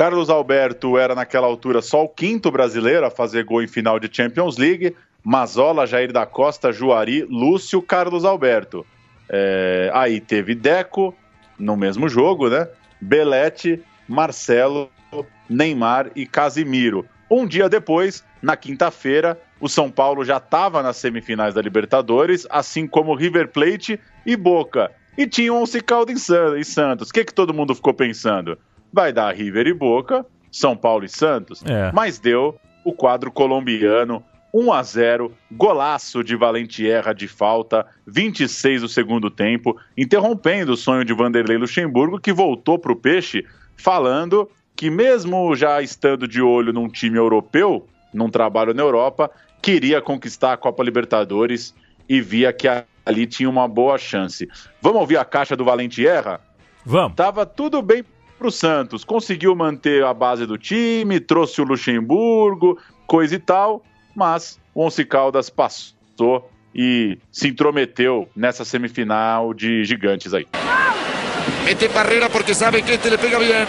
Carlos 0.07 0.31
Alberto 0.31 0.97
era 0.97 1.17
naquela 1.17 1.49
altura 1.49 1.83
só 1.83 2.05
o 2.05 2.09
quinto 2.09 2.49
brasileiro 2.49 3.05
a 3.05 3.11
fazer 3.11 3.43
gol 3.43 3.61
em 3.61 3.67
final 3.67 3.99
de 3.99 4.09
Champions 4.09 4.57
League. 4.57 4.95
Mazola, 5.25 5.85
Jair 5.85 6.13
da 6.13 6.25
Costa, 6.25 6.71
Juari, 6.71 7.25
Lúcio, 7.29 7.83
Carlos 7.83 8.25
Alberto. 8.25 8.87
É, 9.29 9.91
aí 9.93 10.21
teve 10.21 10.55
Deco 10.55 11.13
no 11.59 11.77
mesmo 11.77 12.09
jogo, 12.09 12.49
né? 12.49 12.69
Belete, 13.01 13.83
Marcelo, 14.07 14.89
Neymar 15.51 16.13
e 16.15 16.25
Casimiro. 16.25 17.05
Um 17.29 17.45
dia 17.45 17.69
depois, 17.69 18.23
na 18.41 18.57
quinta-feira, 18.57 19.37
o 19.59 19.69
São 19.69 19.91
Paulo 19.91 20.25
já 20.25 20.37
estava 20.37 20.85
nas 20.85 20.99
semifinais 20.99 21.53
da 21.53 21.61
Libertadores, 21.61 22.47
assim 22.49 22.87
como 22.87 23.17
River 23.17 23.49
Plate 23.49 23.99
e 24.25 24.37
Boca. 24.37 24.89
E 25.19 25.27
tinha 25.27 25.53
um 25.53 25.63
Once 25.63 25.81
Caldas 25.81 26.29
e 26.57 26.65
Santos. 26.65 27.09
O 27.09 27.13
que, 27.13 27.25
que 27.25 27.35
todo 27.35 27.53
mundo 27.53 27.75
ficou 27.75 27.93
pensando? 27.93 28.57
Vai 28.97 29.13
dar 29.13 29.35
River 29.35 29.67
e 29.67 29.75
Boca, 29.75 30.25
São 30.51 30.75
Paulo 30.75 31.05
e 31.05 31.09
Santos, 31.09 31.63
é. 31.67 31.93
mas 31.93 32.19
deu 32.19 32.59
o 32.83 32.95
quadro 32.95 33.31
colombiano 33.31 34.25
1 34.55 34.73
a 34.73 34.83
0, 34.83 35.33
golaço 35.53 36.25
de 36.25 36.35
Valentierra 36.35 37.13
de 37.13 37.29
falta, 37.29 37.87
26 38.07 38.81
do 38.81 38.89
segundo 38.89 39.31
tempo, 39.31 39.77
interrompendo 39.99 40.73
o 40.73 40.77
sonho 40.79 41.05
de 41.05 41.13
Vanderlei 41.13 41.59
Luxemburgo, 41.59 42.19
que 42.19 42.33
voltou 42.33 42.79
para 42.79 42.91
o 42.91 42.97
Peixe 42.97 43.45
falando 43.77 44.49
que 44.75 44.89
mesmo 44.89 45.55
já 45.55 45.83
estando 45.83 46.27
de 46.27 46.41
olho 46.41 46.73
num 46.73 46.89
time 46.89 47.19
europeu, 47.19 47.87
num 48.15 48.31
trabalho 48.31 48.73
na 48.73 48.83
Europa, 48.83 49.31
queria 49.61 50.01
conquistar 50.01 50.55
a 50.55 50.57
Copa 50.57 50.83
Libertadores 50.83 51.75
e 52.09 52.23
via 52.23 52.51
que 52.51 52.67
ali 53.05 53.27
tinha 53.27 53.51
uma 53.51 53.69
boa 53.69 53.99
chance. 53.99 54.49
Vamos 54.81 55.03
ouvir 55.03 55.19
a 55.19 55.25
caixa 55.25 55.55
do 55.55 55.65
Valentierra? 55.65 56.41
Vamos. 56.83 57.15
Tava 57.15 57.45
tudo 57.45 57.83
bem 57.83 58.03
para 58.37 58.49
o 58.49 58.51
Santos. 58.51 59.05
Conseguiu 59.05 59.55
manter 59.55 60.05
a 60.05 60.15
base 60.15 60.47
do 60.47 60.59
time, 60.59 61.19
trouxe 61.21 61.61
o 61.61 61.65
Luxemburgo, 61.65 62.79
coisa 63.07 63.35
e 63.35 63.39
tal, 63.39 63.83
mas 64.15 64.59
o 64.75 64.85
Once 64.85 65.05
Caldas 65.05 65.51
passou 65.51 66.51
e 66.75 67.19
se 67.33 67.49
intrometeu 67.49 68.29
nessa 68.37 68.65
semifinal 68.65 69.55
de 69.55 69.85
gigantes 69.85 70.35
aí. 70.35 70.47
Mete 71.65 71.89
barreira 71.89 72.29
porque 72.29 72.55
sabe 72.55 72.83
que 72.83 72.93
este 72.93 73.11
le 73.11 73.19
pega 73.19 73.39
bien. 73.39 73.67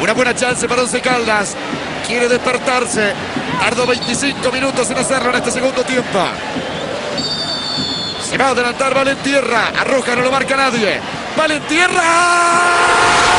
Una 0.00 0.12
buena 0.12 0.34
chance 0.34 0.66
para 0.68 0.82
Once 0.82 1.00
Caldas. 1.00 1.56
Quiere 2.06 2.28
despertarse. 2.28 3.12
Tardó 3.58 3.86
25 3.86 4.52
minutos 4.52 4.90
en 4.90 4.98
hacerlo 4.98 5.30
en 5.30 5.36
este 5.36 5.50
segundo 5.50 5.82
tiempo. 5.84 6.18
Se 8.20 8.38
va 8.38 8.46
a 8.46 8.50
adelantar 8.50 8.94
Valentierra. 8.94 9.68
Arroja, 9.78 10.16
no 10.16 10.22
lo 10.22 10.30
marca 10.30 10.56
nadie. 10.56 11.00
Valentierra. 11.36 13.33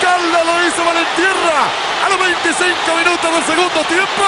Calda 0.00 0.44
lo 0.44 0.66
hizo 0.66 0.84
Valentierra 0.84 1.68
a 2.04 2.08
los 2.08 2.18
25 2.18 2.96
minutos 2.96 3.32
del 3.32 3.44
segundo 3.44 3.84
tiempo. 3.84 4.24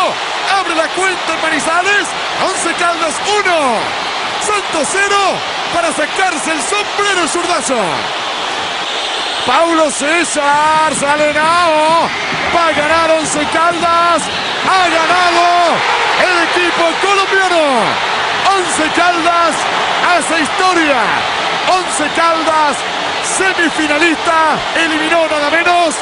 Abre 0.59 0.75
la 0.75 0.89
cuenta 0.89 1.35
en 1.35 1.43
Manizales. 1.43 2.09
11 2.43 2.75
Caldas 2.75 3.15
1. 3.27 4.03
Santos 4.41 4.89
0 4.91 5.17
para 5.75 5.93
sacarse 5.93 6.53
el 6.53 6.61
sombrero 6.63 7.29
zurdazo. 7.29 7.77
Paulo 9.47 9.91
César 9.91 10.95
Salenao 10.95 12.09
va 12.55 12.67
a 12.69 12.73
ganar 12.73 13.11
11 13.11 13.47
Caldas. 13.53 14.23
Ha 14.69 14.89
ganado 14.89 15.77
el 16.23 16.37
equipo 16.49 16.85
colombiano. 17.01 18.22
11 18.53 18.91
Caldas 18.95 19.57
hace 20.07 20.43
historia. 20.43 21.01
11 21.71 22.11
Caldas 22.15 22.77
semifinalista, 23.25 24.59
eliminó 24.77 25.27
nada 25.27 25.51
menos 25.51 25.95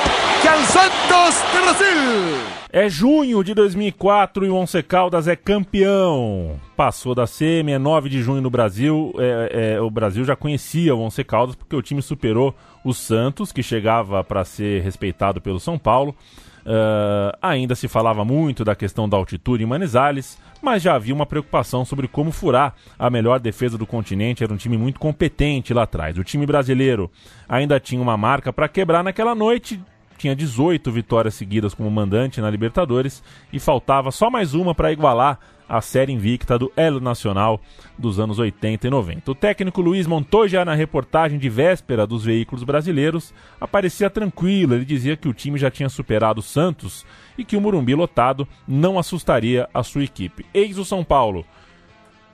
que 0.42 0.48
al 0.48 0.58
Santos 0.64 1.44
de 1.52 1.60
Brasil. 1.60 2.60
É 2.72 2.88
junho 2.88 3.44
de 3.44 3.54
2004 3.54 4.46
e 4.46 4.48
o 4.48 4.56
Once 4.56 4.82
Caldas 4.82 5.28
é 5.28 5.36
campeão. 5.36 6.58
Passou 6.76 7.14
da 7.14 7.26
semi, 7.26 7.70
é 7.70 7.78
9 7.78 8.08
de 8.08 8.20
junho 8.20 8.42
no 8.42 8.50
Brasil. 8.50 9.12
É, 9.18 9.74
é, 9.74 9.80
o 9.80 9.88
Brasil 9.88 10.24
já 10.24 10.34
conhecia 10.34 10.94
o 10.94 11.00
Once 11.00 11.22
Caldas 11.22 11.54
porque 11.54 11.76
o 11.76 11.82
time 11.82 12.02
superou 12.02 12.52
o 12.84 12.92
Santos, 12.92 13.52
que 13.52 13.62
chegava 13.62 14.24
para 14.24 14.44
ser 14.44 14.82
respeitado 14.82 15.40
pelo 15.40 15.60
São 15.60 15.78
Paulo. 15.78 16.16
Uh, 16.60 17.32
ainda 17.40 17.74
se 17.74 17.88
falava 17.88 18.24
muito 18.24 18.64
da 18.64 18.74
questão 18.74 19.08
da 19.08 19.16
altitude 19.16 19.64
em 19.64 19.66
Manizales, 19.66 20.38
mas 20.60 20.82
já 20.82 20.94
havia 20.94 21.14
uma 21.14 21.26
preocupação 21.26 21.84
sobre 21.84 22.06
como 22.06 22.30
furar 22.30 22.74
a 22.98 23.08
melhor 23.08 23.40
defesa 23.40 23.78
do 23.78 23.86
continente. 23.86 24.44
Era 24.44 24.52
um 24.52 24.56
time 24.56 24.76
muito 24.76 25.00
competente 25.00 25.72
lá 25.72 25.82
atrás. 25.82 26.18
O 26.18 26.24
time 26.24 26.46
brasileiro 26.46 27.10
ainda 27.48 27.80
tinha 27.80 28.00
uma 28.00 28.16
marca 28.16 28.52
para 28.52 28.68
quebrar 28.68 29.02
naquela 29.02 29.34
noite. 29.34 29.80
Tinha 30.18 30.36
18 30.36 30.92
vitórias 30.92 31.34
seguidas 31.34 31.72
como 31.72 31.90
mandante 31.90 32.40
na 32.40 32.50
Libertadores 32.50 33.22
e 33.52 33.58
faltava 33.58 34.10
só 34.10 34.30
mais 34.30 34.52
uma 34.52 34.74
para 34.74 34.92
igualar 34.92 35.38
a 35.70 35.80
série 35.80 36.12
invicta 36.12 36.58
do 36.58 36.72
Elo 36.76 37.00
Nacional 37.00 37.60
dos 37.96 38.18
anos 38.18 38.40
80 38.40 38.88
e 38.88 38.90
90. 38.90 39.30
O 39.30 39.34
técnico 39.36 39.80
Luiz 39.80 40.04
Montoya, 40.04 40.64
na 40.64 40.74
reportagem 40.74 41.38
de 41.38 41.48
véspera 41.48 42.08
dos 42.08 42.24
veículos 42.24 42.64
brasileiros, 42.64 43.32
aparecia 43.60 44.10
tranquilo. 44.10 44.74
Ele 44.74 44.84
dizia 44.84 45.16
que 45.16 45.28
o 45.28 45.32
time 45.32 45.56
já 45.56 45.70
tinha 45.70 45.88
superado 45.88 46.40
o 46.40 46.42
Santos 46.42 47.06
e 47.40 47.44
que 47.44 47.56
o 47.56 47.60
Murumbi 47.60 47.94
lotado 47.94 48.46
não 48.68 48.98
assustaria 48.98 49.68
a 49.72 49.82
sua 49.82 50.04
equipe. 50.04 50.44
Eis 50.52 50.78
o 50.78 50.84
São 50.84 51.02
Paulo. 51.02 51.44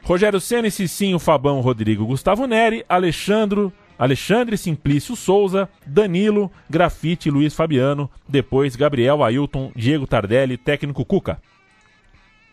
Rogério 0.03 0.41
Senna, 0.41 0.71
Cicinho, 0.71 1.19
Fabão, 1.19 1.61
Rodrigo, 1.61 2.07
Gustavo 2.07 2.47
Neri, 2.47 2.85
Alexandro, 2.89 3.73
Alexandre 3.99 4.57
Simplício 4.57 5.17
Souza, 5.17 5.69
Danilo, 5.87 6.51
Grafite, 6.69 7.31
Luiz 7.31 7.55
Fabiano, 7.55 8.11
depois 8.29 8.77
Gabriel 8.77 9.25
Ailton, 9.25 9.73
Diego 9.75 10.07
Tardelli, 10.07 10.57
técnico 10.57 11.05
Cuca. 11.05 11.41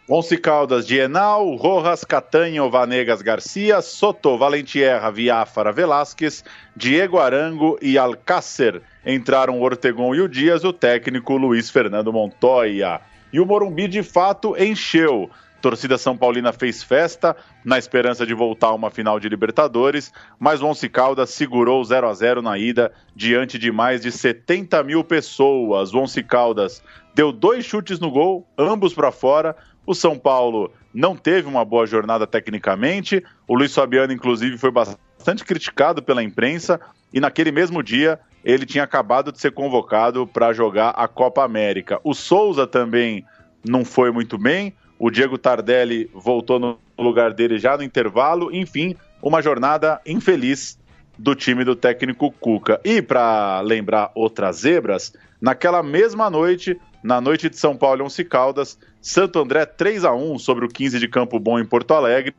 Once 0.09 0.37
Caldas 0.37 0.85
de 0.85 0.97
Enal, 0.97 1.55
Rojas, 1.55 2.03
Catanho, 2.03 2.69
Vanegas 2.69 3.21
Garcia, 3.21 3.81
Soto, 3.81 4.37
Valentierra, 4.37 5.09
Viáfara, 5.09 5.71
Velasquez, 5.71 6.43
Diego 6.75 7.19
Arango 7.19 7.79
e 7.81 7.97
Alcácer. 7.97 8.81
Entraram 9.05 9.57
o 9.57 9.63
Ortegon 9.63 10.13
e 10.13 10.19
o 10.19 10.27
Dias, 10.27 10.65
o 10.65 10.73
técnico 10.73 11.37
Luiz 11.37 11.69
Fernando 11.69 12.11
Montoya. 12.11 12.99
E 13.31 13.39
o 13.39 13.45
Morumbi 13.45 13.87
de 13.87 14.03
fato 14.03 14.57
encheu. 14.61 15.29
Torcida 15.61 15.97
São 15.97 16.17
Paulina 16.17 16.51
fez 16.51 16.83
festa 16.83 17.33
na 17.63 17.79
esperança 17.79 18.25
de 18.25 18.33
voltar 18.33 18.67
a 18.67 18.73
uma 18.73 18.91
final 18.91 19.17
de 19.17 19.29
Libertadores, 19.29 20.11
mas 20.37 20.61
o 20.61 20.67
Once 20.67 20.89
Caldas 20.89 21.29
segurou 21.29 21.81
0 21.81 22.09
a 22.09 22.13
0 22.13 22.41
na 22.41 22.57
ida 22.57 22.91
diante 23.15 23.57
de 23.57 23.71
mais 23.71 24.01
de 24.01 24.11
70 24.11 24.83
mil 24.83 25.05
pessoas. 25.05 25.93
O 25.93 25.99
Once 25.99 26.21
Caldas 26.21 26.83
deu 27.15 27.31
dois 27.31 27.63
chutes 27.63 27.97
no 27.97 28.11
gol, 28.11 28.45
ambos 28.57 28.93
para 28.93 29.09
fora, 29.09 29.55
o 29.85 29.93
São 29.93 30.17
Paulo 30.17 30.71
não 30.93 31.15
teve 31.15 31.47
uma 31.47 31.65
boa 31.65 31.85
jornada 31.85 32.25
tecnicamente. 32.27 33.23
O 33.47 33.55
Luiz 33.55 33.73
Fabiano, 33.73 34.13
inclusive, 34.13 34.57
foi 34.57 34.71
bastante 34.71 35.43
criticado 35.43 36.01
pela 36.01 36.23
imprensa. 36.23 36.79
E 37.11 37.19
naquele 37.19 37.51
mesmo 37.51 37.83
dia, 37.83 38.19
ele 38.43 38.65
tinha 38.65 38.83
acabado 38.83 39.31
de 39.31 39.39
ser 39.39 39.51
convocado 39.51 40.27
para 40.27 40.53
jogar 40.53 40.89
a 40.91 41.07
Copa 41.07 41.43
América. 41.43 41.99
O 42.03 42.13
Souza 42.13 42.67
também 42.67 43.25
não 43.65 43.83
foi 43.83 44.11
muito 44.11 44.37
bem. 44.37 44.73
O 44.99 45.09
Diego 45.09 45.37
Tardelli 45.37 46.09
voltou 46.13 46.59
no 46.59 46.77
lugar 46.97 47.33
dele 47.33 47.57
já 47.57 47.75
no 47.75 47.83
intervalo. 47.83 48.53
Enfim, 48.53 48.95
uma 49.21 49.41
jornada 49.41 49.99
infeliz 50.05 50.77
do 51.17 51.35
time 51.35 51.63
do 51.63 51.75
técnico 51.75 52.31
Cuca. 52.31 52.79
E 52.83 53.01
para 53.01 53.61
lembrar 53.61 54.11
outras 54.15 54.57
zebras, 54.57 55.13
naquela 55.41 55.83
mesma 55.83 56.29
noite, 56.29 56.79
na 57.03 57.19
noite 57.19 57.49
de 57.49 57.57
São 57.57 57.75
Paulo 57.75 58.01
e 58.01 58.05
Once 58.05 58.23
Caldas, 58.23 58.79
Santo 59.01 59.37
André 59.39 59.65
3 59.65 60.05
a 60.05 60.13
1 60.13 60.39
sobre 60.39 60.65
o 60.65 60.69
15 60.69 60.97
de 60.97 61.07
Campo 61.07 61.37
Bom 61.39 61.59
em 61.59 61.65
Porto 61.65 61.93
Alegre, 61.93 62.33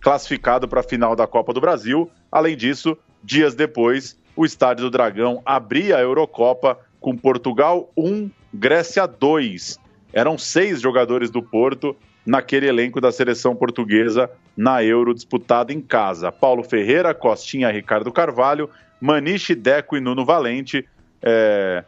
classificado 0.00 0.68
para 0.68 0.80
a 0.80 0.84
final 0.84 1.16
da 1.16 1.26
Copa 1.26 1.52
do 1.52 1.60
Brasil. 1.60 2.08
Além 2.30 2.56
disso, 2.56 2.96
dias 3.22 3.54
depois, 3.54 4.16
o 4.36 4.46
Estádio 4.46 4.84
do 4.84 4.90
Dragão 4.90 5.42
abria 5.44 5.96
a 5.96 6.00
Eurocopa 6.00 6.78
com 7.00 7.16
Portugal 7.16 7.90
1, 7.96 8.30
Grécia 8.54 9.06
2. 9.06 9.78
Eram 10.12 10.38
seis 10.38 10.80
jogadores 10.80 11.30
do 11.30 11.42
Porto 11.42 11.96
naquele 12.24 12.68
elenco 12.68 13.00
da 13.00 13.10
seleção 13.10 13.56
portuguesa 13.56 14.30
na 14.56 14.82
Euro 14.84 15.14
disputada 15.14 15.72
em 15.72 15.80
casa. 15.80 16.30
Paulo 16.30 16.62
Ferreira, 16.62 17.14
Costinha, 17.14 17.70
Ricardo 17.70 18.12
Carvalho, 18.12 18.70
Maniche, 19.00 19.54
Deco 19.54 19.96
e 19.96 20.00
Nuno 20.00 20.24
Valente. 20.24 20.86
É... 21.22 21.84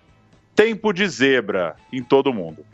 Tempo 0.55 0.93
de 0.93 1.07
zebra 1.09 1.77
em 1.93 2.03
todo 2.03 2.33
mundo. 2.33 2.65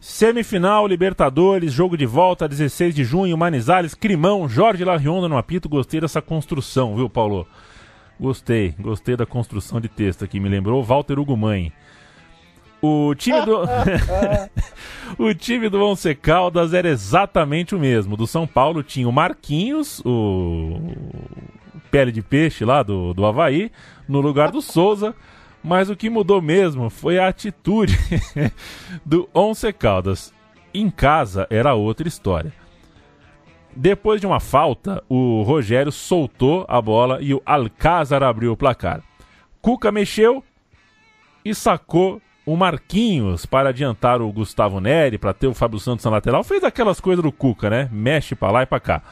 Semifinal, 0.00 0.86
Libertadores, 0.86 1.72
jogo 1.72 1.96
de 1.96 2.06
volta, 2.06 2.48
16 2.48 2.94
de 2.94 3.04
junho, 3.04 3.36
Manizales, 3.36 3.94
Crimão, 3.94 4.48
Jorge 4.48 4.84
Larionda 4.84 5.28
no 5.28 5.36
apito. 5.36 5.68
Gostei 5.68 6.00
dessa 6.00 6.22
construção, 6.22 6.94
viu, 6.94 7.10
Paulo? 7.10 7.46
Gostei, 8.18 8.74
gostei 8.78 9.16
da 9.16 9.26
construção 9.26 9.80
de 9.80 9.88
texto 9.88 10.24
aqui. 10.24 10.38
Me 10.38 10.48
lembrou 10.48 10.82
Walter 10.82 11.18
Ugumãe. 11.18 11.72
O 12.80 13.12
time 13.16 13.40
do. 13.44 13.62
o 15.18 15.34
time 15.34 15.68
do 15.68 15.82
Once 15.82 16.14
Caldas 16.14 16.72
era 16.72 16.88
exatamente 16.88 17.74
o 17.74 17.78
mesmo. 17.78 18.16
Do 18.16 18.26
São 18.26 18.46
Paulo 18.46 18.84
tinha 18.84 19.08
o 19.08 19.12
Marquinhos, 19.12 20.00
o 20.04 20.80
pele 21.90 22.12
de 22.12 22.22
peixe 22.22 22.64
lá 22.64 22.84
do, 22.84 23.12
do 23.12 23.26
Havaí, 23.26 23.72
no 24.08 24.20
lugar 24.20 24.52
do 24.52 24.62
Souza. 24.62 25.14
Mas 25.62 25.90
o 25.90 25.96
que 25.96 26.08
mudou 26.08 26.40
mesmo 26.40 26.88
foi 26.88 27.18
a 27.18 27.28
atitude 27.28 27.98
do 29.04 29.28
Once 29.34 29.72
Caldas. 29.72 30.32
Em 30.72 30.90
casa 30.90 31.46
era 31.50 31.74
outra 31.74 32.06
história. 32.06 32.52
Depois 33.74 34.20
de 34.20 34.26
uma 34.26 34.40
falta, 34.40 35.02
o 35.08 35.42
Rogério 35.42 35.92
soltou 35.92 36.64
a 36.68 36.80
bola 36.80 37.18
e 37.20 37.32
o 37.32 37.42
Alcázar 37.44 38.22
abriu 38.22 38.52
o 38.52 38.56
placar. 38.56 39.02
Cuca 39.60 39.92
mexeu 39.92 40.42
e 41.44 41.54
sacou 41.54 42.20
o 42.44 42.56
Marquinhos 42.56 43.44
para 43.44 43.68
adiantar 43.68 44.22
o 44.22 44.32
Gustavo 44.32 44.80
Neri, 44.80 45.18
para 45.18 45.34
ter 45.34 45.46
o 45.46 45.54
Fábio 45.54 45.78
Santos 45.78 46.04
na 46.04 46.12
lateral. 46.12 46.42
Fez 46.42 46.64
aquelas 46.64 46.98
coisas 46.98 47.22
do 47.22 47.30
Cuca, 47.30 47.68
né? 47.68 47.88
Mexe 47.92 48.34
para 48.34 48.50
lá 48.50 48.62
e 48.62 48.66
para 48.66 48.80
cá. 48.80 49.02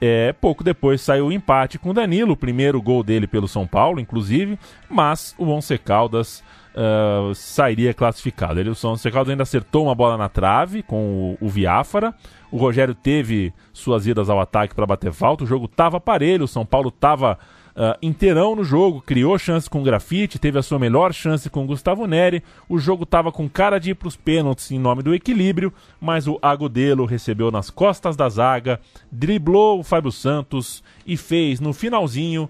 É, 0.00 0.32
pouco 0.32 0.64
depois 0.64 1.02
saiu 1.02 1.26
o 1.26 1.32
empate 1.32 1.78
com 1.78 1.90
o 1.90 1.94
Danilo, 1.94 2.32
o 2.32 2.36
primeiro 2.36 2.80
gol 2.80 3.02
dele 3.02 3.26
pelo 3.26 3.46
São 3.46 3.66
Paulo, 3.66 4.00
inclusive, 4.00 4.58
mas 4.88 5.34
o 5.36 5.44
Once 5.44 5.76
Caldas 5.76 6.42
uh, 6.74 7.34
sairia 7.34 7.92
classificado. 7.92 8.58
Ele, 8.58 8.70
o 8.70 8.76
Once 8.84 9.10
Caldas 9.10 9.30
ainda 9.30 9.42
acertou 9.42 9.84
uma 9.84 9.94
bola 9.94 10.16
na 10.16 10.28
trave 10.28 10.82
com 10.82 11.36
o, 11.40 11.46
o 11.46 11.48
Viáfara. 11.50 12.14
O 12.50 12.56
Rogério 12.56 12.94
teve 12.94 13.52
suas 13.72 14.06
idas 14.06 14.30
ao 14.30 14.40
ataque 14.40 14.74
para 14.74 14.86
bater 14.86 15.12
falta. 15.12 15.44
O 15.44 15.46
jogo 15.46 15.66
estava 15.66 16.00
parelho, 16.00 16.44
o 16.44 16.48
São 16.48 16.64
Paulo 16.64 16.88
estava 16.88 17.38
uh, 17.76 17.96
inteirão 18.02 18.54
no 18.54 18.64
jogo, 18.64 19.00
criou 19.00 19.38
chance 19.38 19.68
com 19.68 19.80
o 19.80 19.84
Grafite, 19.84 20.38
teve 20.38 20.58
a 20.58 20.62
sua 20.62 20.78
melhor 20.78 21.12
chance 21.12 21.48
com 21.50 21.64
o 21.64 21.66
Gustavo 21.66 22.06
Neri. 22.06 22.42
O 22.68 22.78
jogo 22.78 23.04
estava 23.04 23.32
com 23.32 23.48
cara 23.48 23.78
de 23.78 23.90
ir 23.90 23.94
para 23.94 24.08
os 24.08 24.16
pênaltis 24.16 24.70
em 24.70 24.78
nome 24.78 25.02
do 25.02 25.14
equilíbrio, 25.14 25.72
mas 26.00 26.26
o 26.26 26.38
Agudelo 26.42 27.04
recebeu 27.04 27.50
nas 27.50 27.70
costas 27.70 28.16
da 28.16 28.28
zaga, 28.28 28.80
driblou 29.10 29.80
o 29.80 29.84
Fábio 29.84 30.12
Santos 30.12 30.82
e 31.06 31.16
fez 31.16 31.60
no 31.60 31.72
finalzinho 31.72 32.48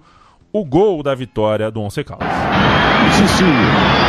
o 0.52 0.64
gol 0.64 1.02
da 1.02 1.14
vitória 1.14 1.70
do 1.70 1.80
Once 1.80 2.02
Caldas. 2.02 2.28
Cicinho, 3.12 3.50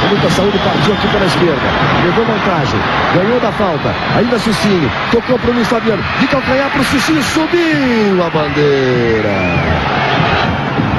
com 0.01 0.07
muita 0.09 0.29
saúde, 0.29 0.57
partiu 0.59 0.93
aqui 0.93 1.07
pela 1.07 1.25
esquerda. 1.25 1.61
Levou 2.05 2.25
vantagem, 2.25 2.79
ganhou 3.13 3.39
da 3.39 3.51
falta. 3.51 3.93
Ainda 4.15 4.39
Cicinho, 4.39 4.89
tocou 5.11 5.39
para 5.39 5.49
o 5.49 5.53
Luiz 5.53 5.67
Fabiano. 5.67 6.03
De 6.19 6.27
calcanhar 6.27 6.71
para 6.71 6.81
o 6.81 6.85
Cicinho, 6.85 7.21
subiu 7.23 8.23
a 8.23 8.29
bandeira. 8.29 9.90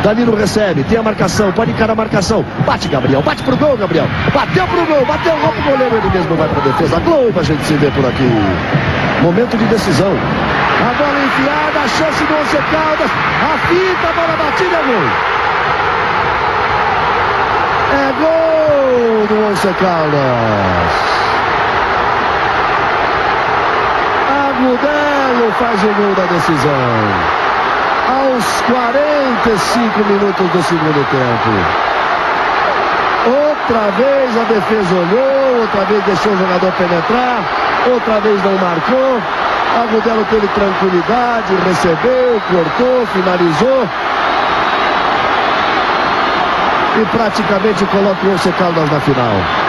Danilo 0.02 0.34
recebe, 0.34 0.82
tem 0.82 0.98
a 0.98 1.02
marcação, 1.02 1.52
pode 1.52 1.70
encarar 1.70 1.92
a 1.92 1.96
marcação. 1.96 2.44
Bate 2.66 2.88
Gabriel, 2.88 3.22
bate 3.22 3.40
pro 3.44 3.56
gol, 3.56 3.76
Gabriel. 3.76 4.08
Bateu 4.34 4.66
pro 4.66 4.84
gol, 4.84 5.06
bateu, 5.06 5.32
o 5.32 5.62
goleiro, 5.62 5.96
ele 5.96 6.10
mesmo 6.10 6.34
vai 6.34 6.48
pra 6.48 6.60
defesa. 6.60 6.98
Globo 6.98 7.38
a 7.38 7.42
gente 7.44 7.64
se 7.64 7.74
vê 7.74 7.88
por 7.92 8.04
aqui. 8.04 8.28
Momento 9.22 9.56
de 9.56 9.64
decisão. 9.66 10.10
A 10.10 10.94
bola 10.98 11.24
enfiada, 11.24 11.78
a 11.78 11.88
chance 11.88 12.24
do 12.24 12.34
Once 12.34 12.56
Caldas. 12.72 13.10
A 13.42 13.58
fita, 13.68 14.08
a 14.08 14.12
bola 14.12 14.36
batida, 14.36 14.76
é 14.76 14.82
gol. 14.82 15.06
É 17.94 18.12
gol 18.18 19.26
do 19.28 19.48
Once 19.48 19.68
Caldas. 19.78 20.92
Agudelo 24.48 25.52
faz 25.60 25.84
o 25.84 25.94
gol 25.94 26.14
da 26.16 26.26
decisão 26.26 27.51
aos 28.32 28.60
45 28.62 30.04
minutos 30.04 30.50
do 30.50 30.62
segundo 30.62 31.06
tempo. 31.10 31.50
Outra 33.26 33.90
vez 33.92 34.36
a 34.36 34.44
defesa 34.44 34.94
olhou, 34.94 35.60
outra 35.60 35.84
vez 35.84 36.02
deixou 36.04 36.32
o 36.32 36.38
jogador 36.38 36.72
penetrar, 36.72 37.44
outra 37.92 38.20
vez 38.20 38.42
não 38.42 38.56
marcou. 38.58 39.22
Agudelo 39.82 40.24
teve 40.30 40.46
tranquilidade, 40.48 41.54
recebeu, 41.66 42.42
cortou, 42.50 43.06
finalizou. 43.12 43.88
e 46.94 47.04
praticamente 47.06 47.86
coloca 47.86 48.26
o 48.26 48.52
Caldas 48.58 48.90
na 48.90 49.00
final. 49.00 49.61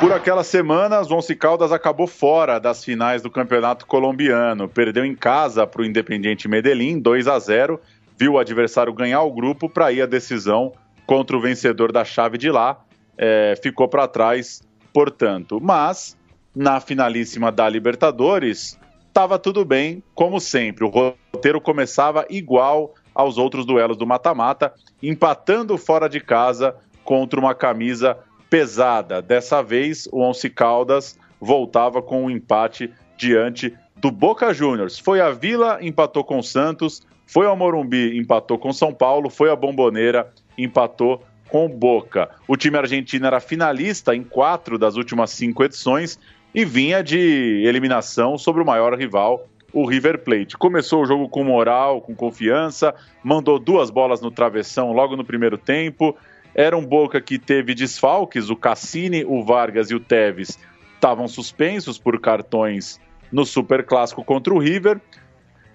Por 0.00 0.14
aquela 0.14 0.42
semana, 0.42 1.02
o 1.02 1.14
Once 1.14 1.36
Caldas 1.36 1.72
acabou 1.72 2.06
fora 2.06 2.58
das 2.58 2.82
finais 2.82 3.20
do 3.20 3.30
Campeonato 3.30 3.84
Colombiano. 3.84 4.66
Perdeu 4.66 5.04
em 5.04 5.14
casa 5.14 5.66
para 5.66 5.82
o 5.82 5.84
Independiente 5.84 6.48
Medellín, 6.48 6.98
2 6.98 7.28
a 7.28 7.38
0. 7.38 7.78
Viu 8.16 8.32
o 8.32 8.38
adversário 8.38 8.94
ganhar 8.94 9.20
o 9.20 9.30
grupo 9.30 9.68
para 9.68 9.92
ir 9.92 10.00
à 10.00 10.06
decisão 10.06 10.72
contra 11.04 11.36
o 11.36 11.40
vencedor 11.40 11.92
da 11.92 12.02
chave 12.02 12.38
de 12.38 12.50
lá. 12.50 12.80
É, 13.18 13.54
ficou 13.62 13.88
para 13.88 14.08
trás, 14.08 14.62
portanto. 14.90 15.60
Mas, 15.60 16.16
na 16.56 16.80
finalíssima 16.80 17.52
da 17.52 17.68
Libertadores, 17.68 18.80
estava 19.06 19.38
tudo 19.38 19.66
bem, 19.66 20.02
como 20.14 20.40
sempre. 20.40 20.82
O 20.82 20.88
roteiro 20.88 21.60
começava 21.60 22.24
igual 22.30 22.94
aos 23.14 23.36
outros 23.36 23.66
duelos 23.66 23.98
do 23.98 24.06
mata-mata, 24.06 24.72
empatando 25.02 25.76
fora 25.76 26.08
de 26.08 26.20
casa 26.20 26.74
contra 27.04 27.38
uma 27.38 27.54
camisa 27.54 28.16
pesada. 28.50 29.22
Dessa 29.22 29.62
vez, 29.62 30.08
o 30.12 30.20
Once 30.20 30.50
Caldas 30.50 31.16
voltava 31.40 32.02
com 32.02 32.24
um 32.24 32.30
empate 32.30 32.92
diante 33.16 33.72
do 33.96 34.10
Boca 34.10 34.52
Juniors. 34.52 34.98
Foi 34.98 35.20
a 35.20 35.30
Vila, 35.30 35.78
empatou 35.80 36.24
com 36.24 36.38
o 36.38 36.42
Santos, 36.42 37.06
foi 37.26 37.46
ao 37.46 37.56
Morumbi, 37.56 38.18
empatou 38.18 38.58
com 38.58 38.72
São 38.72 38.92
Paulo, 38.92 39.30
foi 39.30 39.50
a 39.50 39.56
Bomboneira, 39.56 40.30
empatou 40.58 41.22
com 41.48 41.66
o 41.66 41.68
Boca. 41.68 42.28
O 42.48 42.56
time 42.56 42.76
argentino 42.76 43.26
era 43.26 43.40
finalista 43.40 44.14
em 44.14 44.24
quatro 44.24 44.78
das 44.78 44.96
últimas 44.96 45.30
cinco 45.30 45.62
edições 45.62 46.18
e 46.54 46.64
vinha 46.64 47.02
de 47.02 47.62
eliminação 47.64 48.36
sobre 48.36 48.62
o 48.62 48.66
maior 48.66 48.98
rival, 48.98 49.46
o 49.72 49.86
River 49.86 50.24
Plate. 50.24 50.56
Começou 50.56 51.02
o 51.02 51.06
jogo 51.06 51.28
com 51.28 51.44
moral, 51.44 52.00
com 52.00 52.14
confiança, 52.14 52.94
mandou 53.22 53.58
duas 53.58 53.90
bolas 53.90 54.20
no 54.20 54.30
travessão 54.30 54.92
logo 54.92 55.16
no 55.16 55.24
primeiro 55.24 55.56
tempo, 55.56 56.16
era 56.54 56.76
um 56.76 56.84
Boca 56.84 57.20
que 57.20 57.38
teve 57.38 57.74
desfalques, 57.74 58.50
o 58.50 58.56
Cassini, 58.56 59.24
o 59.24 59.44
Vargas 59.44 59.90
e 59.90 59.94
o 59.94 60.00
Teves 60.00 60.58
estavam 60.94 61.26
suspensos 61.28 61.98
por 61.98 62.20
cartões 62.20 63.00
no 63.32 63.44
Super 63.44 63.84
Clássico 63.84 64.24
contra 64.24 64.52
o 64.52 64.58
River. 64.58 65.00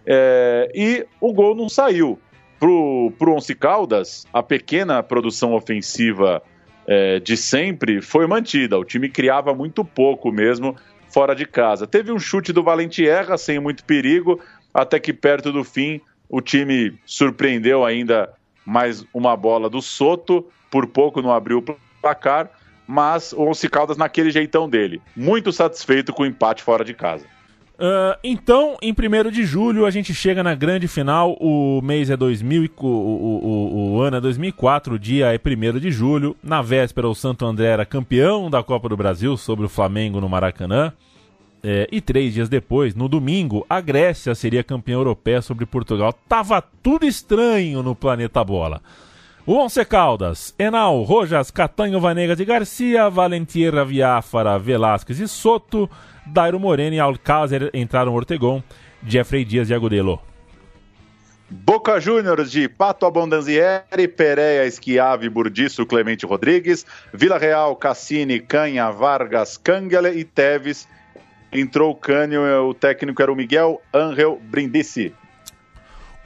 É, 0.05 0.71
e 0.73 1.05
o 1.19 1.33
gol 1.33 1.55
não 1.55 1.69
saiu. 1.69 2.19
Pro, 2.59 3.11
pro 3.17 3.33
Once 3.33 3.53
Caldas, 3.53 4.25
a 4.31 4.41
pequena 4.41 5.03
produção 5.03 5.53
ofensiva 5.53 6.41
é, 6.87 7.19
de 7.19 7.35
sempre 7.35 8.01
foi 8.01 8.27
mantida. 8.27 8.77
O 8.77 8.85
time 8.85 9.09
criava 9.09 9.53
muito 9.53 9.83
pouco 9.83 10.31
mesmo 10.31 10.75
fora 11.09 11.35
de 11.35 11.45
casa. 11.45 11.87
Teve 11.87 12.11
um 12.11 12.19
chute 12.19 12.53
do 12.53 12.63
Valentierra 12.63 13.37
sem 13.37 13.59
muito 13.59 13.83
perigo, 13.83 14.39
até 14.73 14.99
que 14.99 15.13
perto 15.13 15.51
do 15.51 15.63
fim 15.63 15.99
o 16.29 16.41
time 16.41 16.97
surpreendeu 17.05 17.85
ainda 17.85 18.33
mais 18.65 19.05
uma 19.13 19.35
bola 19.35 19.69
do 19.69 19.81
Soto 19.81 20.45
por 20.75 20.87
pouco 20.87 21.21
não 21.21 21.31
abriu 21.31 21.59
o 21.59 21.75
placar, 22.01 22.49
mas 22.85 23.31
o 23.31 23.43
Once 23.43 23.69
Caldas 23.69 23.95
naquele 23.95 24.29
jeitão 24.29 24.67
dele. 24.67 25.01
Muito 25.15 25.53
satisfeito 25.53 26.11
com 26.11 26.23
o 26.23 26.25
empate 26.25 26.61
fora 26.61 26.83
de 26.83 26.93
casa. 26.93 27.23
Uh, 27.75 28.19
então, 28.21 28.75
em 28.81 28.91
1 28.91 29.31
de 29.31 29.45
julho, 29.45 29.85
a 29.85 29.89
gente 29.89 30.13
chega 30.13 30.43
na 30.43 30.53
grande 30.53 30.85
final. 30.89 31.37
O 31.39 31.81
mês 31.81 32.09
é 32.09 32.17
2000, 32.17 32.69
o, 32.77 32.85
o, 32.85 32.89
o, 32.89 33.93
o 33.93 34.01
ano 34.01 34.17
é 34.17 34.19
2004, 34.19 34.95
o 34.95 34.99
dia 34.99 35.33
é 35.33 35.39
1 35.39 35.79
de 35.79 35.91
julho. 35.91 36.35
Na 36.43 36.61
véspera, 36.61 37.07
o 37.07 37.15
Santo 37.15 37.45
André 37.45 37.67
era 37.67 37.85
campeão 37.85 38.49
da 38.49 38.61
Copa 38.61 38.89
do 38.89 38.97
Brasil 38.97 39.37
sobre 39.37 39.65
o 39.65 39.69
Flamengo 39.69 40.19
no 40.19 40.27
Maracanã. 40.27 40.91
É, 41.63 41.87
e 41.89 42.01
três 42.01 42.33
dias 42.33 42.49
depois, 42.49 42.93
no 42.93 43.07
domingo, 43.07 43.65
a 43.69 43.79
Grécia 43.79 44.35
seria 44.35 44.61
campeã 44.61 44.95
europeia 44.95 45.41
sobre 45.41 45.65
Portugal. 45.65 46.11
Tava 46.27 46.61
tudo 46.61 47.05
estranho 47.05 47.81
no 47.81 47.95
planeta 47.95 48.43
Bola. 48.43 48.81
O 49.47 49.53
Once 49.53 49.85
Caldas, 49.85 50.55
Enal, 50.57 51.03
Rojas, 51.03 51.51
Catanho, 51.51 51.99
Vanegas 51.99 52.39
e 52.39 52.45
Garcia, 52.45 53.11
Valentierra, 53.11 53.85
Viáfara, 53.85 54.57
Velasquez 54.57 55.19
e 55.19 55.27
Soto, 55.27 55.87
Dairo 56.25 56.59
Moreno 56.59 56.95
e 56.95 56.99
Alcácer 56.99 57.69
entraram 57.71 58.15
Ortegon, 58.15 58.63
Jeffrey 59.05 59.45
Dias 59.45 59.69
e 59.69 59.75
Agudelo. 59.75 60.19
Boca 61.47 61.99
Juniors 61.99 62.49
de 62.49 62.67
Pato 62.67 63.05
Abondanzieri, 63.05 64.07
Pereira, 64.07 64.65
Esquiave, 64.65 65.29
Burdiço, 65.29 65.85
Clemente 65.85 66.25
Rodrigues, 66.25 66.83
Vila 67.13 67.37
Real, 67.37 67.75
Cassini, 67.75 68.39
Canha, 68.39 68.89
Vargas, 68.89 69.57
Cangele 69.57 70.09
e 70.19 70.23
Teves. 70.23 70.87
Entrou 71.53 71.91
o 71.91 71.95
Cânio, 71.95 72.41
o 72.67 72.73
técnico 72.73 73.21
era 73.21 73.31
o 73.31 73.35
Miguel 73.35 73.79
Angel 73.93 74.41
Brindisi. 74.41 75.13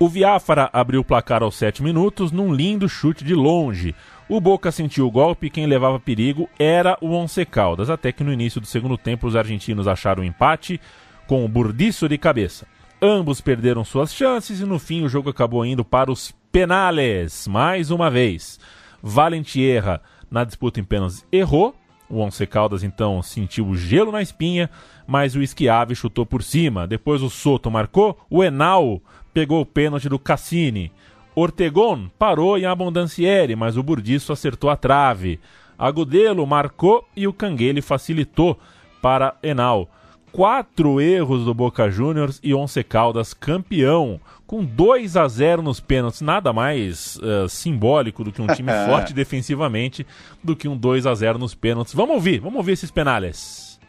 O 0.01 0.07
Viáfara 0.07 0.69
abriu 0.71 1.01
o 1.01 1.03
placar 1.03 1.43
aos 1.43 1.55
7 1.55 1.83
minutos 1.83 2.31
num 2.31 2.53
lindo 2.53 2.87
chute 2.87 3.21
de 3.21 3.35
longe. 3.35 3.93
O 4.29 4.39
Boca 4.39 4.71
sentiu 4.71 5.05
o 5.05 5.11
golpe 5.11 5.47
e 5.47 5.49
quem 5.49 5.65
levava 5.65 5.99
perigo 5.99 6.49
era 6.57 6.97
o 7.01 7.11
Once 7.11 7.45
Caldas, 7.45 7.89
até 7.89 8.13
que 8.13 8.23
no 8.23 8.31
início 8.31 8.61
do 8.61 8.67
segundo 8.67 8.97
tempo 8.97 9.27
os 9.27 9.35
argentinos 9.35 9.89
acharam 9.89 10.21
o 10.21 10.25
um 10.25 10.29
empate 10.29 10.79
com 11.27 11.43
o 11.43 11.49
Burdiço 11.49 12.07
de 12.07 12.17
cabeça. 12.17 12.65
Ambos 13.01 13.41
perderam 13.41 13.83
suas 13.83 14.13
chances 14.13 14.61
e 14.61 14.65
no 14.65 14.79
fim 14.79 15.03
o 15.03 15.09
jogo 15.09 15.31
acabou 15.31 15.65
indo 15.65 15.83
para 15.83 16.09
os 16.09 16.33
penales, 16.49 17.45
mais 17.45 17.91
uma 17.91 18.09
vez. 18.09 18.57
Valentierra, 19.03 20.01
na 20.31 20.45
disputa 20.45 20.79
em 20.79 20.83
pênaltis, 20.85 21.25
errou. 21.29 21.75
O 22.09 22.21
Once 22.21 22.47
Caldas 22.47 22.83
então 22.83 23.21
sentiu 23.21 23.67
o 23.67 23.77
gelo 23.77 24.11
na 24.11 24.21
espinha, 24.21 24.69
mas 25.05 25.35
o 25.35 25.43
Esquiave 25.43 25.93
chutou 25.93 26.25
por 26.25 26.41
cima. 26.41 26.87
Depois 26.87 27.21
o 27.21 27.29
Soto 27.29 27.69
marcou, 27.69 28.17
o 28.29 28.43
Enal 28.43 28.99
pegou 29.33 29.61
o 29.61 29.65
pênalti 29.65 30.09
do 30.09 30.19
Cassini. 30.19 30.91
Ortegon 31.35 32.09
parou 32.17 32.57
em 32.57 32.65
Abondancieri, 32.65 33.55
mas 33.55 33.77
o 33.77 33.83
Burdiço 33.83 34.33
acertou 34.33 34.69
a 34.69 34.75
trave. 34.75 35.39
Agudelo 35.77 36.45
marcou 36.45 37.07
e 37.15 37.27
o 37.27 37.33
Canguele 37.33 37.81
facilitou 37.81 38.59
para 39.01 39.35
Enal. 39.41 39.87
Quatro 40.31 41.01
erros 41.01 41.45
do 41.45 41.53
Boca 41.53 41.89
Juniors 41.89 42.39
e 42.43 42.53
Once 42.53 42.83
Caldas 42.83 43.33
campeão, 43.33 44.19
com 44.45 44.63
2 44.63 45.17
a 45.17 45.27
0 45.27 45.61
nos 45.61 45.79
pênaltis. 45.79 46.21
Nada 46.21 46.51
mais 46.53 47.15
uh, 47.17 47.47
simbólico 47.47 48.23
do 48.23 48.31
que 48.31 48.41
um 48.41 48.47
time 48.53 48.71
forte 48.85 49.13
defensivamente 49.13 50.05
do 50.43 50.55
que 50.55 50.67
um 50.67 50.77
2 50.77 51.07
a 51.07 51.15
0 51.15 51.39
nos 51.39 51.55
pênaltis. 51.55 51.93
Vamos 51.93 52.15
ouvir, 52.15 52.39
vamos 52.39 52.57
ouvir 52.57 52.73
esses 52.73 52.91
penales. 52.91 53.79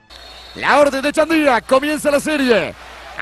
La 0.57 0.79
orden 0.79 1.03
de 1.03 1.13
Chandía, 1.13 1.61
comienza 1.61 2.11
la 2.11 2.19
serie. 2.19 2.75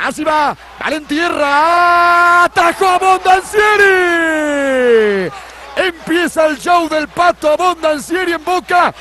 Así 0.05 0.23
va, 0.25 0.57
Valentierra, 0.79 2.45
atajo 2.45 2.87
a 2.87 2.99
Bondancieri. 2.99 3.89
Empieza 5.77 6.47
el 6.47 6.59
show 6.59 6.89
del 6.89 7.09
pato 7.09 7.57
Bondancieri 7.57 8.33
en 8.33 8.45
boca. 8.45 8.95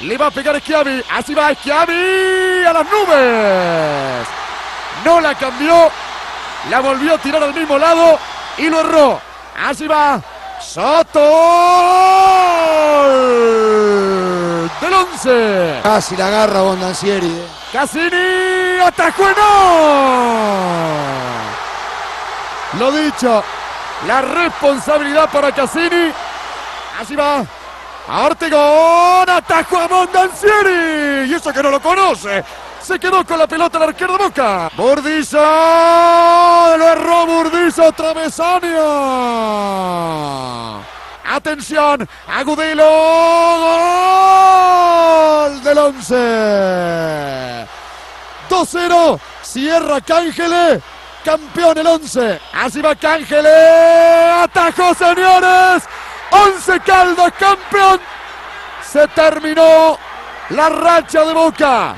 Le 0.00 0.16
va 0.16 0.26
a 0.26 0.30
pegar 0.30 0.58
Schiavi, 0.60 1.02
así 1.10 1.34
va 1.34 1.54
Schiavi 1.54 2.64
a 2.64 2.72
las 2.72 2.84
nubes. 2.84 4.28
No 5.04 5.20
la 5.20 5.34
cambió, 5.34 5.90
la 6.70 6.80
volvió 6.80 7.14
a 7.14 7.18
tirar 7.18 7.42
al 7.42 7.54
mismo 7.54 7.76
lado 7.78 8.18
y 8.56 8.68
lo 8.68 8.80
erró. 8.80 9.20
Así 9.66 9.86
va 9.86 10.20
Soto 10.60 11.20
del 14.80 14.94
11. 14.94 15.80
Casi 15.82 16.16
la 16.16 16.26
agarra 16.28 16.62
Bondancieri. 16.62 17.26
Eh. 17.26 17.57
Cassini 17.72 18.80
atajó 18.82 19.24
no. 19.36 20.88
Lo 22.78 22.92
dicho, 22.92 23.42
la 24.06 24.22
responsabilidad 24.22 25.30
para 25.30 25.52
Cassini. 25.52 26.12
Así 27.00 27.14
va. 27.14 27.44
A 28.08 28.22
Ortegón, 28.22 29.28
atajo 29.28 29.76
a 29.76 29.86
Mondancieri. 29.88 31.30
Y 31.30 31.34
eso 31.34 31.52
que 31.52 31.62
no 31.62 31.70
lo 31.70 31.80
conoce. 31.80 32.42
Se 32.80 32.98
quedó 32.98 33.24
con 33.24 33.38
la 33.38 33.46
pelota 33.46 33.76
el 33.76 33.84
arquero 33.84 34.16
de 34.16 34.24
Boca. 34.24 34.70
Burdizo. 34.74 35.38
Lo 35.38 36.88
erró 36.88 37.26
Burdizo. 37.26 37.92
Travesaño. 37.92 38.78
Atención. 41.28 42.08
Agudelo. 42.26 42.84
Gol 45.44 45.62
del 45.62 45.78
11. 45.78 47.66
2-0. 48.48 49.20
Cierra 49.42 50.00
Cángele. 50.00 50.80
Campeón 51.24 51.78
el 51.78 51.86
11. 51.86 52.40
Así 52.54 52.80
va 52.80 52.94
Cángele. 52.94 54.42
Atajo, 54.42 54.94
señores. 54.94 55.84
11 56.30 56.80
Caldas, 56.80 57.32
campeón. 57.38 58.00
Se 58.82 59.06
terminó 59.08 59.98
la 60.50 60.68
racha 60.68 61.24
de 61.24 61.34
Boca. 61.34 61.94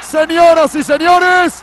Señoras 0.00 0.74
y 0.74 0.82
señores, 0.82 1.62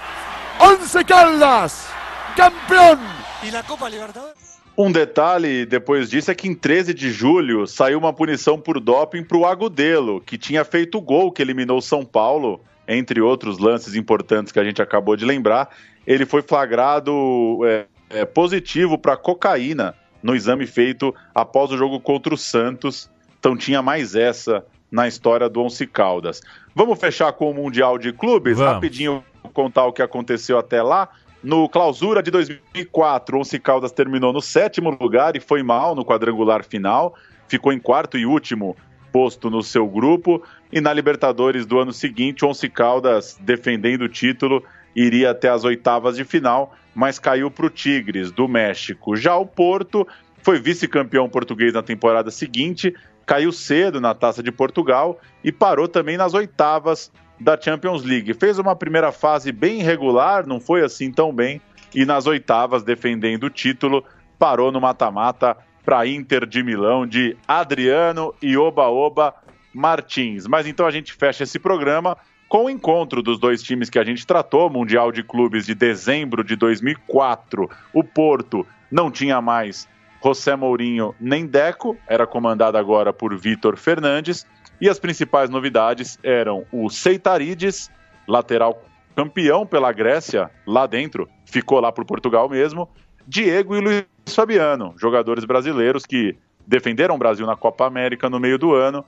11 0.59 1.05
Caldas, 1.05 1.87
campeão. 2.35 2.97
E 3.43 3.51
na 3.51 3.61
Copa 3.63 3.89
Libertadores? 3.89 4.46
Um 4.77 4.91
detalhe 4.91 5.65
depois 5.65 6.07
disso 6.07 6.29
é 6.29 6.35
que 6.35 6.47
em 6.47 6.53
13 6.53 6.93
de 6.93 7.11
julho 7.11 7.65
saiu 7.65 7.97
uma 7.97 8.13
punição 8.13 8.59
por 8.59 8.79
doping 8.79 9.23
para 9.23 9.37
o 9.37 9.45
Agudelo, 9.45 10.21
que 10.21 10.37
tinha 10.37 10.63
feito 10.63 10.99
o 10.99 11.01
gol 11.01 11.31
que 11.31 11.41
eliminou 11.41 11.81
São 11.81 12.05
Paulo, 12.05 12.61
entre 12.87 13.19
outros 13.19 13.57
lances 13.57 13.95
importantes 13.95 14.51
que 14.51 14.59
a 14.59 14.63
gente 14.63 14.79
acabou 14.79 15.15
de 15.15 15.25
lembrar. 15.25 15.69
Ele 16.05 16.27
foi 16.27 16.43
flagrado 16.43 17.59
é, 17.65 17.85
é, 18.11 18.23
positivo 18.23 18.99
para 18.99 19.17
cocaína 19.17 19.95
no 20.21 20.35
exame 20.35 20.67
feito 20.67 21.13
após 21.33 21.71
o 21.71 21.77
jogo 21.77 21.99
contra 21.99 22.33
o 22.33 22.37
Santos. 22.37 23.09
Então 23.39 23.57
tinha 23.57 23.81
mais 23.81 24.13
essa 24.13 24.63
na 24.91 25.07
história 25.07 25.49
do 25.49 25.61
Once 25.61 25.87
Caldas. 25.87 26.39
Vamos 26.75 26.99
fechar 26.99 27.33
com 27.33 27.49
o 27.49 27.53
Mundial 27.53 27.97
de 27.97 28.13
Clubes? 28.13 28.57
Vamos. 28.57 28.73
Rapidinho 28.73 29.23
contar 29.53 29.85
o 29.85 29.91
que 29.93 30.03
aconteceu 30.03 30.59
até 30.59 30.83
lá. 30.83 31.09
No 31.43 31.69
clausura 31.69 32.23
de 32.23 32.31
2004, 32.31 33.37
o 33.37 33.41
Once 33.41 33.59
Caldas 33.59 33.91
terminou 33.91 34.33
no 34.33 34.41
sétimo 34.41 34.89
lugar 34.89 35.35
e 35.35 35.39
foi 35.39 35.61
mal 35.61 35.93
no 35.93 36.03
quadrangular 36.03 36.63
final. 36.63 37.15
Ficou 37.47 37.71
em 37.71 37.79
quarto 37.79 38.17
e 38.17 38.25
último 38.25 38.75
posto 39.11 39.49
no 39.49 39.61
seu 39.61 39.87
grupo. 39.87 40.43
E 40.71 40.81
na 40.81 40.91
Libertadores 40.91 41.65
do 41.65 41.79
ano 41.79 41.93
seguinte, 41.93 42.43
o 42.43 42.49
Once 42.49 42.67
Caldas, 42.69 43.37
defendendo 43.39 44.01
o 44.03 44.09
título, 44.09 44.63
iria 44.95 45.29
até 45.29 45.47
as 45.49 45.63
oitavas 45.63 46.15
de 46.15 46.23
final, 46.23 46.75
mas 46.93 47.19
caiu 47.19 47.51
para 47.51 47.67
o 47.67 47.69
Tigres 47.69 48.31
do 48.31 48.47
México. 48.47 49.15
Já 49.15 49.35
o 49.35 49.45
Porto 49.45 50.07
foi 50.41 50.59
vice-campeão 50.59 51.29
português 51.29 51.73
na 51.73 51.83
temporada 51.83 52.31
seguinte, 52.31 52.95
caiu 53.25 53.51
cedo 53.51 54.01
na 54.01 54.15
Taça 54.15 54.41
de 54.41 54.51
Portugal 54.51 55.19
e 55.43 55.51
parou 55.51 55.87
também 55.87 56.17
nas 56.17 56.33
oitavas 56.33 57.11
da 57.39 57.59
Champions 57.59 58.03
League. 58.03 58.33
Fez 58.33 58.59
uma 58.59 58.75
primeira 58.75 59.11
fase 59.11 59.51
bem 59.51 59.79
irregular, 59.79 60.47
não 60.47 60.59
foi 60.59 60.83
assim 60.83 61.11
tão 61.11 61.33
bem, 61.33 61.61
e 61.93 62.05
nas 62.05 62.27
oitavas, 62.27 62.83
defendendo 62.83 63.45
o 63.45 63.49
título, 63.49 64.03
parou 64.37 64.71
no 64.71 64.81
mata-mata 64.81 65.57
para 65.83 66.05
Inter 66.05 66.45
de 66.45 66.61
Milão 66.61 67.07
de 67.07 67.37
Adriano 67.47 68.33
e 68.41 68.57
Oba-Oba 68.57 69.33
Martins. 69.73 70.45
Mas 70.45 70.67
então 70.67 70.85
a 70.85 70.91
gente 70.91 71.13
fecha 71.13 71.43
esse 71.43 71.57
programa 71.57 72.17
com 72.49 72.65
o 72.65 72.69
encontro 72.69 73.21
dos 73.21 73.39
dois 73.39 73.61
times 73.61 73.89
que 73.89 73.99
a 73.99 74.03
gente 74.03 74.25
tratou, 74.25 74.69
Mundial 74.69 75.11
de 75.11 75.23
Clubes 75.23 75.65
de 75.65 75.75
dezembro 75.75 76.43
de 76.43 76.55
2004. 76.55 77.69
O 77.93 78.03
Porto 78.03 78.65
não 78.91 79.11
tinha 79.11 79.41
mais 79.41 79.87
José 80.23 80.55
Mourinho 80.55 81.15
nem 81.19 81.45
Deco, 81.45 81.95
era 82.07 82.25
comandado 82.25 82.77
agora 82.77 83.13
por 83.13 83.37
Vitor 83.37 83.77
Fernandes. 83.77 84.45
E 84.79 84.89
as 84.89 84.99
principais 84.99 85.49
novidades 85.49 86.19
eram 86.23 86.65
o 86.71 86.89
Seitarides, 86.89 87.89
lateral 88.27 88.83
campeão 89.15 89.65
pela 89.65 89.91
Grécia, 89.91 90.51
lá 90.65 90.85
dentro, 90.85 91.27
ficou 91.45 91.79
lá 91.79 91.91
por 91.91 92.05
Portugal 92.05 92.47
mesmo. 92.47 92.87
Diego 93.27 93.75
e 93.75 93.81
Luiz 93.81 94.05
Fabiano, 94.27 94.93
jogadores 94.97 95.43
brasileiros 95.43 96.05
que 96.05 96.37
defenderam 96.65 97.15
o 97.15 97.17
Brasil 97.17 97.45
na 97.45 97.55
Copa 97.55 97.85
América 97.85 98.29
no 98.29 98.39
meio 98.39 98.59
do 98.59 98.73
ano 98.73 99.03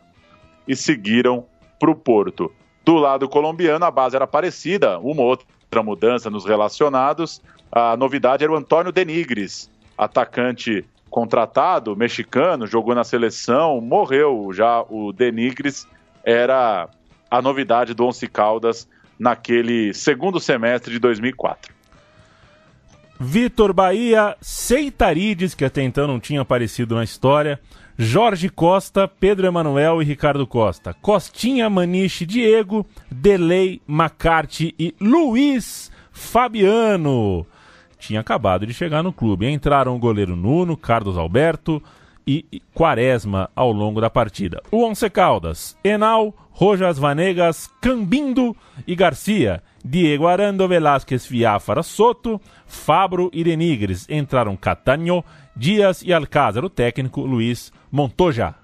e 0.68 0.76
seguiram 0.76 1.46
para 1.80 1.91
o 1.91 1.96
Porto. 1.96 2.52
Do 2.84 2.96
lado 2.96 3.30
colombiano, 3.30 3.86
a 3.86 3.91
base 3.91 4.16
era 4.16 4.26
parecida, 4.26 4.98
uma 5.00 5.22
outra 5.22 5.84
mudança 5.84 6.30
nos 6.30 6.46
relacionados. 6.46 7.41
A 7.72 7.96
novidade 7.96 8.44
era 8.44 8.52
o 8.52 8.56
Antônio 8.56 8.91
Denigres, 8.91 9.70
atacante 9.98 10.84
contratado, 11.10 11.95
mexicano, 11.95 12.68
jogou 12.68 12.95
na 12.95 13.03
seleção, 13.03 13.81
morreu. 13.81 14.52
Já 14.53 14.81
o 14.90 15.11
Denigres 15.11 15.88
era 16.23 16.90
a 17.30 17.41
novidade 17.41 17.94
do 17.94 18.06
Once 18.06 18.27
Caldas 18.27 18.88
naquele 19.18 19.94
segundo 19.94 20.40
semestre 20.40 20.94
de 20.94 20.99
2004. 20.99 21.73
Vitor 23.19 23.73
Bahia, 23.73 24.38
Seitarides, 24.40 25.53
que 25.53 25.65
até 25.65 25.84
então 25.84 26.07
não 26.07 26.22
tinha 26.22 26.40
aparecido 26.40 26.95
na 26.95 27.03
história, 27.03 27.60
Jorge 27.98 28.48
Costa, 28.48 29.10
Pedro 29.10 29.45
Emanuel 29.45 30.02
e 30.02 30.06
Ricardo 30.06 30.48
Costa, 30.48 30.94
Costinha, 30.94 31.69
Maniche, 31.69 32.26
Diego, 32.26 32.88
Delay, 33.11 33.81
McCarthy 33.86 34.73
e 34.80 34.95
Luiz 35.02 35.91
Fabiano. 36.14 37.45
Tinha 37.99 38.21
acabado 38.21 38.65
de 38.65 38.73
chegar 38.73 39.03
no 39.03 39.13
clube. 39.13 39.47
Entraram 39.47 39.95
o 39.95 39.99
goleiro 39.99 40.35
Nuno, 40.35 40.76
Carlos 40.76 41.17
Alberto 41.17 41.84
e 42.26 42.61
Quaresma 42.73 43.49
ao 43.55 43.71
longo 43.71 43.99
da 43.99 44.09
partida. 44.09 44.61
O 44.71 44.84
Once 44.84 45.07
Caldas, 45.09 45.77
Enal, 45.84 46.34
Rojas 46.51 46.97
Vanegas, 46.97 47.69
Cambindo 47.81 48.55
e 48.88 48.95
Garcia. 48.95 49.61
Diego 49.84 50.27
Arando, 50.27 50.67
Velásquez, 50.67 51.26
Fiáfara, 51.26 51.81
Soto, 51.84 52.39
Fabro 52.65 53.30
e 53.34 53.43
Denigres. 53.43 54.07
Entraram 54.09 54.55
Catanho, 54.55 55.23
Dias 55.55 56.01
e 56.01 56.13
Alcázar. 56.13 56.63
O 56.63 56.69
técnico 56.69 57.21
Luiz 57.21 57.71
Montoja. 57.91 58.55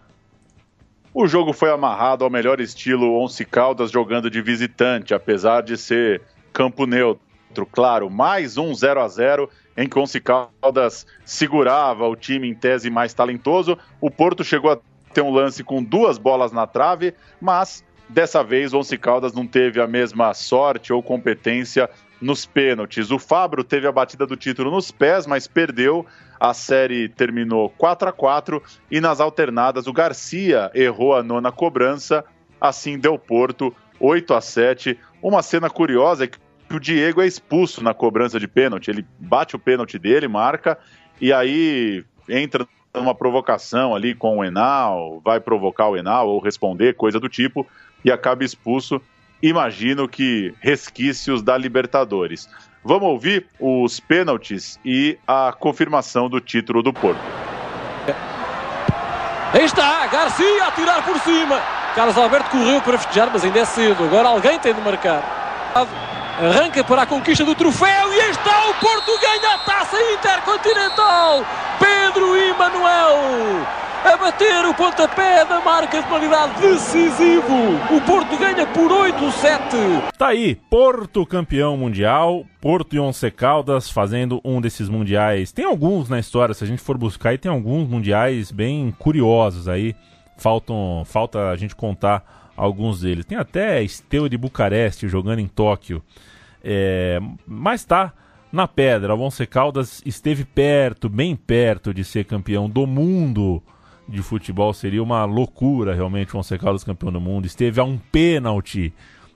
O 1.14 1.26
jogo 1.28 1.54
foi 1.54 1.72
amarrado 1.72 2.24
ao 2.24 2.30
melhor 2.30 2.60
estilo 2.60 3.14
Once 3.14 3.46
Caldas 3.46 3.90
jogando 3.90 4.30
de 4.30 4.42
visitante, 4.42 5.14
apesar 5.14 5.62
de 5.62 5.78
ser 5.78 6.22
campo 6.52 6.86
neutro. 6.86 7.25
Claro, 7.64 8.10
mais 8.10 8.58
um 8.58 8.74
0 8.74 9.00
a 9.00 9.08
0 9.08 9.48
em 9.78 9.88
que 9.88 10.00
o 10.00 10.02
Once 10.02 10.20
Caldas 10.20 11.06
segurava 11.24 12.08
o 12.08 12.16
time 12.16 12.50
em 12.50 12.56
tese 12.56 12.90
mais 12.90 13.14
talentoso. 13.14 13.78
O 14.02 14.10
Porto 14.10 14.44
chegou 14.44 14.72
a 14.72 14.80
ter 15.14 15.22
um 15.22 15.32
lance 15.32 15.64
com 15.64 15.84
duas 15.84 16.18
bolas 16.18 16.52
na 16.52 16.66
trave, 16.66 17.14
mas 17.40 17.84
dessa 18.10 18.44
vez 18.44 18.74
o 18.74 18.80
Once 18.80 18.98
Caldas 18.98 19.34
não 19.34 19.46
teve 19.46 19.80
a 19.80 19.88
mesma 19.88 20.34
sorte 20.34 20.92
ou 20.92 21.04
competência 21.04 21.88
nos 22.22 22.46
pênaltis. 22.46 23.12
O 23.12 23.20
Fabro 23.20 23.64
teve 23.64 23.88
a 23.88 23.92
batida 23.92 24.26
do 24.26 24.36
título 24.36 24.72
nos 24.72 24.92
pés, 24.92 25.28
mas 25.28 25.48
perdeu. 25.48 26.06
A 26.40 26.54
série 26.54 27.08
terminou 27.08 27.70
4 27.70 28.10
a 28.10 28.12
4 28.12 28.62
e 28.90 29.00
nas 29.00 29.20
alternadas 29.20 29.88
o 29.88 29.94
Garcia 29.94 30.72
errou 30.74 31.16
a 31.16 31.24
nona 31.24 31.52
cobrança, 31.52 32.26
assim 32.60 32.98
deu 32.98 33.18
Porto 33.18 33.74
8 34.00 34.34
a 34.34 34.42
7. 34.42 35.00
Uma 35.22 35.42
cena 35.42 35.70
curiosa 35.70 36.26
é 36.26 36.28
que 36.28 36.38
o 36.72 36.80
Diego 36.80 37.22
é 37.22 37.28
expulso 37.28 37.84
na 37.84 37.94
cobrança 37.94 38.40
de 38.40 38.48
pênalti. 38.48 38.90
Ele 38.90 39.06
bate 39.20 39.56
o 39.56 39.60
pênalti 39.60 40.00
dele, 40.00 40.28
marca 40.28 40.78
e 41.20 41.32
aí 41.32 42.04
entra 42.28 42.68
numa 42.94 43.14
provocação 43.14 43.94
ali 43.94 44.16
com 44.16 44.40
o 44.40 44.44
Enal, 44.44 45.22
vai 45.24 45.40
provocar 45.40 45.90
o 45.90 45.98
Enal 45.98 46.30
ou 46.30 46.40
responder, 46.40 46.96
coisa 46.96 47.20
do 47.20 47.30
tipo, 47.30 47.68
e 48.04 48.12
acaba 48.12 48.44
expulso. 48.44 49.02
Imagino 49.42 50.08
que 50.08 50.54
resquícios 50.60 51.44
da 51.44 51.58
Libertadores. 51.58 52.50
Vamos 52.84 53.10
ouvir 53.10 53.48
os 53.60 54.00
pênaltis 54.00 54.80
e 54.86 55.18
a 55.28 55.54
confirmação 55.58 56.30
do 56.30 56.40
título 56.40 56.82
do 56.82 56.94
Porto. 56.94 57.20
Aí 59.54 59.66
está, 59.66 60.06
Garcia 60.08 60.66
a 60.68 60.72
tirar 60.72 61.04
por 61.04 61.20
cima. 61.20 61.60
Carlos 61.96 62.18
Alberto 62.18 62.50
correu 62.50 62.82
para 62.82 62.98
festejar, 62.98 63.30
mas 63.32 63.44
ainda 63.44 63.60
é 63.60 63.66
cedo. 63.66 64.04
Agora 64.04 64.30
alguém 64.30 64.60
tem 64.60 64.74
de 64.74 64.82
marcar. 64.82 66.14
Arranca 66.38 66.84
para 66.84 67.04
a 67.04 67.06
conquista 67.06 67.46
do 67.46 67.56
troféu 67.56 68.14
e 68.14 68.30
está 68.30 68.70
o 68.70 68.74
Porto 68.74 69.18
ganha 69.22 69.56
a 69.56 69.58
taça 69.60 69.98
intercontinental. 70.14 71.46
Pedro 71.80 72.36
Emanuel 72.36 73.66
a 74.04 74.18
bater 74.18 74.66
o 74.66 74.74
pontapé 74.74 75.46
da 75.46 75.62
marca 75.62 76.02
de 76.02 76.08
qualidade 76.08 76.62
decisivo. 76.62 77.56
O 77.90 78.02
Porto 78.02 78.38
ganha 78.38 78.68
por 78.68 78.92
8-7. 78.92 80.12
Tá 80.18 80.28
aí, 80.28 80.56
Porto 80.70 81.26
campeão 81.26 81.78
mundial, 81.78 82.46
Porto 82.60 82.96
e 82.96 83.00
Once 83.00 83.32
Caldas 83.32 83.90
fazendo 83.90 84.42
um 84.44 84.60
desses 84.60 84.90
mundiais. 84.90 85.54
Tem 85.54 85.64
alguns 85.64 86.10
na 86.10 86.20
história, 86.20 86.54
se 86.54 86.66
a 86.66 86.68
gente 86.68 86.82
for 86.82 86.98
buscar, 86.98 87.34
e 87.34 87.38
tem 87.38 87.50
alguns 87.50 87.88
mundiais 87.88 88.52
bem 88.52 88.94
curiosos 89.00 89.70
aí. 89.70 89.96
Faltam, 90.38 91.04
falta 91.06 91.50
a 91.50 91.56
gente 91.56 91.76
contar 91.76 92.45
alguns 92.56 93.02
deles. 93.02 93.26
Tem 93.26 93.38
até 93.38 93.84
Esteu 93.84 94.30
de 94.30 94.38
Bucareste 94.38 95.08
jogando 95.08 95.40
em 95.40 95.48
Tóquio. 95.48 96.02
É, 96.64 97.20
mas 97.46 97.84
tá 97.84 98.14
na 98.52 98.68
pedra. 98.68 99.14
O 99.14 99.22
Once 99.22 99.46
Caldas 99.46 100.02
esteve 100.06 100.46
perto, 100.46 101.10
bem 101.10 101.36
perto 101.36 101.94
de 101.94 102.04
ser 102.04 102.26
campeão 102.26 102.70
do 102.70 102.88
mundo 102.88 103.62
de 104.08 104.22
futebol. 104.22 104.74
Seria 104.74 105.04
uma 105.04 105.26
loucura 105.26 105.94
realmente 105.94 106.36
o 106.36 106.40
Once 106.40 106.58
Caldas 106.58 106.84
campeão 106.84 107.12
do 107.12 107.22
mundo. 107.22 107.46
Esteve 107.46 107.80
a 107.80 107.84
um 107.84 107.98
pênalti 107.98 108.94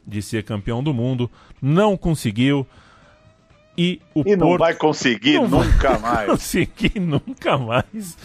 de 0.07 0.21
ser 0.21 0.43
campeão 0.43 0.81
do 0.81 0.93
mundo, 0.93 1.29
não 1.61 1.95
conseguiu. 1.95 2.65
E 3.77 4.01
o 4.13 4.23
e 4.25 4.35
não 4.35 4.47
Porto... 4.47 4.59
vai 4.59 4.73
conseguir 4.73 5.35
não 5.35 5.47
nunca 5.47 5.97
vai 5.97 6.01
mais. 6.01 6.27
conseguir 6.31 6.99
nunca 6.99 7.57
mais. 7.57 8.17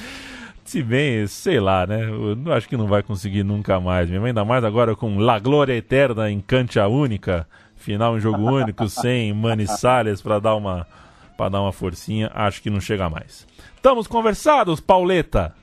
Se 0.74 0.82
bem, 0.82 1.24
sei 1.28 1.60
lá, 1.60 1.86
né? 1.86 2.08
Eu 2.10 2.52
acho 2.52 2.68
que 2.68 2.76
não 2.76 2.88
vai 2.88 3.00
conseguir 3.00 3.44
nunca 3.44 3.78
mais 3.78 4.10
mesmo. 4.10 4.26
Ainda 4.26 4.44
mais 4.44 4.64
agora 4.64 4.96
com 4.96 5.20
La 5.20 5.38
Glória 5.38 5.72
Eterna 5.72 6.28
em 6.28 6.40
Cancha 6.40 6.88
Única, 6.88 7.46
final 7.76 8.16
em 8.16 8.20
jogo 8.20 8.42
único, 8.42 8.88
sem 8.90 9.32
Mani 9.32 9.68
Salles 9.68 10.20
para 10.20 10.40
dar 10.40 10.56
uma 10.56 10.84
para 11.36 11.48
dar 11.48 11.62
uma 11.62 11.70
forcinha, 11.70 12.28
acho 12.34 12.60
que 12.60 12.70
não 12.70 12.80
chega 12.80 13.08
mais. 13.08 13.46
Estamos 13.76 14.08
conversados, 14.08 14.80
Pauleta. 14.80 15.54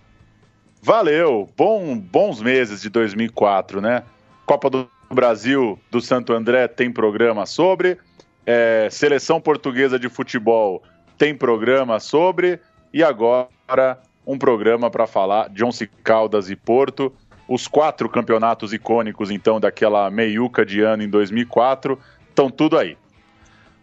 Valeu, 0.82 1.50
Bom, 1.58 1.98
bons 1.98 2.42
meses 2.42 2.82
de 2.82 2.90
2004, 2.90 3.82
né? 3.82 4.04
Copa 4.46 4.70
do 4.70 4.90
Brasil 5.10 5.78
do 5.92 6.00
Santo 6.00 6.32
André 6.32 6.70
tem 6.70 6.90
programa 6.90 7.46
sobre, 7.46 7.98
é, 8.46 8.88
Seleção 8.90 9.42
Portuguesa 9.42 10.00
de 10.00 10.08
Futebol 10.08 10.82
tem 11.18 11.36
programa 11.36 12.00
sobre, 12.00 12.62
e 12.94 13.04
agora 13.04 14.00
um 14.32 14.38
programa 14.38 14.90
para 14.90 15.06
falar 15.06 15.50
de 15.50 15.64
Once 15.64 15.90
Caldas 16.04 16.50
e 16.50 16.56
Porto, 16.56 17.14
os 17.48 17.68
quatro 17.68 18.08
campeonatos 18.08 18.72
icônicos, 18.72 19.30
então, 19.30 19.60
daquela 19.60 20.10
meiuca 20.10 20.66
de 20.66 20.80
ano 20.80 21.04
em 21.04 21.10
2004, 21.10 22.00
estão 22.30 22.50
tudo 22.50 22.78
aí. 22.78 22.98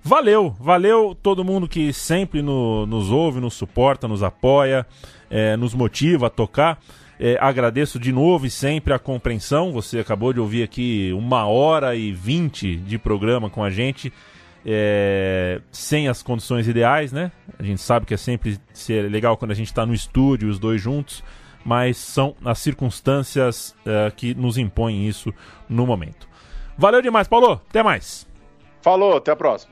Valeu, 0.03 0.57
valeu 0.59 1.15
todo 1.23 1.45
mundo 1.45 1.69
que 1.69 1.93
sempre 1.93 2.41
no, 2.41 2.87
nos 2.87 3.11
ouve, 3.11 3.41
nos 3.41 3.53
suporta, 3.53 4.09
nos 4.09 4.23
apoia, 4.23 4.87
é, 5.29 5.55
nos 5.55 5.75
motiva 5.75 6.29
a 6.29 6.31
tocar. 6.31 6.81
É, 7.21 7.37
agradeço 7.41 7.99
de 7.99 8.11
novo 8.11 8.47
e 8.47 8.51
sempre 8.51 8.95
a 8.95 8.99
compreensão. 8.99 9.71
Você 9.73 9.99
acabou 9.99 10.33
de 10.33 10.41
ouvir 10.41 10.63
aqui 10.63 11.13
uma 11.13 11.47
hora 11.47 11.95
e 11.95 12.11
vinte 12.11 12.77
de 12.77 12.97
programa 12.97 13.51
com 13.51 13.63
a 13.63 13.69
gente, 13.69 14.11
é, 14.65 15.61
sem 15.71 16.09
as 16.09 16.23
condições 16.23 16.67
ideais, 16.69 17.13
né? 17.13 17.33
A 17.59 17.63
gente 17.63 17.81
sabe 17.81 18.07
que 18.07 18.15
é 18.15 18.17
sempre 18.17 18.59
ser 18.73 19.11
legal 19.11 19.37
quando 19.37 19.51
a 19.51 19.55
gente 19.55 19.69
está 19.69 19.85
no 19.85 19.95
estúdio, 19.95 20.49
os 20.49 20.59
dois 20.59 20.81
juntos, 20.81 21.23
mas 21.65 21.97
são 21.97 22.35
as 22.45 22.59
circunstâncias 22.59 23.75
é, 23.85 24.11
que 24.11 24.35
nos 24.35 24.59
impõem 24.59 25.07
isso 25.07 25.33
no 25.69 25.87
momento. 25.87 26.29
Valeu 26.77 27.03
demais, 27.03 27.27
Paulo. 27.27 27.61
Até 27.69 27.83
mais. 27.83 28.27
Falou, 28.81 29.17
até 29.17 29.33
a 29.33 29.37
próxima. 29.37 29.67